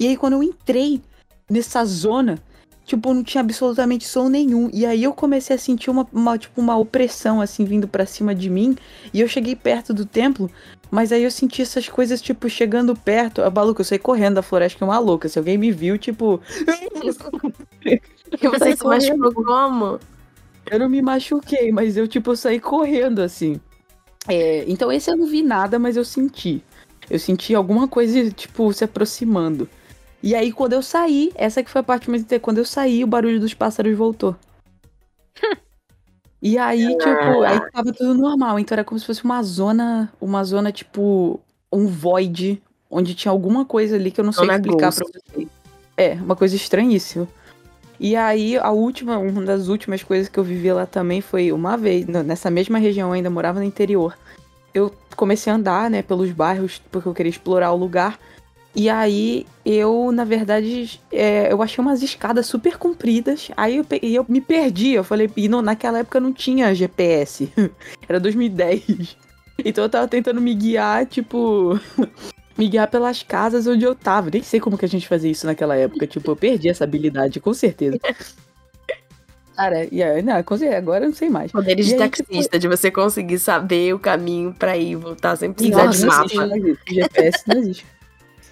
E 0.00 0.06
aí, 0.06 0.16
quando 0.16 0.34
eu 0.34 0.42
entrei 0.42 1.02
nessa 1.50 1.84
zona, 1.84 2.38
tipo, 2.88 3.12
não 3.12 3.22
tinha 3.22 3.42
absolutamente 3.42 4.06
som 4.06 4.30
nenhum. 4.30 4.70
E 4.72 4.86
aí 4.86 5.04
eu 5.04 5.12
comecei 5.12 5.54
a 5.54 5.58
sentir 5.58 5.90
uma, 5.90 6.08
uma 6.10 6.38
tipo, 6.38 6.58
uma 6.58 6.74
opressão, 6.76 7.38
assim, 7.38 7.64
vindo 7.64 7.86
para 7.86 8.06
cima 8.06 8.34
de 8.34 8.48
mim. 8.48 8.74
E 9.12 9.20
eu 9.20 9.28
cheguei 9.28 9.54
perto 9.54 9.92
do 9.92 10.06
templo, 10.06 10.50
mas 10.90 11.12
aí 11.12 11.22
eu 11.22 11.30
senti 11.30 11.60
essas 11.60 11.86
coisas, 11.86 12.22
tipo, 12.22 12.48
chegando 12.48 12.96
perto. 12.96 13.42
A 13.42 13.50
maluca, 13.50 13.82
eu 13.82 13.84
saí 13.84 13.98
correndo 13.98 14.36
da 14.36 14.42
floresta 14.42 14.78
que 14.78 14.82
é 14.82 14.86
uma 14.86 14.98
louca. 14.98 15.28
Se 15.28 15.38
alguém 15.38 15.58
me 15.58 15.70
viu, 15.70 15.98
tipo. 15.98 16.40
e 17.84 18.48
você 18.48 18.74
se 18.74 18.84
machucou 18.84 19.34
como? 19.34 20.00
Eu 20.70 20.78
não 20.78 20.88
me 20.88 21.02
machuquei, 21.02 21.70
mas 21.70 21.94
eu, 21.98 22.08
tipo, 22.08 22.34
saí 22.34 22.58
correndo, 22.58 23.20
assim. 23.20 23.60
É, 24.26 24.64
então 24.66 24.90
esse 24.90 25.10
eu 25.10 25.16
não 25.16 25.26
vi 25.26 25.42
nada, 25.42 25.78
mas 25.78 25.94
eu 25.94 26.04
senti. 26.04 26.62
Eu 27.10 27.18
senti 27.18 27.54
alguma 27.54 27.86
coisa, 27.86 28.30
tipo, 28.30 28.72
se 28.72 28.84
aproximando. 28.84 29.68
E 30.22 30.34
aí, 30.34 30.52
quando 30.52 30.72
eu 30.72 30.82
saí, 30.82 31.30
essa 31.34 31.62
que 31.62 31.70
foi 31.70 31.80
a 31.80 31.84
parte 31.84 32.10
mais 32.10 32.22
interessante, 32.22 32.44
quando 32.44 32.58
eu 32.58 32.64
saí, 32.64 33.04
o 33.04 33.06
barulho 33.06 33.40
dos 33.40 33.54
pássaros 33.54 33.96
voltou. 33.96 34.36
e 36.42 36.58
aí, 36.58 36.88
tipo, 36.96 37.42
aí 37.42 37.60
tava 37.70 37.92
tudo 37.92 38.14
normal. 38.14 38.58
Então 38.58 38.74
era 38.74 38.84
como 38.84 38.98
se 38.98 39.06
fosse 39.06 39.24
uma 39.24 39.42
zona, 39.42 40.12
uma 40.20 40.42
zona, 40.42 40.72
tipo, 40.72 41.40
um 41.72 41.86
void, 41.86 42.60
onde 42.90 43.14
tinha 43.14 43.30
alguma 43.30 43.64
coisa 43.64 43.96
ali 43.96 44.10
que 44.10 44.20
eu 44.20 44.24
não 44.24 44.32
sei 44.32 44.48
explicar 44.48 44.92
pra 44.92 45.06
você. 45.06 45.46
É, 45.96 46.14
uma 46.14 46.34
coisa 46.34 46.56
estranhíssima. 46.56 47.28
E 48.00 48.14
aí, 48.14 48.56
a 48.56 48.70
última, 48.70 49.18
uma 49.18 49.42
das 49.42 49.66
últimas 49.66 50.02
coisas 50.04 50.28
que 50.28 50.38
eu 50.38 50.44
vivi 50.44 50.72
lá 50.72 50.86
também 50.86 51.20
foi 51.20 51.50
uma 51.50 51.76
vez, 51.76 52.06
nessa 52.06 52.48
mesma 52.48 52.78
região, 52.78 53.08
eu 53.08 53.14
ainda 53.14 53.28
morava 53.28 53.58
no 53.58 53.64
interior. 53.64 54.16
Eu 54.72 54.94
comecei 55.16 55.52
a 55.52 55.56
andar, 55.56 55.90
né, 55.90 56.02
pelos 56.02 56.30
bairros, 56.30 56.80
porque 56.92 57.08
eu 57.08 57.14
queria 57.14 57.30
explorar 57.30 57.72
o 57.72 57.76
lugar. 57.76 58.18
E 58.78 58.88
aí 58.88 59.44
eu, 59.66 60.12
na 60.12 60.24
verdade, 60.24 61.00
é, 61.10 61.52
eu 61.52 61.60
achei 61.60 61.82
umas 61.82 62.00
escadas 62.00 62.46
super 62.46 62.78
compridas. 62.78 63.50
Aí 63.56 63.76
eu, 63.76 63.86
eu 64.00 64.24
me 64.28 64.40
perdi. 64.40 64.92
Eu 64.92 65.02
falei, 65.02 65.28
e 65.36 65.48
não, 65.48 65.60
naquela 65.60 65.98
época 65.98 66.20
não 66.20 66.32
tinha 66.32 66.72
GPS. 66.72 67.52
Era 68.08 68.20
2010. 68.20 69.16
Então 69.64 69.82
eu 69.82 69.90
tava 69.90 70.06
tentando 70.06 70.40
me 70.40 70.54
guiar, 70.54 71.06
tipo. 71.06 71.76
me 72.56 72.68
guiar 72.68 72.88
pelas 72.88 73.20
casas 73.24 73.66
onde 73.66 73.84
eu 73.84 73.96
tava. 73.96 74.30
Nem 74.30 74.44
sei 74.44 74.60
como 74.60 74.78
que 74.78 74.84
a 74.84 74.88
gente 74.88 75.08
fazia 75.08 75.32
isso 75.32 75.44
naquela 75.44 75.74
época. 75.74 76.06
Tipo, 76.06 76.30
eu 76.30 76.36
perdi 76.36 76.68
essa 76.68 76.84
habilidade, 76.84 77.40
com 77.40 77.52
certeza. 77.52 77.98
Cara, 79.56 79.88
e 79.90 80.00
aí, 80.00 80.22
não, 80.22 80.34
agora 80.36 81.04
eu 81.04 81.08
não 81.08 81.16
sei 81.16 81.28
mais. 81.28 81.50
Poderes 81.50 81.84
de 81.84 81.96
tipo, 81.96 82.04
taxista, 82.04 82.36
tipo... 82.42 82.58
de 82.60 82.68
você 82.68 82.92
conseguir 82.92 83.40
saber 83.40 83.92
o 83.92 83.98
caminho 83.98 84.54
pra 84.56 84.76
ir 84.76 84.92
e 84.92 84.94
voltar 84.94 85.34
sem 85.34 85.52
precisar 85.52 85.86
Nossa, 85.86 85.98
de 85.98 86.06
mapa. 86.06 86.46
Não 86.46 86.56
existe, 86.56 86.94
GPS 86.94 87.42
não 87.44 87.56
existe. 87.56 87.97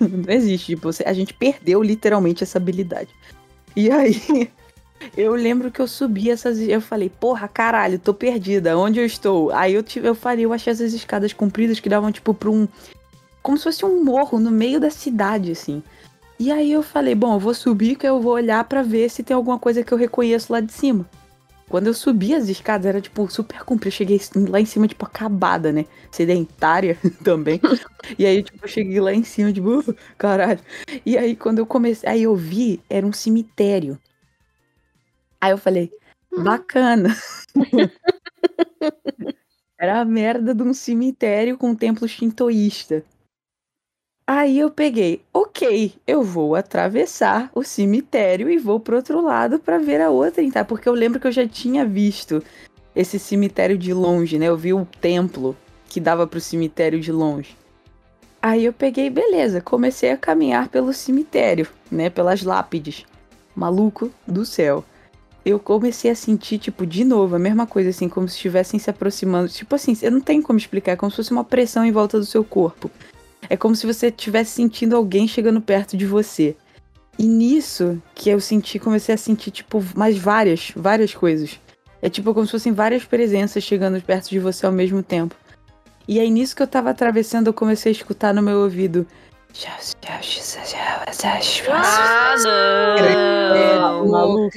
Não 0.00 0.24
existe. 0.32 0.74
Tipo, 0.74 0.90
a 1.04 1.12
gente 1.12 1.34
perdeu 1.34 1.82
literalmente 1.82 2.42
essa 2.42 2.58
habilidade. 2.58 3.08
E 3.74 3.90
aí, 3.90 4.50
eu 5.16 5.34
lembro 5.34 5.70
que 5.70 5.80
eu 5.80 5.88
subi 5.88 6.30
essas. 6.30 6.58
Eu 6.58 6.80
falei, 6.80 7.08
porra, 7.08 7.48
caralho, 7.48 7.98
tô 7.98 8.14
perdida. 8.14 8.76
Onde 8.76 9.00
eu 9.00 9.06
estou? 9.06 9.52
Aí 9.52 9.74
eu, 9.74 9.84
eu 10.02 10.14
falei, 10.14 10.44
eu 10.44 10.52
achei 10.52 10.72
essas 10.72 10.92
escadas 10.92 11.32
compridas 11.32 11.80
que 11.80 11.88
davam, 11.88 12.12
tipo, 12.12 12.34
pra 12.34 12.50
um. 12.50 12.66
Como 13.42 13.56
se 13.56 13.64
fosse 13.64 13.84
um 13.84 14.02
morro 14.02 14.40
no 14.40 14.50
meio 14.50 14.80
da 14.80 14.90
cidade, 14.90 15.52
assim. 15.52 15.82
E 16.38 16.50
aí 16.52 16.70
eu 16.70 16.82
falei, 16.82 17.14
bom, 17.14 17.34
eu 17.34 17.38
vou 17.38 17.54
subir 17.54 17.96
que 17.96 18.06
eu 18.06 18.20
vou 18.20 18.32
olhar 18.32 18.62
para 18.64 18.82
ver 18.82 19.08
se 19.08 19.22
tem 19.22 19.34
alguma 19.34 19.58
coisa 19.58 19.82
que 19.82 19.92
eu 19.92 19.96
reconheço 19.96 20.52
lá 20.52 20.60
de 20.60 20.72
cima. 20.72 21.08
Quando 21.68 21.88
eu 21.88 21.94
subi 21.94 22.32
as 22.32 22.48
escadas, 22.48 22.86
era, 22.86 23.00
tipo, 23.00 23.28
super 23.28 23.64
comprida. 23.64 23.88
Eu 23.88 23.98
cheguei 23.98 24.20
lá 24.48 24.60
em 24.60 24.64
cima, 24.64 24.86
tipo, 24.86 25.04
acabada, 25.04 25.72
né? 25.72 25.84
Sedentária 26.10 26.96
também. 27.24 27.60
e 28.18 28.24
aí, 28.24 28.42
tipo, 28.42 28.64
eu 28.64 28.68
cheguei 28.68 29.00
lá 29.00 29.12
em 29.12 29.24
cima, 29.24 29.52
tipo, 29.52 29.80
uh, 29.80 29.96
caralho. 30.16 30.60
E 31.04 31.18
aí, 31.18 31.34
quando 31.34 31.58
eu 31.58 31.66
comecei. 31.66 32.08
Aí 32.08 32.22
eu 32.22 32.36
vi, 32.36 32.80
era 32.88 33.04
um 33.04 33.12
cemitério. 33.12 33.98
Aí 35.40 35.50
eu 35.50 35.58
falei, 35.58 35.90
hum. 36.32 36.44
bacana. 36.44 37.14
era 39.78 40.00
a 40.00 40.04
merda 40.04 40.54
de 40.54 40.62
um 40.62 40.72
cemitério 40.72 41.58
com 41.58 41.70
um 41.70 41.74
templo 41.74 42.06
shintoísta. 42.06 43.04
Aí 44.28 44.58
eu 44.58 44.72
peguei, 44.72 45.22
ok, 45.32 45.94
eu 46.04 46.20
vou 46.20 46.56
atravessar 46.56 47.48
o 47.54 47.62
cemitério 47.62 48.50
e 48.50 48.58
vou 48.58 48.80
pro 48.80 48.96
outro 48.96 49.20
lado 49.20 49.60
para 49.60 49.78
ver 49.78 50.00
a 50.00 50.10
outra 50.10 50.42
então, 50.42 50.64
porque 50.64 50.88
eu 50.88 50.94
lembro 50.94 51.20
que 51.20 51.28
eu 51.28 51.32
já 51.32 51.46
tinha 51.46 51.84
visto 51.84 52.42
esse 52.94 53.20
cemitério 53.20 53.78
de 53.78 53.94
longe, 53.94 54.36
né? 54.36 54.46
Eu 54.46 54.56
vi 54.56 54.74
o 54.74 54.84
templo 55.00 55.56
que 55.88 56.00
dava 56.00 56.26
pro 56.26 56.40
cemitério 56.40 56.98
de 56.98 57.12
longe. 57.12 57.56
Aí 58.42 58.64
eu 58.64 58.72
peguei, 58.72 59.08
beleza, 59.08 59.60
comecei 59.60 60.10
a 60.10 60.16
caminhar 60.16 60.68
pelo 60.70 60.92
cemitério, 60.92 61.68
né, 61.88 62.10
pelas 62.10 62.42
lápides. 62.42 63.04
Maluco 63.54 64.10
do 64.26 64.44
céu. 64.44 64.84
Eu 65.44 65.60
comecei 65.60 66.10
a 66.10 66.16
sentir, 66.16 66.58
tipo, 66.58 66.84
de 66.84 67.04
novo, 67.04 67.36
a 67.36 67.38
mesma 67.38 67.64
coisa, 67.64 67.90
assim, 67.90 68.08
como 68.08 68.28
se 68.28 68.34
estivessem 68.34 68.80
se 68.80 68.90
aproximando. 68.90 69.48
Tipo 69.48 69.76
assim, 69.76 69.96
eu 70.02 70.10
não 70.10 70.20
tenho 70.20 70.42
como 70.42 70.58
explicar, 70.58 70.92
é 70.92 70.96
como 70.96 71.10
se 71.12 71.16
fosse 71.16 71.30
uma 71.30 71.44
pressão 71.44 71.84
em 71.84 71.92
volta 71.92 72.18
do 72.18 72.26
seu 72.26 72.42
corpo. 72.42 72.90
É 73.48 73.56
como 73.56 73.74
se 73.74 73.86
você 73.86 74.08
estivesse 74.08 74.52
sentindo 74.52 74.96
alguém 74.96 75.26
chegando 75.26 75.60
perto 75.60 75.96
de 75.96 76.06
você. 76.06 76.56
E 77.18 77.24
nisso 77.26 78.00
que 78.14 78.28
eu 78.28 78.40
senti, 78.40 78.78
comecei 78.78 79.14
a 79.14 79.18
sentir, 79.18 79.50
tipo, 79.50 79.82
mais 79.94 80.18
várias, 80.18 80.72
várias 80.76 81.14
coisas. 81.14 81.58
É 82.02 82.10
tipo 82.10 82.34
como 82.34 82.46
se 82.46 82.52
fossem 82.52 82.72
várias 82.72 83.04
presenças 83.04 83.64
chegando 83.64 84.00
perto 84.02 84.28
de 84.28 84.38
você 84.38 84.66
ao 84.66 84.72
mesmo 84.72 85.02
tempo. 85.02 85.34
E 86.06 86.20
aí 86.20 86.30
nisso 86.30 86.54
que 86.54 86.62
eu 86.62 86.66
tava 86.66 86.90
atravessando, 86.90 87.48
eu 87.48 87.54
comecei 87.54 87.90
a 87.90 87.94
escutar 87.94 88.32
no 88.34 88.42
meu 88.42 88.58
ouvido. 88.60 89.06
Ah, 91.72 92.34
não. 92.44 94.06
Maluco, 94.06 94.50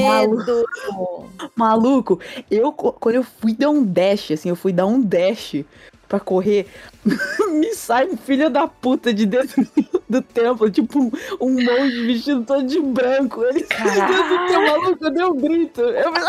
maluco, 0.00 1.30
maluco, 1.56 2.20
eu 2.50 2.70
quando 2.70 3.14
eu 3.14 3.24
fui 3.24 3.54
dar 3.54 3.70
um 3.70 3.82
dash, 3.82 4.32
assim, 4.32 4.50
eu 4.50 4.56
fui 4.56 4.72
dar 4.72 4.86
um 4.86 5.00
dash 5.00 5.64
pra 6.08 6.20
correr, 6.20 6.66
me 7.50 7.74
sai 7.74 8.08
um 8.08 8.16
filho 8.16 8.50
da 8.50 8.66
puta 8.66 9.12
de 9.12 9.26
dentro 9.26 9.66
do 10.08 10.22
templo, 10.22 10.70
tipo 10.70 10.98
um, 10.98 11.10
um 11.40 11.52
monge 11.52 12.06
vestido 12.06 12.44
todo 12.44 12.66
de 12.66 12.80
branco. 12.80 13.42
Ele 13.44 13.66
sai 13.66 14.06
dentro 14.06 14.28
do 14.28 14.46
teu 14.46 14.62
maluco, 14.62 15.04
eu 15.04 15.10
dei 15.10 15.24
um 15.24 15.36
grito. 15.36 15.80
Eu 15.80 16.12
me... 16.12 16.20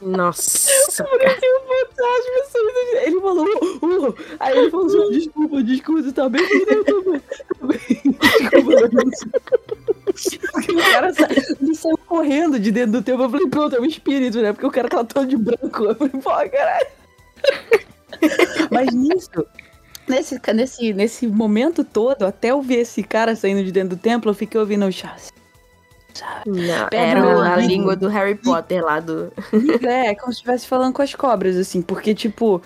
Nossa. 0.00 0.70
Ele 3.02 3.20
falou, 3.20 3.44
uh, 3.44 4.08
uh. 4.08 4.14
aí 4.38 4.56
ele 4.56 4.70
falou 4.70 4.86
assim, 4.86 5.10
desculpa, 5.10 5.62
desculpa, 5.62 6.02
você 6.02 6.12
tá 6.12 6.28
bem? 6.28 6.42
Eu 6.42 6.84
tô 6.84 7.02
bem, 7.02 7.22
tô 7.60 7.66
bem. 7.66 7.80
Desculpa, 10.14 10.72
o 10.72 10.92
cara 10.92 11.12
sa... 11.12 11.28
ele 11.30 11.74
saiu 11.74 11.98
correndo 11.98 12.58
de 12.58 12.70
dentro 12.72 12.92
do 12.92 13.02
templo. 13.02 13.24
Eu 13.24 13.30
falei, 13.30 13.46
pronto, 13.48 13.76
é 13.76 13.80
um 13.80 13.84
espírito, 13.84 14.40
né? 14.40 14.52
Porque 14.54 14.66
o 14.66 14.70
cara 14.70 14.88
tá 14.88 15.04
todo 15.04 15.26
de 15.26 15.36
branco. 15.36 15.84
Eu 15.84 15.94
falei, 15.94 16.12
pô, 16.12 16.30
caralho. 16.30 16.86
Mas 18.70 18.92
nisso, 18.94 19.46
nesse, 20.08 20.40
nesse, 20.52 20.92
nesse 20.92 21.26
momento 21.26 21.84
todo, 21.84 22.24
até 22.24 22.50
eu 22.50 22.60
ver 22.60 22.80
esse 22.80 23.02
cara 23.02 23.34
saindo 23.36 23.64
de 23.64 23.72
dentro 23.72 23.96
do 23.96 24.00
templo, 24.00 24.30
eu 24.30 24.34
fiquei 24.34 24.60
ouvindo 24.60 24.86
o 24.86 24.92
chá. 24.92 25.16
Não, 26.46 26.88
era 26.92 27.54
a 27.54 27.56
língua 27.56 27.96
do 27.96 28.08
Harry 28.08 28.34
Potter 28.34 28.84
lá 28.84 29.00
do. 29.00 29.32
É, 29.86 30.14
como 30.14 30.32
se 30.32 30.38
estivesse 30.38 30.66
falando 30.66 30.92
com 30.92 31.02
as 31.02 31.14
cobras, 31.14 31.56
assim, 31.56 31.80
porque, 31.82 32.14
tipo. 32.14 32.60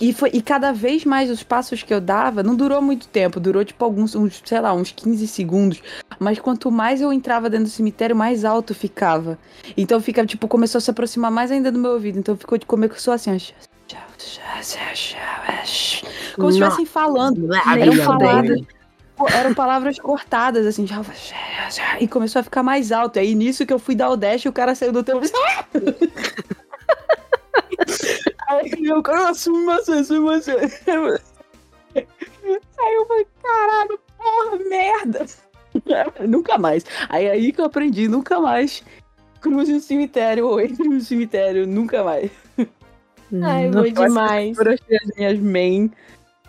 E, 0.00 0.14
foi, 0.14 0.30
e 0.32 0.40
cada 0.40 0.72
vez 0.72 1.04
mais 1.04 1.30
os 1.30 1.42
passos 1.42 1.82
que 1.82 1.92
eu 1.92 2.00
dava, 2.00 2.42
não 2.42 2.56
durou 2.56 2.80
muito 2.80 3.06
tempo, 3.06 3.38
durou 3.38 3.62
tipo 3.62 3.84
alguns, 3.84 4.14
uns, 4.14 4.40
sei 4.42 4.58
lá, 4.58 4.72
uns 4.72 4.90
15 4.92 5.28
segundos. 5.28 5.82
Mas 6.18 6.38
quanto 6.38 6.70
mais 6.70 7.02
eu 7.02 7.12
entrava 7.12 7.50
dentro 7.50 7.66
do 7.66 7.70
cemitério, 7.70 8.16
mais 8.16 8.42
alto 8.42 8.74
ficava. 8.74 9.38
Então 9.76 10.00
fica, 10.00 10.24
tipo, 10.24 10.48
começou 10.48 10.78
a 10.78 10.80
se 10.80 10.90
aproximar 10.90 11.30
mais 11.30 11.50
ainda 11.50 11.70
do 11.70 11.78
meu 11.78 11.92
ouvido. 11.92 12.18
Então 12.18 12.34
ficou, 12.34 12.58
começou 12.66 13.12
assim, 13.12 13.36
ó. 13.36 13.69
Como 16.34 16.50
se 16.50 16.58
estivessem 16.58 16.86
falando. 16.86 17.48
Eram 17.54 18.04
palavras, 18.04 18.60
eram 19.32 19.54
palavras 19.54 19.98
cortadas, 19.98 20.66
assim. 20.66 20.86
E 21.98 22.08
começou 22.08 22.40
a 22.40 22.42
ficar 22.42 22.62
mais 22.62 22.92
alto. 22.92 23.18
Aí 23.18 23.34
nisso 23.34 23.66
que 23.66 23.72
eu 23.72 23.78
fui 23.78 23.94
dar 23.94 24.10
o 24.10 24.16
dash, 24.16 24.46
o 24.46 24.52
cara 24.52 24.74
saiu 24.74 24.92
do 24.92 25.02
tempo. 25.02 25.20
Aí 28.48 28.84
eu, 28.84 29.02
sumimação. 29.34 29.94
Aí 31.94 32.94
eu 32.94 33.06
falei, 33.06 33.26
caralho, 33.42 34.00
porra, 34.18 34.56
merda. 34.68 35.26
nunca 36.28 36.58
mais. 36.58 36.84
Aí 37.08 37.28
aí 37.28 37.52
que 37.52 37.60
eu 37.60 37.64
aprendi, 37.66 38.08
nunca 38.08 38.40
mais 38.40 38.82
cruze 39.40 39.72
um 39.72 39.80
cemitério 39.80 40.46
ou 40.46 40.60
entre 40.60 40.86
no 40.86 41.00
cemitério, 41.00 41.66
nunca 41.66 42.04
mais. 42.04 42.30
Ai, 43.42 43.70
foi 43.72 43.92
demais. 43.92 44.56
Foram 44.56 44.72
as 44.72 44.80
minhas 45.16 45.38
main, 45.38 45.90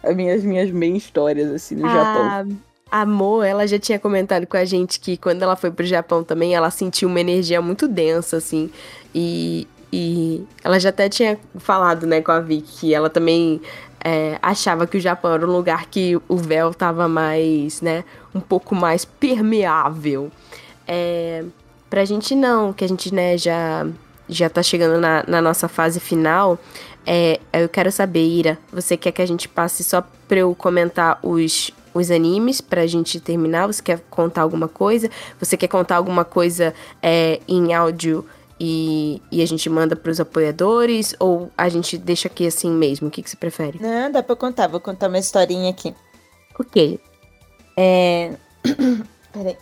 as 0.04 0.16
minhas, 0.16 0.44
minhas 0.44 0.72
main 0.72 0.96
histórias, 0.96 1.52
assim, 1.52 1.76
no. 1.76 1.90
Japão. 1.90 2.58
A 2.92 3.06
Mo, 3.06 3.42
ela 3.42 3.66
já 3.66 3.80
tinha 3.80 3.98
comentado 3.98 4.46
com 4.46 4.58
a 4.58 4.66
gente 4.66 5.00
que 5.00 5.16
quando 5.16 5.42
ela 5.44 5.56
foi 5.56 5.72
pro 5.72 5.86
Japão 5.86 6.26
também, 6.26 6.54
ela 6.54 6.70
sentiu 6.70 7.08
uma 7.08 7.22
energia 7.22 7.62
muito 7.62 7.88
densa, 7.88 8.36
assim. 8.36 8.70
E, 9.16 9.66
e 9.94 10.46
ela 10.62 10.78
já 10.78 10.90
até 10.90 11.08
tinha 11.08 11.40
falado, 11.56 12.06
né, 12.06 12.22
com 12.22 12.34
a 12.34 12.42
Vicky, 12.42 12.80
que 12.80 12.94
ela 12.94 13.10
também 13.10 13.62
é, 14.04 14.38
achava 14.42 14.86
que 14.86 14.98
o 14.98 15.00
Japão 15.00 15.34
era 15.34 15.48
um 15.48 15.52
lugar 15.52 15.86
que 15.86 16.20
o 16.28 16.36
véu 16.36 16.74
tava 16.74 17.08
mais, 17.08 17.82
né, 17.82 18.04
um 18.36 18.42
pouco 18.42 18.76
mais 18.76 19.06
permeável. 19.06 20.30
É, 20.86 21.46
pra 21.90 22.04
gente 22.04 22.36
não, 22.36 22.74
que 22.74 22.84
a 22.84 22.88
gente, 22.90 23.14
né, 23.14 23.38
já, 23.38 23.88
já 24.32 24.50
tá 24.50 24.64
chegando 24.64 25.00
na, 25.00 25.24
na 25.28 25.42
nossa 25.42 25.68
fase 25.68 26.00
final. 26.00 26.58
É, 27.06 27.40
eu 27.54 27.68
quero 27.68 27.92
saber, 27.92 28.26
Ira, 28.26 28.58
você 28.72 28.96
quer 28.96 29.12
que 29.12 29.22
a 29.22 29.26
gente 29.26 29.48
passe 29.48 29.84
só 29.84 30.04
pra 30.28 30.40
eu 30.40 30.56
comentar 30.56 31.20
os, 31.22 31.72
os 31.94 32.10
animes 32.10 32.62
pra 32.62 32.88
gente 32.88 33.20
terminar? 33.20 33.68
Você 33.68 33.84
quer 33.84 34.00
contar 34.10 34.42
alguma 34.42 34.68
coisa? 34.68 35.10
Você 35.40 35.58
quer 35.58 35.68
contar 35.68 35.98
alguma 35.98 36.24
coisa 36.24 36.74
é, 37.04 37.42
em 37.48 37.74
áudio 37.74 38.26
e, 38.60 39.22
e 39.32 39.42
a 39.42 39.46
gente 39.46 39.70
manda 39.70 39.96
para 39.96 40.12
os 40.12 40.20
apoiadores 40.20 41.14
ou 41.20 41.52
a 41.58 41.68
gente 41.68 41.98
deixa 41.98 42.28
aqui 42.28 42.48
assim 42.48 42.72
mesmo? 42.72 43.10
O 43.10 43.12
que, 43.12 43.22
que 43.22 43.30
você 43.30 43.38
prefere? 43.38 43.80
Não, 43.82 44.12
dá 44.12 44.24
para 44.24 44.36
contar. 44.36 44.68
Vou 44.68 44.80
contar 44.80 45.10
uma 45.10 45.20
historinha 45.20 45.70
aqui. 45.70 45.94
Ok. 46.58 47.00
É. 47.76 48.34
Peraí. 49.34 49.58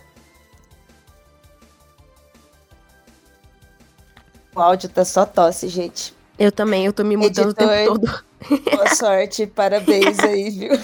O 4.54 4.60
áudio 4.60 4.88
tá 4.88 5.04
só 5.04 5.24
tosse, 5.24 5.68
gente. 5.68 6.14
Eu 6.38 6.50
também, 6.50 6.86
eu 6.86 6.92
tô 6.92 7.04
me 7.04 7.16
mudando 7.16 7.50
Editor, 7.50 7.66
o 7.66 7.70
tempo 7.70 7.98
todo. 7.98 8.24
Boa 8.64 8.94
sorte, 8.94 9.46
parabéns 9.54 10.18
aí, 10.20 10.50
viu? 10.50 10.70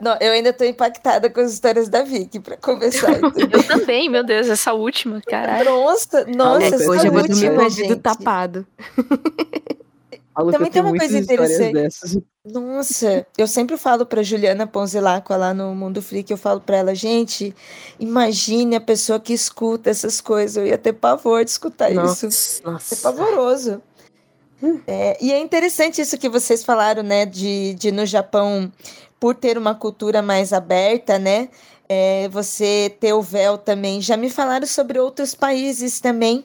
Não, 0.00 0.16
eu 0.20 0.32
ainda 0.32 0.52
tô 0.52 0.64
impactada 0.64 1.30
com 1.30 1.40
as 1.40 1.52
histórias 1.52 1.88
da 1.88 2.02
Vicky, 2.02 2.40
pra 2.40 2.56
começar. 2.56 3.12
eu 3.12 3.62
também, 3.66 4.08
meu 4.08 4.24
Deus, 4.24 4.48
essa 4.48 4.72
última, 4.72 5.20
caralho. 5.20 5.66
Nossa, 5.66 6.24
nossa, 6.24 6.66
essa 6.66 6.90
Hoje 6.90 7.06
eu 7.06 7.12
vou 7.12 7.22
dormir 7.26 7.50
com 7.50 7.60
o 7.60 7.64
ouvido 7.64 7.96
tapado. 7.96 8.66
Também 10.34 10.70
tem 10.70 10.82
uma 10.82 10.96
coisa 10.96 11.18
interessante. 11.18 12.24
Nossa, 12.44 13.26
eu 13.38 13.46
sempre 13.46 13.76
falo 13.76 14.04
pra 14.04 14.22
Juliana 14.22 14.66
Ponzilaco 14.66 15.34
lá 15.34 15.54
no 15.54 15.74
Mundo 15.74 16.02
Freak, 16.02 16.30
eu 16.30 16.36
falo 16.36 16.60
pra 16.60 16.76
ela, 16.76 16.94
gente, 16.94 17.54
imagine 17.98 18.76
a 18.76 18.80
pessoa 18.80 19.18
que 19.20 19.32
escuta 19.32 19.88
essas 19.88 20.20
coisas. 20.20 20.56
Eu 20.56 20.66
ia 20.66 20.76
ter 20.76 20.92
pavor 20.92 21.44
de 21.44 21.50
escutar 21.50 21.90
nossa, 21.92 22.26
isso. 22.26 22.62
Nossa. 22.64 22.94
É 22.94 22.98
pavoroso. 22.98 23.82
É, 24.86 25.16
e 25.20 25.32
é 25.32 25.38
interessante 25.38 26.00
isso 26.00 26.18
que 26.18 26.28
vocês 26.28 26.64
falaram, 26.64 27.02
né, 27.02 27.26
de, 27.26 27.74
de 27.74 27.92
no 27.92 28.06
Japão 28.06 28.72
por 29.20 29.34
ter 29.34 29.56
uma 29.56 29.74
cultura 29.74 30.20
mais 30.20 30.52
aberta, 30.52 31.18
né? 31.18 31.48
É, 31.88 32.28
você 32.28 32.94
ter 33.00 33.12
o 33.12 33.22
véu 33.22 33.58
também. 33.58 34.00
Já 34.00 34.16
me 34.16 34.30
falaram 34.30 34.66
sobre 34.66 34.98
outros 34.98 35.34
países 35.34 36.00
também. 36.00 36.44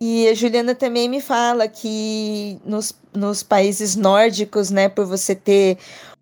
E 0.00 0.28
a 0.28 0.34
Juliana 0.34 0.74
também 0.74 1.08
me 1.08 1.20
fala 1.20 1.66
que 1.66 2.58
nos, 2.64 2.94
nos 3.12 3.42
países 3.42 3.96
nórdicos, 3.96 4.70
né, 4.70 4.88
por 4.88 5.06
você 5.06 5.34
ter 5.34 5.76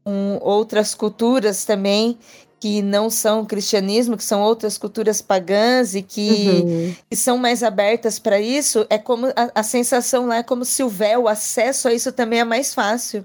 um, 0.04 0.38
outras 0.40 0.94
culturas 0.94 1.64
também 1.64 2.16
que 2.58 2.80
não 2.80 3.10
são 3.10 3.44
cristianismo, 3.44 4.16
que 4.16 4.24
são 4.24 4.40
outras 4.40 4.78
culturas 4.78 5.20
pagãs 5.20 5.94
e 5.94 6.02
que, 6.02 6.48
uhum. 6.48 6.94
que 7.10 7.16
são 7.16 7.36
mais 7.36 7.62
abertas 7.62 8.18
para 8.18 8.40
isso, 8.40 8.86
é 8.88 8.96
como 8.96 9.26
a, 9.26 9.50
a 9.54 9.62
sensação 9.62 10.26
lá 10.26 10.38
é 10.38 10.42
como 10.42 10.64
se 10.64 10.82
o 10.82 10.88
véu, 10.88 11.24
o 11.24 11.28
acesso 11.28 11.86
a 11.86 11.92
isso 11.92 12.10
também 12.12 12.40
é 12.40 12.44
mais 12.44 12.72
fácil. 12.72 13.24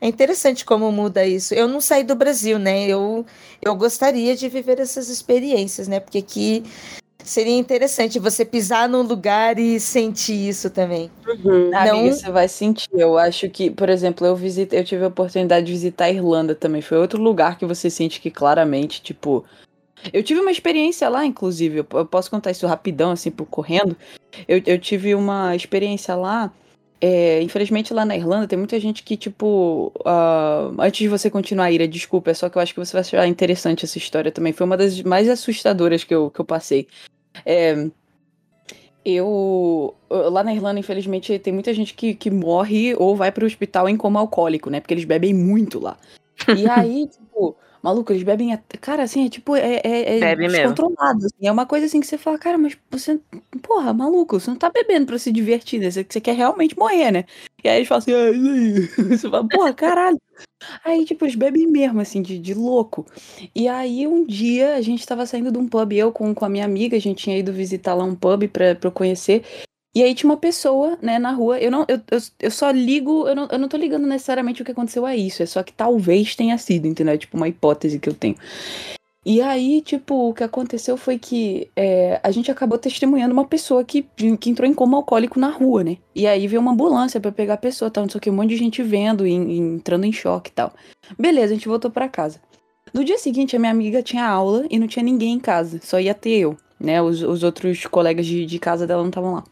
É 0.00 0.08
interessante 0.08 0.64
como 0.64 0.90
muda 0.90 1.26
isso. 1.26 1.52
Eu 1.52 1.68
não 1.68 1.78
saí 1.78 2.02
do 2.02 2.14
Brasil, 2.14 2.58
né? 2.58 2.86
Eu, 2.86 3.26
eu 3.60 3.74
gostaria 3.74 4.34
de 4.34 4.48
viver 4.48 4.80
essas 4.80 5.10
experiências, 5.10 5.86
né? 5.86 6.00
Porque 6.00 6.18
aqui 6.18 6.64
seria 7.24 7.56
interessante 7.56 8.18
você 8.18 8.44
pisar 8.44 8.88
num 8.88 9.02
lugar 9.02 9.58
e 9.58 9.78
sentir 9.78 10.48
isso 10.48 10.70
também. 10.70 11.10
Uhum. 11.26 11.70
Não... 11.70 11.78
Amiga, 11.78 12.12
você 12.14 12.30
vai 12.30 12.48
sentir. 12.48 12.88
Eu 12.92 13.18
acho 13.18 13.48
que, 13.48 13.70
por 13.70 13.88
exemplo, 13.88 14.26
eu 14.26 14.36
visitei, 14.36 14.78
eu 14.78 14.84
tive 14.84 15.04
a 15.04 15.08
oportunidade 15.08 15.66
de 15.66 15.72
visitar 15.72 16.06
a 16.06 16.10
Irlanda 16.10 16.54
também. 16.54 16.82
Foi 16.82 16.98
outro 16.98 17.20
lugar 17.20 17.58
que 17.58 17.66
você 17.66 17.90
sente 17.90 18.20
que 18.20 18.30
claramente, 18.30 19.02
tipo. 19.02 19.44
Eu 20.12 20.22
tive 20.22 20.40
uma 20.40 20.50
experiência 20.50 21.08
lá, 21.08 21.26
inclusive. 21.26 21.84
Eu 21.92 22.06
posso 22.06 22.30
contar 22.30 22.50
isso 22.50 22.66
rapidão, 22.66 23.10
assim, 23.10 23.30
por 23.30 23.46
correndo. 23.46 23.96
Eu, 24.48 24.62
eu 24.64 24.78
tive 24.78 25.14
uma 25.14 25.54
experiência 25.54 26.14
lá 26.14 26.50
é, 27.00 27.40
infelizmente 27.42 27.94
lá 27.94 28.04
na 28.04 28.14
Irlanda 28.14 28.46
tem 28.46 28.58
muita 28.58 28.78
gente 28.78 29.02
que, 29.02 29.16
tipo. 29.16 29.90
Uh, 30.00 30.78
antes 30.78 30.98
de 30.98 31.08
você 31.08 31.30
continuar, 31.30 31.64
a 31.64 31.72
Ira, 31.72 31.88
desculpa, 31.88 32.30
é 32.30 32.34
só 32.34 32.50
que 32.50 32.58
eu 32.58 32.62
acho 32.62 32.74
que 32.74 32.80
você 32.80 32.92
vai 32.92 33.00
achar 33.00 33.26
interessante 33.26 33.86
essa 33.86 33.96
história 33.96 34.30
também. 34.30 34.52
Foi 34.52 34.66
uma 34.66 34.76
das 34.76 35.00
mais 35.02 35.28
assustadoras 35.28 36.04
que 36.04 36.14
eu, 36.14 36.30
que 36.30 36.40
eu 36.40 36.44
passei. 36.44 36.86
É, 37.46 37.88
eu. 39.02 39.94
Lá 40.10 40.44
na 40.44 40.52
Irlanda, 40.52 40.78
infelizmente, 40.78 41.38
tem 41.38 41.54
muita 41.54 41.72
gente 41.72 41.94
que, 41.94 42.14
que 42.14 42.30
morre 42.30 42.94
ou 42.96 43.16
vai 43.16 43.32
para 43.32 43.44
o 43.44 43.46
hospital 43.46 43.88
em 43.88 43.96
coma 43.96 44.20
alcoólico, 44.20 44.68
né? 44.68 44.80
Porque 44.80 44.92
eles 44.92 45.04
bebem 45.04 45.32
muito 45.32 45.80
lá. 45.80 45.96
E 46.54 46.68
aí, 46.68 47.08
tipo. 47.10 47.56
Maluco, 47.82 48.12
eles 48.12 48.22
bebem. 48.22 48.58
Cara, 48.80 49.04
assim, 49.04 49.26
é 49.26 49.28
tipo. 49.28 49.56
É, 49.56 49.80
é, 49.82 50.18
é 50.18 50.36
descontrolado. 50.36 51.26
Assim. 51.26 51.46
É 51.46 51.50
uma 51.50 51.64
coisa 51.64 51.86
assim 51.86 52.00
que 52.00 52.06
você 52.06 52.18
fala, 52.18 52.38
cara, 52.38 52.58
mas 52.58 52.76
você. 52.90 53.18
Porra, 53.62 53.92
maluco, 53.94 54.38
você 54.38 54.50
não 54.50 54.56
tá 54.56 54.70
bebendo 54.70 55.06
pra 55.06 55.18
se 55.18 55.32
divertir, 55.32 55.80
né? 55.80 55.90
Você, 55.90 56.04
você 56.08 56.20
quer 56.20 56.34
realmente 56.34 56.78
morrer, 56.78 57.10
né? 57.10 57.24
E 57.64 57.68
aí 57.68 57.76
eles 57.78 57.88
falam 57.88 58.00
assim, 58.00 58.12
ah, 58.12 58.30
isso 58.30 58.50
aí. 58.50 59.08
Você 59.18 59.30
fala, 59.30 59.46
porra, 59.46 59.74
caralho. 59.74 60.18
Aí, 60.84 61.04
tipo, 61.04 61.24
eles 61.24 61.34
bebem 61.34 61.66
mesmo, 61.66 62.00
assim, 62.00 62.22
de, 62.22 62.38
de 62.38 62.54
louco. 62.54 63.04
E 63.54 63.68
aí, 63.68 64.06
um 64.06 64.24
dia, 64.24 64.76
a 64.76 64.80
gente 64.80 65.06
tava 65.06 65.26
saindo 65.26 65.52
de 65.52 65.58
um 65.58 65.68
pub, 65.68 65.92
eu 65.92 66.10
com, 66.10 66.34
com 66.34 66.44
a 66.44 66.48
minha 66.48 66.64
amiga, 66.64 66.96
a 66.96 67.00
gente 67.00 67.22
tinha 67.22 67.38
ido 67.38 67.52
visitar 67.52 67.94
lá 67.94 68.04
um 68.04 68.14
pub 68.14 68.48
pra, 68.48 68.74
pra 68.74 68.88
eu 68.88 68.92
conhecer. 68.92 69.44
E 69.94 70.02
aí 70.02 70.14
tinha 70.14 70.30
uma 70.30 70.36
pessoa, 70.36 70.96
né, 71.02 71.18
na 71.18 71.32
rua. 71.32 71.58
Eu 71.58 71.70
não, 71.70 71.84
eu, 71.88 72.00
eu, 72.10 72.18
eu 72.40 72.50
só 72.50 72.70
ligo, 72.70 73.26
eu 73.26 73.34
não, 73.34 73.48
eu 73.50 73.58
não 73.58 73.68
tô 73.68 73.76
ligando 73.76 74.06
necessariamente 74.06 74.62
o 74.62 74.64
que 74.64 74.70
aconteceu 74.70 75.04
a 75.04 75.16
isso. 75.16 75.42
É 75.42 75.46
só 75.46 75.62
que 75.62 75.72
talvez 75.72 76.36
tenha 76.36 76.56
sido, 76.58 76.86
entendeu? 76.86 77.14
É 77.14 77.18
tipo 77.18 77.36
uma 77.36 77.48
hipótese 77.48 77.98
que 77.98 78.08
eu 78.08 78.14
tenho. 78.14 78.36
E 79.24 79.42
aí, 79.42 79.82
tipo, 79.82 80.30
o 80.30 80.34
que 80.34 80.42
aconteceu 80.42 80.96
foi 80.96 81.18
que 81.18 81.70
é, 81.76 82.18
a 82.22 82.30
gente 82.30 82.50
acabou 82.50 82.78
testemunhando 82.78 83.34
uma 83.34 83.44
pessoa 83.44 83.84
que, 83.84 84.02
que 84.38 84.48
entrou 84.48 84.66
em 84.66 84.72
coma 84.72 84.96
alcoólico 84.96 85.38
na 85.38 85.50
rua, 85.50 85.84
né? 85.84 85.98
E 86.14 86.26
aí 86.26 86.46
veio 86.46 86.62
uma 86.62 86.72
ambulância 86.72 87.20
para 87.20 87.30
pegar 87.30 87.54
a 87.54 87.58
pessoa, 87.58 87.90
tal, 87.90 88.04
não 88.04 88.10
sei 88.10 88.18
o 88.18 88.20
que, 88.22 88.30
um 88.30 88.34
monte 88.34 88.50
de 88.50 88.56
gente 88.56 88.82
vendo 88.82 89.26
e, 89.26 89.32
entrando 89.32 90.06
em 90.06 90.12
choque 90.12 90.50
e 90.50 90.54
tal. 90.54 90.72
Beleza, 91.18 91.52
a 91.52 91.54
gente 91.54 91.68
voltou 91.68 91.90
para 91.90 92.08
casa. 92.08 92.40
No 92.94 93.04
dia 93.04 93.18
seguinte, 93.18 93.54
a 93.54 93.58
minha 93.58 93.70
amiga 93.70 94.02
tinha 94.02 94.26
aula 94.26 94.64
e 94.70 94.78
não 94.78 94.86
tinha 94.86 95.02
ninguém 95.02 95.34
em 95.34 95.38
casa, 95.38 95.80
só 95.82 96.00
ia 96.00 96.14
ter 96.14 96.38
eu, 96.38 96.56
né? 96.78 97.02
Os, 97.02 97.22
os 97.22 97.42
outros 97.42 97.84
colegas 97.86 98.24
de, 98.24 98.46
de 98.46 98.58
casa 98.58 98.86
dela 98.86 99.02
não 99.02 99.10
estavam 99.10 99.34
lá. 99.34 99.44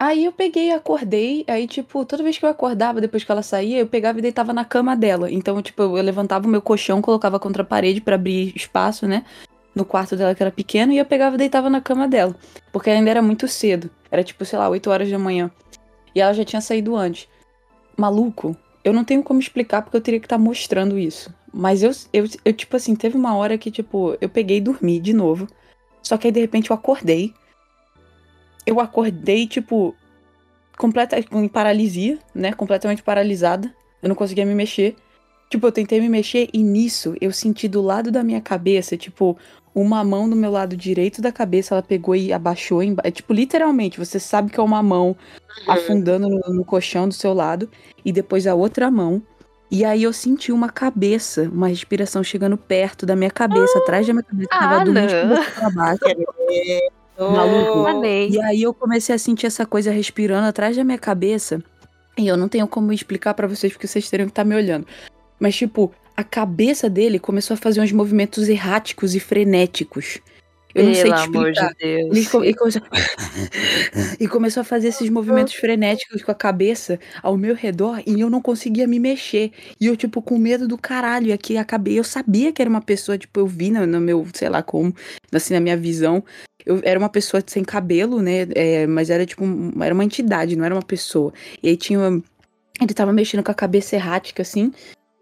Aí 0.00 0.26
eu 0.26 0.32
peguei, 0.32 0.70
acordei, 0.70 1.44
aí, 1.48 1.66
tipo, 1.66 2.04
toda 2.04 2.22
vez 2.22 2.38
que 2.38 2.44
eu 2.44 2.48
acordava, 2.48 3.00
depois 3.00 3.24
que 3.24 3.32
ela 3.32 3.42
saía, 3.42 3.78
eu 3.78 3.86
pegava 3.86 4.20
e 4.20 4.22
deitava 4.22 4.52
na 4.52 4.64
cama 4.64 4.94
dela. 4.94 5.28
Então, 5.28 5.60
tipo, 5.60 5.82
eu 5.82 5.92
levantava 5.94 6.46
o 6.46 6.48
meu 6.48 6.62
colchão, 6.62 7.02
colocava 7.02 7.40
contra 7.40 7.62
a 7.62 7.66
parede 7.66 8.00
para 8.00 8.14
abrir 8.14 8.52
espaço, 8.54 9.08
né? 9.08 9.24
No 9.74 9.84
quarto 9.84 10.14
dela, 10.14 10.36
que 10.36 10.42
era 10.42 10.52
pequeno, 10.52 10.92
e 10.92 10.98
eu 10.98 11.04
pegava 11.04 11.34
e 11.34 11.38
deitava 11.38 11.68
na 11.68 11.80
cama 11.80 12.06
dela. 12.06 12.36
Porque 12.70 12.90
ainda 12.90 13.10
era 13.10 13.20
muito 13.20 13.48
cedo. 13.48 13.90
Era, 14.08 14.22
tipo, 14.22 14.44
sei 14.44 14.56
lá, 14.56 14.68
8 14.68 14.88
horas 14.88 15.10
da 15.10 15.18
manhã. 15.18 15.50
E 16.14 16.20
ela 16.20 16.32
já 16.32 16.44
tinha 16.44 16.60
saído 16.60 16.94
antes. 16.94 17.28
Maluco, 17.96 18.56
eu 18.84 18.92
não 18.92 19.04
tenho 19.04 19.24
como 19.24 19.40
explicar 19.40 19.82
porque 19.82 19.96
eu 19.96 20.00
teria 20.00 20.20
que 20.20 20.26
estar 20.26 20.38
tá 20.38 20.42
mostrando 20.42 20.96
isso. 20.96 21.34
Mas 21.52 21.82
eu, 21.82 21.90
eu, 22.12 22.24
eu, 22.44 22.52
tipo 22.52 22.76
assim, 22.76 22.94
teve 22.94 23.16
uma 23.16 23.34
hora 23.34 23.58
que, 23.58 23.68
tipo, 23.68 24.16
eu 24.20 24.28
peguei 24.28 24.58
e 24.58 24.60
dormi 24.60 25.00
de 25.00 25.12
novo. 25.12 25.48
Só 26.00 26.16
que 26.16 26.28
aí, 26.28 26.32
de 26.32 26.40
repente, 26.40 26.70
eu 26.70 26.74
acordei. 26.74 27.34
Eu 28.68 28.80
acordei, 28.80 29.46
tipo, 29.46 29.94
completa, 30.76 31.18
em 31.18 31.48
paralisia, 31.48 32.18
né? 32.34 32.52
Completamente 32.52 33.02
paralisada. 33.02 33.74
Eu 34.02 34.08
não 34.08 34.16
conseguia 34.16 34.44
me 34.44 34.54
mexer. 34.54 34.94
Tipo, 35.48 35.66
eu 35.66 35.72
tentei 35.72 36.00
me 36.00 36.08
mexer 36.08 36.50
e 36.52 36.62
nisso 36.62 37.14
eu 37.20 37.32
senti 37.32 37.66
do 37.66 37.80
lado 37.80 38.10
da 38.10 38.22
minha 38.22 38.40
cabeça, 38.40 38.96
tipo, 38.98 39.38
uma 39.74 40.04
mão 40.04 40.28
do 40.28 40.36
meu 40.36 40.50
lado 40.50 40.76
direito 40.76 41.22
da 41.22 41.32
cabeça, 41.32 41.74
ela 41.74 41.82
pegou 41.82 42.14
e 42.14 42.30
abaixou. 42.30 42.82
Em, 42.82 42.94
é 43.02 43.10
tipo, 43.10 43.32
literalmente, 43.32 43.98
você 43.98 44.20
sabe 44.20 44.50
que 44.50 44.60
é 44.60 44.62
uma 44.62 44.82
mão 44.82 45.16
uhum. 45.66 45.72
afundando 45.72 46.28
no, 46.28 46.38
no 46.52 46.64
colchão 46.64 47.08
do 47.08 47.14
seu 47.14 47.32
lado 47.32 47.70
e 48.04 48.12
depois 48.12 48.46
a 48.46 48.54
outra 48.54 48.90
mão 48.90 49.22
e 49.70 49.84
aí 49.84 50.02
eu 50.02 50.12
senti 50.12 50.50
uma 50.50 50.70
cabeça, 50.70 51.42
uma 51.42 51.68
respiração 51.68 52.24
chegando 52.24 52.56
perto 52.56 53.04
da 53.04 53.14
minha 53.14 53.30
cabeça, 53.30 53.78
ah, 53.78 53.82
atrás 53.82 54.06
da 54.06 54.14
minha 54.14 54.22
cabeça, 54.22 54.48
ah, 54.50 54.58
tava 54.58 54.84
do 54.84 54.92
pra 55.54 55.70
baixo. 55.70 56.00
Maluco. 57.18 57.86
Amei. 57.86 58.30
E 58.30 58.40
aí 58.40 58.62
eu 58.62 58.72
comecei 58.72 59.14
a 59.14 59.18
sentir 59.18 59.46
essa 59.46 59.66
coisa 59.66 59.90
respirando 59.90 60.46
atrás 60.46 60.76
da 60.76 60.84
minha 60.84 60.98
cabeça. 60.98 61.62
E 62.16 62.26
eu 62.26 62.36
não 62.36 62.48
tenho 62.48 62.66
como 62.66 62.92
explicar 62.92 63.34
para 63.34 63.46
vocês 63.46 63.72
porque 63.72 63.86
vocês 63.86 64.08
teriam 64.08 64.26
que 64.26 64.32
estar 64.32 64.42
tá 64.42 64.48
me 64.48 64.54
olhando. 64.54 64.86
Mas 65.38 65.56
tipo, 65.56 65.92
a 66.16 66.24
cabeça 66.24 66.90
dele 66.90 67.18
começou 67.18 67.54
a 67.54 67.56
fazer 67.56 67.80
uns 67.80 67.92
movimentos 67.92 68.48
erráticos 68.48 69.14
e 69.14 69.20
frenéticos. 69.20 70.20
Eu 70.74 70.84
não 70.84 70.92
Pelo 70.92 71.02
sei 71.02 71.12
te 71.12 71.28
amor 71.28 71.52
de 71.52 71.74
Deus. 71.80 72.16
E, 72.16 72.54
começou... 72.54 72.82
e 74.20 74.28
começou 74.28 74.60
a 74.60 74.64
fazer 74.64 74.88
esses 74.88 75.08
movimentos 75.08 75.54
frenéticos 75.54 76.22
com 76.22 76.30
a 76.30 76.34
cabeça 76.34 77.00
ao 77.22 77.36
meu 77.36 77.54
redor 77.54 78.02
e 78.06 78.20
eu 78.20 78.28
não 78.28 78.42
conseguia 78.42 78.86
me 78.86 78.98
mexer. 78.98 79.50
E 79.80 79.86
eu, 79.86 79.96
tipo, 79.96 80.20
com 80.20 80.38
medo 80.38 80.68
do 80.68 80.76
caralho. 80.76 81.28
E 81.28 81.32
aqui 81.32 81.56
acabei. 81.56 81.98
Eu 81.98 82.04
sabia 82.04 82.52
que 82.52 82.60
era 82.60 82.68
uma 82.68 82.82
pessoa, 82.82 83.16
tipo, 83.16 83.40
eu 83.40 83.46
vi 83.46 83.70
no, 83.70 83.86
no 83.86 84.00
meu, 84.00 84.26
sei 84.34 84.48
lá 84.48 84.62
como, 84.62 84.94
assim, 85.32 85.54
na 85.54 85.60
minha 85.60 85.76
visão. 85.76 86.22
Eu 86.68 86.80
era 86.84 86.98
uma 86.98 87.08
pessoa 87.08 87.42
sem 87.46 87.64
cabelo, 87.64 88.20
né? 88.20 88.46
É, 88.54 88.86
mas 88.86 89.08
era, 89.08 89.24
tipo, 89.24 89.42
era 89.82 89.94
uma 89.94 90.04
entidade, 90.04 90.54
não 90.54 90.64
era 90.64 90.74
uma 90.74 90.82
pessoa. 90.82 91.32
E 91.62 91.68
aí 91.70 91.76
tinha. 91.76 91.98
Uma... 91.98 92.22
Ele 92.80 92.94
tava 92.94 93.12
mexendo 93.12 93.42
com 93.42 93.50
a 93.50 93.54
cabeça 93.54 93.96
errática, 93.96 94.42
assim. 94.42 94.70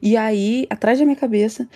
E 0.02 0.16
aí, 0.16 0.66
atrás 0.68 0.98
da 0.98 1.04
minha 1.04 1.16
cabeça, 1.16 1.66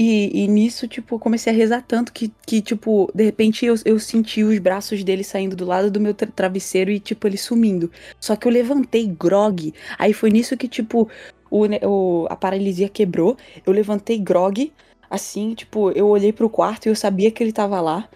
e, 0.00 0.44
e, 0.44 0.46
nisso, 0.46 0.86
tipo, 0.86 1.18
comecei 1.18 1.52
a 1.52 1.56
rezar 1.56 1.82
tanto 1.82 2.12
que, 2.12 2.32
que 2.46 2.62
tipo, 2.62 3.10
de 3.12 3.24
repente 3.24 3.66
eu, 3.66 3.74
eu 3.84 3.98
senti 3.98 4.44
os 4.44 4.56
braços 4.60 5.02
dele 5.02 5.24
saindo 5.24 5.56
do 5.56 5.64
lado 5.64 5.90
do 5.90 6.00
meu 6.00 6.14
tra 6.14 6.28
travesseiro 6.28 6.88
e, 6.88 7.00
tipo, 7.00 7.26
ele 7.26 7.36
sumindo. 7.36 7.90
Só 8.20 8.36
que 8.36 8.46
eu 8.46 8.52
levantei 8.52 9.08
grog. 9.08 9.74
Aí 9.98 10.12
foi 10.12 10.30
nisso 10.30 10.56
que, 10.56 10.68
tipo, 10.68 11.10
o, 11.50 11.66
o, 11.84 12.26
a 12.30 12.36
paralisia 12.36 12.88
quebrou. 12.88 13.36
Eu 13.66 13.72
levantei 13.72 14.18
grog, 14.18 14.72
assim, 15.10 15.52
tipo, 15.54 15.90
eu 15.90 16.06
olhei 16.06 16.32
pro 16.32 16.48
quarto 16.48 16.86
e 16.86 16.90
eu 16.90 16.94
sabia 16.94 17.32
que 17.32 17.42
ele 17.42 17.52
tava 17.52 17.80
lá. 17.80 18.08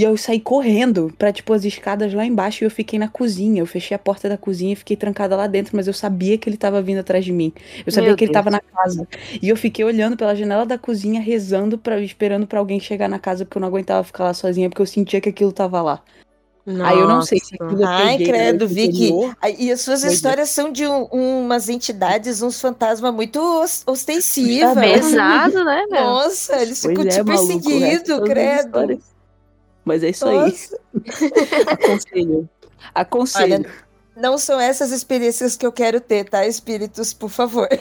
E 0.00 0.02
eu 0.02 0.16
saí 0.16 0.40
correndo 0.40 1.12
pra, 1.18 1.30
tipo, 1.30 1.52
as 1.52 1.62
escadas 1.62 2.14
lá 2.14 2.24
embaixo 2.24 2.64
e 2.64 2.66
eu 2.66 2.70
fiquei 2.70 2.98
na 2.98 3.06
cozinha. 3.06 3.60
Eu 3.60 3.66
fechei 3.66 3.94
a 3.94 3.98
porta 3.98 4.30
da 4.30 4.38
cozinha 4.38 4.72
e 4.72 4.76
fiquei 4.76 4.96
trancada 4.96 5.36
lá 5.36 5.46
dentro, 5.46 5.76
mas 5.76 5.86
eu 5.86 5.92
sabia 5.92 6.38
que 6.38 6.48
ele 6.48 6.56
tava 6.56 6.80
vindo 6.80 7.00
atrás 7.00 7.22
de 7.22 7.30
mim. 7.30 7.52
Eu 7.84 7.92
sabia 7.92 8.08
Meu 8.08 8.16
que 8.16 8.24
Deus. 8.24 8.30
ele 8.30 8.32
tava 8.32 8.50
na 8.50 8.60
casa. 8.60 9.06
E 9.42 9.46
eu 9.50 9.58
fiquei 9.58 9.84
olhando 9.84 10.16
pela 10.16 10.34
janela 10.34 10.64
da 10.64 10.78
cozinha, 10.78 11.20
rezando, 11.20 11.76
pra, 11.76 12.00
esperando 12.00 12.46
para 12.46 12.58
alguém 12.58 12.80
chegar 12.80 13.10
na 13.10 13.18
casa, 13.18 13.44
porque 13.44 13.58
eu 13.58 13.60
não 13.60 13.68
aguentava 13.68 14.02
ficar 14.02 14.24
lá 14.24 14.32
sozinha, 14.32 14.70
porque 14.70 14.80
eu 14.80 14.86
sentia 14.86 15.20
que 15.20 15.28
aquilo 15.28 15.52
tava 15.52 15.82
lá. 15.82 16.02
Nossa. 16.64 16.90
Aí 16.90 16.98
eu 16.98 17.06
não 17.06 17.20
sei 17.20 17.38
se 17.38 17.54
aquilo 17.56 17.84
Ai, 17.84 18.16
peguei, 18.16 18.26
credo, 18.26 18.68
Vicky. 18.68 19.12
E 19.58 19.70
as 19.70 19.82
suas 19.82 20.02
histórias 20.02 20.48
são 20.48 20.72
de 20.72 20.86
um, 20.86 21.04
umas 21.04 21.68
entidades, 21.68 22.40
uns 22.40 22.58
fantasmas 22.58 23.12
muito 23.12 23.38
ostensivos. 23.86 24.74
Pesado, 24.80 25.62
né, 25.62 25.84
meu? 25.90 26.04
Nossa, 26.04 26.62
eles 26.62 26.80
ficam 26.80 27.06
te 27.06 27.20
é, 27.20 27.24
perseguindo, 27.24 28.22
credo. 28.22 29.09
Mas 29.84 30.02
é 30.02 30.10
isso 30.10 30.24
Nossa. 30.24 30.36
aí. 30.36 30.54
Aconselho. 31.72 32.48
Aconselho. 32.94 33.54
Olha, 33.54 33.70
não 34.16 34.36
são 34.36 34.60
essas 34.60 34.92
experiências 34.92 35.56
que 35.56 35.66
eu 35.66 35.72
quero 35.72 36.00
ter, 36.00 36.28
tá, 36.28 36.46
espíritos, 36.46 37.14
por 37.14 37.30
favor. 37.30 37.68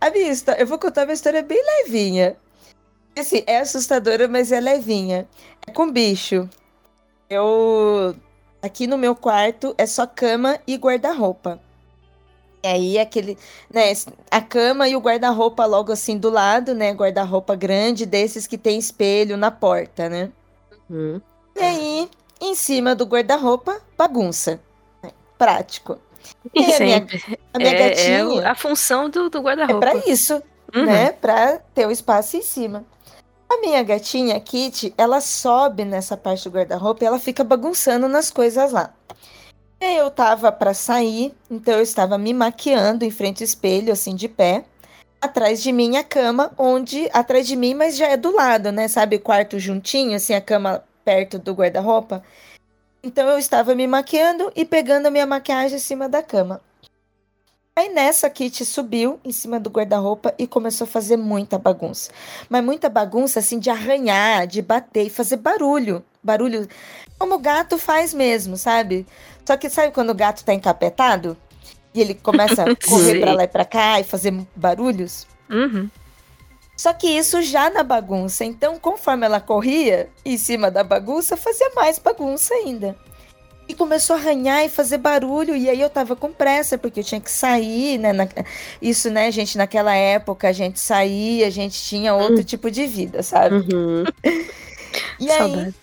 A 0.00 0.10
minha 0.10 0.30
história, 0.30 0.60
eu 0.60 0.66
vou 0.66 0.78
contar 0.78 1.04
uma 1.04 1.14
história 1.14 1.42
bem 1.42 1.58
levinha. 1.78 2.36
Assim, 3.18 3.42
é 3.46 3.60
assustadora, 3.60 4.28
mas 4.28 4.52
é 4.52 4.60
levinha. 4.60 5.26
É 5.66 5.70
com 5.70 5.90
bicho. 5.90 6.48
Eu. 7.30 8.14
Aqui 8.60 8.86
no 8.86 8.98
meu 8.98 9.14
quarto 9.14 9.74
é 9.78 9.86
só 9.86 10.06
cama 10.06 10.58
e 10.66 10.76
guarda-roupa. 10.76 11.60
E 12.64 12.66
aí 12.66 12.98
aquele, 12.98 13.36
né, 13.70 13.92
a 14.30 14.40
cama 14.40 14.88
e 14.88 14.96
o 14.96 14.98
guarda-roupa 14.98 15.66
logo 15.66 15.92
assim 15.92 16.16
do 16.16 16.30
lado, 16.30 16.74
né, 16.74 16.94
guarda-roupa 16.94 17.54
grande 17.54 18.06
desses 18.06 18.46
que 18.46 18.56
tem 18.56 18.78
espelho 18.78 19.36
na 19.36 19.50
porta, 19.50 20.08
né? 20.08 20.30
Uhum. 20.88 21.20
E 21.54 21.60
aí, 21.60 22.10
em 22.40 22.54
cima 22.54 22.94
do 22.94 23.04
guarda-roupa, 23.04 23.82
bagunça. 23.98 24.58
Né, 25.02 25.10
prático. 25.36 25.98
E, 26.54 26.72
a 26.72 26.80
minha, 26.80 27.06
a 27.52 27.58
minha 27.58 27.70
é, 27.70 27.88
gatinha... 27.90 28.42
É 28.42 28.46
a 28.46 28.54
função 28.54 29.10
do, 29.10 29.28
do 29.28 29.42
guarda-roupa. 29.42 29.86
É 29.86 29.90
pra 29.90 30.10
isso, 30.10 30.42
uhum. 30.74 30.86
né, 30.86 31.12
pra 31.12 31.58
ter 31.74 31.86
o 31.86 31.90
espaço 31.90 32.38
em 32.38 32.42
cima. 32.42 32.82
A 33.46 33.60
minha 33.60 33.82
gatinha, 33.82 34.40
Kitty, 34.40 34.94
ela 34.96 35.20
sobe 35.20 35.84
nessa 35.84 36.16
parte 36.16 36.48
do 36.48 36.54
guarda-roupa 36.54 37.04
e 37.04 37.06
ela 37.06 37.18
fica 37.18 37.44
bagunçando 37.44 38.08
nas 38.08 38.30
coisas 38.30 38.72
lá. 38.72 38.90
Eu 39.86 40.10
tava 40.10 40.50
para 40.50 40.72
sair, 40.74 41.34
então 41.50 41.74
eu 41.74 41.82
estava 41.82 42.16
me 42.18 42.32
maquiando 42.32 43.04
em 43.04 43.10
frente 43.10 43.42
ao 43.42 43.44
espelho, 43.44 43.92
assim, 43.92 44.14
de 44.14 44.28
pé. 44.28 44.64
Atrás 45.20 45.62
de 45.62 45.72
mim 45.72 45.96
a 45.96 46.04
cama, 46.04 46.52
onde. 46.58 47.08
Atrás 47.12 47.46
de 47.46 47.56
mim, 47.56 47.74
mas 47.74 47.96
já 47.96 48.08
é 48.08 48.16
do 48.16 48.34
lado, 48.34 48.72
né? 48.72 48.88
Sabe, 48.88 49.18
quarto 49.18 49.58
juntinho, 49.58 50.16
assim, 50.16 50.34
a 50.34 50.40
cama 50.40 50.84
perto 51.04 51.38
do 51.38 51.52
guarda-roupa. 51.52 52.22
Então 53.02 53.28
eu 53.28 53.38
estava 53.38 53.74
me 53.74 53.86
maquiando 53.86 54.50
e 54.56 54.64
pegando 54.64 55.06
a 55.06 55.10
minha 55.10 55.26
maquiagem 55.26 55.76
em 55.76 55.80
cima 55.80 56.08
da 56.08 56.22
cama. 56.22 56.60
Aí 57.76 57.88
nessa, 57.88 58.28
a 58.28 58.64
subiu 58.64 59.18
em 59.24 59.32
cima 59.32 59.58
do 59.58 59.68
guarda-roupa 59.68 60.32
e 60.38 60.46
começou 60.46 60.84
a 60.84 60.88
fazer 60.88 61.16
muita 61.16 61.58
bagunça. 61.58 62.10
Mas 62.48 62.64
muita 62.64 62.88
bagunça, 62.88 63.40
assim, 63.40 63.58
de 63.58 63.68
arranhar, 63.68 64.46
de 64.46 64.62
bater 64.62 65.06
e 65.06 65.10
fazer 65.10 65.36
barulho. 65.36 66.04
Barulho 66.22 66.68
como 67.18 67.34
o 67.34 67.38
gato 67.38 67.76
faz 67.76 68.14
mesmo, 68.14 68.56
sabe? 68.56 69.06
Só 69.44 69.56
que 69.56 69.68
sabe 69.68 69.92
quando 69.92 70.10
o 70.10 70.14
gato 70.14 70.44
tá 70.44 70.54
encapetado? 70.54 71.36
E 71.94 72.00
ele 72.00 72.14
começa 72.14 72.62
a 72.62 72.76
correr 72.88 73.20
pra 73.20 73.32
lá 73.32 73.44
e 73.44 73.48
pra 73.48 73.64
cá 73.64 74.00
e 74.00 74.04
fazer 74.04 74.34
barulhos? 74.56 75.26
Uhum. 75.50 75.88
Só 76.76 76.92
que 76.92 77.06
isso 77.06 77.40
já 77.42 77.70
na 77.70 77.82
bagunça. 77.82 78.44
Então, 78.44 78.78
conforme 78.78 79.26
ela 79.26 79.40
corria 79.40 80.08
em 80.24 80.36
cima 80.36 80.70
da 80.70 80.82
bagunça, 80.82 81.36
fazia 81.36 81.70
mais 81.74 81.98
bagunça 81.98 82.52
ainda. 82.54 82.96
E 83.66 83.74
começou 83.74 84.16
a 84.16 84.18
arranhar 84.18 84.64
e 84.64 84.68
fazer 84.68 84.98
barulho, 84.98 85.56
e 85.56 85.70
aí 85.70 85.80
eu 85.80 85.88
tava 85.88 86.14
com 86.14 86.30
pressa, 86.30 86.76
porque 86.76 87.00
eu 87.00 87.04
tinha 87.04 87.20
que 87.20 87.30
sair, 87.30 87.96
né? 87.96 88.12
Na... 88.12 88.28
Isso, 88.82 89.08
né, 89.08 89.30
gente, 89.30 89.56
naquela 89.56 89.94
época 89.94 90.48
a 90.48 90.52
gente 90.52 90.78
saía, 90.78 91.46
a 91.46 91.50
gente 91.50 91.80
tinha 91.82 92.14
outro 92.14 92.38
uhum. 92.38 92.42
tipo 92.42 92.70
de 92.70 92.86
vida, 92.86 93.22
sabe? 93.22 93.56
Uhum. 93.56 94.04
E 95.18 95.28
aí, 95.28 95.74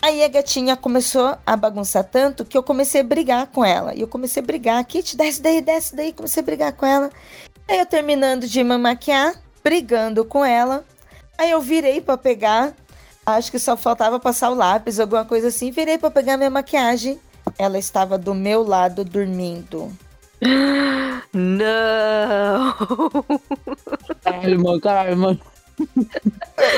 aí 0.00 0.24
a 0.24 0.28
gatinha 0.28 0.76
começou 0.76 1.36
a 1.46 1.56
bagunçar 1.56 2.04
tanto 2.04 2.44
que 2.44 2.56
eu 2.56 2.62
comecei 2.62 3.00
a 3.00 3.04
brigar 3.04 3.46
com 3.48 3.64
ela. 3.64 3.94
E 3.94 4.00
eu 4.00 4.08
comecei 4.08 4.42
a 4.42 4.46
brigar, 4.46 4.84
Kit, 4.84 5.16
desce 5.16 5.42
daí, 5.42 5.60
desce 5.60 5.94
daí, 5.94 6.12
comecei 6.12 6.42
a 6.42 6.46
brigar 6.46 6.72
com 6.72 6.86
ela. 6.86 7.10
Aí 7.68 7.78
eu 7.78 7.86
terminando 7.86 8.46
de 8.46 8.64
me 8.64 8.76
maquiar, 8.76 9.34
brigando 9.62 10.24
com 10.24 10.44
ela. 10.44 10.84
Aí 11.38 11.50
eu 11.50 11.60
virei 11.60 12.00
para 12.00 12.18
pegar 12.18 12.74
Acho 13.24 13.50
que 13.50 13.58
só 13.58 13.76
faltava 13.76 14.18
passar 14.18 14.50
o 14.50 14.54
lápis, 14.54 14.98
alguma 14.98 15.24
coisa 15.24 15.48
assim. 15.48 15.70
Virei 15.70 15.98
para 15.98 16.10
pegar 16.10 16.36
minha 16.36 16.50
maquiagem. 16.50 17.20
Ela 17.58 17.78
estava 17.78 18.18
do 18.18 18.34
meu 18.34 18.62
lado 18.62 19.04
dormindo. 19.04 19.92
Não! 21.32 22.74
Calma, 24.22 24.80
calma. 24.80 25.38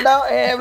Não, 0.03 0.25
é. 0.25 0.55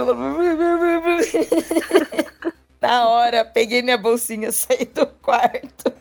Na 2.80 3.08
hora, 3.08 3.44
peguei 3.44 3.82
minha 3.82 3.98
bolsinha, 3.98 4.50
saí 4.50 4.84
do 4.86 5.06
quarto. 5.06 5.92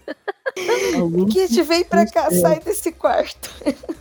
Kit, 1.31 1.61
vem 1.63 1.83
pra 1.83 2.05
cá, 2.05 2.29
sai 2.31 2.59
desse 2.59 2.91
quarto. 2.91 3.49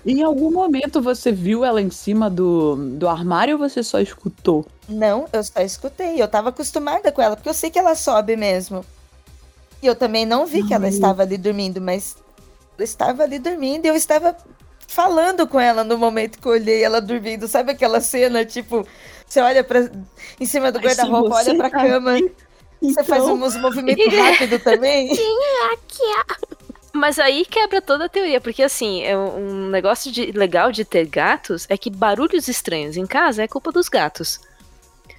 Em 0.04 0.22
algum 0.22 0.50
momento 0.50 1.00
você 1.00 1.30
viu 1.30 1.64
ela 1.64 1.80
em 1.80 1.90
cima 1.90 2.28
do, 2.30 2.76
do 2.76 3.08
armário 3.08 3.54
ou 3.54 3.58
você 3.58 3.82
só 3.82 4.00
escutou? 4.00 4.66
Não, 4.88 5.28
eu 5.32 5.44
só 5.44 5.60
escutei. 5.60 6.20
Eu 6.20 6.26
tava 6.26 6.48
acostumada 6.48 7.12
com 7.12 7.22
ela, 7.22 7.36
porque 7.36 7.48
eu 7.48 7.54
sei 7.54 7.70
que 7.70 7.78
ela 7.78 7.94
sobe 7.94 8.36
mesmo. 8.36 8.84
E 9.82 9.86
eu 9.86 9.94
também 9.94 10.26
não 10.26 10.46
vi 10.46 10.66
que 10.66 10.74
ela 10.74 10.88
estava 10.88 11.22
ali 11.22 11.38
dormindo, 11.38 11.80
mas 11.80 12.16
ela 12.76 12.84
estava 12.84 13.22
ali 13.22 13.38
dormindo 13.38 13.86
e 13.86 13.88
eu 13.88 13.94
estava 13.94 14.36
falando 14.90 15.46
com 15.46 15.60
ela 15.60 15.84
no 15.84 15.96
momento 15.96 16.40
que 16.40 16.46
eu 16.46 16.52
olhei 16.52 16.82
ela 16.82 17.00
dormindo. 17.00 17.46
Sabe 17.46 17.70
aquela 17.70 18.00
cena, 18.00 18.44
tipo, 18.44 18.84
você 19.24 19.40
olha 19.40 19.62
pra, 19.62 19.88
em 20.38 20.44
cima 20.44 20.72
do 20.72 20.80
guarda-roupa, 20.80 21.36
olha 21.36 21.54
pra 21.54 21.70
tá 21.70 21.80
cama. 21.80 22.16
Aqui 22.16 22.32
Você 22.82 23.04
faz 23.04 23.22
então. 23.22 23.34
uns 23.34 23.56
movimentos 23.56 24.12
rápidos 24.12 24.62
também? 24.62 25.08
Quem 25.14 25.38
é 25.38 25.74
aqui? 25.74 26.48
Mas 26.92 27.20
aí 27.20 27.44
quebra 27.44 27.80
toda 27.80 28.06
a 28.06 28.08
teoria, 28.08 28.40
porque 28.40 28.64
assim, 28.64 29.02
é 29.04 29.16
um 29.16 29.68
negócio 29.68 30.10
de, 30.10 30.32
legal 30.32 30.72
de 30.72 30.84
ter 30.84 31.06
gatos 31.06 31.66
é 31.68 31.78
que 31.78 31.88
barulhos 31.88 32.48
estranhos 32.48 32.96
em 32.96 33.06
casa 33.06 33.44
é 33.44 33.48
culpa 33.48 33.70
dos 33.70 33.88
gatos. 33.88 34.40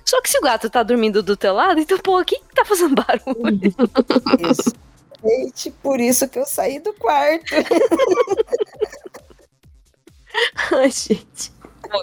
Só 0.04 0.22
que 0.22 0.30
se 0.30 0.38
o 0.38 0.42
gato 0.42 0.70
tá 0.70 0.84
dormindo 0.84 1.24
do 1.24 1.38
teu 1.38 1.54
lado, 1.54 1.80
então, 1.80 1.98
pô, 1.98 2.22
quem 2.26 2.42
tá 2.54 2.66
fazendo 2.66 2.96
barulho? 2.96 3.74
Isso. 4.52 4.74
Gente, 5.24 5.72
por 5.84 6.00
isso 6.00 6.28
que 6.28 6.40
eu 6.40 6.46
saí 6.46 6.80
do 6.80 6.92
quarto. 6.94 7.54
Ai, 10.72 10.92
gente. 10.92 11.52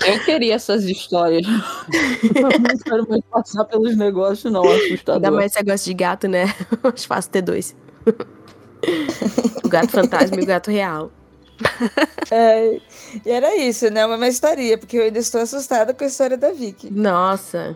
Eu 0.06 0.20
queria 0.24 0.54
essas 0.54 0.84
histórias. 0.84 1.46
não 1.46 2.78
quero 2.84 3.08
mais 3.08 3.22
passar 3.30 3.64
pelos 3.64 3.96
negócios, 3.96 4.52
não, 4.52 4.62
assustador. 4.62 5.14
Ainda 5.14 5.30
mais 5.30 5.52
esse 5.52 5.64
negócio 5.64 5.86
de 5.86 5.94
gato, 5.94 6.28
né? 6.28 6.44
Mais 6.82 7.04
fácil 7.04 7.30
ter 7.30 7.42
dois. 7.42 7.74
o 9.64 9.68
gato 9.68 9.90
fantasma 9.90 10.36
e 10.36 10.42
o 10.42 10.46
gato 10.46 10.70
real. 10.70 11.10
É, 12.30 12.80
e 13.24 13.30
era 13.30 13.56
isso, 13.56 13.88
né? 13.90 14.04
Uma 14.04 14.28
história, 14.28 14.76
porque 14.76 14.98
eu 14.98 15.04
ainda 15.04 15.18
estou 15.18 15.40
assustada 15.40 15.94
com 15.94 16.04
a 16.04 16.06
história 16.06 16.36
da 16.36 16.52
Vicky. 16.52 16.90
Nossa. 16.92 17.74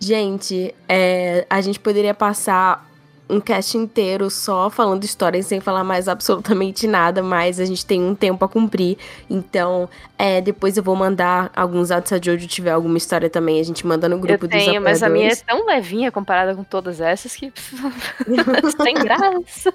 Gente, 0.00 0.74
é, 0.88 1.46
a 1.50 1.60
gente 1.60 1.78
poderia 1.80 2.14
passar 2.14 2.87
um 3.28 3.40
cast 3.40 3.76
inteiro 3.76 4.30
só 4.30 4.70
falando 4.70 5.04
histórias 5.04 5.46
sem 5.46 5.60
falar 5.60 5.84
mais 5.84 6.08
absolutamente 6.08 6.86
nada, 6.86 7.22
mas 7.22 7.60
a 7.60 7.64
gente 7.64 7.84
tem 7.84 8.02
um 8.02 8.14
tempo 8.14 8.44
a 8.44 8.48
cumprir. 8.48 8.96
Então, 9.28 9.88
é, 10.16 10.40
depois 10.40 10.76
eu 10.76 10.82
vou 10.82 10.96
mandar 10.96 11.50
alguns 11.54 11.90
áudios 11.90 12.08
se 12.08 12.14
a 12.14 12.20
Jojo 12.22 12.46
tiver 12.46 12.70
alguma 12.70 12.96
história 12.96 13.28
também, 13.28 13.60
a 13.60 13.62
gente 13.64 13.86
manda 13.86 14.08
no 14.08 14.18
grupo 14.18 14.46
eu 14.46 14.48
tenho, 14.48 14.62
dos 14.62 14.68
apoiadores. 14.68 15.00
mas 15.00 15.02
a 15.02 15.08
minha 15.08 15.28
é 15.28 15.36
tão 15.36 15.66
levinha 15.66 16.10
comparada 16.10 16.54
com 16.54 16.64
todas 16.64 17.00
essas 17.00 17.36
que 17.36 17.52
sem 18.82 18.94
graça. 18.94 19.72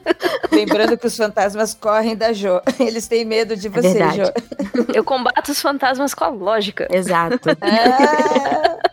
Lembrando 0.51 0.97
que 0.97 1.07
os 1.07 1.15
fantasmas 1.15 1.73
correm 1.73 2.15
da 2.15 2.34
Jo. 2.34 2.61
Eles 2.80 3.07
têm 3.07 3.23
medo 3.25 3.55
de 3.55 3.67
é 3.67 3.69
você, 3.69 3.99
é 3.99 4.11
Jo. 4.11 4.34
Eu 4.93 5.03
combato 5.03 5.51
os 5.51 5.61
fantasmas 5.61 6.13
com 6.13 6.23
a 6.23 6.30
lógica. 6.30 6.88
Exato. 6.91 7.49
Ah. 7.61 8.92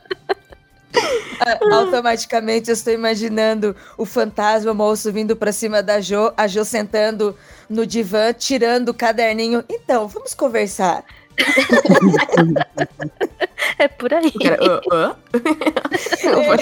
Automaticamente 1.72 2.68
eu 2.68 2.74
estou 2.74 2.92
imaginando 2.92 3.74
o 3.96 4.04
fantasma 4.04 4.74
moço 4.74 5.12
vindo 5.12 5.34
para 5.34 5.52
cima 5.52 5.82
da 5.82 6.00
Jo, 6.00 6.32
a 6.36 6.46
Jo 6.46 6.64
sentando 6.64 7.36
no 7.68 7.86
divã, 7.86 8.32
tirando 8.32 8.90
o 8.90 8.94
caderninho. 8.94 9.64
Então, 9.68 10.06
vamos 10.08 10.34
conversar. 10.34 11.04
É 13.78 13.88
por 13.88 14.12
aí. 14.12 14.26
uh, 14.26 14.80
uh? 14.94 15.16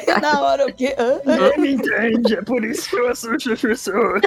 é, 0.06 0.20
na 0.20 0.40
hora 0.40 0.66
o 0.66 0.72
quê? 0.72 0.94
Uh, 0.98 1.20
Não 1.24 1.56
me 1.58 1.72
entende, 1.72 2.34
é 2.34 2.42
por 2.42 2.64
isso 2.64 2.90
que 2.90 2.96
eu 2.96 3.08
assusto 3.08 3.52
as 3.52 3.60
pessoas. 3.60 4.22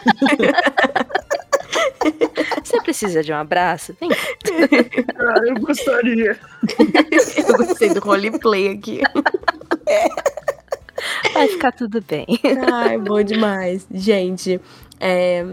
Você 2.64 2.82
precisa 2.82 3.23
de 3.23 3.32
um 3.32 3.38
abraço? 3.38 3.95
Vem. 3.99 4.10
Ah, 4.11 5.41
eu 5.45 5.56
gostaria. 5.56 6.40
eu 7.38 7.57
gostei 7.57 7.94
do 7.94 7.99
roleplay 7.99 8.69
aqui. 8.69 9.02
É. 9.88 10.07
Vai 11.34 11.48
ficar 11.48 11.72
tudo 11.72 12.02
bem. 12.02 12.28
Ai, 12.72 12.98
bom 12.98 13.22
demais. 13.23 13.88
Gente, 13.91 14.60
é, 14.99 15.45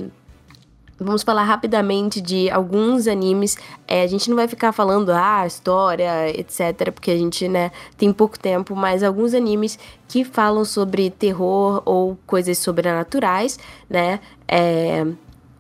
Vamos 1.01 1.23
falar 1.23 1.45
rapidamente 1.45 2.21
de 2.21 2.51
alguns 2.51 3.07
animes. 3.07 3.57
É, 3.87 4.03
a 4.03 4.07
gente 4.09 4.29
não 4.29 4.37
vai 4.37 4.49
ficar 4.49 4.73
falando 4.73 5.11
ah, 5.11 5.47
história, 5.47 6.29
etc, 6.31 6.91
porque 6.93 7.13
a 7.13 7.17
gente, 7.17 7.47
né, 7.47 7.71
tem 7.97 8.13
pouco 8.13 8.37
tempo, 8.37 8.75
mas 8.75 9.05
alguns 9.05 9.33
animes 9.33 9.79
que 10.09 10.25
falam 10.25 10.65
sobre 10.65 11.09
terror 11.09 11.83
ou 11.85 12.19
coisas 12.27 12.59
sobrenaturais, 12.59 13.61
né? 13.89 14.19
É, 14.49 15.07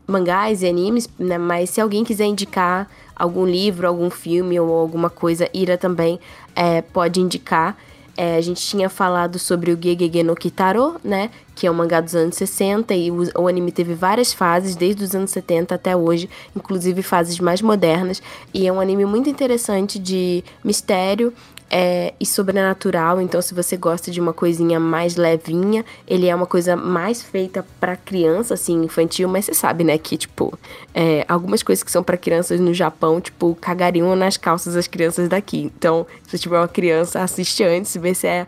mangás 0.09 0.62
e 0.62 0.66
animes, 0.66 1.09
né? 1.16 1.39
Mas 1.39 1.70
se 1.70 1.81
alguém 1.81 2.02
quiser 2.02 2.24
indicar 2.24 2.90
algum 3.15 3.47
livro, 3.47 3.86
algum 3.86 4.10
filme 4.10 4.59
ou 4.59 4.74
alguma 4.74 5.09
coisa, 5.09 5.48
Ira 5.55 5.78
também 5.78 6.19
é, 6.56 6.82
pode 6.82 7.20
indicar. 7.20 7.77
É, 8.20 8.35
a 8.35 8.40
gente 8.40 8.61
tinha 8.61 8.89
falado 8.89 9.39
sobre 9.39 9.70
o 9.70 9.78
Gegege 9.81 10.24
no 10.24 10.35
Kitaro, 10.35 10.97
né? 11.05 11.31
Que 11.55 11.69
é 11.69 11.70
um 11.70 11.74
mangá 11.74 12.01
dos 12.01 12.16
anos 12.16 12.35
60 12.35 12.93
e 12.93 13.12
o, 13.12 13.23
o, 13.43 13.47
anime 13.47 13.70
teve 13.70 13.95
várias 13.95 14.32
fases, 14.32 14.74
desde 14.74 15.05
os 15.05 15.15
anos 15.15 15.31
70 15.31 15.77
até 15.77 15.97
hoje, 15.97 16.28
inclusive 16.57 17.01
fases 17.01 17.39
mais 17.39 17.62
modernas. 17.62 18.20
E 18.53 18.66
é 18.66 18.73
um 18.73 18.81
anime 18.81 19.05
muito 19.05 19.31
interessante 19.31 20.01
de 20.01 20.43
mistério 20.65 21.32
é, 21.70 22.15
e 22.19 22.24
sobrenatural. 22.24 23.20
Então, 23.20 23.40
se 23.43 23.55
você 23.55 23.77
gosta 23.77 24.11
de 24.11 24.20
uma 24.20 24.32
coisinha 24.32 24.81
mais 24.81 25.16
levinha, 25.16 25.85
ele 26.07 26.27
é 26.27 26.35
uma 26.35 26.47
coisa 26.47 26.77
mais 26.77 27.23
feita 27.23 27.65
para 27.78 27.97
criança, 27.97 28.55
assim, 28.55 28.85
infantil. 28.85 29.28
Mas 29.28 29.45
você 29.45 29.55
sabe, 29.55 29.85
né, 29.85 29.99
que, 29.99 30.16
tipo, 30.16 30.59
é, 30.95 31.24
algumas 31.28 31.62
coisas 31.62 31.82
que 31.82 31.90
são 31.90 32.03
para 32.03 32.16
crianças 32.16 32.61
no 32.61 32.73
Japão, 32.73 33.20
tipo, 33.20 33.55
cagariam 33.61 34.15
nas 34.16 34.36
calças 34.36 34.74
das 34.74 34.86
crianças 34.86 35.28
daqui. 35.28 35.70
Então, 35.77 36.07
se 36.24 36.31
você 36.31 36.39
tiver 36.39 36.59
uma 36.59 36.69
criança, 36.69 37.23
assiste 37.23 37.62
antes, 37.62 37.97
vê 37.97 38.15
se 38.15 38.27
é 38.27 38.47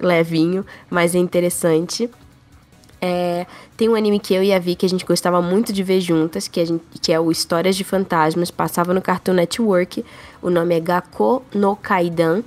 levinho, 0.00 0.64
mas 0.90 1.14
é 1.14 1.18
interessante. 1.18 2.10
É, 3.04 3.46
tem 3.76 3.88
um 3.88 3.96
anime 3.96 4.20
que 4.20 4.32
eu 4.32 4.44
e 4.44 4.52
a 4.52 4.60
Vi 4.60 4.76
que 4.76 4.86
a 4.86 4.88
gente 4.88 5.04
gostava 5.04 5.42
muito 5.42 5.72
de 5.72 5.82
ver 5.82 6.00
juntas, 6.00 6.46
que, 6.46 6.60
a 6.60 6.64
gente, 6.64 6.84
que 7.00 7.12
é 7.12 7.18
o 7.18 7.32
Histórias 7.32 7.74
de 7.74 7.82
Fantasmas, 7.82 8.48
passava 8.48 8.94
no 8.94 9.02
Cartoon 9.02 9.34
Network. 9.34 10.04
O 10.40 10.48
nome 10.48 10.76
é 10.76 10.80
Gakko 10.80 11.42
no 11.52 11.74
Kaidan. 11.74 12.44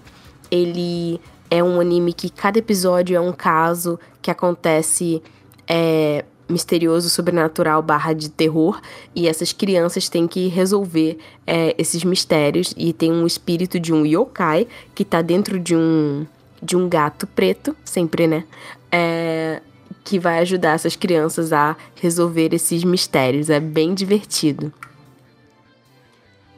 Ele 0.49 1.19
é 1.49 1.63
um 1.63 1.79
anime 1.79 2.13
que 2.13 2.29
cada 2.29 2.59
episódio 2.59 3.15
é 3.15 3.19
um 3.19 3.31
caso 3.31 3.99
que 4.21 4.31
acontece 4.31 5.21
é, 5.67 6.25
misterioso, 6.47 7.09
sobrenatural, 7.09 7.81
barra 7.81 8.13
de 8.13 8.29
terror, 8.29 8.79
e 9.15 9.27
essas 9.27 9.51
crianças 9.51 10.09
têm 10.09 10.27
que 10.27 10.47
resolver 10.47 11.17
é, 11.45 11.75
esses 11.77 12.03
mistérios, 12.03 12.73
e 12.77 12.93
tem 12.93 13.11
um 13.11 13.25
espírito 13.25 13.79
de 13.79 13.93
um 13.93 14.05
yokai 14.05 14.67
que 14.93 15.03
tá 15.03 15.21
dentro 15.21 15.59
de 15.59 15.75
um, 15.75 16.25
de 16.61 16.75
um 16.75 16.87
gato 16.87 17.27
preto, 17.27 17.75
sempre, 17.83 18.27
né? 18.27 18.43
É, 18.91 19.61
que 20.03 20.19
vai 20.19 20.39
ajudar 20.39 20.73
essas 20.73 20.95
crianças 20.95 21.51
a 21.51 21.75
resolver 21.95 22.53
esses 22.53 22.83
mistérios. 22.83 23.49
É 23.49 23.59
bem 23.59 23.93
divertido. 23.93 24.71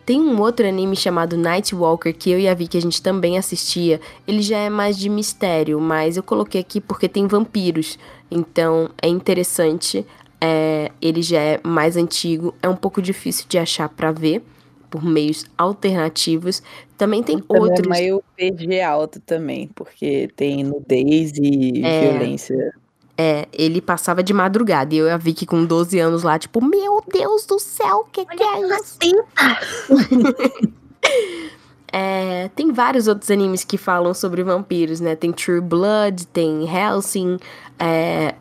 Tem 0.08 0.22
um 0.22 0.40
outro 0.40 0.66
anime 0.66 0.96
chamado 0.96 1.36
Night 1.36 1.76
Walker 1.76 2.14
que 2.14 2.32
eu 2.32 2.40
e 2.40 2.48
a 2.48 2.54
Vicky 2.54 2.78
a 2.78 2.82
gente 2.82 3.02
também 3.02 3.38
assistia. 3.38 4.00
Ele 4.26 4.42
já 4.42 4.58
é 4.58 4.70
mais 4.70 4.98
de 4.98 5.10
mistério, 5.10 5.82
mas 5.82 6.16
eu 6.16 6.24
coloquei 6.24 6.62
aqui 6.62 6.80
porque 6.80 7.10
tem 7.10 7.28
vampiros. 7.28 8.00
Então 8.32 8.90
é 9.02 9.10
interessante. 9.10 10.06
É, 10.40 10.94
ele 11.02 11.22
já 11.22 11.42
é 11.42 11.60
mais 11.62 11.98
antigo, 11.98 12.56
é 12.64 12.70
um 12.70 12.76
pouco 12.76 13.02
difícil 13.02 13.48
de 13.50 13.58
achar 13.58 13.90
para 13.90 14.14
ver 14.14 14.42
por 14.90 15.04
meios 15.04 15.46
alternativos. 15.58 16.64
Também 16.98 17.22
tem 17.22 17.40
também 17.40 17.62
outros. 17.62 17.86
É 17.86 18.02
meio 18.02 18.24
PG 18.38 18.80
alto 18.80 19.20
também, 19.20 19.70
porque 19.76 20.30
tem 20.38 20.64
nudez 20.64 21.34
e 21.36 21.84
é, 21.84 22.12
violência. 22.14 22.74
É, 23.18 23.48
ele 23.52 23.82
passava 23.82 24.22
de 24.22 24.32
madrugada 24.32 24.94
e 24.94 25.00
eu 25.00 25.12
a 25.12 25.18
Vicky 25.18 25.46
com 25.46 25.66
12 25.66 25.98
anos 25.98 26.22
lá, 26.22 26.38
tipo, 26.38 26.64
meu 26.64 27.04
Deus 27.12 27.48
do 27.48 27.58
céu, 27.58 28.06
o 28.08 28.12
que, 28.12 28.24
que 28.26 28.44
é 28.44 28.78
isso? 28.78 29.00
é, 31.92 32.50
tem 32.56 32.72
vários 32.72 33.08
outros 33.08 33.32
animes 33.32 33.64
que 33.64 33.78
falam 33.78 34.14
sobre 34.14 34.44
vampiros, 34.44 35.00
né? 35.00 35.16
Tem 35.16 35.32
True 35.32 35.62
Blood, 35.62 36.28
tem 36.28 36.68
Helsing, 36.68 37.40
é, 37.80 38.36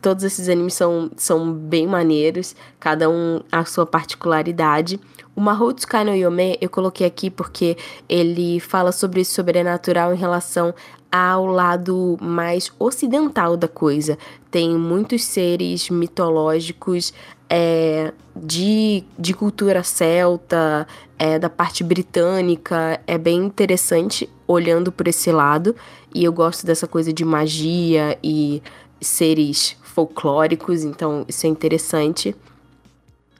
todos 0.00 0.24
esses 0.24 0.48
animes 0.48 0.74
são, 0.74 1.10
são 1.16 1.52
bem 1.52 1.86
maneiros, 1.86 2.54
cada 2.78 3.08
um 3.08 3.40
a 3.50 3.64
sua 3.64 3.86
particularidade. 3.86 5.00
O 5.34 5.40
Mahotsukai 5.40 6.04
no 6.04 6.14
Yome 6.14 6.58
eu 6.60 6.68
coloquei 6.68 7.06
aqui 7.06 7.30
porque 7.30 7.76
ele 8.08 8.60
fala 8.60 8.92
sobre 8.92 9.24
sobrenatural 9.24 10.12
em 10.12 10.16
relação 10.16 10.74
ao 11.10 11.46
lado 11.46 12.16
mais 12.20 12.72
ocidental 12.78 13.56
da 13.56 13.68
coisa. 13.68 14.16
Tem 14.50 14.76
muitos 14.76 15.24
seres 15.24 15.90
mitológicos 15.90 17.12
é, 17.48 18.12
de, 18.34 19.02
de 19.18 19.34
cultura 19.34 19.82
celta, 19.82 20.86
é, 21.18 21.38
da 21.38 21.50
parte 21.50 21.82
britânica. 21.82 23.00
É 23.06 23.18
bem 23.18 23.38
interessante 23.38 24.28
olhando 24.46 24.92
por 24.92 25.08
esse 25.08 25.32
lado. 25.32 25.74
E 26.14 26.24
eu 26.24 26.32
gosto 26.32 26.64
dessa 26.64 26.86
coisa 26.86 27.12
de 27.12 27.24
magia 27.24 28.16
e 28.22 28.62
seres 29.00 29.76
folclóricos, 29.82 30.84
então 30.84 31.24
isso 31.28 31.46
é 31.46 31.48
interessante. 31.48 32.36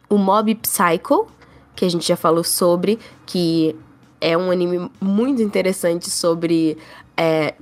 O 0.09 0.19
Mob 0.19 0.55
Psycho, 0.57 1.27
que 1.77 1.85
a 1.85 1.89
gente 1.89 2.07
já 2.07 2.17
falou 2.17 2.43
sobre, 2.43 2.99
que 3.25 3.77
é 4.21 4.37
um 4.37 4.51
anime 4.51 4.91
muito 5.01 5.41
interessante 5.41 6.11
sobre 6.11 6.77
é, 7.21 7.53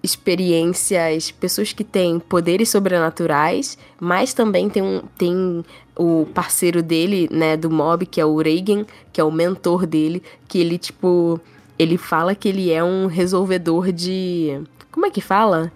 experiências, 0.00 1.32
pessoas 1.32 1.72
que 1.72 1.82
têm 1.82 2.20
poderes 2.20 2.68
sobrenaturais, 2.68 3.76
mas 3.98 4.32
também 4.32 4.70
tem, 4.70 4.80
um, 4.80 5.02
tem 5.18 5.64
o 5.96 6.24
parceiro 6.32 6.80
dele, 6.84 7.28
né, 7.32 7.56
do 7.56 7.68
mob, 7.68 8.06
que 8.06 8.20
é 8.20 8.24
o 8.24 8.36
Reagan, 8.36 8.86
que 9.12 9.20
é 9.20 9.24
o 9.24 9.32
mentor 9.32 9.86
dele, 9.86 10.22
que 10.46 10.60
ele, 10.60 10.78
tipo, 10.78 11.40
ele 11.76 11.98
fala 11.98 12.32
que 12.32 12.48
ele 12.48 12.70
é 12.70 12.82
um 12.84 13.06
resolvedor 13.06 13.90
de. 13.90 14.62
Como 14.92 15.04
é 15.04 15.10
que 15.10 15.20
fala? 15.20 15.72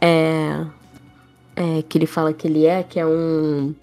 É. 0.00 0.64
é, 1.56 1.82
que 1.88 1.98
ele 1.98 2.06
fala 2.06 2.32
que 2.32 2.46
ele 2.46 2.64
é, 2.64 2.84
que 2.84 3.00
é 3.00 3.04
um. 3.04 3.74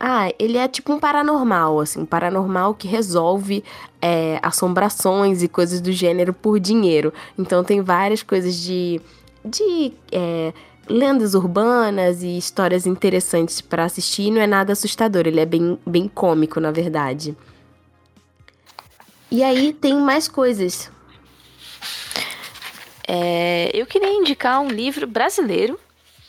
Ah, 0.00 0.32
ele 0.38 0.56
é 0.56 0.68
tipo 0.68 0.92
um 0.92 0.98
paranormal, 1.00 1.80
assim, 1.80 2.04
paranormal 2.04 2.74
que 2.74 2.86
resolve 2.86 3.64
é, 4.00 4.38
assombrações 4.42 5.42
e 5.42 5.48
coisas 5.48 5.80
do 5.80 5.90
gênero 5.90 6.32
por 6.32 6.60
dinheiro. 6.60 7.12
Então 7.36 7.64
tem 7.64 7.80
várias 7.82 8.22
coisas 8.22 8.54
de. 8.54 9.00
de. 9.44 9.92
É, 10.12 10.52
lendas 10.88 11.34
urbanas 11.34 12.22
e 12.22 12.38
histórias 12.38 12.86
interessantes 12.86 13.60
para 13.60 13.84
assistir. 13.84 14.30
Não 14.30 14.40
é 14.40 14.46
nada 14.46 14.72
assustador, 14.72 15.26
ele 15.26 15.40
é 15.40 15.44
bem, 15.44 15.78
bem 15.86 16.08
cômico, 16.08 16.60
na 16.60 16.70
verdade. 16.70 17.36
E 19.30 19.42
aí 19.42 19.72
tem 19.74 19.96
mais 19.96 20.28
coisas. 20.28 20.90
É, 23.06 23.70
eu 23.74 23.86
queria 23.86 24.12
indicar 24.12 24.60
um 24.60 24.68
livro 24.68 25.06
brasileiro 25.06 25.78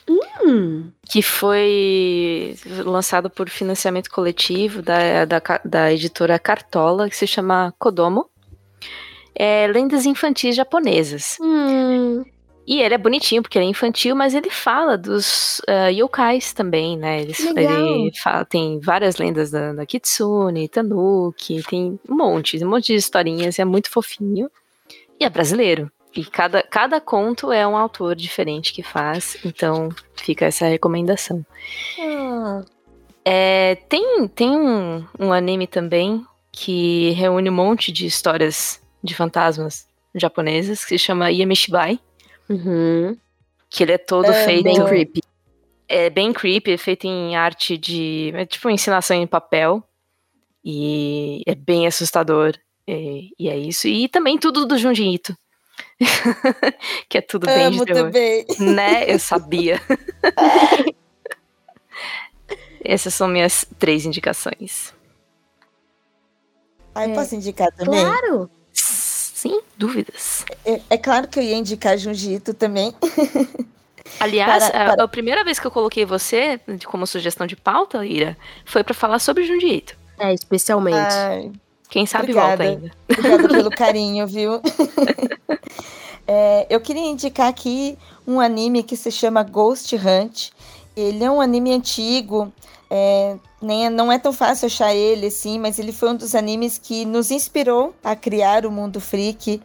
hum. 0.09 0.91
que 1.09 1.21
foi 1.21 2.55
lançado 2.83 3.29
por 3.29 3.49
financiamento 3.49 4.09
coletivo 4.09 4.81
da, 4.81 5.25
da, 5.25 5.41
da 5.63 5.93
editora 5.93 6.39
Cartola, 6.39 7.09
que 7.09 7.15
se 7.15 7.27
chama 7.27 7.73
Kodomo. 7.77 8.29
É, 9.35 9.67
Lendas 9.67 10.05
Infantis 10.05 10.55
Japonesas. 10.55 11.37
Hum. 11.39 12.23
E 12.69 12.81
ele 12.83 12.93
é 12.93 12.97
bonitinho, 12.99 13.41
porque 13.41 13.57
ele 13.57 13.65
é 13.65 13.69
infantil, 13.69 14.15
mas 14.15 14.35
ele 14.35 14.51
fala 14.51 14.95
dos 14.95 15.59
uh, 15.67 15.89
yokais 15.91 16.53
também, 16.53 16.95
né? 16.95 17.21
Ele, 17.21 17.33
ele 17.57 18.11
fala, 18.15 18.45
tem 18.45 18.79
várias 18.79 19.17
lendas 19.17 19.49
da, 19.49 19.73
da, 19.73 19.87
Kitsune, 19.87 20.69
Tanuki, 20.69 21.63
tem 21.67 21.99
um 22.07 22.15
monte, 22.15 22.63
um 22.63 22.69
monte 22.69 22.87
de 22.87 22.95
historinhas, 22.95 23.57
e 23.57 23.61
é 23.63 23.65
muito 23.65 23.89
fofinho. 23.89 24.51
E 25.19 25.25
é 25.25 25.29
brasileiro. 25.31 25.91
E 26.15 26.25
cada, 26.25 26.63
cada 26.63 26.99
conto 26.99 27.51
é 27.51 27.67
um 27.67 27.77
autor 27.77 28.15
diferente 28.15 28.73
que 28.73 28.81
faz, 28.81 29.37
então 29.45 29.89
fica 30.15 30.45
essa 30.45 30.67
recomendação. 30.67 31.45
Ah. 31.99 32.63
É, 33.23 33.75
tem 33.87 34.27
tem 34.27 34.49
um, 34.49 35.05
um 35.19 35.31
anime 35.31 35.67
também 35.67 36.25
que 36.51 37.11
reúne 37.11 37.49
um 37.49 37.53
monte 37.53 37.91
de 37.91 38.05
histórias 38.05 38.81
de 39.03 39.13
fantasmas 39.13 39.87
japonesas, 40.15 40.83
que 40.83 40.97
se 40.97 41.05
chama 41.05 41.31
Yamishibai. 41.31 41.99
Uhum. 42.49 43.15
Que 43.69 43.83
ele 43.83 43.91
é 43.91 43.97
todo 43.97 44.31
é, 44.31 44.45
feito. 44.45 44.63
Bem 44.63 44.83
creepy. 44.83 45.21
É 45.87 46.09
bem 46.09 46.33
creepy, 46.33 46.71
é 46.71 46.77
feito 46.77 47.05
em 47.05 47.35
arte 47.35 47.77
de. 47.77 48.31
É 48.35 48.45
tipo 48.45 48.69
ensinação 48.69 49.15
em 49.15 49.27
papel. 49.27 49.83
E 50.65 51.43
é 51.45 51.55
bem 51.55 51.87
assustador. 51.87 52.53
E, 52.87 53.29
e 53.37 53.49
é 53.49 53.57
isso. 53.57 53.87
E 53.87 54.07
também 54.07 54.37
tudo 54.37 54.65
do 54.65 54.77
Junji 54.77 55.07
Ito. 55.13 55.35
que 57.09 57.17
é 57.17 57.21
tudo 57.21 57.45
bem 57.45 57.65
Amo 57.65 57.85
de 57.85 57.93
também. 57.93 58.45
Né? 58.59 59.11
Eu 59.11 59.19
sabia. 59.19 59.81
Essas 62.83 63.13
são 63.13 63.27
minhas 63.27 63.65
três 63.77 64.05
indicações. 64.05 64.93
Ah, 66.95 67.07
eu 67.07 67.13
posso 67.13 67.35
indicar 67.35 67.71
também? 67.71 68.01
Claro! 68.01 68.49
Sim, 68.73 69.61
dúvidas. 69.77 70.45
É, 70.65 70.81
é 70.89 70.97
claro 70.97 71.27
que 71.27 71.39
eu 71.39 71.43
ia 71.43 71.55
indicar 71.55 71.97
Jujito 71.97 72.53
também. 72.53 72.93
Aliás, 74.19 74.69
para, 74.69 74.85
para... 74.85 75.01
A, 75.03 75.05
a, 75.05 75.07
primeira 75.07 75.43
vez 75.43 75.59
que 75.59 75.67
eu 75.67 75.71
coloquei 75.71 76.03
você 76.03 76.59
como 76.85 77.05
sugestão 77.07 77.47
de 77.47 77.55
pauta, 77.55 78.05
Ira, 78.05 78.37
foi 78.65 78.83
para 78.83 78.93
falar 78.93 79.19
sobre 79.19 79.45
Junji 79.45 79.85
É, 80.17 80.33
especialmente. 80.33 80.97
Ai, 80.97 81.51
Quem 81.89 82.05
sabe 82.05 82.31
obrigada. 82.31 82.63
volta 82.63 82.63
ainda. 82.63 82.91
Obrigada 83.09 83.47
pelo 83.49 83.69
carinho, 83.71 84.27
viu? 84.27 84.61
é, 86.27 86.67
eu 86.69 86.79
queria 86.79 87.07
indicar 87.07 87.47
aqui 87.47 87.97
um 88.27 88.39
anime 88.39 88.83
que 88.83 88.95
se 88.95 89.11
chama 89.11 89.43
Ghost 89.43 89.95
Hunt. 89.95 90.51
Ele 90.95 91.23
é 91.23 91.31
um 91.31 91.41
anime 91.41 91.73
antigo, 91.73 92.51
é, 92.89 93.37
nem, 93.61 93.85
é, 93.85 93.89
não 93.89 94.11
é 94.11 94.19
tão 94.19 94.33
fácil 94.33 94.65
achar 94.65 94.93
ele, 94.93 95.27
assim, 95.27 95.59
mas 95.59 95.79
ele 95.79 95.91
foi 95.91 96.09
um 96.09 96.15
dos 96.15 96.35
animes 96.35 96.77
que 96.77 97.05
nos 97.05 97.31
inspirou 97.31 97.93
a 98.03 98.15
criar 98.15 98.65
o 98.65 98.71
Mundo 98.71 98.99
Freak. 98.99 99.61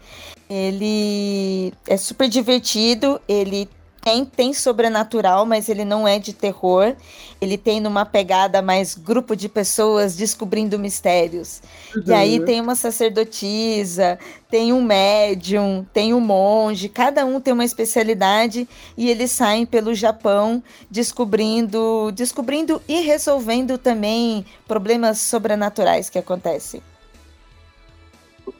Ele 0.49 1.73
é 1.87 1.97
super 1.97 2.29
divertido, 2.29 3.21
ele 3.27 3.69
tem, 4.05 4.23
tem 4.27 4.53
sobrenatural, 4.53 5.47
mas 5.47 5.71
ele 5.71 5.83
não 5.83 6.07
é 6.07 6.19
de 6.19 6.35
terror. 6.35 6.95
Ele 7.41 7.57
tem 7.57 7.81
numa 7.81 8.05
pegada 8.05 8.61
mais 8.61 8.95
grupo 8.95 9.35
de 9.35 9.49
pessoas 9.49 10.15
descobrindo 10.15 10.79
mistérios. 10.79 11.63
Uhum. 11.97 12.03
E 12.07 12.13
aí 12.13 12.45
tem 12.45 12.61
uma 12.61 12.75
sacerdotisa, 12.75 14.19
tem 14.51 14.75
um 14.75 14.83
médium, 14.83 15.87
tem 15.91 16.13
um 16.13 16.21
monge, 16.21 16.89
cada 16.91 17.25
um 17.25 17.41
tem 17.41 17.55
uma 17.55 17.65
especialidade 17.65 18.69
e 18.95 19.09
eles 19.09 19.31
saem 19.31 19.65
pelo 19.65 19.95
Japão 19.95 20.63
descobrindo, 20.91 22.13
descobrindo 22.13 22.83
e 22.87 23.01
resolvendo 23.01 23.79
também 23.79 24.45
problemas 24.69 25.19
sobrenaturais 25.19 26.11
que 26.11 26.19
acontecem. 26.19 26.83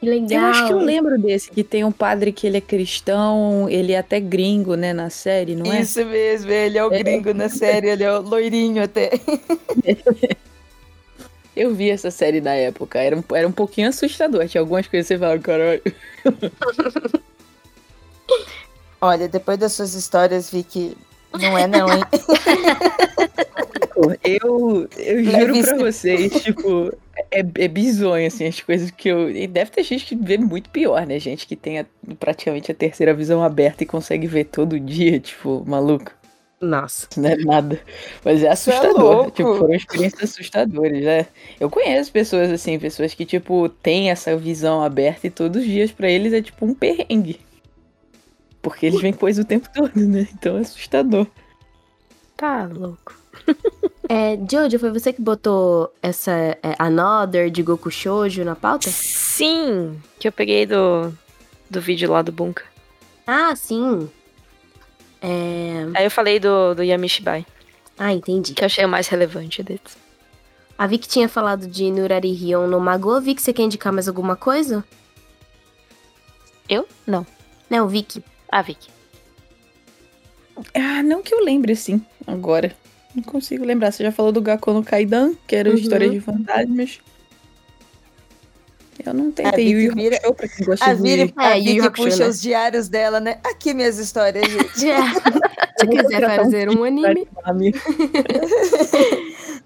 Que 0.05 0.09
legal. 0.09 0.39
Eu 0.39 0.45
acho 0.45 0.67
que 0.67 0.73
eu 0.73 0.77
lembro 0.77 1.17
desse, 1.17 1.49
que 1.49 1.63
tem 1.63 1.83
um 1.83 1.91
padre 1.91 2.31
que 2.31 2.45
ele 2.45 2.57
é 2.57 2.61
cristão, 2.61 3.67
ele 3.67 3.91
é 3.91 3.97
até 3.97 4.19
gringo, 4.19 4.75
né, 4.75 4.93
na 4.93 5.09
série, 5.09 5.55
não 5.55 5.73
é? 5.73 5.81
Isso 5.81 6.05
mesmo, 6.05 6.51
ele 6.51 6.77
é 6.77 6.85
o 6.85 6.93
é. 6.93 7.01
gringo 7.01 7.33
na 7.33 7.49
série, 7.49 7.89
ele 7.89 8.03
é 8.03 8.11
o 8.13 8.21
loirinho 8.21 8.83
até. 8.83 9.09
Eu 11.55 11.73
vi 11.73 11.89
essa 11.89 12.11
série 12.11 12.39
na 12.39 12.53
época, 12.53 12.99
era 12.99 13.17
um, 13.17 13.23
era 13.33 13.47
um 13.47 13.51
pouquinho 13.51 13.89
assustador, 13.89 14.47
tinha 14.47 14.61
algumas 14.61 14.85
coisas 14.87 15.07
que 15.07 15.15
você 15.15 15.19
fala, 15.19 15.39
caralho. 15.39 15.81
Olha, 19.01 19.27
depois 19.27 19.57
das 19.57 19.73
suas 19.73 19.95
histórias, 19.95 20.51
vi 20.51 20.63
que 20.63 20.95
não 21.37 21.57
é 21.57 21.67
não, 21.67 21.87
hein? 21.91 22.03
Eu, 24.23 24.89
eu 24.97 25.23
juro 25.23 25.61
pra 25.61 25.77
vocês, 25.77 26.43
tipo, 26.43 26.93
é, 27.31 27.39
é 27.39 27.67
bizonho, 27.67 28.27
assim, 28.27 28.45
as 28.45 28.59
coisas 28.59 28.91
que 28.91 29.07
eu. 29.07 29.29
E 29.29 29.47
deve 29.47 29.71
ter 29.71 29.83
gente 29.83 30.05
que 30.05 30.15
vê 30.15 30.37
muito 30.37 30.69
pior, 30.69 31.07
né? 31.07 31.17
Gente 31.17 31.47
que 31.47 31.55
tem 31.55 31.79
a, 31.79 31.85
praticamente 32.19 32.71
a 32.71 32.75
terceira 32.75 33.13
visão 33.13 33.41
aberta 33.41 33.83
e 33.83 33.87
consegue 33.87 34.27
ver 34.27 34.45
todo 34.45 34.79
dia, 34.79 35.19
tipo, 35.19 35.63
maluco. 35.65 36.11
Nossa. 36.59 37.07
Não 37.17 37.29
é 37.29 37.35
nada. 37.37 37.79
Mas 38.23 38.43
é, 38.43 38.47
é 38.47 38.49
assustador. 38.49 39.27
É 39.27 39.31
tipo, 39.31 39.55
foram 39.55 39.73
experiências 39.73 40.31
assustadoras, 40.31 41.03
né? 41.03 41.27
Eu 41.59 41.69
conheço 41.69 42.11
pessoas 42.11 42.51
assim, 42.51 42.79
pessoas 42.79 43.13
que, 43.13 43.25
tipo, 43.25 43.69
têm 43.69 44.09
essa 44.09 44.35
visão 44.35 44.81
aberta 44.83 45.27
e 45.27 45.29
todos 45.29 45.61
os 45.61 45.67
dias 45.67 45.91
para 45.91 46.09
eles 46.09 46.33
é 46.33 46.41
tipo 46.41 46.65
um 46.65 46.73
perrengue. 46.73 47.39
Porque 48.65 48.87
eles 48.87 48.99
veem 48.99 49.13
coisa 49.13 49.43
o 49.43 49.45
tempo 49.45 49.69
todo, 49.71 49.95
né? 49.95 50.27
Então 50.33 50.57
é 50.57 50.61
assustador. 50.61 51.27
Tá 52.35 52.65
louco. 52.65 53.15
É, 54.07 54.37
Jojo, 54.47 54.77
foi 54.77 54.91
você 54.91 55.11
que 55.11 55.19
botou 55.19 55.91
essa 55.99 56.31
é, 56.31 56.75
Another 56.77 57.49
de 57.49 57.63
Goku 57.63 57.89
Shoujo 57.89 58.45
na 58.45 58.55
pauta? 58.55 58.87
Sim, 58.87 59.99
que 60.19 60.27
eu 60.27 60.31
peguei 60.31 60.67
do, 60.67 61.11
do 61.67 61.81
vídeo 61.81 62.11
lá 62.11 62.21
do 62.21 62.31
Bunka. 62.31 62.63
Ah, 63.25 63.55
sim. 63.55 64.07
É... 65.19 65.87
Aí 65.95 66.05
eu 66.05 66.11
falei 66.11 66.39
do, 66.39 66.75
do 66.75 66.83
Yamishibai. 66.83 67.47
Ah, 67.97 68.13
entendi. 68.13 68.53
Que 68.53 68.61
eu 68.61 68.67
achei 68.67 68.85
o 68.85 68.89
mais 68.89 69.07
relevante 69.07 69.63
deles. 69.63 69.97
A 70.77 70.85
Vicky 70.85 71.07
tinha 71.07 71.27
falado 71.27 71.65
de 71.65 71.89
Nurari 71.89 72.31
Rion 72.31 72.67
no 72.67 72.79
Mago. 72.79 73.19
Vicky, 73.19 73.41
você 73.41 73.51
quer 73.51 73.63
indicar 73.63 73.91
mais 73.91 74.07
alguma 74.07 74.35
coisa? 74.35 74.85
Eu? 76.69 76.87
Não. 77.07 77.25
Não, 77.71 77.87
Vicky. 77.87 78.23
Ah, 78.55 78.61
Vicky. 78.61 78.89
Ah, 80.73 81.03
não 81.03 81.21
que 81.21 81.33
eu 81.33 81.43
lembre, 81.43 81.73
assim, 81.73 82.01
agora. 82.25 82.73
Não 83.13 83.21
consigo 83.21 83.65
lembrar. 83.65 83.91
Você 83.91 84.01
já 84.01 84.13
falou 84.13 84.31
do 84.31 84.39
Gakko 84.39 84.71
no 84.71 84.81
Kaidan, 84.81 85.33
que 85.45 85.57
era 85.57 85.69
uhum. 85.69 85.75
história 85.75 86.09
de 86.09 86.21
fantasmas. 86.21 87.01
Eu 89.05 89.13
não 89.13 89.29
tentei 89.29 89.75
o 89.75 89.79
Yu 89.81 89.91
Hakusho 89.91 90.33
pra 90.35 90.47
quem 90.47 90.65
gosta 90.65 90.85
a 90.85 90.93
Viri, 90.93 91.25
de... 91.25 91.33
É, 91.37 91.51
a 91.51 91.55
Vicky 91.55 91.89
puxa 91.89 92.23
né? 92.23 92.29
os 92.29 92.41
diários 92.41 92.87
dela, 92.87 93.19
né? 93.19 93.39
Aqui 93.43 93.73
minhas 93.73 93.99
histórias, 93.99 94.47
gente. 94.49 94.89
É. 94.89 95.01
Se 95.77 95.87
quiser 95.87 96.37
fazer 96.37 96.69
um 96.69 96.81
anime. 96.85 97.27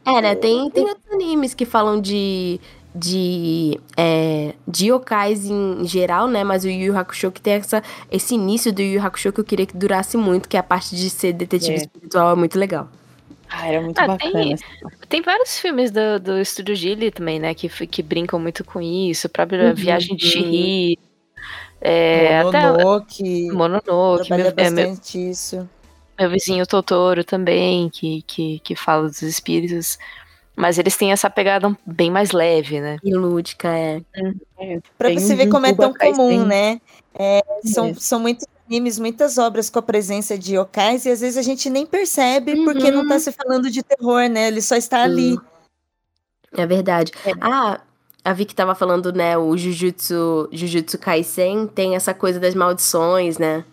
é, 0.03 0.19
né? 0.19 0.33
Tem, 0.33 0.67
tem 0.71 0.85
outros 0.85 1.13
animes 1.13 1.53
que 1.53 1.63
falam 1.63 2.01
de 2.01 2.59
de, 2.99 3.79
é, 3.95 4.53
de 4.67 4.91
yokais 4.91 5.45
em 5.45 5.85
geral, 5.85 6.27
né? 6.27 6.43
Mas 6.43 6.63
o 6.63 6.69
Yu 6.69 6.87
Yu 6.87 6.97
Hakusho 6.97 7.31
que 7.31 7.41
tem 7.41 7.53
essa, 7.53 7.81
esse 8.11 8.35
início 8.35 8.73
do 8.73 8.81
Yu 8.81 8.95
Yu 8.95 9.01
Hakusho 9.01 9.31
que 9.31 9.39
eu 9.39 9.45
queria 9.45 9.65
que 9.65 9.77
durasse 9.77 10.17
muito, 10.17 10.49
que 10.49 10.57
é 10.57 10.59
a 10.59 10.63
parte 10.63 10.95
de 10.95 11.09
ser 11.09 11.33
detetive 11.33 11.73
é. 11.73 11.77
espiritual, 11.77 12.33
é 12.33 12.35
muito 12.35 12.59
legal. 12.59 12.89
Ah, 13.49 13.67
era 13.67 13.81
muito 13.81 13.97
ah, 13.97 14.07
bacana. 14.07 14.31
Tem, 14.31 14.55
tem, 15.07 15.21
vários 15.21 15.57
filmes 15.57 15.89
do, 15.89 16.19
do 16.19 16.39
Estúdio 16.39 16.75
Ghibli 16.75 17.09
também, 17.09 17.39
né? 17.39 17.53
Que, 17.55 17.67
que 17.87 18.03
brincam 18.03 18.39
muito 18.39 18.63
com 18.63 18.79
isso. 18.79 19.25
A 19.25 19.29
própria 19.29 19.69
uhum, 19.69 19.73
Viagem 19.73 20.15
de 20.15 20.25
Chihiro. 20.25 21.01
É, 21.81 22.43
Mononoke. 22.43 23.47
Até, 23.47 23.57
Mononoke. 23.57 24.27
Trabalha 24.27 24.43
meu, 24.43 24.53
bastante 24.53 25.17
é, 25.17 25.21
meu, 25.21 25.31
isso. 25.31 25.69
Meu 26.19 26.29
vizinho 26.29 26.67
Totoro 26.67 27.23
também, 27.23 27.89
que, 27.89 28.21
que, 28.23 28.59
que 28.59 28.75
fala 28.75 29.07
dos 29.07 29.21
espíritos. 29.23 29.97
Mas 30.59 30.77
eles 30.77 30.97
têm 30.97 31.13
essa 31.13 31.29
pegada 31.29 31.73
bem 31.85 32.11
mais 32.11 32.31
leve, 32.31 32.81
né? 32.81 32.97
E 33.01 33.13
lúdica, 33.15 33.69
é. 33.69 34.01
é. 34.57 34.79
Pra 34.97 35.09
você 35.09 35.33
ver 35.33 35.47
como 35.47 35.65
é 35.65 35.73
tão 35.73 35.93
comum, 35.93 36.45
né? 36.45 36.81
É, 37.17 37.41
são, 37.63 37.95
são 37.95 38.19
muitos 38.19 38.45
animes, 38.67 38.99
muitas 38.99 39.37
obras 39.37 39.69
com 39.69 39.79
a 39.79 39.81
presença 39.81 40.37
de 40.37 40.55
yokais 40.55 41.05
e 41.05 41.11
às 41.11 41.21
vezes 41.21 41.37
a 41.37 41.41
gente 41.41 41.69
nem 41.69 41.85
percebe 41.85 42.55
uhum. 42.55 42.65
porque 42.65 42.91
não 42.91 43.03
está 43.03 43.13
uhum. 43.13 43.19
se 43.21 43.31
falando 43.31 43.71
de 43.71 43.81
terror, 43.81 44.27
né? 44.29 44.49
Ele 44.49 44.61
só 44.61 44.75
está 44.75 45.01
ali. 45.01 45.39
É 46.51 46.67
verdade. 46.67 47.13
É. 47.25 47.31
Ah, 47.39 47.79
a 48.25 48.33
Vicky 48.33 48.53
tava 48.53 48.75
falando, 48.75 49.13
né, 49.13 49.37
o 49.37 49.55
Jujutsu, 49.55 50.49
Jujutsu 50.51 50.97
Kaisen 50.97 51.67
tem 51.67 51.95
essa 51.95 52.13
coisa 52.13 52.37
das 52.37 52.53
maldições, 52.53 53.37
né? 53.37 53.63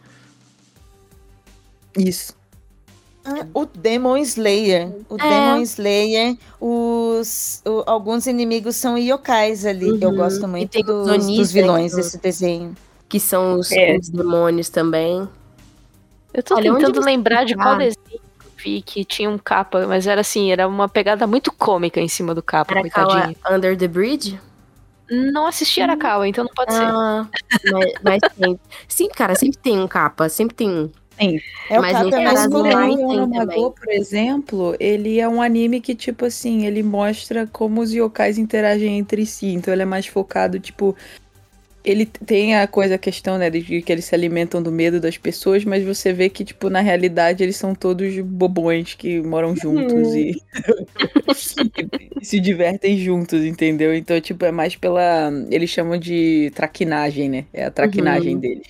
Isso. 1.99 2.33
O 3.53 3.67
Demon 3.67 4.17
Slayer. 4.19 4.89
O 5.09 5.17
é. 5.17 5.29
Demon 5.29 5.63
Slayer, 5.63 6.37
os, 6.61 7.63
o, 7.65 7.83
alguns 7.87 8.27
inimigos 8.27 8.77
são 8.77 8.97
yokais 8.97 9.67
ali. 9.67 9.93
Uhum. 9.93 9.99
Eu 10.01 10.13
gosto 10.13 10.47
muito 10.47 10.81
dos, 10.83 11.27
dos, 11.27 11.53
vilões 11.53 11.95
desse 11.95 12.19
desenho. 12.19 12.75
Que 13.09 13.21
são 13.21 13.59
os, 13.59 13.71
é. 13.73 13.97
os 13.97 14.09
demônios 14.09 14.69
também. 14.69 15.29
Eu 16.33 16.43
tô 16.43 16.55
Olha, 16.55 16.73
tentando 16.73 17.01
lembrar 17.01 17.45
de 17.45 17.55
qual 17.55 17.77
desenho 17.77 18.27
vi 18.57 18.83
que 18.83 19.05
tinha 19.05 19.31
um 19.31 19.39
capa, 19.39 19.87
mas 19.87 20.07
era 20.07 20.23
assim, 20.23 20.51
era 20.51 20.67
uma 20.67 20.89
pegada 20.89 21.27
muito 21.27 21.53
cômica 21.53 22.01
em 22.01 22.09
cima 22.09 22.35
do 22.35 22.43
capa, 22.43 22.79
Arakawa 22.79 23.07
coitadinho. 23.07 23.37
Under 23.51 23.77
the 23.77 23.87
Bridge? 23.87 24.41
Não 25.09 25.47
assisti 25.47 25.81
Arakawa, 25.81 26.27
então 26.27 26.45
não 26.45 26.53
pode 26.53 26.75
ah, 26.75 27.29
ser. 27.61 27.73
Mas, 27.73 27.93
mas 28.03 28.21
tem. 28.37 28.61
Sim, 28.89 29.09
cara, 29.09 29.37
sempre 29.37 29.59
tem 29.59 29.79
um 29.79 29.87
capa, 29.87 30.29
sempre 30.29 30.57
tem 30.57 30.69
um. 30.69 30.91
Sim. 31.19 31.41
É 31.71 31.79
mas 31.79 32.07
o 32.07 32.11
Capa 32.11 33.71
por 33.71 33.91
exemplo, 33.91 34.77
ele 34.79 35.19
é 35.19 35.29
um 35.29 35.41
anime 35.43 35.81
que, 35.81 35.95
tipo 35.95 36.25
assim, 36.27 36.67
ele 36.67 36.83
mostra 36.83 37.47
como 37.47 37.81
os 37.81 37.93
yokais 37.93 38.39
interagem 38.39 38.99
entre 38.99 39.25
si. 39.27 39.49
Então 39.49 39.73
ele 39.73 39.83
é 39.83 39.87
mais 39.87 40.07
focado, 40.07 40.61
tipo, 40.61 40.95
ele 41.87 42.05
tem 42.05 42.57
a 42.57 42.67
coisa, 42.67 42.97
a 42.97 42.99
questão, 42.99 43.39
né, 43.39 43.49
de 43.49 43.81
que 43.81 43.93
eles 43.93 44.05
se 44.05 44.15
alimentam 44.15 44.61
do 44.61 44.73
medo 44.73 45.01
das 45.01 45.17
pessoas, 45.17 45.65
mas 45.65 45.85
você 45.85 46.13
vê 46.13 46.29
que, 46.29 46.45
tipo, 46.45 46.69
na 46.69 46.81
realidade 46.81 47.45
eles 47.45 47.57
são 47.57 47.77
todos 47.77 48.19
bobões 48.21 48.95
que 48.95 49.21
moram 49.21 49.55
juntos 49.55 50.09
uhum. 50.09 50.17
e... 50.17 50.43
e, 52.21 52.25
se 52.27 52.41
divertem 52.41 52.99
juntos, 52.99 53.45
entendeu? 53.45 53.95
Então, 53.95 54.21
tipo, 54.21 54.45
é 54.45 54.51
mais 54.51 54.75
pela. 54.75 55.31
Eles 55.49 55.71
chamam 55.71 55.97
de 55.97 56.51
traquinagem, 56.57 57.29
né? 57.29 57.45
É 57.53 57.67
a 57.67 57.71
traquinagem 57.71 58.35
uhum. 58.35 58.41
deles. 58.41 58.67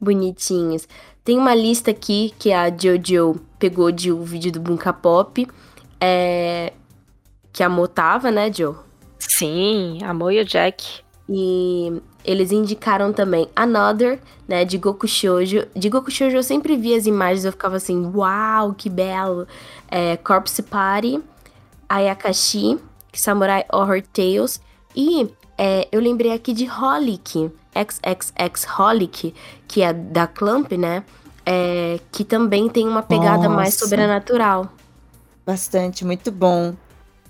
Bonitinhos. 0.00 0.88
Tem 1.30 1.38
uma 1.38 1.54
lista 1.54 1.92
aqui 1.92 2.34
que 2.40 2.52
a 2.52 2.68
Jojo 2.76 3.40
pegou 3.56 3.92
de 3.92 4.10
um 4.10 4.24
vídeo 4.24 4.50
do 4.50 4.58
Bunka 4.58 4.92
Pop. 4.92 5.46
É... 6.00 6.72
Que 7.52 7.62
a 7.62 7.68
Mo 7.68 7.86
tava, 7.86 8.32
né, 8.32 8.50
Jo? 8.52 8.74
Sim, 9.16 10.00
a 10.02 10.12
Mo 10.12 10.28
e 10.32 10.40
o 10.40 10.44
Jack. 10.44 11.04
E 11.28 12.02
eles 12.24 12.50
indicaram 12.50 13.12
também 13.12 13.48
Another, 13.54 14.18
né, 14.48 14.64
de 14.64 14.76
Goku 14.76 15.06
Shoujo. 15.06 15.68
De 15.72 15.88
Goku 15.88 16.10
Shoujo 16.10 16.36
eu 16.36 16.42
sempre 16.42 16.76
via 16.76 16.96
as 16.96 17.06
imagens, 17.06 17.44
eu 17.44 17.52
ficava 17.52 17.76
assim, 17.76 18.10
uau, 18.12 18.74
que 18.74 18.90
belo. 18.90 19.46
É, 19.88 20.16
Corpse 20.16 20.64
Party, 20.64 21.20
Ayakashi, 21.88 22.76
Samurai 23.12 23.64
Horror 23.72 24.02
Tales. 24.12 24.60
E 24.96 25.30
é, 25.56 25.86
eu 25.92 26.00
lembrei 26.00 26.32
aqui 26.32 26.52
de 26.52 26.68
Holic, 26.68 27.52
XXX 27.72 28.66
Holic, 28.76 29.32
que 29.68 29.80
é 29.80 29.92
da 29.92 30.26
Clamp, 30.26 30.72
né? 30.72 31.04
É, 31.52 31.98
que 32.12 32.24
também 32.24 32.68
tem 32.68 32.86
uma 32.86 33.02
pegada 33.02 33.38
Nossa. 33.38 33.48
mais 33.48 33.74
sobrenatural. 33.74 34.72
Bastante, 35.44 36.04
muito 36.04 36.30
bom. 36.30 36.76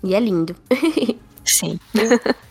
E 0.05 0.15
é 0.15 0.21
lindo. 0.21 0.55
Sim. 1.43 1.81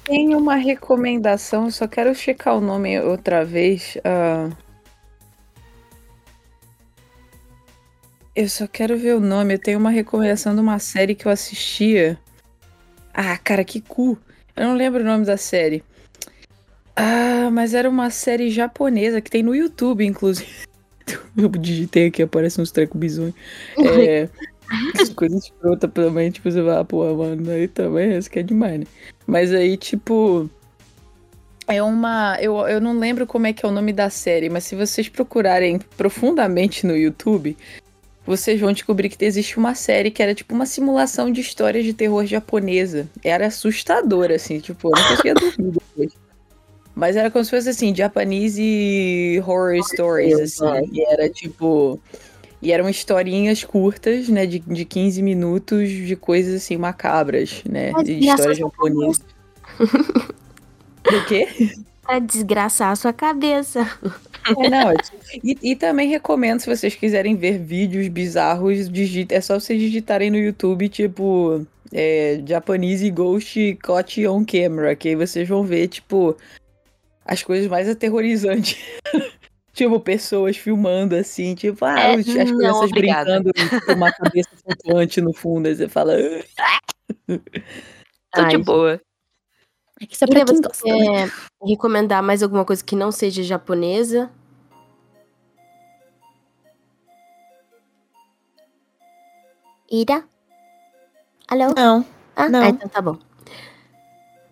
Tenho 0.04 0.40
uma 0.40 0.56
recomendação, 0.56 1.70
só 1.70 1.88
quero 1.88 2.16
checar 2.16 2.58
o 2.58 2.62
nome 2.62 3.00
outra 3.00 3.46
vez. 3.46 3.98
Uh... 3.98 4.52
Eu 8.36 8.50
só 8.50 8.66
quero 8.66 8.98
ver 8.98 9.16
o 9.16 9.20
nome. 9.20 9.54
Eu 9.54 9.60
tenho 9.60 9.78
uma 9.78 9.92
recomendação 9.92 10.56
de 10.56 10.62
uma 10.62 10.80
série 10.80 11.14
que 11.14 11.28
eu 11.28 11.32
assistia. 11.32 12.20
Ah, 13.14 13.38
cara, 13.38 13.64
que 13.64 13.80
cu. 13.80 14.18
Eu 14.56 14.66
não 14.66 14.74
lembro 14.74 15.02
o 15.02 15.06
nome 15.06 15.24
da 15.24 15.38
série. 15.38 15.84
Ah, 16.96 17.50
mas 17.52 17.76
era 17.76 17.88
uma 17.88 18.10
série 18.10 18.50
japonesa 18.50 19.22
que 19.22 19.30
tem 19.30 19.44
no 19.44 19.54
YouTube, 19.54 20.04
inclusive. 20.04 20.68
Eu 21.38 21.50
digitei 21.50 22.08
aqui, 22.08 22.22
aparece 22.22 22.62
uns 22.62 22.72
trecos 22.72 23.00
bizonhos. 23.00 23.36
É, 23.78 24.30
Coisa 25.16 25.38
escrota 25.38 25.88
também, 25.88 26.32
tipo, 26.32 26.50
você 26.50 26.62
vai, 26.62 26.78
ah, 26.78 26.84
pô, 26.84 27.14
mano, 27.16 27.50
aí 27.52 27.68
também, 27.68 28.18
isso 28.18 28.30
que 28.30 28.40
é 28.40 28.44
demais, 28.44 28.80
né? 28.80 28.86
Mas 29.26 29.54
aí, 29.54 29.78
tipo. 29.78 30.50
É 31.68 31.82
uma. 31.84 32.38
Eu, 32.42 32.58
eu 32.68 32.82
não 32.82 32.98
lembro 32.98 33.28
como 33.28 33.48
é 33.48 33.54
que 33.54 33.66
é 33.66 33.70
o 33.70 33.72
nome 33.72 33.94
da 33.94 34.10
série, 34.10 34.50
mas 34.50 34.64
se 34.64 34.76
vocês 34.76 35.08
procurarem 35.08 35.80
profundamente 35.98 36.86
no 36.86 36.96
YouTube, 36.96 37.56
vocês 38.26 38.60
vão 38.60 38.72
descobrir 38.72 39.10
que 39.10 39.24
existe 39.24 39.58
uma 39.58 39.76
série 39.76 40.12
que 40.12 40.22
era 40.22 40.34
tipo 40.36 40.54
uma 40.54 40.66
simulação 40.66 41.32
de 41.32 41.42
histórias 41.42 41.84
de 41.84 41.94
terror 41.94 42.26
japonesa. 42.26 43.08
Era 43.24 43.48
assustadora, 43.48 44.36
assim, 44.36 44.60
tipo, 44.60 44.88
eu 44.88 44.92
não 44.92 45.08
conseguia 45.10 45.34
dormir 45.34 45.72
depois. 45.72 46.29
Mas 47.00 47.16
era 47.16 47.32
como 47.32 47.44
se 47.46 47.52
fosse 47.52 47.70
assim, 47.70 47.96
Japanese 47.96 49.42
horror 49.48 49.82
stories, 49.84 50.38
assim. 50.40 50.90
E 50.92 51.02
era 51.02 51.30
tipo 51.30 52.00
e 52.62 52.74
eram 52.74 52.90
historinhas 52.90 53.64
curtas, 53.64 54.28
né, 54.28 54.46
de, 54.46 54.60
de 54.60 54.84
15 54.84 55.22
minutos 55.22 55.90
de 55.90 56.16
coisas 56.18 56.56
assim 56.56 56.76
macabras, 56.76 57.64
né, 57.64 57.92
Mas 57.92 58.04
de 58.04 58.20
histórias 58.20 58.58
japonesas. 58.58 59.22
Do 59.80 61.26
quê? 61.28 61.48
Pra 62.02 62.20
desgraçar 62.20 62.92
a 62.92 62.96
sua 62.96 63.14
cabeça. 63.14 63.90
É, 64.58 64.70
não, 64.70 64.94
e, 65.44 65.58
e, 65.62 65.76
também 65.76 66.10
recomendo, 66.10 66.60
se 66.60 66.76
vocês 66.76 66.96
quiserem 66.96 67.36
ver 67.36 67.60
vídeos 67.60 68.08
bizarros, 68.08 68.90
digita, 68.90 69.36
é 69.36 69.42
só 69.42 69.60
vocês 69.60 69.80
digitarem 69.80 70.30
no 70.30 70.38
YouTube, 70.38 70.90
tipo, 70.90 71.66
é, 71.94 72.42
Japanese 72.46 73.10
Ghost 73.10 73.78
Caught 73.82 74.28
on 74.28 74.44
Camera, 74.44 74.96
que 74.96 75.10
aí 75.10 75.16
vocês 75.16 75.48
vão 75.48 75.64
ver, 75.64 75.88
tipo, 75.88 76.36
as 77.30 77.44
coisas 77.44 77.70
mais 77.70 77.88
aterrorizantes 77.88 78.78
Tipo, 79.72 79.98
pessoas 80.00 80.58
filmando 80.58 81.16
assim, 81.16 81.56
tipo, 81.56 81.86
ah, 81.86 81.98
é, 81.98 82.16
as 82.16 82.26
crianças 82.26 82.52
não, 82.52 82.90
brincando 82.90 83.52
com 83.86 83.94
uma 83.94 84.12
cabeça 84.12 84.50
flutuante 84.62 85.22
no 85.22 85.32
fundo, 85.32 85.68
aí 85.68 85.76
você 85.76 85.88
fala. 85.88 86.18
Tô 88.34 88.44
de 88.44 88.58
boa. 88.58 89.00
É 90.02 90.06
que 90.06 90.18
você 90.18 90.26
é, 90.26 91.30
recomendar 91.66 92.22
mais 92.22 92.44
alguma 92.44 92.66
coisa 92.66 92.84
que 92.84 92.94
não 92.94 93.10
seja 93.10 93.42
japonesa? 93.42 94.30
Ira? 99.90 100.26
Alô? 101.48 101.74
Não. 101.74 102.06
Ah, 102.36 102.50
não. 102.50 102.64
Ah, 102.64 102.70
então 102.70 102.90
tá 102.90 103.02
bom. 103.02 103.18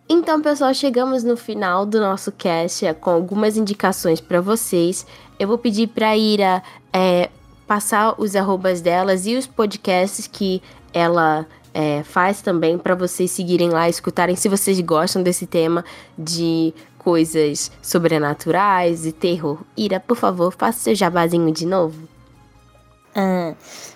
Então, 0.10 0.42
pessoal, 0.42 0.74
chegamos 0.74 1.22
no 1.26 1.36
final 1.36 1.86
do 1.86 2.00
nosso 2.00 2.32
cast 2.32 2.86
é, 2.86 2.94
com 2.94 3.10
algumas 3.10 3.58
indicações 3.58 4.22
para 4.22 4.40
vocês. 4.40 5.06
Eu 5.38 5.50
vou 5.50 5.58
pedir 5.58 5.88
para 5.88 6.16
Ira 6.16 6.64
é, 6.94 7.30
passar 7.68 8.16
os 8.18 8.34
arrobas 8.34 8.80
delas 8.80 9.26
e 9.26 9.36
os 9.36 9.46
podcasts 9.46 10.26
que 10.26 10.62
ela 10.94 11.46
é, 11.74 12.04
faz 12.04 12.42
também 12.42 12.78
para 12.78 12.96
vocês 12.96 13.32
seguirem 13.32 13.70
lá, 13.70 13.90
escutarem 13.90 14.38
se 14.38 14.48
vocês 14.48 14.80
gostam 14.80 15.22
desse 15.22 15.46
tema 15.46 15.84
de 16.18 16.74
coisas 16.98 17.70
sobrenaturais 17.82 19.06
e 19.06 19.12
terror. 19.12 19.60
Ira, 19.76 20.00
por 20.00 20.16
favor, 20.16 20.54
faça 20.54 20.80
seu 20.80 20.96
jabazinho 20.96 21.52
de 21.52 21.66
novo. 21.66 22.17
Ah, 23.20 23.56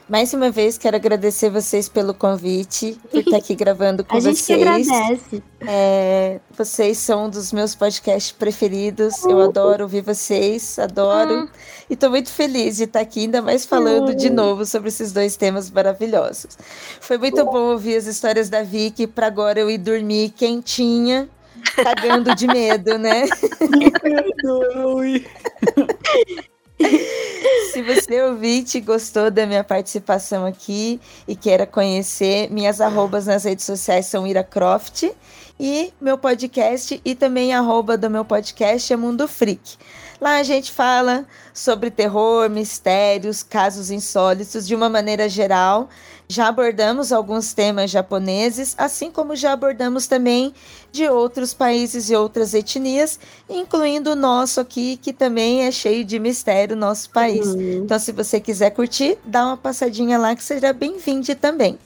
mais 0.10 0.34
uma 0.34 0.50
vez, 0.50 0.80
quero 0.80 0.96
agradecer 0.96 1.52
vocês 1.52 1.88
pelo 1.88 2.12
convite, 2.12 3.00
por 3.12 3.20
estar 3.20 3.38
aqui 3.38 3.54
gravando 3.54 4.04
com 4.10 4.18
a 4.18 4.20
vocês. 4.20 4.50
A 4.50 4.78
gente 4.78 4.92
agradece. 4.92 5.44
É, 5.62 6.40
vocês 6.58 6.98
são 6.98 7.26
um 7.26 7.30
dos 7.30 7.54
meus 7.54 7.76
podcasts 7.76 8.32
preferidos. 8.32 9.24
Eu 9.24 9.44
adoro 9.44 9.84
ouvir 9.84 10.02
vocês, 10.02 10.80
adoro. 10.80 11.48
E 11.88 11.94
estou 11.94 12.10
muito 12.10 12.32
feliz 12.32 12.78
de 12.78 12.86
estar 12.86 13.02
aqui, 13.02 13.20
ainda 13.20 13.44
mais 13.44 13.64
falando 13.64 14.16
de 14.16 14.32
novo 14.32 14.66
sobre 14.66 14.90
esses 14.90 15.12
dois 15.12 15.38
temas 15.38 15.70
maravilhosos. 15.70 16.58
Foi 17.00 17.20
muito 17.20 17.46
bom 17.46 17.74
ouvir 17.74 17.98
as 17.98 18.08
histórias 18.08 18.50
da 18.50 18.64
Vicky, 18.64 19.06
para 19.06 19.28
agora 19.28 19.60
eu 19.60 19.70
ir 19.70 19.78
dormir 19.78 20.32
quentinha, 20.32 21.30
cagando 21.76 22.34
de 22.34 22.48
medo, 22.48 22.98
né? 22.98 23.26
Se 27.72 27.82
você 27.82 28.22
ouvinte 28.24 28.80
gostou 28.82 29.32
da 29.32 29.46
minha 29.46 29.64
participação 29.64 30.46
aqui 30.46 31.00
e 31.28 31.36
queira 31.36 31.66
conhecer, 31.66 32.50
minhas 32.52 32.82
arrobas 32.82 33.26
nas 33.26 33.46
redes 33.46 33.66
sociais 33.66 34.06
são 34.06 34.28
Iracroft 34.28 35.04
e 35.60 35.94
meu 36.02 36.18
podcast 36.18 37.00
e 37.06 37.16
também 37.16 37.54
arroba 37.54 37.98
do 37.98 38.10
meu 38.10 38.26
podcast 38.26 38.92
é 38.92 38.96
Mundo 38.98 39.28
Freak. 39.28 39.78
Lá 40.20 40.38
a 40.38 40.44
gente 40.44 40.72
fala 40.72 41.26
sobre 41.54 41.90
terror, 41.90 42.50
mistérios, 42.50 43.42
casos 43.42 43.90
insólitos 43.90 44.68
de 44.68 44.76
uma 44.76 44.90
maneira 44.90 45.28
geral. 45.30 45.90
Já 46.32 46.48
abordamos 46.48 47.12
alguns 47.12 47.54
temas 47.54 47.92
japoneses, 47.92 48.74
assim 48.78 49.12
como 49.12 49.36
já 49.36 49.52
abordamos 49.52 50.08
também 50.08 50.54
de 50.90 51.06
outros 51.06 51.54
países 51.54 52.10
e 52.10 52.16
outras 52.16 52.54
etnias, 52.54 53.20
incluindo 53.50 54.12
o 54.12 54.16
nosso 54.16 54.62
aqui, 54.62 54.96
que 54.96 55.12
também 55.12 55.66
é 55.66 55.72
cheio 55.72 56.06
de 56.06 56.18
mistério, 56.20 56.74
nosso 56.74 57.10
país. 57.10 57.48
Uhum. 57.48 57.84
Então, 57.84 58.00
se 58.00 58.14
você 58.14 58.40
quiser 58.40 58.70
curtir, 58.70 59.18
dá 59.26 59.46
uma 59.46 59.58
passadinha 59.58 60.18
lá 60.18 60.34
que 60.34 60.42
seja 60.42 60.72
bem-vindo 60.72 61.36
também. 61.36 61.78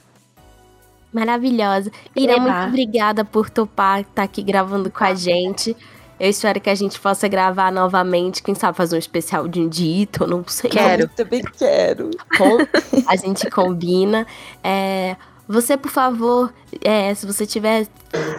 Maravilhosa. 1.11 1.91
Ira, 2.15 2.39
muito 2.39 2.67
obrigada 2.67 3.25
por 3.25 3.49
topar 3.49 4.01
estar 4.01 4.13
tá 4.13 4.21
aqui 4.21 4.43
gravando 4.43 4.91
com 4.91 5.03
a 5.03 5.15
gente. 5.15 5.75
Eu 6.19 6.29
espero 6.29 6.61
que 6.61 6.69
a 6.69 6.75
gente 6.75 6.99
possa 6.99 7.27
gravar 7.27 7.71
novamente, 7.71 8.41
quem 8.41 8.55
sabe 8.55 8.77
fazer 8.77 8.95
um 8.95 8.99
especial 8.99 9.47
de 9.47 9.59
Indito, 9.59 10.25
não 10.25 10.43
sei. 10.47 10.69
Quero. 10.69 11.03
Eu 11.03 11.09
também 11.09 11.41
quero. 11.41 12.09
Com, 12.37 12.57
a 13.05 13.15
gente 13.15 13.49
combina. 13.49 14.25
É, 14.63 15.17
você, 15.47 15.77
por 15.77 15.91
favor, 15.91 16.53
é, 16.83 17.13
se 17.13 17.25
você 17.25 17.45
tiver 17.45 17.87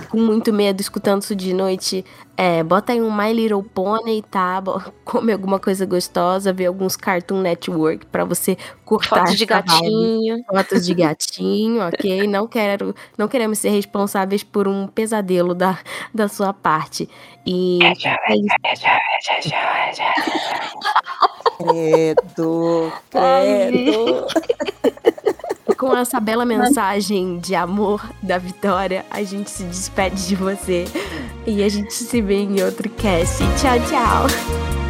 com 0.08 0.18
muito 0.18 0.52
medo 0.52 0.80
escutando 0.80 1.22
isso 1.22 1.36
de 1.36 1.52
noite, 1.52 2.04
é, 2.36 2.62
bota 2.62 2.92
aí 2.92 3.00
um 3.00 3.14
My 3.14 3.32
Little 3.32 3.62
Pony, 3.62 4.22
tá? 4.22 4.62
Come 5.04 5.32
alguma 5.32 5.60
coisa 5.60 5.86
gostosa, 5.86 6.52
vê 6.52 6.66
alguns 6.66 6.96
Cartoon 6.96 7.40
Network 7.40 8.06
para 8.06 8.24
você 8.24 8.58
cortar. 8.84 9.20
Fotos 9.20 9.36
de 9.36 9.46
gatinho. 9.46 10.34
Vibe. 10.34 10.46
Fotos 10.46 10.86
de 10.86 10.94
gatinho, 10.94 11.86
ok? 11.86 12.26
Não 12.26 12.46
quero, 12.48 12.94
não 13.16 13.28
queremos 13.28 13.58
ser 13.58 13.70
responsáveis 13.70 14.42
por 14.42 14.66
um 14.66 14.88
pesadelo 14.88 15.54
da, 15.54 15.78
da 16.12 16.28
sua 16.28 16.52
parte. 16.52 17.08
E. 17.46 17.78
Credo, 21.58 22.92
credo 23.10 24.26
com 25.76 25.96
essa 25.96 26.18
bela 26.18 26.44
mensagem 26.44 27.38
de 27.38 27.54
amor 27.54 28.08
da 28.22 28.38
Vitória, 28.38 29.04
a 29.10 29.22
gente 29.22 29.50
se 29.50 29.64
despede 29.64 30.26
de 30.26 30.34
você. 30.34 30.84
E 31.46 31.62
a 31.62 31.68
gente 31.68 31.92
se 31.92 32.20
vê 32.20 32.42
em 32.42 32.62
outro 32.62 32.88
cast. 32.90 33.38
Tchau, 33.56 33.78
tchau. 33.88 34.85